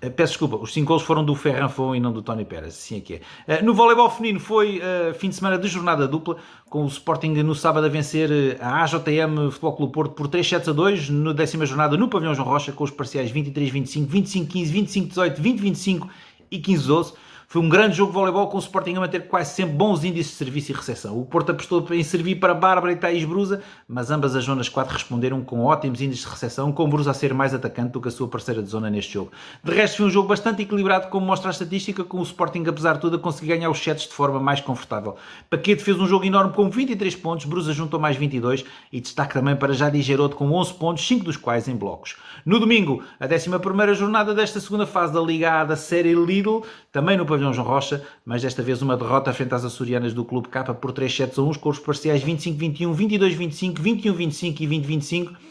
Eh, 0.00 0.10
peço 0.10 0.32
desculpa, 0.32 0.56
os 0.56 0.72
5 0.72 0.86
gols 0.86 1.02
foram 1.02 1.24
do 1.24 1.34
Ferran 1.34 1.68
Fon 1.68 1.94
e 1.94 2.00
não 2.00 2.12
do 2.12 2.22
Tony 2.22 2.44
Pérez, 2.44 2.74
assim 2.74 2.98
é 2.98 3.00
que 3.00 3.14
é. 3.14 3.20
Eh, 3.48 3.62
no 3.62 3.74
voleibol 3.74 4.08
feminino 4.08 4.38
foi 4.38 4.78
uh, 4.78 5.12
fim 5.14 5.28
de 5.28 5.34
semana 5.34 5.58
de 5.58 5.66
jornada 5.66 6.06
dupla, 6.06 6.36
com 6.70 6.84
o 6.84 6.86
Sporting 6.86 7.32
no 7.42 7.54
sábado 7.54 7.86
a 7.86 7.88
vencer 7.88 8.30
a 8.60 8.84
AJM 8.84 9.50
Futebol 9.50 9.72
Clube 9.76 9.92
Porto 9.92 10.12
por 10.12 10.28
3 10.28 10.48
sets 10.48 10.68
a 10.68 10.72
2, 10.72 11.10
na 11.10 11.32
décima 11.32 11.66
jornada 11.66 11.96
no 11.96 12.08
pavilhão 12.08 12.34
João 12.34 12.48
Rocha, 12.48 12.70
com 12.70 12.84
os 12.84 12.92
parciais 12.92 13.32
23-25, 13.32 14.06
25-15, 14.06 15.10
25-18, 15.12 15.40
20-25 15.40 16.08
e 16.50 16.58
15-12. 16.60 17.14
Foi 17.50 17.62
um 17.62 17.68
grande 17.70 17.96
jogo 17.96 18.12
de 18.12 18.18
voleibol 18.18 18.46
com 18.48 18.58
o 18.58 18.60
Sporting 18.60 18.96
a 18.96 19.00
manter 19.00 19.26
quase 19.26 19.54
sempre 19.54 19.74
bons 19.74 20.04
índices 20.04 20.32
de 20.32 20.36
serviço 20.36 20.70
e 20.70 20.74
recepção. 20.74 21.18
O 21.18 21.24
Porto 21.24 21.52
apostou 21.52 21.82
em 21.92 22.02
servir 22.02 22.34
para 22.34 22.52
Bárbara 22.52 22.92
e 22.92 22.96
Thaís 22.96 23.24
Brusa, 23.24 23.62
mas 23.88 24.10
ambas 24.10 24.36
as 24.36 24.44
zonas 24.44 24.68
4 24.68 24.92
responderam 24.92 25.42
com 25.42 25.64
ótimos 25.64 26.02
índices 26.02 26.26
de 26.26 26.30
recepção, 26.30 26.70
com 26.70 26.86
Brusa 26.90 27.10
a 27.10 27.14
ser 27.14 27.32
mais 27.32 27.54
atacante 27.54 27.92
do 27.92 28.02
que 28.02 28.08
a 28.08 28.10
sua 28.10 28.28
parceira 28.28 28.62
de 28.62 28.68
zona 28.68 28.90
neste 28.90 29.14
jogo. 29.14 29.32
De 29.64 29.72
resto, 29.72 29.96
foi 29.96 30.04
um 30.04 30.10
jogo 30.10 30.28
bastante 30.28 30.60
equilibrado, 30.60 31.08
como 31.08 31.24
mostra 31.24 31.48
a 31.48 31.52
estatística, 31.52 32.04
com 32.04 32.20
o 32.20 32.22
Sporting, 32.22 32.64
apesar 32.68 32.96
de 32.96 33.00
tudo, 33.00 33.16
a 33.16 33.18
conseguir 33.18 33.56
ganhar 33.56 33.70
os 33.70 33.78
sets 33.78 34.06
de 34.06 34.12
forma 34.12 34.38
mais 34.38 34.60
confortável. 34.60 35.16
Paquete 35.48 35.82
fez 35.82 35.98
um 35.98 36.06
jogo 36.06 36.26
enorme 36.26 36.52
com 36.52 36.68
23 36.68 37.16
pontos, 37.16 37.46
Brusa 37.46 37.72
juntou 37.72 37.98
mais 37.98 38.18
22 38.18 38.62
e 38.92 39.00
destaque 39.00 39.32
também 39.32 39.56
para 39.56 39.72
Jadi 39.72 40.02
Geroto 40.02 40.36
com 40.36 40.52
11 40.52 40.74
pontos, 40.74 41.08
5 41.08 41.24
dos 41.24 41.38
quais 41.38 41.66
em 41.66 41.74
blocos. 41.74 42.14
No 42.44 42.60
domingo, 42.60 43.02
a 43.18 43.26
11ª 43.26 43.94
jornada 43.94 44.34
desta 44.34 44.60
segunda 44.60 44.86
fase 44.86 45.14
da 45.14 45.20
Liga 45.22 45.62
A 45.62 45.64
da 45.64 45.76
série 45.76 46.12
Lidl, 46.12 46.62
também 46.92 47.16
no 47.16 47.24
pavilhão 47.24 47.37
João 47.38 47.66
Rocha, 47.66 48.02
mas 48.24 48.42
desta 48.42 48.62
vez 48.62 48.82
uma 48.82 48.96
derrota 48.96 49.32
frente 49.32 49.54
às 49.54 49.64
açorianas 49.64 50.12
do 50.12 50.24
Clube 50.24 50.48
K 50.48 50.74
por 50.74 50.92
3 50.92 51.14
sets 51.14 51.38
a 51.38 51.42
1, 51.42 51.54
com 51.54 51.68
os 51.68 51.78
parciais 51.78 52.22
25-21, 52.22 52.94
22-25, 52.94 53.74
21-25 53.74 54.60
e 54.60 54.66
20-25 54.66 55.47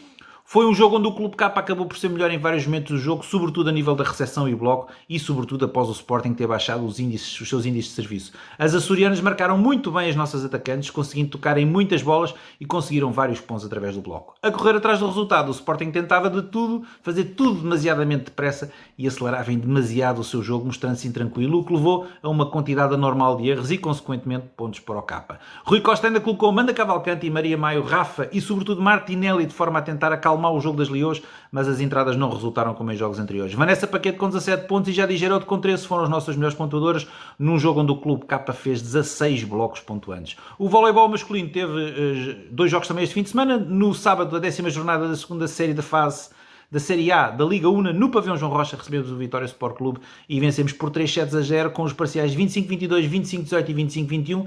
foi 0.50 0.64
um 0.64 0.74
jogo 0.74 0.96
onde 0.96 1.06
o 1.06 1.12
Clube 1.12 1.36
K 1.36 1.44
acabou 1.44 1.84
por 1.84 1.98
ser 1.98 2.08
melhor 2.08 2.30
em 2.30 2.38
vários 2.38 2.64
momentos 2.64 2.92
do 2.92 2.96
jogo, 2.96 3.22
sobretudo 3.22 3.68
a 3.68 3.72
nível 3.72 3.94
da 3.94 4.02
recepção 4.02 4.48
e 4.48 4.54
bloco 4.54 4.90
e 5.06 5.18
sobretudo 5.18 5.66
após 5.66 5.90
o 5.90 5.92
Sporting 5.92 6.32
ter 6.32 6.46
baixado 6.46 6.86
os, 6.86 6.98
índices, 6.98 7.38
os 7.38 7.46
seus 7.46 7.66
índices 7.66 7.90
de 7.90 7.96
serviço. 7.96 8.32
As 8.58 8.74
açorianas 8.74 9.20
marcaram 9.20 9.58
muito 9.58 9.92
bem 9.92 10.08
as 10.08 10.16
nossas 10.16 10.46
atacantes, 10.46 10.88
conseguindo 10.88 11.28
tocar 11.28 11.58
em 11.58 11.66
muitas 11.66 12.02
bolas 12.02 12.34
e 12.58 12.64
conseguiram 12.64 13.12
vários 13.12 13.40
pontos 13.40 13.66
através 13.66 13.94
do 13.94 14.00
bloco. 14.00 14.36
A 14.42 14.50
correr 14.50 14.74
atrás 14.74 15.00
do 15.00 15.06
resultado, 15.06 15.48
o 15.48 15.50
Sporting 15.50 15.90
tentava 15.90 16.30
de 16.30 16.40
tudo, 16.40 16.82
fazer 17.02 17.24
tudo 17.36 17.60
demasiadamente 17.60 18.24
depressa 18.24 18.72
e 18.96 19.06
acelerava 19.06 19.52
em 19.52 19.58
demasiado 19.58 20.22
o 20.22 20.24
seu 20.24 20.42
jogo, 20.42 20.64
mostrando-se 20.64 21.06
intranquilo, 21.06 21.58
o 21.58 21.64
que 21.64 21.74
levou 21.74 22.06
a 22.22 22.28
uma 22.30 22.50
quantidade 22.50 22.94
anormal 22.94 23.36
de 23.36 23.50
erros 23.50 23.70
e, 23.70 23.76
consequentemente, 23.76 24.46
pontos 24.56 24.80
para 24.80 24.98
o 24.98 25.02
K. 25.02 25.40
Rui 25.66 25.82
Costa 25.82 26.06
ainda 26.06 26.20
colocou 26.22 26.50
Manda 26.50 26.72
Cavalcante 26.72 27.26
e 27.26 27.30
Maria 27.30 27.58
Maio, 27.58 27.82
Rafa 27.82 28.30
e, 28.32 28.40
sobretudo, 28.40 28.80
Martinelli 28.80 29.44
de 29.44 29.52
forma 29.52 29.78
a 29.78 29.82
tentar 29.82 30.10
acalmar 30.10 30.37
acalmar 30.38 30.52
o 30.52 30.60
jogo 30.60 30.78
das 30.78 30.88
Leões, 30.88 31.20
mas 31.50 31.68
as 31.68 31.80
entradas 31.80 32.16
não 32.16 32.30
resultaram 32.30 32.72
como 32.72 32.92
em 32.92 32.96
jogos 32.96 33.18
anteriores. 33.18 33.52
Vanessa 33.52 33.86
Paquete 33.86 34.16
com 34.16 34.28
17 34.28 34.66
pontos 34.66 34.88
e 34.88 34.92
já 34.92 35.08
Gerodo 35.08 35.46
com 35.46 35.58
13 35.58 35.86
foram 35.86 36.04
as 36.04 36.10
nossas 36.10 36.36
melhores 36.36 36.56
pontuadoras 36.56 37.06
num 37.38 37.58
jogo 37.58 37.80
onde 37.80 37.90
o 37.90 37.96
Clube 37.96 38.24
K 38.26 38.52
fez 38.52 38.80
16 38.80 39.44
blocos 39.44 39.80
pontuantes. 39.80 40.36
O 40.58 40.68
voleibol 40.68 41.08
masculino 41.08 41.48
teve 41.48 41.72
uh, 41.72 42.36
dois 42.52 42.70
jogos 42.70 42.86
também 42.86 43.02
este 43.02 43.14
fim 43.14 43.22
de 43.22 43.30
semana. 43.30 43.58
No 43.58 43.92
sábado, 43.94 44.36
a 44.36 44.38
décima 44.38 44.70
jornada 44.70 45.08
da 45.08 45.16
segunda 45.16 45.48
série 45.48 45.74
da 45.74 45.82
fase 45.82 46.30
da 46.70 46.78
Série 46.78 47.10
A 47.10 47.30
da 47.30 47.46
Liga 47.46 47.68
Una 47.70 47.94
no 47.94 48.10
pavilhão 48.10 48.36
João 48.36 48.52
Rocha 48.52 48.76
recebemos 48.76 49.10
o 49.10 49.16
Vitória 49.16 49.46
Sport 49.46 49.76
Clube 49.78 50.00
e 50.28 50.38
vencemos 50.38 50.72
por 50.72 50.90
3 50.90 51.10
sets 51.10 51.34
a 51.34 51.40
0 51.40 51.70
com 51.70 51.82
os 51.82 51.94
parciais 51.94 52.36
25-22, 52.36 53.08
25-18 53.08 53.68
e 53.70 53.74
25-21 53.74 54.46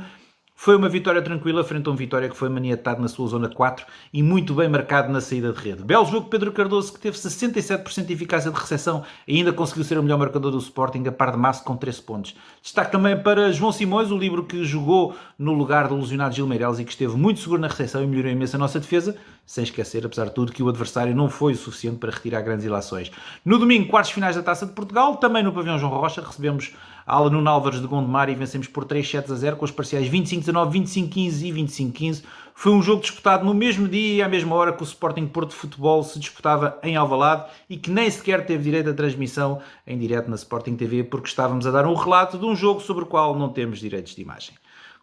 foi 0.63 0.75
uma 0.75 0.87
vitória 0.87 1.23
tranquila 1.23 1.63
frente 1.63 1.89
a 1.89 1.91
um 1.91 1.95
Vitória 1.95 2.29
que 2.29 2.37
foi 2.37 2.47
maniatado 2.47 3.01
na 3.01 3.07
sua 3.07 3.27
zona 3.27 3.49
4 3.49 3.83
e 4.13 4.21
muito 4.21 4.53
bem 4.53 4.69
marcado 4.69 5.11
na 5.11 5.19
saída 5.19 5.51
de 5.51 5.59
rede. 5.59 5.83
Belo 5.83 6.05
jogo 6.05 6.29
Pedro 6.29 6.51
Cardoso 6.51 6.93
que 6.93 6.99
teve 6.99 7.17
67% 7.17 8.05
de 8.05 8.13
eficácia 8.13 8.51
de 8.51 8.59
recepção 8.59 9.03
e 9.27 9.37
ainda 9.37 9.51
conseguiu 9.51 9.83
ser 9.83 9.97
o 9.97 10.03
melhor 10.03 10.19
marcador 10.19 10.51
do 10.51 10.59
Sporting 10.59 11.03
a 11.07 11.11
par 11.11 11.31
de 11.31 11.37
Massa 11.39 11.63
com 11.63 11.75
13 11.75 12.03
pontos. 12.03 12.35
Destaque 12.61 12.91
também 12.91 13.17
para 13.17 13.51
João 13.51 13.71
Simões, 13.71 14.11
o 14.11 14.17
livro 14.19 14.43
que 14.43 14.63
jogou 14.63 15.15
no 15.35 15.51
lugar 15.51 15.87
do 15.87 15.95
lesionado 15.95 16.35
Gil 16.35 16.45
Meireles 16.45 16.77
e 16.77 16.85
que 16.85 16.91
esteve 16.91 17.17
muito 17.17 17.39
seguro 17.39 17.59
na 17.59 17.67
recepção 17.67 18.03
e 18.03 18.05
melhorou 18.05 18.31
imenso 18.31 18.55
a 18.55 18.59
nossa 18.59 18.79
defesa, 18.79 19.17
sem 19.43 19.63
esquecer, 19.63 20.05
apesar 20.05 20.25
de 20.25 20.35
tudo, 20.35 20.51
que 20.51 20.61
o 20.61 20.69
adversário 20.69 21.15
não 21.15 21.27
foi 21.27 21.53
o 21.53 21.57
suficiente 21.57 21.97
para 21.97 22.11
retirar 22.11 22.41
grandes 22.41 22.65
ilações. 22.67 23.11
No 23.43 23.57
domingo, 23.57 23.89
quartos 23.89 24.11
finais 24.11 24.35
da 24.35 24.43
Taça 24.43 24.67
de 24.67 24.73
Portugal, 24.73 25.17
também 25.17 25.41
no 25.41 25.51
pavilhão 25.51 25.79
João 25.79 25.91
Rocha, 25.91 26.21
recebemos 26.21 26.71
a 27.11 27.29
Nuno 27.29 27.49
Álvares 27.49 27.81
de 27.81 27.87
Gondomar 27.87 28.29
e 28.29 28.35
vencemos 28.35 28.69
por 28.69 28.85
3 28.85 29.05
sets 29.05 29.29
a 29.29 29.35
0 29.35 29.57
com 29.57 29.65
os 29.65 29.71
parciais 29.71 30.09
25-19, 30.09 30.71
25-15 30.71 31.43
e 31.43 31.51
25-15. 31.51 32.23
Foi 32.55 32.71
um 32.71 32.81
jogo 32.81 33.01
disputado 33.01 33.43
no 33.43 33.53
mesmo 33.53 33.85
dia 33.85 34.15
e 34.15 34.21
à 34.21 34.29
mesma 34.29 34.55
hora 34.55 34.71
que 34.71 34.81
o 34.81 34.85
Sporting 34.85 35.27
Porto 35.27 35.53
Futebol 35.53 36.03
se 36.05 36.17
disputava 36.17 36.79
em 36.81 36.95
Alvalade 36.95 37.51
e 37.69 37.75
que 37.75 37.91
nem 37.91 38.09
sequer 38.09 38.45
teve 38.45 38.63
direito 38.63 38.91
à 38.91 38.93
transmissão 38.93 39.59
em 39.85 39.97
direto 39.97 40.29
na 40.29 40.35
Sporting 40.35 40.77
TV 40.77 41.03
porque 41.03 41.27
estávamos 41.27 41.67
a 41.67 41.71
dar 41.71 41.85
um 41.85 41.95
relato 41.95 42.37
de 42.37 42.45
um 42.45 42.55
jogo 42.55 42.79
sobre 42.79 43.03
o 43.03 43.07
qual 43.07 43.37
não 43.37 43.49
temos 43.49 43.79
direitos 43.79 44.15
de 44.15 44.21
imagem. 44.21 44.55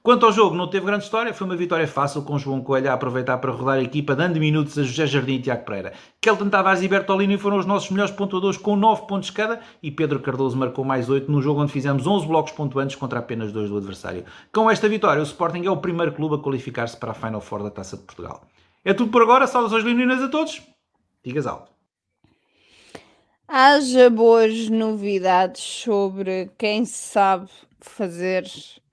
Quanto 0.03 0.25
ao 0.25 0.33
jogo, 0.33 0.55
não 0.55 0.69
teve 0.69 0.87
grande 0.87 1.05
história, 1.05 1.35
foi 1.35 1.47
uma 1.47 1.57
vitória 1.57 1.87
fácil 1.87 2.23
com 2.23 2.39
João 2.39 2.63
Coelho 2.63 2.91
a 2.91 2.95
aproveitar 2.95 3.37
para 3.39 3.51
rodar 3.51 3.79
a 3.79 3.83
equipa, 3.83 4.15
dando 4.15 4.39
minutos 4.39 4.79
a 4.79 4.83
José 4.83 5.07
Jardim 5.07 5.35
e 5.35 5.43
Tiago 5.43 5.65
Pereira. 5.65 5.93
Kelton 6.21 6.49
Tavares 6.49 6.83
e 6.83 6.89
Bertolini 6.89 7.37
foram 7.37 7.59
os 7.59 7.67
nossos 7.67 7.91
melhores 7.91 8.15
pontuadores 8.15 8.57
com 8.57 8.77
9 8.77 9.07
pontos 9.07 9.31
cada 9.31 9.61
e 9.83 9.91
Pedro 9.91 10.21
Cardoso 10.21 10.57
marcou 10.57 10.85
mais 10.85 11.11
8 11.11 11.31
no 11.31 11.43
jogo 11.43 11.63
onde 11.63 11.73
fizemos 11.73 12.07
11 12.07 12.27
blocos 12.27 12.53
pontuantes 12.53 12.97
contra 12.97 13.19
apenas 13.19 13.53
2 13.53 13.71
do 13.71 13.77
adversário. 13.77 14.25
Com 14.53 14.71
esta 14.71 14.89
vitória, 14.89 15.21
o 15.21 15.25
Sporting 15.25 15.65
é 15.65 15.71
o 15.71 15.77
primeiro 15.77 16.13
clube 16.13 16.37
a 16.37 16.39
qualificar-se 16.39 16.97
para 16.97 17.11
a 17.11 17.15
Final 17.15 17.41
Four 17.41 17.65
da 17.65 17.71
Taça 17.71 17.97
de 17.97 18.05
Portugal. 18.05 18.43
É 18.85 18.95
tudo 18.95 19.11
por 19.11 19.21
agora, 19.21 19.47
saudações 19.47 19.85
leoninas 19.85 20.23
a 20.23 20.29
todos, 20.29 20.63
digas 21.25 21.47
alto. 21.47 21.71
Haja 23.47 24.11
boas 24.11 24.69
novidades 24.69 25.63
sobre 25.63 26.51
quem 26.57 26.85
sabe 26.85 27.49
fazer 27.81 28.45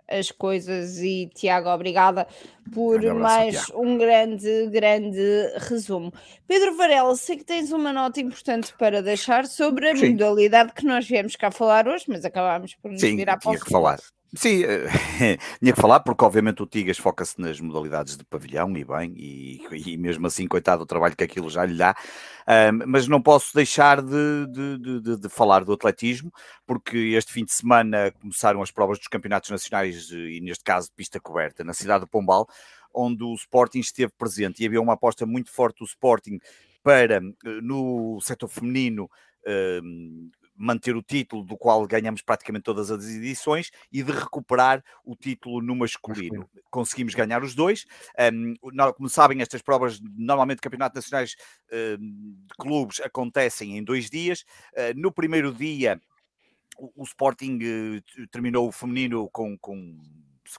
as 0.07 0.32
coisas 0.32 0.99
e 0.99 1.30
Tiago, 1.34 1.69
obrigada 1.69 2.27
por 2.73 3.03
um 3.03 3.19
mais 3.19 3.69
um 3.73 3.98
grande, 3.98 4.68
grande 4.68 5.22
resumo. 5.69 6.14
Pedro 6.48 6.76
Varela, 6.76 7.15
sei 7.15 7.38
que 7.38 7.44
tens 7.44 7.72
uma 7.72 7.91
nota 7.94 8.19
importante 8.19 8.73
para 8.77 9.02
deixar 9.02 9.45
sobre 9.45 9.90
a 9.90 9.95
Sim. 9.95 10.11
modalidade 10.11 10.73
que 10.73 10.86
nós 10.86 11.07
viemos 11.07 11.36
cá 11.36 11.52
falar 11.52 11.88
hoje, 11.88 12.06
mas 12.07 12.26
acabámos 12.26 12.76
por 12.76 12.91
nos 12.91 13.02
Sim, 13.02 13.15
virar 13.15 13.38
para 13.38 13.52
o 13.52 13.57
falar. 13.60 13.99
Sim, 14.34 14.64
eh, 14.64 14.88
tinha 15.60 15.73
que 15.73 15.80
falar, 15.80 15.99
porque 16.02 16.23
obviamente 16.26 16.61
o 16.61 16.65
Tigas 16.65 16.97
foca-se 16.97 17.39
nas 17.39 17.60
modalidades 17.60 18.18
de 18.18 18.26
pavilhão 18.26 18.76
e 18.76 18.84
bem, 18.84 19.14
e, 19.15 19.61
e, 19.72 19.97
mesmo 19.97 20.27
assim, 20.27 20.47
coitado, 20.47 20.84
o 20.84 20.85
trabalho 20.85 21.15
que 21.15 21.23
aquilo 21.23 21.49
já 21.49 21.65
lhe 21.65 21.77
dá. 21.77 21.95
mas 22.88 23.07
não 23.07 23.22
posso 23.22 23.53
deixar 23.56 24.02
de, 24.02 24.47
de, 24.47 24.99
de, 25.02 25.18
de, 25.18 25.30
falar 25.30 25.64
do 25.64 25.73
atletismo, 25.73 26.31
porque 26.65 26.97
este 27.15 27.31
fim 27.31 27.45
de 27.45 27.53
semana 27.53 28.11
começaram 28.19 28.61
as 28.61 28.72
provas 28.72 28.97
dos 28.97 29.07
campeonatos 29.07 29.49
nacionais, 29.49 30.10
e 30.11 30.41
neste 30.41 30.64
caso 30.64 30.88
de 30.89 30.95
pista 30.95 31.19
coberta, 31.19 31.64
na 31.64 31.73
cidade 31.73 32.03
de 32.06 32.10
Pombal, 32.10 32.47
onde 32.93 33.23
o 33.23 33.34
Sporting 33.35 33.80
esteve 33.80 34.11
presente 34.18 34.64
e 34.64 34.65
havia 34.65 34.81
uma 34.81 34.93
aposta 34.93 35.26
muito 35.26 35.52
forte 35.52 35.80
do 35.80 35.85
Sporting 35.85 36.39
para, 36.84 37.22
no 37.61 38.19
setor 38.22 38.47
feminino, 38.47 39.10
manter 40.56 40.95
o 40.95 41.03
título 41.03 41.44
do 41.44 41.57
qual 41.57 41.86
ganhamos 41.86 42.22
praticamente 42.22 42.64
todas 42.64 42.90
as 42.90 43.06
edições 43.06 43.72
e 43.91 44.02
de 44.02 44.11
recuperar 44.11 44.84
o 45.03 45.15
título 45.15 45.61
no 45.61 45.76
masculino. 45.76 46.49
Conseguimos 46.69 47.14
ganhar 47.14 47.44
os 47.44 47.53
dois. 47.53 47.86
Um, 48.34 48.53
como 48.95 49.10
sabem, 49.10 49.41
estas 49.41 49.61
provas, 49.61 49.99
normalmente 50.02 50.61
campeonatos 50.61 51.03
nacionais 51.03 51.36
um, 51.72 52.36
de 52.48 52.56
clubes, 52.57 52.99
acontecem 53.02 53.77
em 53.77 53.84
dois 53.84 54.10
dias. 54.10 54.45
Uh, 54.73 54.94
no 54.95 55.11
primeiro 55.11 55.53
dia, 55.53 55.99
o, 56.77 57.03
Sporting 57.03 57.60
uh, 57.64 58.27
terminou 58.32 58.68
o 58.68 58.72
feminino 58.72 59.30
com, 59.30 59.57
com 59.57 59.98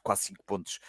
quase 0.02 0.24
5 0.24 0.44
pontos, 0.44 0.80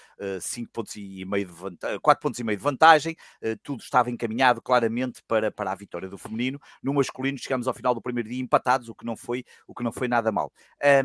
5 0.41 0.67
uh, 0.67 0.71
pontos 0.71 0.95
e 0.95 1.25
meio 1.25 1.45
de 1.45 1.53
vantagem, 1.53 1.99
4 1.99 2.21
pontos 2.21 2.39
e 2.39 2.43
meio 2.43 2.57
de 2.57 2.63
vantagem, 2.63 3.15
tudo 3.63 3.81
estava 3.81 4.09
encaminhado 4.09 4.61
claramente 4.61 5.21
para, 5.27 5.51
para 5.51 5.71
a 5.71 5.75
vitória 5.75 6.09
do 6.09 6.17
feminino. 6.17 6.59
No 6.81 6.93
masculino 6.93 7.37
chegamos 7.37 7.67
ao 7.67 7.73
final 7.73 7.93
do 7.93 8.01
primeiro 8.01 8.29
dia 8.29 8.41
empatados, 8.41 8.89
o 8.89 8.95
que 8.95 9.05
não 9.05 9.15
foi, 9.15 9.43
o 9.67 9.73
que 9.73 9.83
não 9.83 9.91
foi 9.91 10.07
nada 10.07 10.31
mal. 10.31 10.51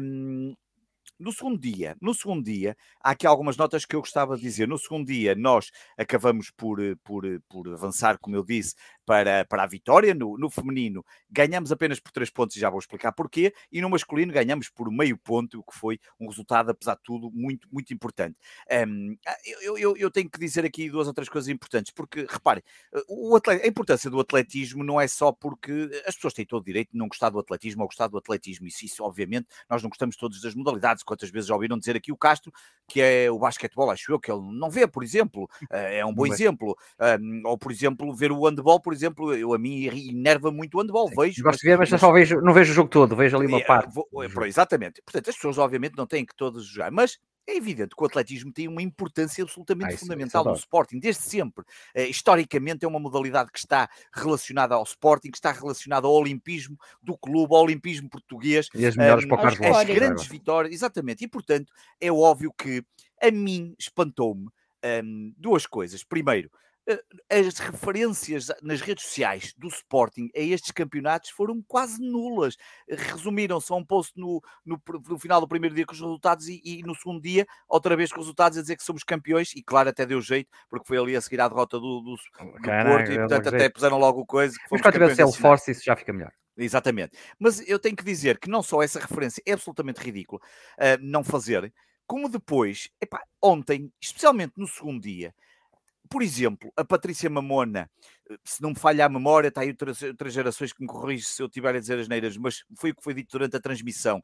Um, 0.00 0.54
no 1.22 1.30
segundo 1.30 1.58
dia, 1.58 1.96
no 2.00 2.12
segundo 2.14 2.42
dia, 2.42 2.76
há 3.00 3.10
aqui 3.10 3.26
algumas 3.26 3.56
notas 3.56 3.84
que 3.84 3.94
eu 3.94 4.00
gostava 4.00 4.36
de 4.36 4.42
dizer. 4.42 4.66
No 4.66 4.76
segundo 4.76 5.06
dia, 5.06 5.36
nós 5.36 5.70
acabamos 5.96 6.50
por, 6.50 6.78
por, 7.04 7.24
por 7.48 7.72
avançar, 7.72 8.18
como 8.18 8.34
eu 8.34 8.44
disse, 8.44 8.74
para, 9.04 9.44
para 9.44 9.62
a 9.62 9.66
vitória. 9.66 10.14
No, 10.14 10.36
no 10.38 10.50
feminino, 10.50 11.04
ganhamos 11.30 11.72
apenas 11.72 12.00
por 12.00 12.12
três 12.12 12.30
pontos, 12.30 12.56
e 12.56 12.60
já 12.60 12.70
vou 12.70 12.78
explicar 12.78 13.12
porquê. 13.12 13.52
E 13.70 13.80
no 13.80 13.90
masculino, 13.90 14.32
ganhamos 14.32 14.68
por 14.68 14.90
meio 14.90 15.16
ponto, 15.18 15.60
o 15.60 15.62
que 15.62 15.76
foi 15.76 15.98
um 16.18 16.28
resultado, 16.28 16.70
apesar 16.70 16.94
de 16.94 17.02
tudo, 17.02 17.30
muito, 17.30 17.68
muito 17.70 17.92
importante. 17.92 18.36
Um, 18.86 19.16
eu, 19.62 19.78
eu, 19.78 19.96
eu, 19.96 20.10
tenho 20.10 20.30
que 20.30 20.38
dizer 20.38 20.64
aqui 20.64 20.90
duas 20.90 21.06
ou 21.06 21.14
três 21.14 21.28
coisas 21.28 21.48
importantes, 21.48 21.92
porque, 21.92 22.26
reparem, 22.28 22.62
o 23.08 23.36
atleta, 23.36 23.64
a 23.64 23.68
importância 23.68 24.10
do 24.10 24.20
atletismo 24.20 24.84
não 24.84 25.00
é 25.00 25.08
só 25.08 25.32
porque 25.32 25.90
as 26.06 26.14
pessoas 26.14 26.34
têm 26.34 26.46
todo 26.46 26.62
o 26.62 26.64
direito 26.64 26.92
de 26.92 26.98
não 26.98 27.08
gostar 27.08 27.30
do 27.30 27.38
atletismo 27.38 27.82
ou 27.82 27.88
gostar 27.88 28.08
do 28.08 28.18
atletismo. 28.18 28.66
Isso, 28.66 28.84
isso 28.84 29.04
obviamente, 29.04 29.46
nós 29.68 29.82
não 29.82 29.88
gostamos 29.88 30.16
todos 30.16 30.40
das 30.40 30.54
modalidades 30.54 31.02
quantas 31.02 31.30
vezes 31.30 31.48
já 31.48 31.54
ouviram 31.54 31.78
dizer 31.78 31.96
aqui 31.96 32.12
o 32.12 32.16
Castro, 32.16 32.52
que 32.86 33.00
é 33.00 33.30
o 33.30 33.38
basquetebol, 33.38 33.90
acho 33.90 34.12
eu, 34.12 34.20
que 34.20 34.30
ele 34.30 34.42
não 34.52 34.70
vê, 34.70 34.86
por 34.86 35.02
exemplo, 35.02 35.48
eh, 35.70 35.98
é 35.98 36.06
um 36.06 36.12
bom 36.12 36.26
exemplo. 36.26 36.76
ou, 37.44 37.58
por 37.58 37.72
exemplo, 37.72 38.14
ver 38.14 38.32
o 38.32 38.46
handball, 38.46 38.80
por 38.80 38.91
exemplo, 38.92 39.34
eu, 39.34 39.54
a 39.54 39.58
mim 39.58 39.84
enerva 39.84 40.50
muito 40.50 40.76
o 40.76 40.80
handball, 40.80 41.08
vejo. 41.08 41.42
Gosto 41.42 41.60
de 41.60 41.68
ver, 41.68 41.78
mas, 41.78 41.90
mas, 41.90 42.00
só 42.00 42.12
vejo, 42.12 42.40
não 42.40 42.52
vejo 42.52 42.72
o 42.72 42.74
jogo 42.74 42.88
todo, 42.88 43.16
vejo 43.16 43.36
ali 43.36 43.46
uma 43.46 43.60
é, 43.60 43.64
parte. 43.64 43.94
Vou, 43.94 44.06
é, 44.22 44.48
exatamente. 44.48 45.02
Portanto, 45.02 45.30
as 45.30 45.36
pessoas 45.36 45.58
obviamente 45.58 45.96
não 45.96 46.06
têm 46.06 46.24
que 46.24 46.34
todas 46.34 46.64
jogar, 46.64 46.90
mas 46.90 47.18
é 47.46 47.56
evidente 47.56 47.94
que 47.96 48.02
o 48.02 48.06
atletismo 48.06 48.52
tem 48.52 48.68
uma 48.68 48.82
importância 48.82 49.42
absolutamente 49.42 49.94
ah, 49.94 49.98
fundamental 49.98 50.44
no 50.44 50.54
Sporting, 50.54 50.98
desde 50.98 51.22
sempre. 51.22 51.64
Uh, 51.96 52.02
historicamente 52.08 52.84
é 52.84 52.88
uma 52.88 53.00
modalidade 53.00 53.50
que 53.50 53.58
está 53.58 53.88
relacionada 54.12 54.74
ao 54.74 54.82
Sporting, 54.84 55.30
que 55.30 55.38
está 55.38 55.50
relacionada 55.50 56.06
ao 56.06 56.14
olimpismo 56.14 56.78
do 57.02 57.16
clube, 57.16 57.54
ao 57.54 57.62
olimpismo 57.62 58.08
português. 58.08 58.68
E 58.74 58.86
as 58.86 58.96
melhores 58.96 59.24
um, 59.24 59.28
para 59.28 59.38
o 59.38 59.42
Carlos 59.42 59.76
As 59.76 59.86
grandes 59.86 60.26
vitórias, 60.26 60.72
exatamente. 60.72 61.24
E, 61.24 61.28
portanto, 61.28 61.72
é 62.00 62.12
óbvio 62.12 62.52
que 62.56 62.84
a 63.20 63.30
mim 63.30 63.74
espantou-me 63.78 64.48
um, 65.04 65.34
duas 65.36 65.66
coisas. 65.66 66.04
Primeiro, 66.04 66.48
eh, 66.48 66.71
as 67.30 67.58
referências 67.58 68.48
nas 68.60 68.80
redes 68.80 69.04
sociais 69.04 69.54
do 69.56 69.68
Sporting 69.68 70.28
a 70.34 70.40
estes 70.40 70.72
campeonatos 70.72 71.30
foram 71.30 71.62
quase 71.66 72.00
nulas. 72.00 72.56
Resumiram-se 72.88 73.72
a 73.72 73.76
um 73.76 73.84
post 73.84 74.12
no, 74.18 74.42
no, 74.64 74.80
no, 75.08 75.18
final 75.18 75.40
do 75.40 75.46
primeiro 75.46 75.74
dia 75.74 75.86
com 75.86 75.92
os 75.92 76.00
resultados 76.00 76.48
e, 76.48 76.60
e, 76.64 76.82
no 76.82 76.94
segundo 76.94 77.20
dia, 77.20 77.46
outra 77.68 77.96
vez 77.96 78.10
com 78.10 78.18
os 78.18 78.26
resultados, 78.26 78.58
a 78.58 78.62
dizer 78.62 78.76
que 78.76 78.82
somos 78.82 79.04
campeões. 79.04 79.52
E 79.54 79.62
claro, 79.62 79.88
até 79.88 80.04
deu 80.04 80.20
jeito, 80.20 80.50
porque 80.68 80.86
foi 80.86 80.98
ali 80.98 81.14
a 81.14 81.20
seguir 81.20 81.40
à 81.40 81.48
derrota 81.48 81.78
do, 81.78 82.00
do, 82.00 82.14
do 82.14 82.62
Caraca, 82.62 82.90
Porto 82.90 83.12
e, 83.12 83.16
portanto, 83.16 83.48
até 83.48 83.58
jeito. 83.60 83.74
puseram 83.74 83.98
logo 83.98 84.26
coisa. 84.26 84.54
Que 84.54 84.64
Mas 84.70 84.80
quando 84.80 84.92
tiver 84.94 85.14
Salesforce, 85.14 85.70
isso 85.70 85.84
já 85.84 85.94
fica 85.94 86.12
melhor. 86.12 86.32
Exatamente. 86.56 87.16
Mas 87.38 87.66
eu 87.66 87.78
tenho 87.78 87.96
que 87.96 88.04
dizer 88.04 88.38
que 88.38 88.50
não 88.50 88.62
só 88.62 88.82
essa 88.82 89.00
referência 89.00 89.42
é 89.46 89.52
absolutamente 89.52 90.00
ridícula 90.00 90.40
uh, 90.40 90.98
não 91.00 91.24
fazer, 91.24 91.72
como 92.06 92.28
depois, 92.28 92.90
epá, 93.00 93.22
ontem, 93.40 93.90
especialmente 94.00 94.52
no 94.56 94.66
segundo 94.66 95.00
dia, 95.00 95.34
por 96.12 96.22
exemplo, 96.22 96.70
a 96.76 96.84
Patrícia 96.84 97.30
Mamona, 97.30 97.90
se 98.44 98.62
não 98.62 98.70
me 98.70 98.76
falha 98.76 99.04
a 99.04 99.08
memória, 99.08 99.48
está 99.48 99.60
aí 99.60 99.70
outras, 99.70 100.02
outras 100.02 100.32
gerações 100.32 100.72
que 100.72 100.80
me 100.80 100.86
corrigem 100.86 101.26
se 101.26 101.42
eu 101.42 101.46
estiver 101.46 101.74
a 101.74 101.80
dizer 101.80 101.98
as 101.98 102.08
neiras, 102.08 102.36
mas 102.36 102.64
foi 102.76 102.90
o 102.90 102.94
que 102.94 103.02
foi 103.02 103.14
dito 103.14 103.32
durante 103.32 103.56
a 103.56 103.60
transmissão. 103.60 104.20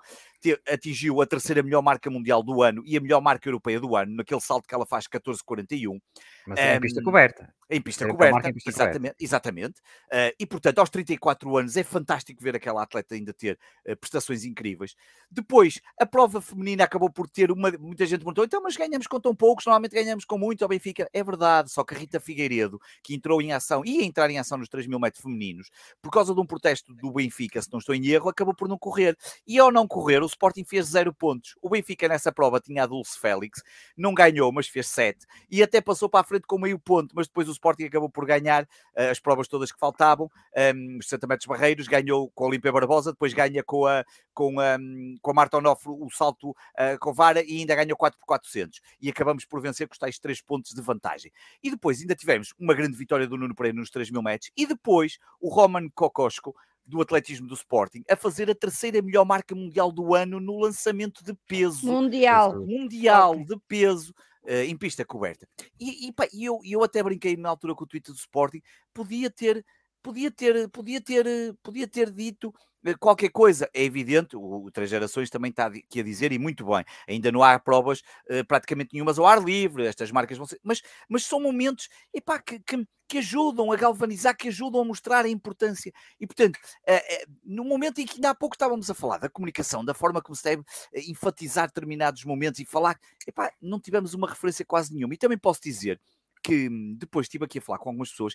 Atingiu 0.71 1.21
a 1.21 1.27
terceira 1.27 1.63
melhor 1.63 1.83
marca 1.83 2.11
mundial 2.11 2.43
do 2.43 2.63
ano 2.63 2.83
e 2.87 2.97
a 2.97 3.01
melhor 3.01 3.21
marca 3.21 3.49
europeia 3.49 3.81
do 3.81 3.97
ano, 3.97 4.17
naquele 4.17 4.41
salto 4.41 4.67
que 4.67 4.75
ela 4.75 4.87
faz 4.87 5.07
14,41. 5.07 5.99
Mas 6.47 6.59
é 6.59 6.73
um, 6.73 6.77
em 6.77 6.81
pista 6.81 7.03
coberta. 7.03 7.55
Em 7.71 7.81
pista 7.83 8.05
é 8.05 8.09
coberta, 8.09 8.49
em 8.49 8.55
pista 8.55 8.71
exatamente. 8.71 8.99
Coberta. 8.99 9.17
exatamente. 9.25 9.81
Uh, 10.07 10.33
e 10.39 10.47
portanto, 10.47 10.79
aos 10.79 10.89
34 10.89 11.57
anos, 11.57 11.77
é 11.77 11.85
fantástico 11.85 12.43
ver 12.43 12.57
aquela 12.57 12.83
atleta 12.83 13.15
ainda 13.15 13.35
ter 13.35 13.59
uh, 13.87 13.97
prestações 13.97 14.45
incríveis. 14.45 14.95
Depois, 15.31 15.81
a 16.01 16.07
prova 16.07 16.41
feminina 16.41 16.85
acabou 16.85 17.11
por 17.11 17.29
ter 17.29 17.51
uma. 17.51 17.71
Muita 17.73 18.07
gente 18.07 18.21
perguntou, 18.21 18.45
então, 18.45 18.63
mas 18.63 18.77
ganhamos 18.77 19.07
com 19.07 19.21
tão 19.21 19.35
poucos, 19.35 19.67
normalmente 19.67 19.93
ganhamos 19.93 20.25
com 20.25 20.39
muito 20.39 20.63
ao 20.63 20.69
Benfica. 20.69 21.09
É 21.13 21.23
verdade, 21.23 21.71
só 21.71 21.85
que 21.85 21.95
a 21.95 21.99
Rita 21.99 22.19
Figueiredo, 22.19 22.81
que 23.03 23.15
entrou 23.15 23.43
em 23.43 23.53
ação, 23.53 23.83
ia 23.99 24.07
entrar 24.07 24.31
em 24.31 24.39
ação 24.39 24.59
nos 24.59 24.69
3 24.69 24.87
mil 24.87 24.99
metros 24.99 25.23
femininos, 25.23 25.69
por 26.01 26.11
causa 26.11 26.35
de 26.35 26.41
um 26.41 26.47
protesto 26.47 26.95
do 26.95 27.13
Benfica, 27.13 27.61
se 27.61 27.71
não 27.73 27.79
estou 27.79 27.95
em 27.95 28.07
erro, 28.07 28.29
acabou 28.29 28.55
por 28.55 28.69
não 28.69 28.79
correr. 28.79 29.17
E 29.47 29.59
ao 29.59 29.71
não 29.71 29.87
correr, 29.87 30.23
o 30.23 30.27
Sporting 30.27 30.65
fez 30.65 30.87
zero 30.87 31.13
pontos. 31.13 31.55
O 31.61 31.69
Benfica 31.69 32.09
nessa 32.09 32.33
prova 32.33 32.61
tinha 32.61 32.85
a 32.85 32.87
Dulce 32.87 33.19
Félix, 33.19 33.63
não 33.97 34.15
ganhou, 34.15 34.51
mas 34.53 34.69
fez 34.69 34.87
sete. 34.87 35.27
E 35.51 35.63
até 35.63 35.81
passou 35.81 36.09
para 36.09 36.21
a 36.21 36.25
frente 36.25 36.47
com 36.47 36.59
meio 36.59 36.79
ponto, 36.79 37.15
mas 37.15 37.27
depois 37.27 37.49
o 37.49 37.53
Sporting 37.53 37.85
acabou 37.85 38.11
por 38.11 38.27
ganhar 38.27 38.65
uh, 38.65 39.11
as 39.11 39.21
provas 39.21 39.49
todas 39.49 39.73
que 39.73 39.79
faltavam, 39.79 40.31
um, 40.75 40.99
os 40.99 41.07
60 41.07 41.27
metros 41.27 41.47
barreiros, 41.47 41.87
ganhou 41.87 42.31
com 42.35 42.45
a 42.45 42.49
Olímpia 42.49 42.73
Barbosa, 42.73 43.13
depois 43.13 43.33
ganha 43.33 43.63
com 43.63 43.87
a, 43.87 44.05
com 44.35 44.61
a, 44.61 44.79
com 45.21 45.31
a 45.31 45.35
Marta 45.35 45.59
Onofre 45.59 45.91
o 45.91 46.09
salto 46.11 46.51
uh, 46.51 46.99
com 47.01 47.13
vara 47.13 47.43
e 47.43 47.59
ainda 47.59 47.75
ganhou 47.75 47.97
4 47.97 48.19
por 48.19 48.27
400. 48.27 48.81
E 49.01 49.09
acabamos 49.09 49.45
por 49.45 49.61
vencer 49.61 49.89
com 49.89 49.93
os 49.93 49.99
tais 49.99 50.19
3 50.19 50.41
pontos 50.43 50.73
de 50.73 50.81
vantagem. 50.81 51.33
E 51.63 51.71
depois 51.71 52.01
ainda 52.01 52.15
tivemos 52.15 52.53
uma 52.59 52.75
grande 52.75 52.97
vitória 52.97 53.27
do 53.27 53.37
Nuno 53.37 53.55
Pereira 53.55 53.78
nos 53.79 53.91
3 53.91 54.11
mil 54.11 54.23
metros 54.23 54.51
e 54.57 54.67
depois 54.67 55.19
o 55.41 55.49
Roman 55.49 55.89
Kokosko 55.95 56.55
do 56.89 57.03
atletismo 57.03 57.47
do 57.47 57.55
Sporting 57.55 58.03
a 58.09 58.17
fazer 58.17 58.51
a 58.51 58.55
terceira 58.55 59.03
melhor 59.03 59.25
marca 59.25 59.55
mundial 59.55 59.93
do 59.93 60.15
ano 60.15 60.41
no 60.41 60.59
lançamento 60.59 61.23
de 61.23 61.35
peso. 61.47 61.87
Mundial. 61.87 62.59
Mundial 62.65 63.37
de 63.45 63.57
peso 63.69 64.15
uh, 64.45 64.65
em 64.67 64.77
pista 64.77 65.05
coberta. 65.05 65.47
E, 65.79 66.09
e 66.09 66.13
pá, 66.13 66.27
eu, 66.33 66.61
eu 66.65 66.83
até 66.83 67.03
brinquei 67.03 67.37
na 67.37 67.51
altura 67.51 67.75
com 67.75 67.85
o 67.85 67.87
Twitter 67.87 68.13
do 68.13 68.19
Sporting, 68.19 68.63
podia 68.95 69.31
ter, 69.31 69.65
podia 70.03 70.31
ter, 70.31 70.69
podia 70.71 71.01
ter, 71.01 71.27
podia 71.63 71.87
ter 71.87 72.11
dito 72.11 72.53
eh, 72.85 72.95
qualquer 72.95 73.31
coisa. 73.31 73.69
É 73.75 73.83
evidente, 73.83 74.37
o, 74.37 74.65
o 74.65 74.71
Três 74.71 74.91
Gerações 74.91 75.31
também 75.31 75.51
está 75.51 75.67
aqui 75.67 76.01
a 76.01 76.03
dizer, 76.03 76.33
e 76.33 76.39
muito 76.39 76.65
bem, 76.65 76.85
ainda 77.09 77.33
não 77.33 77.43
há 77.43 77.59
provas 77.59 78.01
uh, 78.31 78.45
praticamente 78.47 78.91
nenhumas 78.93 79.19
ao 79.19 79.27
ar 79.27 79.43
livre, 79.43 79.87
estas 79.87 80.11
marcas 80.11 80.39
vão 80.39 80.47
ser, 80.47 80.59
mas, 80.63 80.83
mas 81.09 81.25
são 81.25 81.41
momentos 81.41 81.89
epá, 82.15 82.39
que, 82.41 82.61
que, 82.61 82.87
que 83.09 83.19
ajudam 83.19 83.73
a 83.73 83.77
galvanizar, 83.77 84.37
que 84.37 84.49
ajudam 84.49 84.83
a 84.83 84.85
mostrar 84.85 85.25
a 85.25 85.29
importância. 85.29 85.93
E, 86.21 86.27
portanto, 86.27 86.57
uh, 86.57 86.93
uh, 86.95 87.33
no 87.45 87.65
momento 87.65 88.01
em 88.01 88.07
que 88.07 88.15
ainda 88.15 88.31
há 88.31 88.35
pouco 88.35 88.55
estávamos 88.55 88.89
a 88.91 88.95
falar 88.95 89.19
da 89.19 89.29
comunicação, 89.29 89.85
da 89.85 89.95
forma 89.95 90.23
como 90.23 90.37
se 90.37 90.45
deve 90.45 90.63
enfatizar 90.95 91.67
determinados 91.67 92.25
momentos 92.25 92.61
e 92.61 92.65
falar, 92.65 92.99
epá, 93.27 93.53
não 93.61 93.81
tivemos 93.81 94.15
uma 94.15 94.29
referência 94.29 94.65
quase 94.65 94.95
nenhuma. 94.95 95.15
E 95.15 95.19
também 95.19 95.39
posso 95.39 95.61
dizer 95.63 96.01
que 96.49 96.67
depois 96.97 97.27
estive 97.27 97.45
aqui 97.45 97.59
a 97.59 97.61
falar 97.61 97.79
com 97.79 97.91
algumas 97.91 98.09
pessoas 98.09 98.35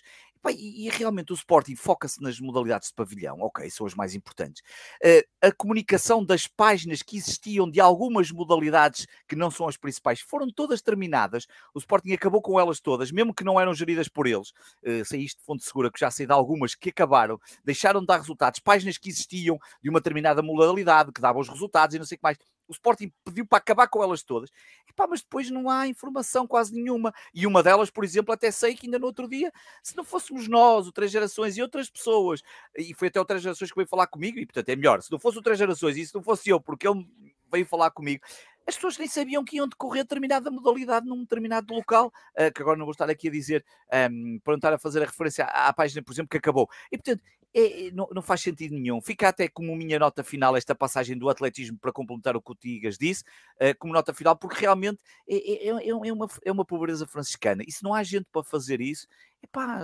e, 0.50 0.86
e 0.86 0.88
realmente 0.88 1.32
o 1.32 1.34
Sporting 1.34 1.74
foca-se 1.74 2.22
nas 2.22 2.38
modalidades 2.38 2.88
de 2.88 2.94
pavilhão, 2.94 3.40
ok, 3.40 3.68
são 3.70 3.86
as 3.86 3.94
mais 3.94 4.14
importantes. 4.14 4.62
Uh, 5.04 5.48
a 5.48 5.50
comunicação 5.50 6.24
das 6.24 6.46
páginas 6.46 7.02
que 7.02 7.16
existiam 7.16 7.68
de 7.68 7.80
algumas 7.80 8.30
modalidades 8.30 9.08
que 9.26 9.34
não 9.34 9.50
são 9.50 9.66
as 9.66 9.76
principais 9.76 10.20
foram 10.20 10.48
todas 10.48 10.80
terminadas. 10.80 11.48
O 11.74 11.78
Sporting 11.80 12.12
acabou 12.12 12.40
com 12.40 12.60
elas 12.60 12.78
todas, 12.78 13.10
mesmo 13.10 13.34
que 13.34 13.42
não 13.42 13.60
eram 13.60 13.74
geridas 13.74 14.08
por 14.08 14.28
eles. 14.28 14.50
Uh, 14.86 15.04
sei 15.04 15.22
isto 15.22 15.38
de 15.38 15.44
fonte 15.44 15.64
segura, 15.64 15.90
que 15.90 15.98
já 15.98 16.08
sei 16.08 16.24
de 16.24 16.32
algumas 16.32 16.76
que 16.76 16.90
acabaram, 16.90 17.40
deixaram 17.64 18.00
de 18.00 18.06
dar 18.06 18.18
resultados. 18.18 18.60
Páginas 18.60 18.96
que 18.96 19.08
existiam 19.08 19.58
de 19.82 19.90
uma 19.90 19.98
determinada 19.98 20.40
modalidade 20.40 21.10
que 21.10 21.20
davam 21.20 21.40
os 21.40 21.48
resultados 21.48 21.96
e 21.96 21.98
não 21.98 22.06
sei 22.06 22.14
o 22.14 22.18
que 22.18 22.22
mais 22.22 22.38
o 22.68 22.72
Sporting 22.72 23.12
pediu 23.24 23.46
para 23.46 23.58
acabar 23.58 23.88
com 23.88 24.02
elas 24.02 24.22
todas, 24.22 24.50
e 24.88 24.92
pá, 24.92 25.06
mas 25.06 25.20
depois 25.22 25.50
não 25.50 25.68
há 25.68 25.86
informação 25.86 26.46
quase 26.46 26.72
nenhuma. 26.72 27.12
E 27.34 27.46
uma 27.46 27.62
delas, 27.62 27.90
por 27.90 28.04
exemplo, 28.04 28.32
até 28.32 28.50
sei 28.50 28.74
que 28.74 28.86
ainda 28.86 28.98
no 28.98 29.06
outro 29.06 29.28
dia, 29.28 29.52
se 29.82 29.96
não 29.96 30.04
fôssemos 30.04 30.48
nós, 30.48 30.86
o 30.86 30.92
Três 30.92 31.10
Gerações 31.10 31.56
e 31.56 31.62
outras 31.62 31.90
pessoas, 31.90 32.42
e 32.76 32.94
foi 32.94 33.08
até 33.08 33.20
o 33.20 33.24
Três 33.24 33.42
Gerações 33.42 33.70
que 33.70 33.76
veio 33.76 33.88
falar 33.88 34.06
comigo, 34.06 34.38
e 34.38 34.46
portanto 34.46 34.68
é 34.68 34.76
melhor, 34.76 35.02
se 35.02 35.10
não 35.10 35.18
fosse 35.18 35.38
o 35.38 35.42
Três 35.42 35.58
Gerações 35.58 35.96
e 35.96 36.06
se 36.06 36.14
não 36.14 36.22
fosse 36.22 36.48
eu, 36.50 36.60
porque 36.60 36.86
ele 36.88 37.06
veio 37.50 37.66
falar 37.66 37.90
comigo, 37.90 38.24
as 38.66 38.74
pessoas 38.74 38.98
nem 38.98 39.08
sabiam 39.08 39.44
que 39.44 39.56
iam 39.56 39.68
decorrer 39.68 40.04
determinada 40.04 40.50
modalidade 40.50 41.06
num 41.06 41.20
determinado 41.20 41.72
local, 41.74 42.12
uh, 42.38 42.52
que 42.52 42.62
agora 42.62 42.78
não 42.78 42.86
vou 42.86 42.92
estar 42.92 43.08
aqui 43.10 43.28
a 43.28 43.30
dizer, 43.30 43.64
um, 43.92 43.96
ehm, 43.96 44.38
para 44.42 44.52
não 44.52 44.58
estar 44.58 44.72
a 44.72 44.78
fazer 44.78 45.02
a 45.02 45.06
referência 45.06 45.44
à, 45.44 45.68
à, 45.68 45.72
página, 45.72 46.02
por 46.02 46.12
exemplo, 46.12 46.28
que 46.28 46.38
acabou. 46.38 46.68
E 46.90 46.96
portanto, 46.96 47.22
é, 47.54 47.90
não, 47.92 48.08
não, 48.12 48.22
faz 48.22 48.40
sentido 48.40 48.74
nenhum. 48.74 49.00
Fica 49.00 49.28
até 49.28 49.48
como 49.48 49.76
minha 49.76 49.98
nota 49.98 50.24
final 50.24 50.56
esta 50.56 50.74
passagem 50.74 51.16
do 51.16 51.28
atletismo 51.28 51.78
para 51.78 51.92
complementar 51.92 52.36
o 52.36 52.42
que 52.42 52.50
o 52.50 52.54
Tigas 52.54 52.98
disse, 52.98 53.22
uh, 53.60 53.76
como 53.78 53.92
nota 53.92 54.12
final, 54.12 54.36
porque 54.36 54.60
realmente 54.60 54.98
é, 55.28 55.36
é, 55.36 55.68
é, 55.68 55.88
é, 55.88 56.12
uma, 56.12 56.28
é 56.44 56.52
uma 56.52 56.64
pobreza 56.64 57.06
franciscana. 57.06 57.62
E 57.66 57.70
se 57.70 57.84
não 57.84 57.94
há 57.94 58.02
gente 58.02 58.26
para 58.32 58.42
fazer 58.42 58.80
isso, 58.80 59.06
epá, 59.42 59.80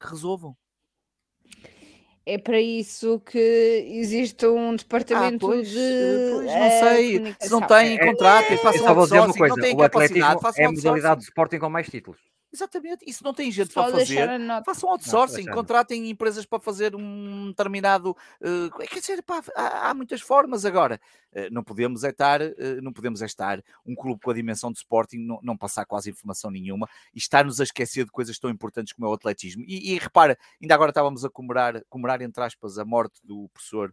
que 0.00 0.06
resolvam. 0.08 0.56
É 2.26 2.38
para 2.38 2.58
isso 2.58 3.20
que 3.20 3.38
existe 3.86 4.46
um 4.46 4.70
Ah, 4.72 4.76
departamento 4.76 5.46
pois, 5.46 5.68
de 5.68 6.30
pois, 6.32 6.46
não 6.46 6.62
eh, 6.62 6.80
sei. 6.80 7.34
Se 7.38 7.50
não 7.50 7.60
têm 7.60 7.98
É- 7.98 8.06
contrato, 8.06 8.50
Eu 8.50 8.58
façam 8.58 8.94
vou 8.94 9.04
dizer 9.04 9.14
uma 9.18 9.26
outsourcing, 9.26 9.26
não 9.26 9.48
coisa: 9.48 9.60
têm 9.60 9.76
o 9.76 9.82
atletismo 9.82 10.20
capacidade, 10.20 10.40
façam 10.40 10.64
é 10.64 10.66
a 10.66 10.72
modalidade 10.72 11.20
de 11.20 11.24
Sporting 11.24 11.58
com 11.58 11.68
mais 11.68 11.86
títulos. 11.88 12.20
Exatamente, 12.54 13.04
e 13.04 13.12
se 13.12 13.24
não 13.24 13.34
têm 13.34 13.50
gente 13.50 13.72
Só 13.72 13.82
para 13.82 13.98
fazer, 13.98 14.28
façam 14.64 14.88
outsourcing, 14.88 15.44
contratem 15.46 16.08
empresas 16.08 16.46
para 16.46 16.60
fazer 16.60 16.94
um 16.94 17.48
determinado. 17.48 18.16
eh, 18.40 18.86
quer 18.86 19.00
dizer, 19.00 19.22
pá, 19.24 19.42
há, 19.56 19.90
há 19.90 19.94
muitas 19.94 20.20
formas 20.20 20.64
agora. 20.64 21.00
Eh, 21.32 21.50
não 21.50 21.64
podemos 21.64 22.04
é 22.04 22.10
estar, 22.10 22.40
eh, 22.40 22.80
não 22.80 22.92
podemos 22.92 23.22
é 23.22 23.26
estar 23.26 23.60
um 23.84 23.92
clube 23.96 24.20
com 24.22 24.30
a 24.30 24.34
dimensão 24.34 24.70
de 24.70 24.78
Sporting, 24.78 25.18
não, 25.18 25.40
não 25.42 25.56
passar 25.56 25.84
quase 25.84 26.10
informação 26.10 26.48
nenhuma 26.48 26.88
e 27.12 27.18
estar-nos 27.18 27.60
a 27.60 27.64
esquecer 27.64 28.04
de 28.04 28.12
coisas 28.12 28.38
tão 28.38 28.48
importantes 28.48 28.92
como 28.92 29.08
é 29.08 29.10
o 29.10 29.14
atletismo. 29.14 29.64
E, 29.66 29.92
e 29.92 29.98
repara, 29.98 30.38
ainda 30.62 30.76
agora 30.76 30.92
estávamos 30.92 31.24
a 31.24 31.28
comemorar, 31.28 31.82
comemorar, 31.88 32.22
entre 32.22 32.40
aspas, 32.40 32.78
a 32.78 32.84
morte 32.84 33.20
do 33.24 33.48
professor 33.48 33.92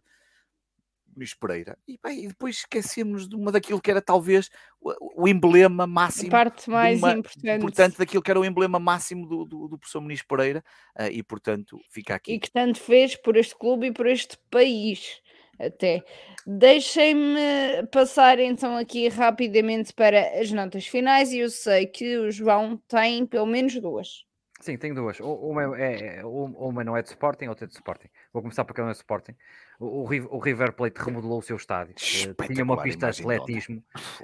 Luís 1.16 1.34
Pereira. 1.34 1.76
E, 1.86 1.98
bem, 2.02 2.24
e 2.24 2.28
depois 2.28 2.56
esquecemos 2.56 3.28
de 3.28 3.36
uma 3.36 3.52
daquilo 3.52 3.80
que 3.80 3.90
era 3.90 4.00
talvez 4.00 4.48
o, 4.80 5.24
o 5.24 5.28
emblema 5.28 5.84
A 5.84 5.86
máximo 5.86 6.30
parte 6.30 6.68
mais 6.70 6.98
uma- 6.98 7.12
importante. 7.12 7.60
portanto, 7.60 7.98
daquilo 7.98 8.22
que 8.22 8.30
era 8.30 8.40
o 8.40 8.44
emblema 8.44 8.78
máximo 8.78 9.26
do, 9.26 9.44
do, 9.44 9.68
do 9.68 9.78
professor 9.78 10.00
Muniz 10.00 10.22
Pereira, 10.22 10.64
ah, 10.96 11.08
e 11.08 11.22
portanto 11.22 11.78
fica 11.90 12.14
e 12.14 12.16
aqui. 12.16 12.38
que 12.38 12.50
tanto 12.50 12.80
fez 12.80 13.14
por 13.16 13.36
este 13.36 13.54
clube 13.56 13.88
e 13.88 13.92
por 13.92 14.06
este 14.06 14.38
país 14.50 15.20
até. 15.58 16.02
Deixem-me 16.46 17.86
passar 17.90 18.38
então 18.38 18.76
aqui 18.76 19.08
rapidamente 19.08 19.92
para 19.92 20.40
as 20.40 20.50
notas 20.52 20.86
finais 20.86 21.32
e 21.32 21.38
eu 21.40 21.50
sei 21.50 21.86
que 21.86 22.16
o 22.18 22.30
João 22.30 22.76
tem 22.88 23.26
pelo 23.26 23.46
menos 23.46 23.74
duas. 23.80 24.24
Sim, 24.60 24.76
tenho 24.78 24.94
duas. 24.94 25.18
Uma, 25.20 25.76
é, 25.76 26.18
é- 26.20 26.24
um- 26.26 26.54
uma 26.56 26.84
não 26.84 26.96
é 26.96 27.02
de 27.02 27.08
Sporting, 27.08 27.46
outra 27.48 27.64
é 27.64 27.68
de 27.68 27.74
Sporting. 27.74 28.08
Vou 28.32 28.42
começar 28.42 28.64
porque 28.64 28.80
não 28.80 28.88
é 28.88 28.92
de 28.92 28.98
Sporting. 28.98 29.34
O, 29.82 30.02
o 30.02 30.04
Riv- 30.04 30.28
o 30.30 30.38
River 30.38 30.72
Plate 30.72 31.02
remodelou 31.02 31.38
o 31.38 31.42
seu 31.42 31.56
estádio. 31.56 31.94
Tinha 31.96 32.62
uma 32.64 32.76
pista 32.82 33.10
de 33.10 33.22
atletismo. 33.22 33.82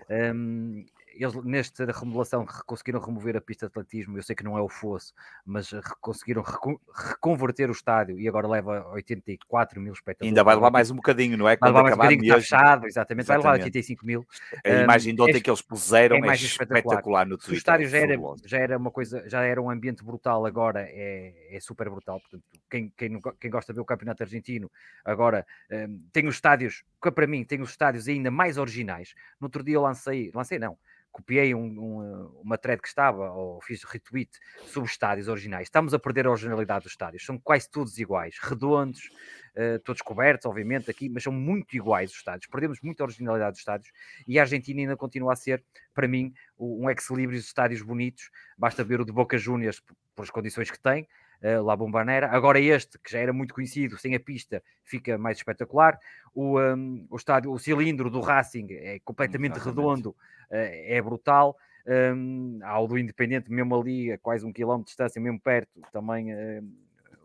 Um, 0.08 0.84
eles, 1.18 1.34
nesta 1.44 1.84
remodelação, 1.86 2.44
re- 2.44 2.62
conseguiram 2.66 3.00
remover 3.00 3.36
a 3.36 3.40
pista 3.40 3.66
de 3.66 3.70
atletismo. 3.70 4.16
Eu 4.18 4.22
sei 4.22 4.34
que 4.36 4.44
não 4.44 4.56
é 4.56 4.60
o 4.62 4.68
fosso, 4.68 5.12
mas 5.44 5.70
conseguiram 6.00 6.42
recon- 6.42 6.78
reconverter 6.94 7.68
o 7.68 7.72
estádio 7.72 8.18
e 8.18 8.28
agora 8.28 8.46
leva 8.48 8.86
84 8.92 9.80
mil 9.80 9.92
espectadores. 9.92 10.30
Ainda 10.30 10.44
vai 10.44 10.54
levar 10.54 10.70
mais 10.70 10.90
um 10.90 10.96
bocadinho, 10.96 11.36
não 11.36 11.48
é? 11.48 11.56
Vai 11.56 11.70
levar 11.70 11.82
mais 11.82 11.94
um 11.94 11.98
bocadinho, 11.98 12.22
está 12.24 12.40
fechado, 12.40 12.86
exatamente. 12.86 13.26
Vai 13.26 13.36
levar 13.38 13.50
Exatamente. 13.56 13.76
85 13.78 14.06
mil. 14.06 14.26
A 14.64 14.70
Um, 14.70 14.82
imagem 14.84 15.14
de 15.14 15.20
ontem 15.22 15.30
este- 15.32 15.42
que 15.44 15.50
eles 15.50 15.62
puseram 15.62 16.16
é 16.16 16.28
é, 16.28 16.34
espetacular. 16.34 16.78
espetacular. 16.78 17.26
no 17.26 17.34
Se 17.34 17.38
o 17.38 17.38
Twitter. 17.46 17.58
estádio 17.58 17.86
é 17.86 17.90
já 17.90 17.98
era, 17.98 18.16
já 18.44 18.58
era 18.58 18.78
uma 18.78 18.90
coisa, 18.90 19.28
já 19.28 19.42
era 19.42 19.60
um 19.60 19.70
ambiente 19.70 20.04
brutal, 20.04 20.46
agora 20.46 20.82
é, 20.88 21.56
é 21.56 21.60
super 21.60 21.88
brutal. 21.90 22.20
Portanto, 22.20 22.42
quem, 22.70 22.92
quem, 22.96 23.08
não 23.08 23.20
quem 23.20 23.50
gosta 23.50 23.72
de 23.72 23.76
ver 23.76 23.82
o 23.82 23.84
campeonato 23.84 24.22
argentino, 24.22 24.70
agora 25.04 25.46
hum, 25.70 26.00
tem 26.12 26.26
os 26.26 26.34
estádios, 26.36 26.84
para 27.14 27.26
mim 27.26 27.44
tem 27.44 27.60
os 27.60 27.70
estádios 27.70 28.08
ainda 28.08 28.30
mais 28.30 28.58
originais. 28.58 29.14
No 29.40 29.46
outro 29.46 29.62
dia 29.62 29.74
eu 29.76 29.82
lancei, 29.82 30.30
lancei 30.34 30.58
não, 30.58 30.76
copiei 31.12 31.54
um- 31.54 31.60
um, 31.80 32.40
uma 32.42 32.56
thread 32.58 32.80
que 32.80 32.88
estava, 32.88 33.30
ou 33.32 33.60
fiz 33.62 33.82
retweet 33.84 34.30
sobre 34.66 34.88
estádios 34.90 35.28
originais. 35.28 35.64
Estamos 35.66 35.92
a 35.94 35.98
perder 35.98 36.26
a 36.26 36.30
originalidade 36.30 36.84
dos 36.84 36.92
estádios, 36.92 37.24
são 37.24 37.38
quase 37.38 37.68
todos 37.70 37.98
iguais, 37.98 38.36
redondos, 38.40 39.10
eh, 39.54 39.78
todos 39.78 40.00
cobertos, 40.02 40.46
obviamente, 40.46 40.90
aqui, 40.90 41.08
mas 41.08 41.22
são 41.22 41.32
muito 41.32 41.74
iguais 41.74 42.10
os 42.10 42.16
estádios. 42.18 42.46
Perdemos 42.46 42.80
muita 42.80 43.02
originalidade 43.02 43.52
dos 43.52 43.60
estádios 43.60 43.90
e 44.26 44.38
a 44.38 44.42
Argentina 44.42 44.80
ainda 44.80 44.96
continua 44.96 45.32
a 45.32 45.36
ser, 45.36 45.64
para 45.92 46.06
mim, 46.06 46.32
um 46.58 46.88
ex-libris 46.88 47.42
de 47.42 47.46
estádios 47.48 47.82
bonitos. 47.82 48.30
Basta 48.56 48.84
ver 48.84 49.00
o 49.00 49.04
de 49.04 49.12
Boca 49.12 49.36
Juniors 49.36 49.80
p- 49.80 49.94
por 50.14 50.22
as 50.22 50.30
condições 50.30 50.70
que 50.70 50.78
tem, 50.78 51.08
uh, 51.42 51.62
La 51.64 51.76
Bombonera. 51.76 52.28
Agora 52.30 52.60
este, 52.60 52.98
que 52.98 53.10
já 53.10 53.18
era 53.18 53.32
muito 53.32 53.54
conhecido, 53.54 53.98
sem 53.98 54.14
a 54.14 54.20
pista, 54.20 54.62
fica 54.84 55.18
mais 55.18 55.38
espetacular. 55.38 55.98
O, 56.34 56.60
um, 56.60 57.06
o 57.10 57.16
estádio, 57.16 57.52
o 57.52 57.58
cilindro 57.58 58.10
do 58.10 58.20
Racing 58.20 58.66
é 58.70 58.98
completamente 59.00 59.56
Exatamente. 59.56 59.76
redondo, 59.76 60.10
uh, 60.10 60.14
é 60.50 61.00
brutal. 61.02 61.56
Um, 61.86 62.58
há 62.62 62.78
o 62.78 62.86
do 62.86 62.98
Independente, 62.98 63.50
mesmo 63.50 63.74
ali, 63.74 64.12
a 64.12 64.18
quase 64.18 64.44
um 64.44 64.52
quilómetro 64.52 64.84
de 64.84 64.90
distância, 64.90 65.20
mesmo 65.20 65.40
perto, 65.40 65.80
também 65.90 66.32
uh, 66.32 66.62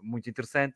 muito 0.01 0.29
interessante. 0.29 0.75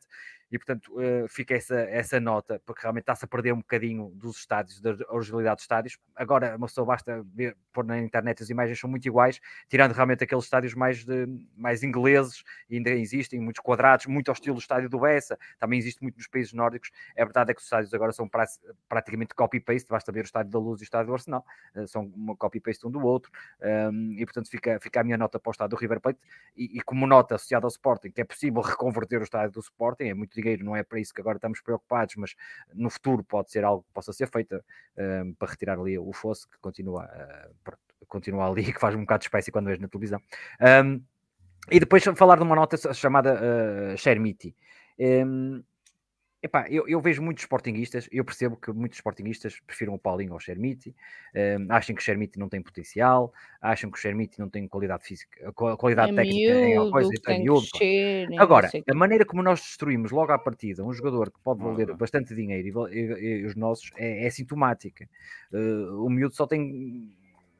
E 0.50 0.58
portanto 0.58 0.88
uh, 0.94 1.28
fica 1.28 1.54
essa, 1.54 1.76
essa 1.80 2.18
nota, 2.18 2.60
porque 2.64 2.82
realmente 2.82 3.02
está-se 3.02 3.24
a 3.24 3.28
perder 3.28 3.52
um 3.52 3.58
bocadinho 3.58 4.10
dos 4.14 4.38
estádios, 4.38 4.80
da 4.80 4.96
originalidade 5.10 5.56
dos 5.56 5.64
estádios. 5.64 5.98
Agora, 6.16 6.56
uma 6.56 6.66
pessoa 6.66 6.86
basta 6.86 7.22
ver, 7.34 7.56
pôr 7.72 7.84
na 7.84 7.98
internet 7.98 8.42
as 8.42 8.50
imagens 8.50 8.78
são 8.78 8.88
muito 8.88 9.06
iguais, 9.06 9.40
tirando 9.68 9.92
realmente 9.92 10.24
aqueles 10.24 10.44
estádios 10.44 10.74
mais, 10.74 11.04
de, 11.04 11.26
mais 11.56 11.82
ingleses, 11.82 12.42
ainda 12.70 12.90
existem 12.90 13.40
muitos 13.40 13.60
quadrados, 13.60 14.06
muito 14.06 14.28
ao 14.28 14.32
estilo 14.32 14.56
do 14.56 14.60
estádio 14.60 14.88
do 14.88 14.98
Bessa, 15.00 15.38
também 15.58 15.78
existe 15.78 16.02
muito 16.02 16.16
nos 16.16 16.26
países 16.26 16.52
nórdicos. 16.52 16.90
É 17.14 17.24
verdade 17.24 17.50
é 17.50 17.54
que 17.54 17.60
os 17.60 17.66
estádios 17.66 17.92
agora 17.92 18.12
são 18.12 18.28
pra, 18.28 18.46
praticamente 18.88 19.34
copy-paste, 19.34 19.88
basta 19.88 20.10
ver 20.10 20.20
o 20.20 20.24
estádio 20.24 20.50
da 20.50 20.58
Luz 20.58 20.80
e 20.80 20.84
o 20.84 20.86
estádio 20.86 21.08
do 21.08 21.12
Arsenal, 21.14 21.44
uh, 21.74 21.86
são 21.86 22.04
uma 22.16 22.34
copy-paste 22.36 22.86
um 22.86 22.90
do 22.90 23.00
outro, 23.00 23.30
um, 23.92 24.12
e 24.12 24.24
portanto 24.24 24.48
fica, 24.48 24.80
fica 24.80 25.00
a 25.00 25.04
minha 25.04 25.18
nota 25.18 25.38
para 25.38 25.50
o 25.50 25.52
estádio 25.52 25.76
do 25.76 25.80
River 25.80 26.00
Plate, 26.00 26.18
e, 26.56 26.78
e 26.78 26.80
como 26.80 27.06
nota 27.06 27.34
associada 27.34 27.66
ao 27.66 27.68
Sporting, 27.68 28.10
que 28.10 28.20
é 28.20 28.24
possível 28.24 28.62
reconverter 28.62 29.20
o 29.20 29.24
estádio 29.24 29.52
do 29.52 29.60
Sporting, 29.60 30.04
é 30.04 30.14
muito 30.14 30.37
dinheiro, 30.40 30.64
não 30.64 30.76
é 30.76 30.82
para 30.82 31.00
isso 31.00 31.12
que 31.12 31.20
agora 31.20 31.36
estamos 31.36 31.60
preocupados, 31.60 32.14
mas 32.16 32.34
no 32.74 32.90
futuro 32.90 33.24
pode 33.24 33.50
ser 33.50 33.64
algo 33.64 33.82
que 33.82 33.92
possa 33.92 34.12
ser 34.12 34.28
feito 34.28 34.62
um, 34.96 35.34
para 35.34 35.50
retirar 35.50 35.78
ali 35.78 35.98
o 35.98 36.12
fosso 36.12 36.48
que 36.48 36.58
continua, 36.58 37.04
uh, 37.04 38.06
continua 38.06 38.48
ali, 38.48 38.64
que 38.72 38.80
faz 38.80 38.94
um 38.94 39.00
bocado 39.00 39.20
de 39.20 39.26
espécie 39.26 39.50
quando 39.50 39.70
és 39.70 39.78
na 39.78 39.88
televisão. 39.88 40.20
Um, 40.84 41.02
e 41.70 41.78
depois 41.78 42.02
falar 42.16 42.36
de 42.36 42.42
uma 42.42 42.56
nota 42.56 42.76
chamada 42.94 43.34
uh, 43.34 43.96
Shermiti. 43.96 44.54
Um, 44.98 45.62
Epá, 46.40 46.66
eu, 46.70 46.86
eu, 46.86 47.00
vejo 47.00 47.20
muitos 47.20 47.42
sportinguistas, 47.42 48.08
eu 48.12 48.24
percebo 48.24 48.56
que 48.56 48.70
muitos 48.70 48.98
sportinguistas 48.98 49.58
prefiram 49.66 49.94
o 49.94 49.98
Paulinho 49.98 50.32
ao 50.32 50.38
Shermiti, 50.38 50.94
um, 51.34 51.66
acham 51.72 51.96
que 51.96 52.00
o 52.00 52.04
Shermiti 52.04 52.38
não 52.38 52.48
tem 52.48 52.62
potencial, 52.62 53.32
acham 53.60 53.90
que 53.90 53.98
o 53.98 54.00
Shermiti 54.00 54.38
não 54.38 54.48
tem 54.48 54.68
qualidade 54.68 55.04
física, 55.04 55.52
qualidade 55.52 56.12
é 56.12 56.14
técnica 56.14 56.52
miúdo, 56.52 56.64
em 56.64 56.76
alguma 56.76 56.92
coisa, 56.92 57.10
tem 57.24 57.42
miúdo. 57.42 57.66
Crescer, 57.72 58.28
Agora, 58.38 58.70
a 58.88 58.94
maneira 58.94 59.24
como 59.24 59.42
nós 59.42 59.60
destruímos 59.60 60.12
logo 60.12 60.30
à 60.30 60.38
partida 60.38 60.84
um 60.84 60.92
jogador 60.92 61.32
que 61.32 61.40
pode 61.40 61.60
valer 61.60 61.90
Uhum. 61.90 61.96
bastante 61.96 62.34
dinheiro 62.34 62.88
e, 62.88 62.98
e, 62.98 63.40
e 63.40 63.44
os 63.44 63.56
nossos 63.56 63.90
é, 63.96 64.26
é 64.26 64.30
sintomática. 64.30 65.08
Uh, 65.52 66.04
o 66.04 66.10
miúdo 66.10 66.34
só 66.34 66.46
tem 66.46 67.12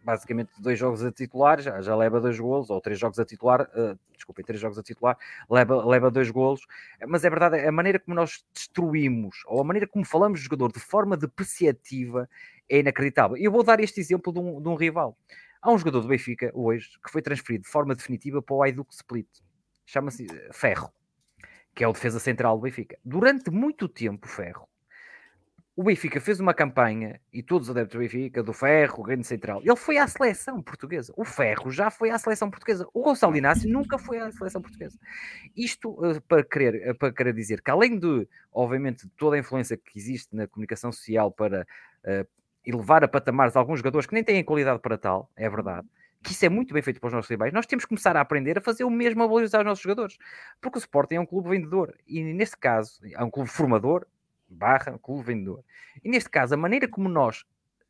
basicamente 0.09 0.51
dois 0.59 0.79
jogos 0.79 1.05
a 1.05 1.13
titular, 1.13 1.61
já, 1.61 1.83
já 1.83 1.95
leva 1.95 2.19
dois 2.19 2.41
golos, 2.41 2.71
ou 2.71 2.81
três 2.81 2.99
jogos 2.99 3.19
a 3.19 3.27
titular, 3.27 3.69
uh, 3.75 3.99
desculpem, 4.15 4.43
três 4.43 4.59
jogos 4.59 4.79
a 4.79 4.83
titular, 4.83 5.19
leva, 5.51 5.85
leva 5.85 6.11
dois 6.11 6.31
golos, 6.31 6.63
mas 7.07 7.27
é 7.27 7.31
verdade, 7.31 7.59
a 7.59 7.71
maneira 7.71 7.99
como 7.99 8.15
nós 8.15 8.43
destruímos, 8.55 9.43
ou 9.47 9.61
a 9.61 9.65
maneira 9.65 9.87
como 9.87 10.07
falamos 10.07 10.41
do 10.41 10.45
jogador 10.45 10.73
de 10.73 10.81
forma 10.81 11.15
depreciativa 11.15 12.27
é 12.71 12.79
inacreditável. 12.79 13.37
Eu 13.37 13.53
vou 13.53 13.63
dar 13.63 13.81
este 13.81 14.01
exemplo 14.01 14.33
de 14.33 14.39
um, 14.39 14.63
de 14.63 14.69
um 14.71 14.77
rival. 14.77 15.15
Há 15.61 15.71
um 15.71 15.77
jogador 15.77 16.01
do 16.01 16.09
Benfica 16.09 16.51
hoje 16.55 16.89
que 17.05 17.13
foi 17.13 17.21
transferido 17.21 17.65
de 17.65 17.71
forma 17.71 17.95
definitiva 17.95 18.41
para 18.41 18.55
o 18.57 18.63
Aiduk 18.63 18.91
Split, 18.95 19.29
chama-se 19.85 20.27
Ferro, 20.53 20.91
que 21.75 21.85
é 21.85 21.89
o 21.89 21.93
defesa 21.93 22.19
central 22.19 22.57
do 22.57 22.63
Benfica. 22.63 22.97
Durante 23.05 23.51
muito 23.51 23.87
tempo, 23.87 24.27
Ferro 24.27 24.67
o 25.79 25.85
Benfica 25.85 26.21
fez 26.21 26.41
uma 26.41 26.53
campanha, 26.53 27.21
e 27.33 27.41
todos 27.41 27.69
os 27.69 27.71
adeptos 27.71 27.97
do 27.97 28.01
Benfica, 28.01 28.43
do 28.43 28.53
Ferro, 28.53 28.99
o 28.99 29.03
grande 29.05 29.25
central, 29.25 29.61
ele 29.63 29.77
foi 29.77 29.97
à 29.97 30.09
seleção 30.09 30.61
portuguesa. 30.61 31.15
O 31.17 31.25
Ferro 31.25 31.71
já 31.71 31.89
foi 31.89 32.11
à 32.11 32.19
seleção 32.19 32.51
portuguesa. 32.51 32.85
O 32.93 33.01
Gonçalo 33.01 33.37
Inácio 33.37 33.71
nunca 33.71 33.97
foi 33.97 34.19
à 34.19 34.29
seleção 34.33 34.61
portuguesa. 34.61 34.99
Isto 35.57 35.91
uh, 35.91 36.21
para, 36.23 36.43
querer, 36.43 36.91
uh, 36.91 36.97
para 36.97 37.13
querer 37.13 37.33
dizer 37.33 37.63
que, 37.63 37.71
além 37.71 37.97
de, 37.97 38.27
obviamente, 38.53 39.05
de 39.05 39.11
toda 39.11 39.37
a 39.37 39.39
influência 39.39 39.77
que 39.77 39.97
existe 39.97 40.35
na 40.35 40.49
comunicação 40.49 40.91
social 40.91 41.31
para 41.31 41.65
uh, 42.05 42.29
elevar 42.67 43.05
a 43.05 43.09
patamares 43.09 43.55
alguns 43.55 43.79
jogadores 43.79 44.09
que 44.09 44.15
nem 44.15 44.25
têm 44.25 44.43
qualidade 44.43 44.81
para 44.81 44.99
tal, 44.99 45.31
é 45.37 45.49
verdade, 45.49 45.87
que 46.25 46.33
isso 46.33 46.45
é 46.45 46.49
muito 46.49 46.75
bem 46.75 46.83
feito 46.83 46.99
para 46.99 47.07
os 47.07 47.15
nossos 47.15 47.31
rivais, 47.31 47.53
nós 47.53 47.67
temos 47.67 47.85
que 47.85 47.91
começar 47.91 48.17
a 48.17 48.21
aprender 48.21 48.59
a 48.59 48.61
fazer 48.61 48.83
o 48.83 48.91
mesmo 48.91 49.23
a 49.23 49.29
valorizar 49.29 49.61
os 49.61 49.67
nossos 49.67 49.85
jogadores. 49.85 50.19
Porque 50.61 50.77
o 50.77 50.81
Sporting 50.81 51.15
é 51.15 51.21
um 51.21 51.27
clube 51.27 51.51
vendedor. 51.51 51.95
E, 52.05 52.21
neste 52.21 52.57
caso, 52.57 52.99
é 53.05 53.23
um 53.23 53.31
clube 53.31 53.49
formador, 53.49 54.05
barra 54.49 54.99
clube 54.99 55.25
vendedor. 55.25 55.65
E 56.03 56.09
neste 56.09 56.31
caso, 56.31 56.55
a 56.55 56.57
maneira 56.57 56.89
como 56.89 57.09
nós 57.09 57.45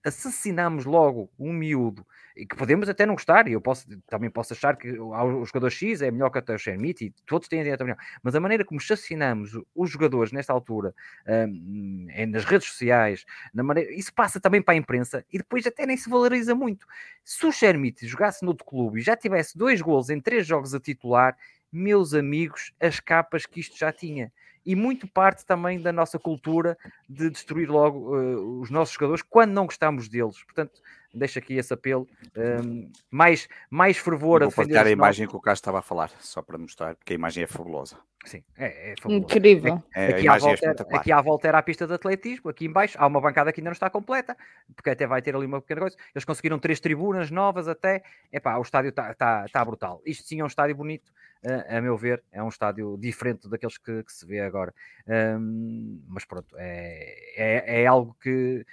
assassinamos 0.04 0.84
logo 0.84 1.30
um 1.38 1.52
miúdo, 1.52 2.06
e 2.36 2.46
que 2.46 2.56
podemos 2.56 2.88
até 2.88 3.04
não 3.04 3.14
gostar, 3.14 3.48
e 3.48 3.52
eu 3.52 3.60
posso, 3.60 3.86
também 4.06 4.30
posso 4.30 4.52
achar 4.52 4.76
que 4.76 4.98
o 4.98 5.44
jogador 5.44 5.70
X 5.70 6.00
é 6.02 6.10
melhor 6.10 6.30
que 6.30 6.38
até 6.38 6.54
o 6.54 6.58
Shermit, 6.58 7.04
e 7.04 7.10
todos 7.26 7.48
têm 7.48 7.60
a 7.60 7.62
direito 7.64 7.80
a 7.80 7.84
opinião, 7.84 7.98
mas 8.22 8.34
a 8.34 8.40
maneira 8.40 8.64
como 8.64 8.80
assassinamos 8.80 9.58
os 9.74 9.90
jogadores 9.90 10.30
nesta 10.32 10.52
altura, 10.52 10.94
um, 11.26 12.06
nas 12.28 12.44
redes 12.44 12.68
sociais, 12.68 13.24
na 13.52 13.62
maneira, 13.62 13.92
isso 13.92 14.14
passa 14.14 14.40
também 14.40 14.62
para 14.62 14.74
a 14.74 14.76
imprensa, 14.76 15.24
e 15.32 15.38
depois 15.38 15.66
até 15.66 15.84
nem 15.84 15.96
se 15.96 16.08
valoriza 16.08 16.54
muito. 16.54 16.86
Se 17.24 17.44
o 17.44 17.52
Shermit 17.52 18.06
jogasse 18.06 18.44
noutro 18.44 18.64
clube 18.64 19.00
e 19.00 19.02
já 19.02 19.16
tivesse 19.16 19.58
dois 19.58 19.82
gols 19.82 20.10
em 20.10 20.20
três 20.20 20.46
jogos 20.46 20.74
a 20.74 20.80
titular, 20.80 21.36
meus 21.72 22.14
amigos, 22.14 22.72
as 22.80 23.00
capas 23.00 23.46
que 23.46 23.60
isto 23.60 23.76
já 23.76 23.92
tinha 23.92 24.32
e 24.68 24.74
muito 24.74 25.08
parte 25.08 25.46
também 25.46 25.80
da 25.80 25.90
nossa 25.90 26.18
cultura 26.18 26.76
de 27.08 27.30
destruir 27.30 27.70
logo 27.70 28.14
uh, 28.14 28.60
os 28.60 28.68
nossos 28.68 28.92
jogadores 28.92 29.22
quando 29.22 29.52
não 29.52 29.64
gostamos 29.64 30.10
deles. 30.10 30.44
Portanto, 30.44 30.82
deixo 31.14 31.38
aqui 31.38 31.54
esse 31.54 31.72
apelo. 31.72 32.06
Um, 32.36 32.90
mais, 33.10 33.48
mais 33.70 33.96
fervor 33.96 34.42
Eu 34.42 34.48
a 34.48 34.50
vou 34.50 34.50
defender 34.50 34.74
partilhar 34.74 34.86
a 34.86 34.90
imagem 34.90 35.26
que 35.26 35.34
o 35.34 35.40
Carlos 35.40 35.58
estava 35.58 35.78
a 35.78 35.82
falar, 35.82 36.10
só 36.20 36.42
para 36.42 36.58
mostrar, 36.58 36.96
porque 36.96 37.14
a 37.14 37.16
imagem 37.16 37.44
é 37.44 37.46
fabulosa. 37.46 37.96
Sim, 38.24 38.42
é, 38.58 38.92
é 38.92 38.94
fabuloso. 39.00 39.24
Incrível. 39.24 39.82
É, 39.94 40.06
a 40.06 40.16
Aqui 40.16 40.28
à, 40.28 40.34
é 40.34 40.38
volta, 40.38 40.46
era- 40.48 40.54
espetacular. 40.72 41.00
aqui 41.00 41.12
à 41.12 41.20
volta 41.22 41.48
era 41.48 41.58
a 41.58 41.62
pista 41.62 41.86
de 41.86 41.94
atletismo, 41.94 42.50
aqui 42.50 42.66
em 42.66 42.72
baixo 42.72 42.98
há 43.00 43.06
uma 43.06 43.20
bancada 43.20 43.52
que 43.52 43.60
ainda 43.60 43.70
não 43.70 43.72
está 43.72 43.88
completa, 43.88 44.36
porque 44.74 44.90
até 44.90 45.06
vai 45.06 45.22
ter 45.22 45.34
ali 45.36 45.46
uma 45.46 45.60
pequena 45.60 45.82
coisa. 45.82 45.96
Eles 46.14 46.24
conseguiram 46.24 46.58
três 46.58 46.80
tribunas 46.80 47.30
novas 47.30 47.68
até. 47.68 48.02
Epá, 48.32 48.58
o 48.58 48.62
estádio 48.62 48.90
está 48.90 49.14
tá, 49.14 49.46
tá 49.50 49.64
brutal. 49.64 50.02
Isto 50.04 50.26
sim 50.26 50.40
é 50.40 50.44
um 50.44 50.48
estádio 50.48 50.74
bonito, 50.76 51.10
eh, 51.42 51.76
a 51.78 51.80
meu 51.80 51.96
ver, 51.96 52.22
é 52.32 52.42
um 52.42 52.48
estádio 52.48 52.98
diferente 52.98 53.48
daqueles 53.48 53.78
que, 53.78 54.02
que 54.02 54.12
se 54.12 54.26
vê 54.26 54.40
agora. 54.40 54.74
Hum, 55.06 56.02
mas 56.08 56.24
pronto, 56.24 56.54
é, 56.58 57.14
é, 57.36 57.82
é 57.82 57.86
algo 57.86 58.16
que. 58.20 58.66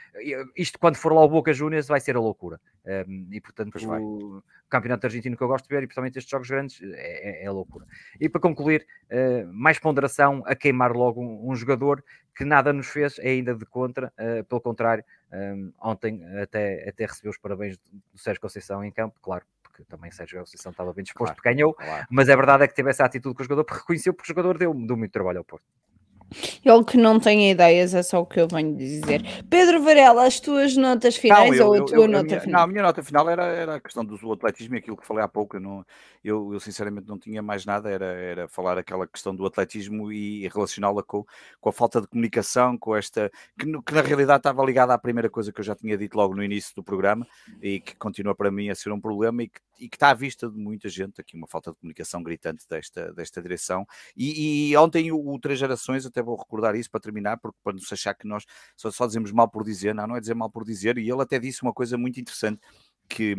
Isto 0.57 0.79
quando 0.79 0.95
for 0.95 1.13
lá 1.13 1.21
o 1.23 1.29
Boca 1.29 1.53
Juniors 1.53 1.87
vai 1.87 1.99
ser 2.01 2.15
a 2.15 2.19
loucura. 2.19 2.59
Hum, 3.07 3.27
e 3.31 3.39
portanto, 3.41 3.71
Pois 3.71 3.83
vai. 3.83 3.99
o 3.99 4.43
campeonato 4.69 5.07
argentino 5.07 5.35
que 5.37 5.41
eu 5.43 5.47
gosto 5.47 5.67
de 5.67 5.73
ver, 5.75 5.83
e 5.83 5.87
principalmente 5.87 6.17
estes 6.19 6.29
jogos 6.29 6.47
grandes, 6.49 6.79
é, 6.83 7.41
é- 7.41 7.45
é 7.45 7.49
loucura. 7.51 7.85
E 8.19 8.27
para 8.29 8.41
concluir, 8.41 8.85
eh, 9.09 9.44
mais 9.53 9.79
ponderação 9.79 10.43
a 10.45 10.55
queimar 10.55 10.91
logo 10.93 11.21
um, 11.21 11.51
um 11.51 11.55
jogador 11.55 12.03
que 12.35 12.43
nada 12.45 12.73
nos 12.73 12.87
fez 12.87 13.17
ainda 13.19 13.55
de 13.55 13.65
contra, 13.65 14.11
eh, 14.17 14.43
pelo 14.43 14.59
contrário, 14.61 15.03
um, 15.31 15.71
ontem 15.81 16.21
até, 16.41 16.87
até 16.89 17.05
recebeu 17.05 17.31
os 17.31 17.37
parabéns 17.37 17.77
do, 17.77 18.19
Sérgio 18.19 18.41
Conceição 18.41 18.83
em 18.83 18.91
campo, 18.91 19.17
claro, 19.21 19.45
porque 19.63 19.83
também 19.85 20.11
Sérgio 20.11 20.39
Conceição 20.39 20.71
estava 20.71 20.93
bem 20.93 21.03
disposto, 21.03 21.27
Claro. 21.29 21.35
porque 21.35 21.53
ganhou, 21.53 21.73
Claro. 21.73 22.05
mas 22.09 22.29
a 22.29 22.35
verdade 22.35 22.63
é 22.63 22.67
que 22.67 22.75
teve 22.75 22.89
essa 22.89 23.05
atitude 23.05 23.35
com 23.35 23.41
o 23.41 23.45
jogador, 23.45 23.63
porque 23.63 23.79
reconheceu 23.79 24.13
porque 24.13 24.31
o 24.31 24.33
jogador 24.35 24.57
deu, 24.57 24.73
deu 24.73 24.97
muito 24.97 25.11
trabalho 25.11 25.37
ao 25.39 25.43
Porto. 25.45 25.65
Ele 26.63 26.83
que 26.83 26.97
não 26.97 27.19
tem 27.19 27.51
ideias, 27.51 27.93
é 27.93 28.03
só 28.03 28.21
o 28.21 28.25
que 28.25 28.39
eu 28.39 28.47
venho 28.47 28.75
dizer. 28.75 29.21
Pedro 29.49 29.81
Varela, 29.81 30.25
as 30.25 30.39
tuas 30.39 30.75
notas 30.75 31.15
finais 31.15 31.57
eu- 31.57 31.67
ou 31.67 31.73
a 31.75 31.85
tua 31.85 31.95
eu- 31.97 32.03
a 32.03 32.07
nota 32.07 32.23
minha, 32.25 32.41
final? 32.41 32.59
Não, 32.59 32.63
a 32.63 32.67
minha 32.67 32.83
nota 32.83 33.03
final 33.03 33.29
era, 33.29 33.43
era 33.45 33.75
a 33.75 33.79
questão 33.79 34.03
do 34.03 34.31
atletismo 34.31 34.75
e 34.75 34.79
aquilo 34.79 34.97
que 34.97 35.05
falei 35.05 35.23
há 35.23 35.27
pouco. 35.27 35.55
Eu, 35.57 35.61
não, 35.61 35.85
eu, 36.23 36.59
sinceramente 36.59 37.07
não 37.07 37.17
tinha 37.19 37.41
mais 37.41 37.65
nada, 37.65 37.89
era, 37.89 38.05
era 38.05 38.47
falar 38.47 38.77
aquela 38.77 39.07
questão 39.07 39.35
do 39.35 39.45
atletismo 39.45 40.11
e 40.11 40.47
relacioná-la 40.49 41.03
com, 41.03 41.23
com 41.59 41.69
a 41.69 41.73
falta 41.73 42.01
de 42.01 42.07
comunicação, 42.07 42.77
com 42.77 42.95
esta. 42.95 43.31
Que, 43.57 43.65
que 43.81 43.93
na 43.93 44.01
realidade 44.01 44.39
estava 44.39 44.63
ligada 44.65 44.93
à 44.93 44.97
primeira 44.97 45.29
coisa 45.29 45.51
que 45.51 45.59
eu 45.59 45.65
já 45.65 45.75
tinha 45.75 45.97
dito 45.97 46.15
logo 46.15 46.35
no 46.35 46.43
início 46.43 46.73
do 46.75 46.83
programa 46.83 47.25
e 47.61 47.79
que 47.79 47.95
continua 47.95 48.35
para 48.35 48.51
mim 48.51 48.69
a 48.69 48.75
ser 48.75 48.91
um 48.91 48.99
problema 48.99 49.43
e 49.43 49.47
que, 49.47 49.59
e 49.79 49.89
que 49.89 49.95
está 49.95 50.09
à 50.09 50.13
vista 50.13 50.49
de 50.49 50.57
muita 50.57 50.89
gente. 50.89 51.19
Aqui 51.21 51.35
uma 51.35 51.47
falta 51.47 51.71
de 51.71 51.77
comunicação 51.77 52.21
gritante 52.21 52.65
desta, 52.69 53.13
desta 53.13 53.41
direção. 53.41 53.85
E, 54.15 54.71
e 54.71 54.77
ontem 54.77 55.11
o, 55.11 55.33
o 55.33 55.39
Três 55.39 55.59
Gerações, 55.59 56.05
até 56.05 56.21
vou 56.21 56.35
recordar 56.35 56.75
isso 56.75 56.89
para 56.89 56.99
terminar, 56.99 57.37
porque 57.37 57.57
para 57.63 57.73
não 57.73 57.79
se 57.79 57.93
achar 57.93 58.13
que 58.13 58.27
nós 58.27 58.45
só, 58.75 58.91
só 58.91 59.05
dizemos 59.05 59.31
mal 59.31 59.49
por 59.49 59.63
dizer, 59.63 59.93
não, 59.93 60.07
não 60.07 60.15
é 60.15 60.19
dizer 60.19 60.35
mal 60.35 60.49
por 60.49 60.63
dizer, 60.63 60.97
e 60.97 61.09
ele 61.09 61.21
até 61.21 61.39
disse 61.39 61.61
uma 61.61 61.73
coisa 61.73 61.97
muito 61.97 62.19
interessante, 62.19 62.61
que 63.07 63.35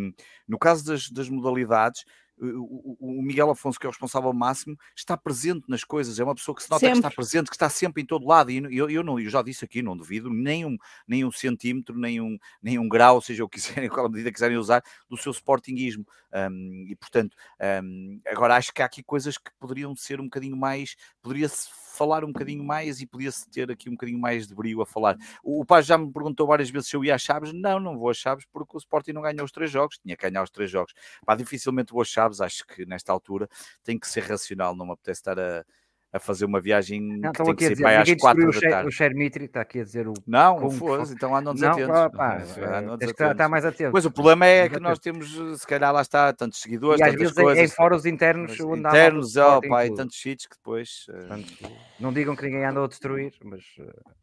no 0.47 0.59
caso 0.59 0.85
das, 0.85 1.11
das 1.11 1.29
modalidades, 1.29 2.05
o, 2.39 2.97
o- 3.01 3.23
Miguel 3.23 3.51
Afonso, 3.51 3.79
que 3.79 3.87
é 3.87 3.89
o 3.89 3.93
responsável 3.93 4.33
máximo, 4.33 4.77
está 4.95 5.17
presente 5.17 5.65
nas 5.69 5.83
coisas, 5.85 6.19
é 6.19 6.25
uma 6.25 6.35
pessoa 6.35 6.55
que 6.55 6.63
se 6.63 6.71
nota 6.71 6.81
que 6.87 6.93
está 6.93 7.09
Sempre. 7.09 7.17
presente, 7.17 7.51
que 7.51 7.57
está 7.57 7.69
sempre 7.69 8.03
em 8.03 8.07
todo 8.07 8.27
lado, 8.27 8.51
e 8.51 8.59
eu, 8.77 8.89
eu, 8.91 9.03
não, 9.03 9.19
eu 9.19 9.29
já 9.29 9.43
disse 9.43 9.65
aqui, 9.65 9.83
não 9.83 9.97
duvido 9.97 10.31
nem 10.31 10.65
um, 10.65 10.77
nem 11.07 11.25
um 11.25 11.31
centímetro, 11.33 11.99
nem 11.99 12.21
um, 12.21 12.39
nem 12.63 12.79
um 12.79 12.89
grau, 12.89 13.21
seja 13.21 13.45
o 13.45 13.49
que 13.49 13.59
quiserem, 13.85 13.89
qual 13.89 14.07
a 14.07 14.09
medida 14.09 14.31
quiserem 14.33 14.57
usar, 14.57 14.83
do 15.09 15.17
seu 15.17 15.33
sportinguismo, 15.33 16.05
Hum, 16.37 16.85
e 16.89 16.95
portanto, 16.97 17.35
hum, 17.83 18.21
agora 18.27 18.57
acho 18.57 18.73
que 18.73 18.83
há 18.83 18.85
aqui 18.85 19.03
coisas 19.03 19.39
que 19.39 19.51
poderiam 19.59 19.95
ser 19.97 20.21
um 20.21 20.25
bocadinho 20.25 20.57
mais, 20.57 20.95
poderia-se 21.23 21.69
falar 21.97 22.25
um 22.25 22.29
bocadinho 22.33 22.63
mais 22.63 23.01
e 23.01 23.07
podia-se 23.07 23.49
ter 23.49 23.71
aqui 23.71 23.89
um 23.89 23.93
bocadinho 23.93 24.19
mais 24.19 24.47
de 24.47 24.55
brio 24.55 24.83
a 24.83 24.87
falar. 24.87 25.17
O, 25.43 25.63
o 25.63 25.65
Paz 25.65 25.87
já 25.87 25.97
me 25.97 26.13
perguntou 26.13 26.47
várias 26.47 26.69
vezes 26.69 26.89
se 26.91 26.97
eu 26.97 27.03
ia 27.03 27.15
às 27.15 27.23
Chaves. 27.23 27.55
Não, 27.55 27.81
não 27.81 27.97
vou 27.99 28.11
às 28.11 28.19
Chaves 28.19 28.45
porque 28.53 28.77
o 28.77 28.79
Sporting 28.79 29.13
não 29.13 29.23
ganhou 29.23 29.45
os 29.45 29.51
três 29.53 29.71
jogos. 29.71 29.97
Tinha 29.99 30.15
que 30.15 30.29
ganhar 30.29 30.43
os 30.43 30.51
três 30.51 30.71
jogos. 30.71 30.93
Pá, 31.25 31.35
dificilmente 31.35 31.93
vou 31.93 32.03
às 32.03 32.09
Chaves. 32.09 32.26
Acho 32.41 32.67
que 32.67 32.85
nesta 32.87 33.13
altura 33.13 33.49
tem 33.85 33.99
que 33.99 34.09
ser 34.09 34.21
racional. 34.25 34.75
Não 34.75 34.87
me 34.87 34.93
apetece 34.93 35.21
estar 35.21 35.39
a, 35.39 35.65
a 36.13 36.19
fazer 36.19 36.45
uma 36.45 36.61
viagem 36.61 37.01
Não, 37.01 37.33
que 37.33 37.43
tem 37.45 37.55
que 37.55 37.65
ser 37.65 37.75
dizer, 37.75 37.87
às 37.87 38.15
quatro 38.15 38.51
da 38.53 38.61
tarde. 38.61 38.89
o 38.89 38.91
Chermitri, 38.91 39.45
está 39.45 39.61
aqui 39.61 39.81
a 39.81 39.85
dizer 39.85 40.09
o... 40.09 40.15
Não, 40.27 40.59
como 40.59 40.71
fosse, 40.73 41.13
então 41.15 41.35
andam 41.35 41.53
Não, 41.53 41.61
desatentos. 41.77 41.95
pá, 41.95 42.11
pá, 42.11 42.37
Andam 42.79 42.99
tens 42.99 43.13
que 43.13 43.17
desatentos. 43.19 43.31
estar 43.33 43.49
mais 43.49 43.65
atento. 43.65 43.91
Pois 43.91 44.07
o 44.07 44.11
problema 44.11 44.47
é 44.47 44.69
que 44.69 44.81
nós 44.81 44.99
temos, 44.99 45.31
se 45.61 45.67
calhar 45.67 45.93
lá 45.93 46.01
está, 46.01 46.33
tantos 46.33 46.61
seguidores, 46.61 47.01
E 47.01 47.03
às 47.03 47.11
tantas 47.11 47.21
vezes 47.21 47.39
em- 47.39 47.43
coisas. 47.43 47.65
em 47.71 47.75
fóruns 47.75 48.07
internos 48.07 48.57
mas 48.59 48.79
internos, 48.79 49.37
oh, 49.37 49.61
pá, 49.69 49.87
e 49.87 49.95
tantos 49.95 50.19
sítios 50.21 50.47
que 50.49 50.57
depois. 50.57 51.07
eh, 51.11 51.13
Portanto, 51.13 51.65
não 52.01 52.13
digam 52.13 52.35
que 52.37 52.43
ninguém 52.45 52.65
andou 52.65 52.85
a 52.85 52.89
destruir, 52.89 53.33
mas 53.45 53.63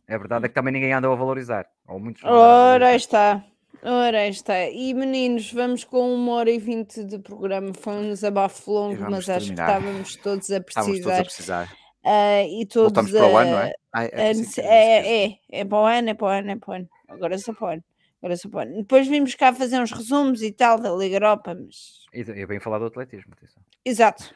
eh, 0.08 0.14
a 0.16 0.18
verdade 0.18 0.46
é 0.46 0.50
que 0.50 0.56
também 0.56 0.74
ninguém 0.74 0.94
andou 0.94 1.14
a 1.14 1.16
valorizar. 1.16 1.66
Ou 1.88 2.00
muitos 2.00 2.24
Ora 2.24 2.96
está. 2.96 3.44
Ora 3.86 4.28
está. 4.28 4.70
E 4.70 4.94
meninos, 4.94 5.52
vamos 5.52 5.84
com 5.84 6.14
uma 6.16 6.34
hora 6.34 6.50
e 6.52 6.58
vinte 6.58 7.04
de 7.04 7.20
programa. 7.20 7.74
Foi 7.74 7.94
um 7.94 8.04
desabafo 8.10 8.72
longo, 8.72 9.02
mas 9.12 9.28
acho 9.30 9.50
que 9.50 9.56
terminar. 9.56 9.78
estávamos 9.82 10.16
todos 10.18 10.52
a 10.52 10.58
Estávamos 10.58 11.00
todos 11.02 11.20
a 11.20 11.24
precisar. 11.24 11.66
precisar. 11.68 11.78
Ah, 12.06 12.44
e 12.44 12.66
todos 12.66 12.84
Voltamos 12.94 13.12
para 13.12 13.28
o 13.28 13.38
ano, 13.38 13.52
não 13.52 13.58
a- 13.58 13.68
é? 13.68 13.74
Ai, 13.94 14.06
a 14.08 14.10
que 14.10 14.18
ias 14.40 14.58
é, 14.58 15.26
é, 15.26 15.38
é 15.52 15.66
para 15.66 15.78
o 15.78 15.86
ano, 15.86 16.10
é 16.10 16.14
para 16.14 16.26
o 16.26 16.30
ano, 16.30 16.52
é 16.52 16.56
para 16.56 16.70
o 16.72 16.74
ano. 16.76 16.90
Agora 17.10 17.38
só 17.38 17.54
para 17.54 17.66
o 17.66 17.70
ano. 17.72 17.84
Agora 18.22 18.38
só 18.38 18.50
para 18.50 18.58
o 18.58 18.62
ano. 18.62 18.76
Depois 18.78 19.08
vimos 19.08 19.36
cá 19.36 19.54
fazer 19.54 19.80
uns 19.82 19.92
resumos 19.92 20.42
e 20.42 20.52
tal 20.52 20.80
da 20.80 20.92
Liga 20.92 21.16
Europa, 21.18 21.54
mas. 21.54 22.04
E 22.14 22.20
eu 22.42 22.48
venho 22.48 22.62
falar 22.62 22.80
do 22.80 22.86
atletismo. 22.86 23.34
atenção. 23.36 23.62
Exato. 23.86 24.34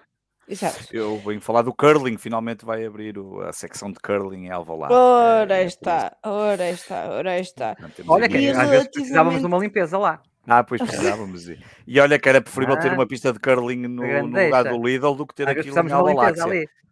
Exato. 0.48 0.86
Eu 0.94 1.18
venho 1.26 1.41
falar 1.41 1.61
do 1.61 1.74
curling, 1.74 2.18
finalmente 2.18 2.64
vai 2.64 2.86
abrir 2.86 3.18
o- 3.18 3.41
a 3.41 3.52
secção 3.52 3.91
de 3.91 3.99
curling 3.99 4.45
em 4.45 4.49
Alvalade. 4.52 4.94
Ora 4.94 5.57
É, 5.57 5.64
é 5.64 5.65
está, 5.65 6.15
ora 6.24 6.69
está, 6.69 7.10
ora 7.10 7.40
está. 7.40 7.76
Portanto, 7.76 8.03
Olha, 8.07 8.30
que 8.30 8.49
às 8.49 8.69
vezes 8.69 8.88
precisávamos 8.88 9.40
de 9.41 9.45
uma 9.45 9.57
limpeza 9.57 9.98
lá. 9.98 10.22
Ah, 10.48 10.64
pois 10.64 10.82
precisávamos. 10.82 11.49
E, 11.49 11.60
e 11.86 11.99
olha 11.99 12.18
que 12.18 12.30
era 12.30 12.41
preferível 12.41 12.80
ter 12.80 12.91
Ah, 12.91 12.94
uma 12.94 13.06
pista 13.06 13.34
de 13.34 13.40
curling 13.40 13.82
no, 13.88 14.02
no 14.28 14.44
lugar 14.45 14.64
do 14.64 14.82
Lidl 14.88 15.14
do 15.14 15.28
que 15.28 15.36
ter 15.36 15.45
vezes 15.45 15.60
aquilo 15.60 15.78
em 16.10 16.15
lá 16.15 16.32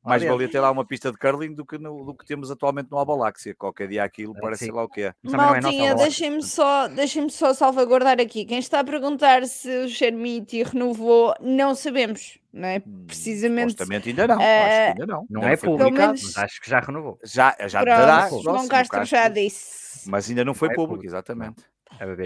Mais 0.04 0.24
valia 0.24 0.48
ter 0.48 0.60
lá 0.60 0.70
uma 0.70 0.86
pista 0.86 1.12
de 1.12 1.18
curling 1.18 1.56
do 1.56 1.66
que, 1.66 1.80
no- 1.80 2.04
do 2.06 2.14
que 2.14 2.24
temos 2.26 2.52
atualmente 2.52 2.92
no 2.92 2.98
Alvaláxia. 2.98 3.56
Qualquer 3.56 3.88
dia 3.88 4.04
aquilo 4.04 4.34
Ah, 4.38 4.40
parece 4.42 4.66
sim. 4.66 4.72
lá 4.72 4.84
o 4.84 4.90
que 4.90 5.02
é. 5.02 5.14
Não 5.24 5.34
é 5.34 5.38
Maltinha, 5.38 5.92
Alvalade, 5.92 6.04
deixem-me 6.04 6.44
só, 6.44 6.88
deixem 6.90 7.28
só 7.30 7.54
salvaguardar 7.56 8.20
aqui. 8.20 8.46
Quem 8.46 8.60
está 8.60 8.82
a 8.82 8.84
perguntar 8.84 9.44
se 9.48 9.68
o 9.86 9.88
Chermiti 9.90 10.62
renovou, 10.62 11.34
não 11.42 11.74
sabemos, 11.74 12.38
não 12.54 12.68
é? 12.68 12.84
Hum, 12.86 13.06
Precisamente. 13.08 13.72
Supostamente 13.72 14.10
ainda 14.10 14.28
não. 14.28 14.36
acho 14.36 14.44
eh, 14.44 14.86
que 14.94 15.02
ainda 15.02 15.14
não. 15.14 15.26
Não 15.28 15.44
é 15.48 15.58
foi 15.58 15.70
público, 15.70 15.96
Pelo 15.96 16.08
menos- 16.08 16.22
mas 16.24 16.38
acho 16.38 16.62
que 16.62 16.70
já 16.70 16.80
renovou. 16.82 17.18
Já, 17.24 17.56
já 17.68 17.82
Pronto, 17.82 17.98
dará. 17.98 18.30
João 18.30 18.44
próximo, 18.44 18.70
Castro 18.70 19.06
já 19.06 19.18
Castro, 19.24 19.34
disse. 19.42 20.10
Mas 20.10 20.30
ainda 20.30 20.46
não 20.46 20.54
foi 20.54 20.68
Não 20.68 20.74
é 20.74 20.76
público, 20.76 20.96
público, 20.98 21.10
exatamente. 21.10 21.64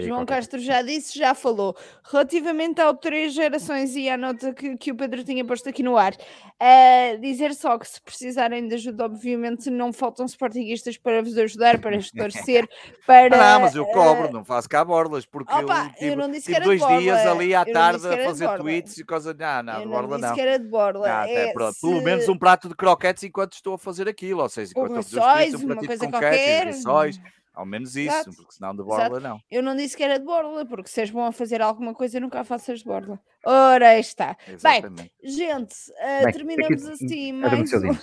João 0.00 0.26
Castro 0.26 0.58
já 0.60 0.82
disse, 0.82 1.18
já 1.18 1.34
falou. 1.34 1.76
Relativamente 2.10 2.80
ao 2.80 2.94
três 2.94 3.32
gerações 3.32 3.94
e 3.96 4.08
à 4.08 4.16
nota 4.16 4.52
que, 4.52 4.76
que 4.76 4.92
o 4.92 4.96
Pedro 4.96 5.22
tinha 5.24 5.44
posto 5.44 5.68
aqui 5.68 5.82
no 5.82 5.96
ar, 5.96 6.12
eh, 6.58 7.16
dizer 7.18 7.54
só 7.54 7.78
que 7.78 7.86
se 7.86 8.00
precisarem 8.00 8.66
de 8.66 8.74
ajuda, 8.74 9.04
obviamente 9.04 9.70
não 9.70 9.92
faltam 9.92 10.26
sportinguistas 10.26 10.96
para 10.96 11.22
vos 11.22 11.36
ajudar, 11.38 11.80
para 11.80 11.96
esclarecer, 11.96 12.68
para. 13.06 13.36
Não, 13.36 13.60
mas 13.60 13.74
eu 13.74 13.86
cobro, 13.86 14.30
não 14.32 14.44
faço 14.44 14.68
cá 14.68 14.84
borlas, 14.84 15.24
porque 15.26 15.52
Opa, 15.52 15.92
eu 16.00 16.08
eu 16.08 16.10
tive, 16.10 16.16
não 16.16 16.30
disse 16.30 16.46
que 16.46 16.54
era 16.54 16.60
de 16.60 16.66
dois 16.78 16.98
dias 16.98 17.18
borla, 17.18 17.32
ali 17.32 17.54
à 17.54 17.64
eu 17.66 17.72
tarde 17.72 17.96
disse 17.98 18.08
a 18.08 18.16
de 18.16 18.24
fazer 18.24 18.56
tweets 18.58 18.98
e 18.98 19.04
coisa. 19.04 19.34
Não, 19.34 19.62
não, 19.62 19.72
eu 19.74 19.78
de 19.80 19.84
não 19.86 19.92
borla 19.92 20.16
disse 20.16 20.28
não. 20.28 20.34
que 20.34 20.40
era 20.40 20.58
de 20.58 20.68
borla. 20.68 21.08
Não, 21.08 21.22
é 21.24 21.52
pronto. 21.52 21.74
se- 21.74 21.80
Pelo 21.80 22.02
menos 22.02 22.28
um 22.28 22.38
prato 22.38 22.68
de 22.68 22.74
croquetes 22.74 23.22
enquanto 23.22 23.52
estou 23.54 23.74
a 23.74 23.78
fazer 23.78 24.08
aquilo, 24.08 24.42
ou 24.42 24.48
seja, 24.48 24.72
enquanto 24.72 24.98
estou 25.00 25.22
a 25.22 25.22
fazer 25.24 25.44
os 25.44 25.50
tweets, 25.50 25.62
um 25.62 25.66
uma 25.72 25.76
coisa 25.76 26.06
de 26.06 26.12
croquetes, 26.12 26.82
qualquer. 26.84 27.39
Ao 27.52 27.66
menos 27.66 27.96
isso, 27.96 28.14
Exato, 28.14 28.36
porque 28.36 28.52
senão 28.52 28.74
de 28.74 28.82
exato. 28.82 29.10
borla 29.10 29.20
não. 29.20 29.40
Eu 29.50 29.62
não 29.62 29.76
disse 29.76 29.96
que 29.96 30.02
era 30.02 30.18
de 30.18 30.24
borla, 30.24 30.64
porque 30.66 30.88
se 30.88 31.00
és 31.00 31.10
bom 31.10 31.24
a 31.24 31.32
fazer 31.32 31.60
alguma 31.60 31.94
coisa, 31.94 32.20
nunca 32.20 32.40
a 32.40 32.44
faças 32.44 32.80
de 32.80 32.84
borla. 32.84 33.20
Ora, 33.44 33.98
está. 33.98 34.36
Bem, 34.46 34.54
Exatamente. 34.54 35.12
gente, 35.22 35.74
eh, 35.98 36.24
Bem, 36.24 36.32
terminamos 36.32 36.84
aqui- 36.86 37.04
assim 37.04 37.32
mais 37.32 37.72
um... 37.72 37.96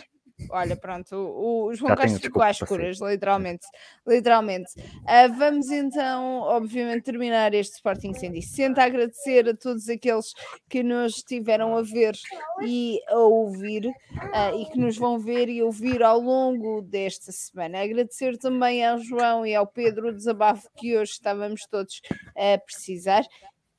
Olha, 0.51 0.75
pronto, 0.75 1.15
o, 1.15 1.65
o 1.65 1.73
João 1.73 1.89
Já 1.89 1.95
Castro 1.95 2.21
ficou 2.21 2.43
às 2.43 2.61
escuras, 2.61 2.99
literalmente. 3.01 3.65
Literalmente. 4.05 4.71
Ah, 5.05 5.27
vamos 5.27 5.71
então, 5.71 6.41
obviamente, 6.41 7.03
terminar 7.03 7.53
este 7.53 7.75
Sporting 7.75 8.13
160. 8.13 8.81
Agradecer 8.81 9.49
a 9.49 9.55
todos 9.55 9.89
aqueles 9.89 10.33
que 10.69 10.83
nos 10.83 11.17
estiveram 11.17 11.75
a 11.75 11.81
ver 11.81 12.15
e 12.63 13.01
a 13.07 13.17
ouvir 13.17 13.91
ah, 14.31 14.53
e 14.53 14.65
que 14.65 14.79
nos 14.79 14.95
vão 14.97 15.17
ver 15.17 15.49
e 15.49 15.63
ouvir 15.63 16.03
ao 16.03 16.19
longo 16.19 16.81
desta 16.83 17.31
semana. 17.31 17.81
Agradecer 17.81 18.37
também 18.37 18.85
ao 18.85 18.99
João 18.99 19.45
e 19.45 19.55
ao 19.55 19.65
Pedro 19.65 20.09
o 20.09 20.13
desabafo 20.13 20.69
que 20.77 20.95
hoje 20.95 21.13
estávamos 21.13 21.65
todos 21.65 21.99
a 22.35 22.57
precisar. 22.59 23.23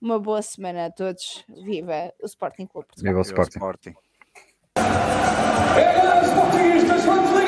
Uma 0.01 0.19
boa 0.19 0.43
semana 0.43 0.87
a 0.87 0.91
todos. 0.91 1.45
Viva 1.65 2.13
o 2.21 2.27
Sporting 2.27 2.67
Clube 2.67 2.89
Portugal. 2.89 3.23
Viva 3.23 3.43
o 3.43 4.08
é, 5.77 6.21
os 6.23 6.31
portugueses, 6.33 7.05
vamos 7.05 7.31
ligar! 7.39 7.48